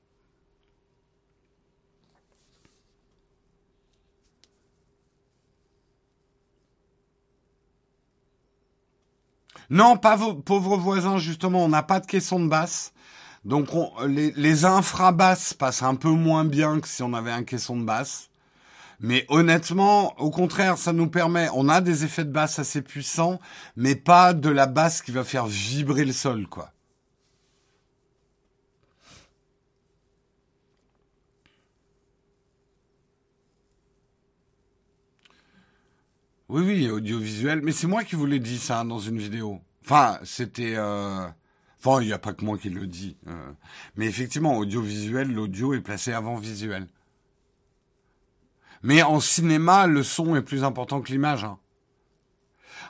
Non, 9.71 9.99
pas 9.99 10.17
vos 10.17 10.35
pauvres 10.35 10.79
voisins, 10.79 11.19
justement, 11.19 11.65
on 11.65 11.69
n'a 11.69 11.83
pas 11.83 12.01
de 12.01 12.07
caisson 12.07 12.41
de 12.41 12.49
basse. 12.49 12.93
Donc 13.45 13.69
les, 14.07 14.31
les 14.33 14.65
infrabasses 14.65 15.53
passent 15.55 15.83
un 15.83 15.95
peu 15.95 16.09
moins 16.09 16.45
bien 16.45 16.81
que 16.81 16.89
si 16.89 17.03
on 17.03 17.13
avait 17.13 17.31
un 17.31 17.45
caisson 17.45 17.77
de 17.77 17.85
basse. 17.85 18.31
Mais 19.01 19.25
honnêtement, 19.29 20.19
au 20.21 20.31
contraire, 20.31 20.77
ça 20.77 20.93
nous 20.93 21.09
permet, 21.09 21.49
on 21.55 21.69
a 21.69 21.81
des 21.81 22.05
effets 22.05 22.25
de 22.25 22.33
basse 22.33 22.59
assez 22.59 22.83
puissants, 22.83 23.39
mais 23.77 23.95
pas 23.95 24.35
de 24.35 24.49
la 24.49 24.67
basse 24.67 25.03
qui 25.03 25.13
va 25.13 25.25
faire 25.25 25.47
vibrer 25.47 26.05
le 26.05 26.13
sol, 26.13 26.49
quoi. 26.49 26.73
Oui, 36.49 36.63
oui, 36.65 36.91
audiovisuel. 36.91 37.61
Mais 37.63 37.73
c'est 37.73 37.87
moi 37.87 38.05
qui 38.05 38.17
vous 38.17 38.25
l'ai 38.27 38.41
dit 38.41 38.59
ça 38.59 38.83
dans 38.83 38.99
une 38.99 39.19
vidéo. 39.19 39.61
Enfin, 39.85 40.19
c'était... 40.25 40.75
Euh... 40.77 41.29
Enfin, 41.79 42.03
il 42.03 42.07
n'y 42.07 42.13
a 42.13 42.19
pas 42.19 42.33
que 42.33 42.45
moi 42.45 42.59
qui 42.59 42.71
le 42.71 42.87
dis. 42.87 43.17
Euh. 43.29 43.53
Mais 43.97 44.07
effectivement, 44.07 44.57
audiovisuel, 44.57 45.33
l'audio 45.33 45.75
est 45.75 45.81
placé 45.81 46.13
avant 46.13 46.37
visuel. 46.37 46.89
Mais 48.83 49.03
en 49.03 49.21
cinéma, 49.21 49.87
le 49.87 50.03
son 50.03 50.37
est 50.37 50.43
plus 50.43 50.65
important 50.65 51.01
que 51.01 51.11
l'image. 51.11 51.45
Hein. 51.45 51.59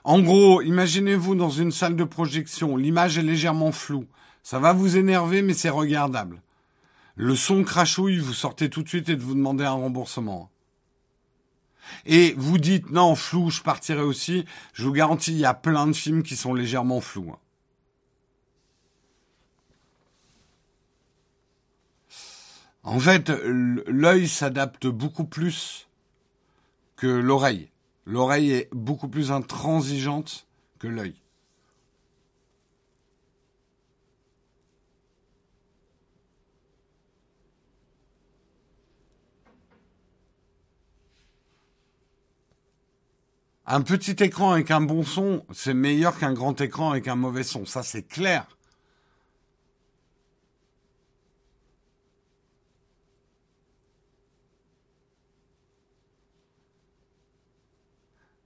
En 0.04 0.20
gros, 0.20 0.62
imaginez-vous 0.62 1.34
dans 1.34 1.50
une 1.50 1.72
salle 1.72 1.96
de 1.96 2.04
projection, 2.04 2.76
l'image 2.76 3.18
est 3.18 3.22
légèrement 3.22 3.72
floue. 3.72 4.06
Ça 4.42 4.58
va 4.58 4.72
vous 4.72 4.96
énerver, 4.96 5.42
mais 5.42 5.54
c'est 5.54 5.68
regardable. 5.68 6.42
Le 7.16 7.34
son 7.34 7.64
crachouille, 7.64 8.18
vous 8.18 8.32
sortez 8.32 8.70
tout 8.70 8.82
de 8.82 8.88
suite 8.88 9.08
et 9.08 9.16
de 9.16 9.22
vous 9.22 9.34
demandez 9.34 9.64
un 9.64 9.72
remboursement. 9.72 10.50
Et 12.06 12.34
vous 12.36 12.58
dites 12.58 12.90
non, 12.90 13.14
flou, 13.14 13.50
je 13.50 13.62
partirai 13.62 14.02
aussi. 14.02 14.44
Je 14.72 14.84
vous 14.84 14.92
garantis, 14.92 15.32
il 15.32 15.38
y 15.38 15.44
a 15.44 15.54
plein 15.54 15.86
de 15.86 15.92
films 15.92 16.22
qui 16.22 16.36
sont 16.36 16.54
légèrement 16.54 17.00
flous. 17.00 17.34
En 22.88 23.00
fait, 23.00 23.28
l'œil 23.28 24.26
s'adapte 24.26 24.86
beaucoup 24.86 25.26
plus 25.26 25.88
que 26.96 27.06
l'oreille. 27.06 27.68
L'oreille 28.06 28.52
est 28.52 28.70
beaucoup 28.72 29.08
plus 29.08 29.30
intransigeante 29.30 30.46
que 30.78 30.88
l'œil. 30.88 31.14
Un 43.66 43.82
petit 43.82 44.16
écran 44.24 44.52
avec 44.52 44.70
un 44.70 44.80
bon 44.80 45.02
son, 45.02 45.44
c'est 45.52 45.74
meilleur 45.74 46.18
qu'un 46.18 46.32
grand 46.32 46.58
écran 46.62 46.92
avec 46.92 47.06
un 47.06 47.16
mauvais 47.16 47.42
son. 47.42 47.66
Ça, 47.66 47.82
c'est 47.82 48.04
clair. 48.04 48.46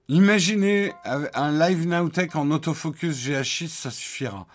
Imaginez 0.08 0.92
un 1.04 1.58
live 1.58 1.86
Nowtech 1.86 2.34
en 2.36 2.50
autofocus 2.50 3.16
GH6, 3.26 3.68
ça 3.68 3.90
suffira. 3.90 4.46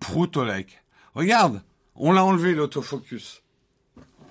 Proutolec. 0.00 0.82
Regarde, 1.14 1.62
on 1.94 2.12
l'a 2.12 2.24
enlevé 2.24 2.54
l'autofocus. 2.54 3.42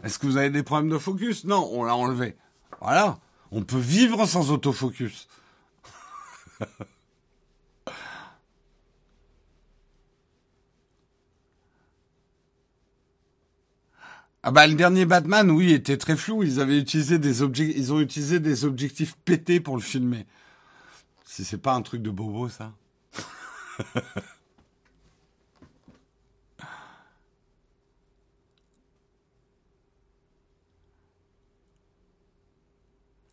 Est-ce 0.03 0.19
que 0.19 0.27
vous 0.27 0.37
avez 0.37 0.51
des 0.51 0.63
problèmes 0.63 0.91
de 0.91 0.99
focus? 0.99 1.45
Non, 1.45 1.67
on 1.71 1.83
l'a 1.83 1.95
enlevé. 1.95 2.35
Voilà, 2.79 3.17
on 3.51 3.63
peut 3.63 3.79
vivre 3.79 4.25
sans 4.27 4.51
autofocus. 4.51 5.27
Ah 14.47 14.51
bah 14.51 14.67
le 14.67 14.75
dernier 14.75 15.05
Batman, 15.05 15.49
oui, 15.49 15.73
était 15.73 15.97
très 15.97 16.15
flou. 16.15 16.43
Ils 16.43 16.59
avaient 16.59 16.77
utilisé 16.77 17.17
des 17.17 17.41
objets, 17.41 17.73
ils 17.75 17.91
ont 17.91 17.99
utilisé 17.99 18.39
des 18.39 18.63
objectifs 18.63 19.15
pétés 19.25 19.59
pour 19.59 19.75
le 19.75 19.81
filmer. 19.81 20.27
Si 21.25 21.43
c'est 21.43 21.57
pas 21.57 21.73
un 21.73 21.81
truc 21.81 22.03
de 22.03 22.11
bobo, 22.11 22.47
ça. 22.47 22.71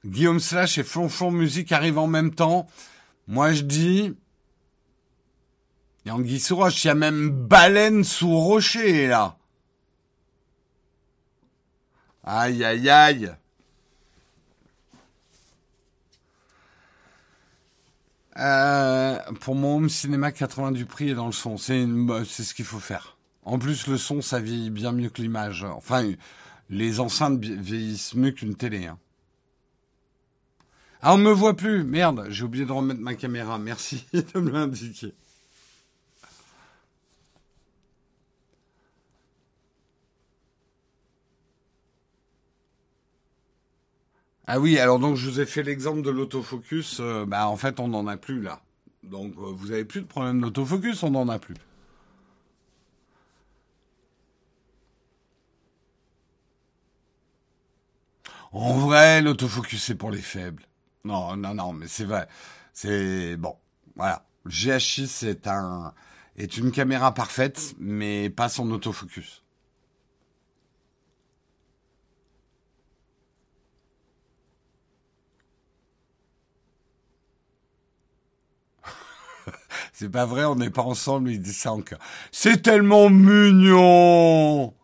Guillaume 0.07 0.41
Slash 0.41 0.79
et 0.79 0.83
Flonflon 0.83 1.31
Musique 1.31 1.73
arrivent 1.73 1.99
en 1.99 2.07
même 2.07 2.35
temps. 2.35 2.67
Moi, 3.27 3.53
je 3.53 3.65
dis... 3.65 4.17
Il 6.07 6.09
y 6.09 6.11
a 6.11 6.17
il 6.19 6.85
y 6.87 6.89
a 6.89 6.95
même 6.95 7.29
baleine 7.29 8.03
sous 8.03 8.35
rocher, 8.35 9.09
là. 9.09 9.37
Aïe, 12.24 12.65
aïe, 12.65 12.89
aïe. 12.89 13.32
Euh, 18.39 19.19
pour 19.40 19.55
mon 19.55 19.77
home 19.77 19.89
cinéma, 19.89 20.32
80 20.32 20.73
du 20.73 20.86
prix 20.86 21.11
et 21.11 21.15
dans 21.15 21.27
le 21.27 21.32
son. 21.32 21.57
C'est 21.59 21.85
ce 21.85 22.55
qu'il 22.55 22.65
faut 22.65 22.81
faire. 22.81 23.16
En 23.44 23.59
plus, 23.59 23.86
le 23.89 23.99
son, 23.99 24.23
ça 24.23 24.40
vieillit 24.40 24.70
bien 24.70 24.93
mieux 24.93 25.11
que 25.11 25.20
l'image. 25.20 25.65
Enfin, 25.65 26.12
les 26.70 27.01
enceintes 27.01 27.40
vieillissent 27.40 28.15
mieux 28.15 28.31
qu'une 28.31 28.55
télé. 28.55 28.86
Hein. 28.86 28.99
Ah, 31.03 31.15
on 31.15 31.19
me 31.19 31.32
voit 31.32 31.57
plus. 31.57 31.82
Merde, 31.82 32.27
j'ai 32.31 32.44
oublié 32.44 32.65
de 32.65 32.73
remettre 32.73 33.01
ma 33.01 33.15
caméra. 33.15 33.59
Merci 33.59 34.07
de 34.12 34.39
me 34.39 34.51
l'indiquer. 34.51 35.12
Ah 44.47 44.59
oui, 44.60 44.78
alors 44.78 44.98
donc 44.98 45.16
je 45.16 45.28
vous 45.31 45.40
ai 45.40 45.47
fait 45.47 45.62
l'exemple 45.62 46.02
de 46.02 46.10
l'autofocus. 46.10 46.98
Euh, 47.01 47.24
bah 47.27 47.48
en 47.48 47.56
fait, 47.56 47.81
on 47.81 47.89
n'en 47.89 48.06
a 48.06 48.16
plus 48.16 48.40
là. 48.40 48.60
Donc 49.02 49.35
euh, 49.39 49.52
vous 49.55 49.73
avez 49.73 49.85
plus 49.85 50.01
de 50.02 50.06
problème 50.06 50.40
d'autofocus, 50.40 51.02
on 51.02 51.10
n'en 51.10 51.28
a 51.28 51.39
plus. 51.39 51.55
En 58.52 58.74
vrai, 58.78 59.20
l'autofocus 59.23 59.82
c'est 59.82 59.94
pour 59.94 60.10
les 60.10 60.20
faibles. 60.20 60.62
Non, 61.05 61.36
non, 61.36 61.55
non, 61.55 61.73
mais 61.73 61.89
c'est 61.89 62.05
vrai. 62.05 62.28
C'est 62.73 63.36
bon, 63.36 63.56
voilà. 63.97 64.24
Le 64.44 64.51
GH6 64.51 65.24
est 65.27 65.47
un 65.47 65.94
est 66.36 66.56
une 66.56 66.73
caméra 66.73 67.12
parfaite, 67.14 67.74
mais 67.78 68.31
pas 68.31 68.48
son 68.48 68.70
autofocus. 68.70 69.41
C'est 79.93 80.09
pas 80.09 80.24
vrai, 80.24 80.44
on 80.44 80.56
n'est 80.56 80.70
pas 80.70 80.82
ensemble, 80.82 81.31
il 81.31 81.40
dit 81.40 81.52
ça 81.52 81.73
encore. 81.73 81.98
C'est 82.32 82.62
tellement 82.62 83.10
mignon 83.10 84.74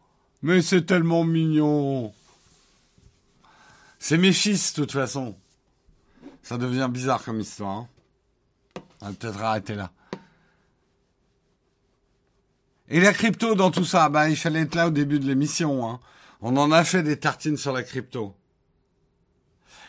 Mais 0.42 0.60
c'est 0.60 0.84
tellement 0.84 1.24
mignon 1.24 2.12
C'est 3.98 4.18
mes 4.18 4.32
fils, 4.32 4.74
de 4.74 4.82
toute 4.82 4.92
façon. 4.92 5.34
Ça 6.42 6.58
devient 6.58 6.88
bizarre 6.90 7.24
comme 7.24 7.40
histoire. 7.40 7.76
Hein. 7.76 7.88
On 9.00 9.06
va 9.06 9.12
peut-être 9.12 9.42
arrêter 9.42 9.74
là. 9.74 9.90
Et 12.90 13.00
la 13.00 13.12
crypto 13.12 13.54
dans 13.54 13.70
tout 13.70 13.84
ça, 13.84 14.08
bah 14.08 14.28
il 14.30 14.36
fallait 14.36 14.60
être 14.60 14.74
là 14.74 14.88
au 14.88 14.90
début 14.90 15.18
de 15.18 15.26
l'émission. 15.26 15.88
Hein. 15.88 16.00
On 16.40 16.56
en 16.56 16.72
a 16.72 16.84
fait 16.84 17.02
des 17.02 17.18
tartines 17.18 17.56
sur 17.56 17.72
la 17.72 17.82
crypto. 17.82 18.34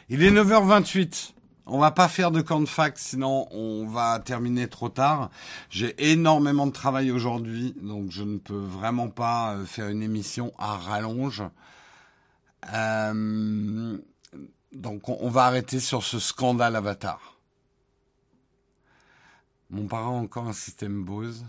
Il 0.10 0.24
est 0.24 0.32
9h28. 0.32 1.34
On 1.72 1.78
va 1.78 1.92
pas 1.92 2.08
faire 2.08 2.32
de 2.32 2.42
camp 2.42 2.60
de 2.62 2.66
fac, 2.66 2.98
sinon 2.98 3.48
on 3.52 3.86
va 3.86 4.20
terminer 4.20 4.68
trop 4.68 4.90
tard. 4.90 5.30
J'ai 5.70 6.12
énormément 6.12 6.66
de 6.66 6.72
travail 6.72 7.12
aujourd'hui, 7.12 7.76
donc 7.80 8.10
je 8.10 8.24
ne 8.24 8.40
peux 8.40 8.58
vraiment 8.58 9.10
pas 9.10 9.54
euh, 9.54 9.66
faire 9.66 9.88
une 9.90 10.02
émission 10.02 10.52
à 10.58 10.78
rallonge. 10.78 11.44
Euh, 12.74 13.98
donc 14.72 15.10
on 15.10 15.30
va 15.30 15.46
arrêter 15.46 15.80
sur 15.80 16.04
ce 16.04 16.18
scandale 16.18 16.76
Avatar. 16.76 17.38
Mon 19.70 19.86
parent 19.86 20.18
a 20.18 20.22
encore 20.22 20.48
un 20.48 20.54
système 20.54 21.04
Bose 21.04 21.46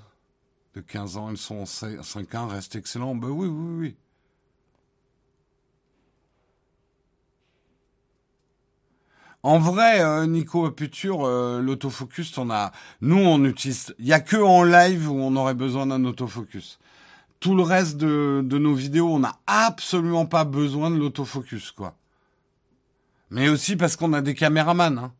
de 0.74 0.82
15 0.82 1.16
ans, 1.16 1.30
ils 1.30 1.38
sont 1.38 1.64
5 1.64 2.34
ans, 2.34 2.46
reste 2.46 2.76
excellent. 2.76 3.14
Ben 3.14 3.28
oui, 3.28 3.48
oui, 3.48 3.78
oui. 3.78 3.96
En 9.42 9.58
vrai, 9.58 10.02
euh, 10.02 10.26
Nico 10.26 10.66
Aputure, 10.66 11.26
euh, 11.26 11.62
l'autofocus, 11.62 12.36
on 12.36 12.50
a, 12.50 12.72
nous, 13.00 13.16
on 13.18 13.42
utilise, 13.44 13.94
il 13.98 14.06
y 14.06 14.12
a 14.12 14.20
que 14.20 14.36
en 14.36 14.64
live 14.64 15.10
où 15.10 15.14
on 15.14 15.34
aurait 15.36 15.54
besoin 15.54 15.86
d'un 15.86 16.04
autofocus. 16.04 16.78
Tout 17.40 17.54
le 17.54 17.62
reste 17.62 17.96
de, 17.96 18.42
nos 18.42 18.74
vidéos, 18.74 19.08
on 19.14 19.20
n'a 19.20 19.38
absolument 19.46 20.26
pas 20.26 20.44
besoin 20.44 20.90
de 20.90 20.96
l'autofocus, 20.96 21.72
quoi. 21.72 21.96
Mais 23.30 23.48
aussi 23.48 23.76
parce 23.76 23.96
qu'on 23.96 24.12
a 24.12 24.20
des 24.22 24.34
caméramans, 24.34 24.98
hein. 24.98 25.12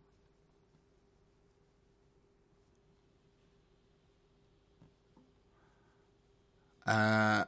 Euh, 6.89 7.45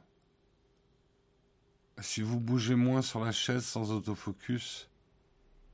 si 1.99 2.21
vous 2.21 2.39
bougez 2.39 2.75
moins 2.75 3.01
sur 3.01 3.23
la 3.23 3.31
chaise 3.31 3.65
sans 3.65 3.91
autofocus, 3.91 4.89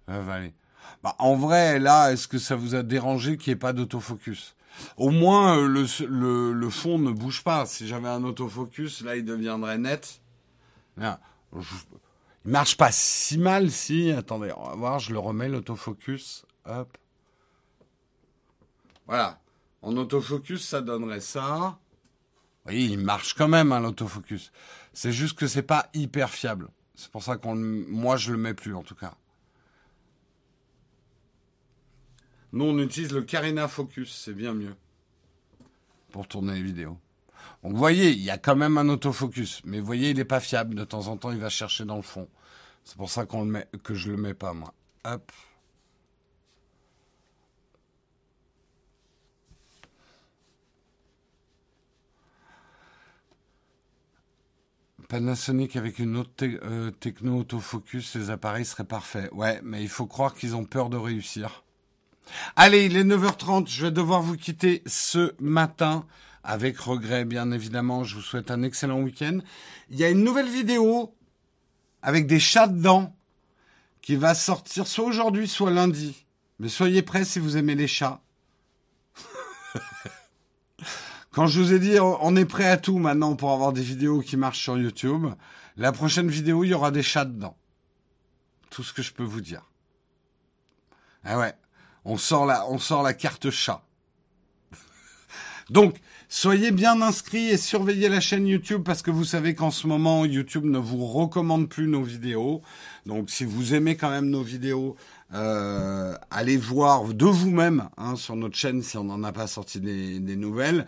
ça 0.08 0.20
va 0.22 0.34
aller. 0.34 0.54
Bah, 1.04 1.16
en 1.20 1.36
vrai, 1.36 1.80
là, 1.80 2.12
est-ce 2.12 2.28
que 2.28 2.38
ça 2.38 2.56
vous 2.56 2.76
a 2.76 2.84
dérangé 2.84 3.38
qu'il 3.38 3.52
n'y 3.52 3.56
ait 3.56 3.60
pas 3.60 3.74
d'autofocus? 3.74 4.56
Au 4.98 5.10
moins, 5.10 5.58
euh, 5.58 5.68
le, 5.68 6.70
fond 6.70 7.00
ne 7.00 7.12
bouge 7.12 7.44
pas. 7.44 7.66
Si 7.66 7.88
j'avais 7.88 8.08
un 8.08 8.24
autofocus, 8.24 9.02
là, 9.02 9.16
il 9.16 9.26
deviendrait 9.26 9.78
net. 9.78 10.22
Là, 10.98 11.20
il 11.54 12.52
marche 12.52 12.78
pas 12.78 12.92
si 12.92 13.38
mal, 13.38 13.72
si. 13.72 14.12
Attendez, 14.12 14.52
on 14.56 14.70
va 14.70 14.76
voir, 14.76 15.00
je 15.00 15.12
le 15.12 15.20
remets, 15.20 15.50
l'autofocus. 15.50 16.46
Hop. 16.66 16.98
Voilà. 19.08 19.40
En 19.82 19.96
autofocus, 19.96 20.68
ça 20.68 20.82
donnerait 20.82 21.22
ça. 21.22 21.80
Oui, 22.68 22.90
il 22.92 23.00
marche 23.00 23.34
quand 23.34 23.48
même, 23.48 23.72
hein, 23.72 23.80
l'autofocus. 23.80 24.52
C'est 24.94 25.12
juste 25.12 25.38
que 25.38 25.48
c'est 25.48 25.64
pas 25.64 25.90
hyper 25.94 26.30
fiable. 26.30 26.70
C'est 26.96 27.10
pour 27.10 27.24
ça 27.24 27.38
qu'on, 27.38 27.56
moi, 27.56 28.18
je 28.18 28.34
le 28.34 28.38
mets 28.38 28.54
plus, 28.54 28.76
en 28.76 28.84
tout 28.84 28.96
cas. 28.96 29.14
Nous, 32.52 32.66
on 32.66 32.78
utilise 32.80 33.12
le 33.12 33.22
Carina 33.22 33.68
Focus, 33.68 34.14
c'est 34.14 34.34
bien 34.34 34.54
mieux 34.54 34.76
pour 36.12 36.28
tourner 36.28 36.56
les 36.56 36.64
vidéos. 36.64 36.98
Donc 37.64 37.74
vous 37.74 37.78
voyez, 37.78 38.12
il 38.12 38.22
y 38.22 38.30
a 38.30 38.38
quand 38.38 38.56
même 38.56 38.78
un 38.78 38.90
autofocus, 38.90 39.62
mais 39.66 39.80
vous 39.80 39.86
voyez, 39.86 40.12
il 40.12 40.18
n'est 40.18 40.26
pas 40.26 40.40
fiable. 40.40 40.76
De 40.76 40.84
temps 40.84 41.08
en 41.08 41.18
temps, 41.18 41.32
il 41.32 41.40
va 41.40 41.50
chercher 41.50 41.86
dans 41.86 41.98
le 41.98 42.02
fond. 42.02 42.28
C'est 42.84 42.98
pour 42.98 43.10
ça 43.10 43.26
que 43.26 43.94
je 43.94 44.12
le 44.12 44.18
mets 44.18 44.34
pas 44.34 44.54
moi. 44.54 44.74
Hop. 45.06 45.32
Panasonic 55.08 55.76
avec 55.76 55.98
une 55.98 56.18
autre 56.18 56.32
euh, 56.42 56.92
techno 56.92 57.40
autofocus, 57.40 58.16
les 58.16 58.30
appareils 58.30 58.64
seraient 58.64 58.84
parfaits. 58.84 59.32
Ouais, 59.32 59.60
mais 59.64 59.82
il 59.82 59.90
faut 59.90 60.06
croire 60.06 60.36
qu'ils 60.36 60.56
ont 60.56 60.66
peur 60.66 60.90
de 60.90 60.98
réussir. 60.98 61.64
Allez, 62.56 62.86
il 62.86 62.98
est 62.98 63.04
9h30, 63.04 63.68
je 63.68 63.86
vais 63.86 63.92
devoir 63.92 64.22
vous 64.22 64.38
quitter 64.38 64.84
ce 64.86 65.34
matin. 65.40 66.06
Avec 66.44 66.80
regret, 66.80 67.26
bien 67.26 67.52
évidemment, 67.52 68.04
je 68.04 68.16
vous 68.16 68.22
souhaite 68.22 68.50
un 68.50 68.64
excellent 68.64 69.02
week-end. 69.02 69.40
Il 69.90 69.98
y 70.00 70.04
a 70.04 70.10
une 70.10 70.24
nouvelle 70.24 70.50
vidéo 70.50 71.14
avec 72.02 72.28
des 72.28 72.40
chats 72.40 72.68
dedans 72.68 73.16
qui 74.02 74.16
va 74.16 74.34
sortir 74.34 74.88
soit 74.88 75.06
aujourd'hui, 75.06 75.48
soit 75.48 75.72
lundi. 75.72 76.26
Mais 76.60 76.70
soyez 76.70 77.02
prêts 77.02 77.26
si 77.26 77.40
vous 77.40 77.58
aimez 77.58 77.76
les 77.76 77.88
chats. 77.88 78.22
Quand 81.32 81.48
je 81.48 81.62
vous 81.62 81.74
ai 81.74 81.80
dit, 81.80 82.00
on 82.00 82.36
est 82.36 82.46
prêt 82.46 82.70
à 82.70 82.78
tout 82.78 82.98
maintenant 82.98 83.36
pour 83.36 83.52
avoir 83.52 83.74
des 83.74 83.82
vidéos 83.84 84.22
qui 84.22 84.38
marchent 84.38 84.64
sur 84.64 84.78
YouTube. 84.78 85.28
La 85.78 85.92
prochaine 85.92 86.30
vidéo, 86.30 86.64
il 86.64 86.70
y 86.70 86.74
aura 86.74 86.92
des 86.92 87.04
chats 87.04 87.26
dedans. 87.26 87.56
Tout 88.70 88.84
ce 88.84 88.94
que 88.94 89.02
je 89.02 89.14
peux 89.14 89.24
vous 89.24 89.42
dire. 89.42 89.70
Ah 91.24 91.38
ouais, 91.38 91.54
on 92.06 92.18
sort 92.18 92.46
la, 92.46 92.70
on 92.70 92.80
sort 92.80 93.04
la 93.04 93.14
carte 93.14 93.50
chat. 93.50 93.84
Donc, 95.70 95.98
soyez 96.30 96.72
bien 96.72 97.02
inscrits 97.02 97.50
et 97.50 97.58
surveillez 97.58 98.10
la 98.10 98.20
chaîne 98.20 98.48
YouTube 98.48 98.82
parce 98.84 99.02
que 99.02 99.12
vous 99.12 99.24
savez 99.24 99.54
qu'en 99.54 99.72
ce 99.72 99.86
moment, 99.86 100.26
YouTube 100.26 100.66
ne 100.66 100.80
vous 100.80 101.06
recommande 101.06 101.70
plus 101.70 101.88
nos 101.88 102.02
vidéos. 102.02 102.62
Donc, 103.06 103.30
si 103.30 103.46
vous 103.46 103.76
aimez 103.76 103.96
quand 103.96 104.10
même 104.10 104.30
nos 104.30 104.42
vidéos, 104.42 104.96
euh, 105.34 106.16
allez 106.32 106.58
voir 106.58 107.14
de 107.14 107.26
vous-même 107.26 107.90
hein, 107.98 108.16
sur 108.16 108.36
notre 108.36 108.56
chaîne 108.56 108.82
si 108.82 108.98
on 108.98 109.04
n'en 109.04 109.24
a 109.24 109.32
pas 109.32 109.48
sorti 109.48 109.80
des, 109.80 110.36
nouvelles. 110.36 110.88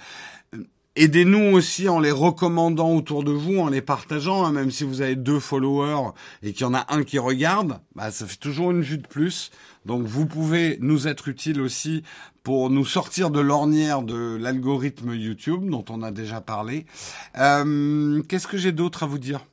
Aidez-nous 0.96 1.56
aussi 1.56 1.88
en 1.88 2.00
les 2.00 2.12
recommandant 2.12 2.94
autour 2.94 3.24
de 3.24 3.32
vous, 3.32 3.60
en 3.60 3.70
les 3.70 3.82
partageant, 3.82 4.46
hein, 4.46 4.52
même 4.52 4.72
si 4.72 4.84
vous 4.84 5.02
avez 5.02 5.16
deux 5.16 5.40
followers 5.40 6.12
et 6.42 6.54
qu'il 6.54 6.62
y 6.62 6.66
en 6.66 6.74
a 6.74 6.86
un 6.90 7.04
qui 7.04 7.18
regarde, 7.20 7.80
bah, 7.96 8.12
ça 8.12 8.26
fait 8.26 8.38
toujours 8.38 8.72
une 8.72 8.82
vue 8.82 8.98
de 8.98 9.08
plus. 9.08 9.52
Donc 9.86 10.06
vous 10.06 10.26
pouvez 10.26 10.78
nous 10.82 11.08
être 11.08 11.28
utile 11.28 11.60
aussi 11.60 12.03
pour 12.44 12.70
nous 12.70 12.86
sortir 12.86 13.30
de 13.32 13.40
l'ornière 13.40 14.02
de 14.02 14.38
l'algorithme 14.40 15.14
YouTube 15.14 15.70
dont 15.70 15.86
on 15.90 16.02
a 16.03 16.12
déjà 16.12 16.41
parlé. 16.41 16.86
Euh, 17.38 18.22
Qu'est-ce 18.24 18.48
que 18.48 18.58
j'ai 18.58 18.72
d'autre 18.72 19.03
à 19.03 19.06
vous 19.08 19.20
dire? 19.20 19.45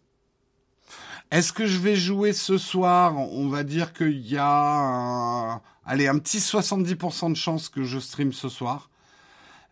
Est-ce 1.30 1.52
que 1.52 1.66
je 1.66 1.78
vais 1.78 1.96
jouer 1.96 2.32
ce 2.32 2.56
soir? 2.56 3.16
On 3.16 3.48
va 3.48 3.62
dire 3.62 3.92
qu'il 3.92 4.26
y 4.26 4.38
a 4.38 4.48
un, 4.48 5.60
allez, 5.84 6.08
un 6.08 6.18
petit 6.18 6.38
70% 6.38 7.30
de 7.30 7.36
chance 7.36 7.68
que 7.68 7.84
je 7.84 7.98
stream 7.98 8.32
ce 8.32 8.48
soir. 8.48 8.88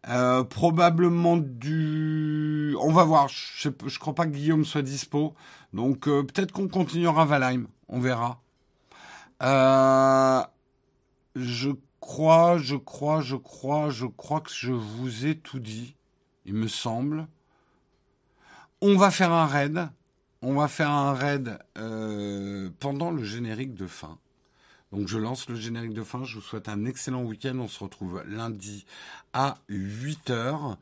Euh, 0.09 0.45
probablement 0.45 1.37
du... 1.39 2.77
On 2.81 2.93
va 2.93 3.05
voir. 3.05 3.28
Je, 3.28 3.70
je 3.87 3.99
crois 3.99 4.15
pas 4.15 4.27
que 4.27 4.33
Guillaume 4.33 4.65
soit 4.65 4.83
dispo. 4.83 5.35
Donc 5.73 6.07
euh, 6.09 6.23
peut-être 6.23 6.53
qu'on 6.53 6.69
continuera 6.69 7.24
Valheim. 7.24 7.66
On 7.89 8.01
verra. 8.01 8.41
Euh, 9.43 10.43
je 11.35 11.71
crois, 12.01 12.59
je 12.59 12.77
crois, 12.77 13.21
je 13.21 13.37
crois, 13.37 13.91
je 13.91 14.07
crois 14.07 14.41
que 14.41 14.51
je 14.53 14.73
vous 14.73 15.27
ai 15.27 15.37
tout 15.37 15.59
dit. 15.59 15.95
Il 16.45 16.55
me 16.55 16.69
semble. 16.69 17.27
On 18.81 18.97
va 18.97 19.11
faire 19.11 19.33
un 19.33 19.47
raid. 19.47 19.89
On 20.43 20.55
va 20.55 20.69
faire 20.69 20.91
un 20.91 21.13
raid 21.13 21.59
euh, 21.79 22.71
pendant 22.79 23.11
le 23.11 23.25
générique 23.25 23.75
de 23.75 23.87
fin. 23.87 24.19
Donc 24.93 25.09
je 25.09 25.19
lance 25.19 25.49
le 25.49 25.57
générique 25.57 25.95
de 25.95 26.05
fin. 26.05 26.25
Je 26.25 26.37
vous 26.37 26.43
souhaite 26.43 26.69
un 26.69 26.85
excellent 26.85 27.23
week-end. 27.23 27.59
On 27.59 27.69
se 27.69 27.83
retrouve 27.83 28.23
lundi 28.27 28.87
à 29.33 29.59
8h. 29.69 30.77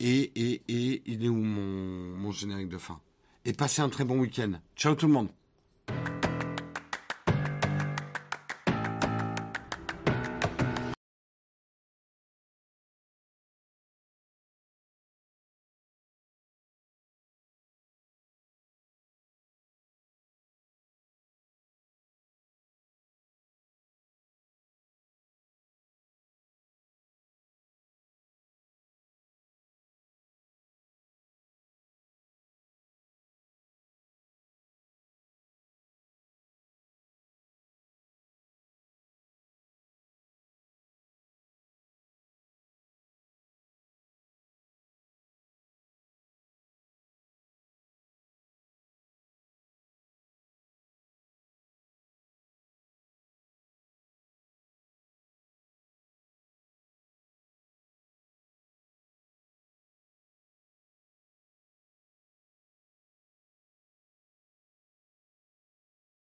Et, 0.00 0.32
et, 0.34 0.62
et 0.68 1.02
il 1.06 1.24
est 1.24 1.28
où 1.28 1.36
mon, 1.36 2.16
mon 2.16 2.30
générique 2.32 2.68
de 2.68 2.78
fin? 2.78 3.00
Et 3.44 3.52
passez 3.52 3.82
un 3.82 3.88
très 3.88 4.04
bon 4.04 4.18
week-end. 4.18 4.52
Ciao 4.76 4.94
tout 4.94 5.06
le 5.06 5.12
monde 5.12 5.28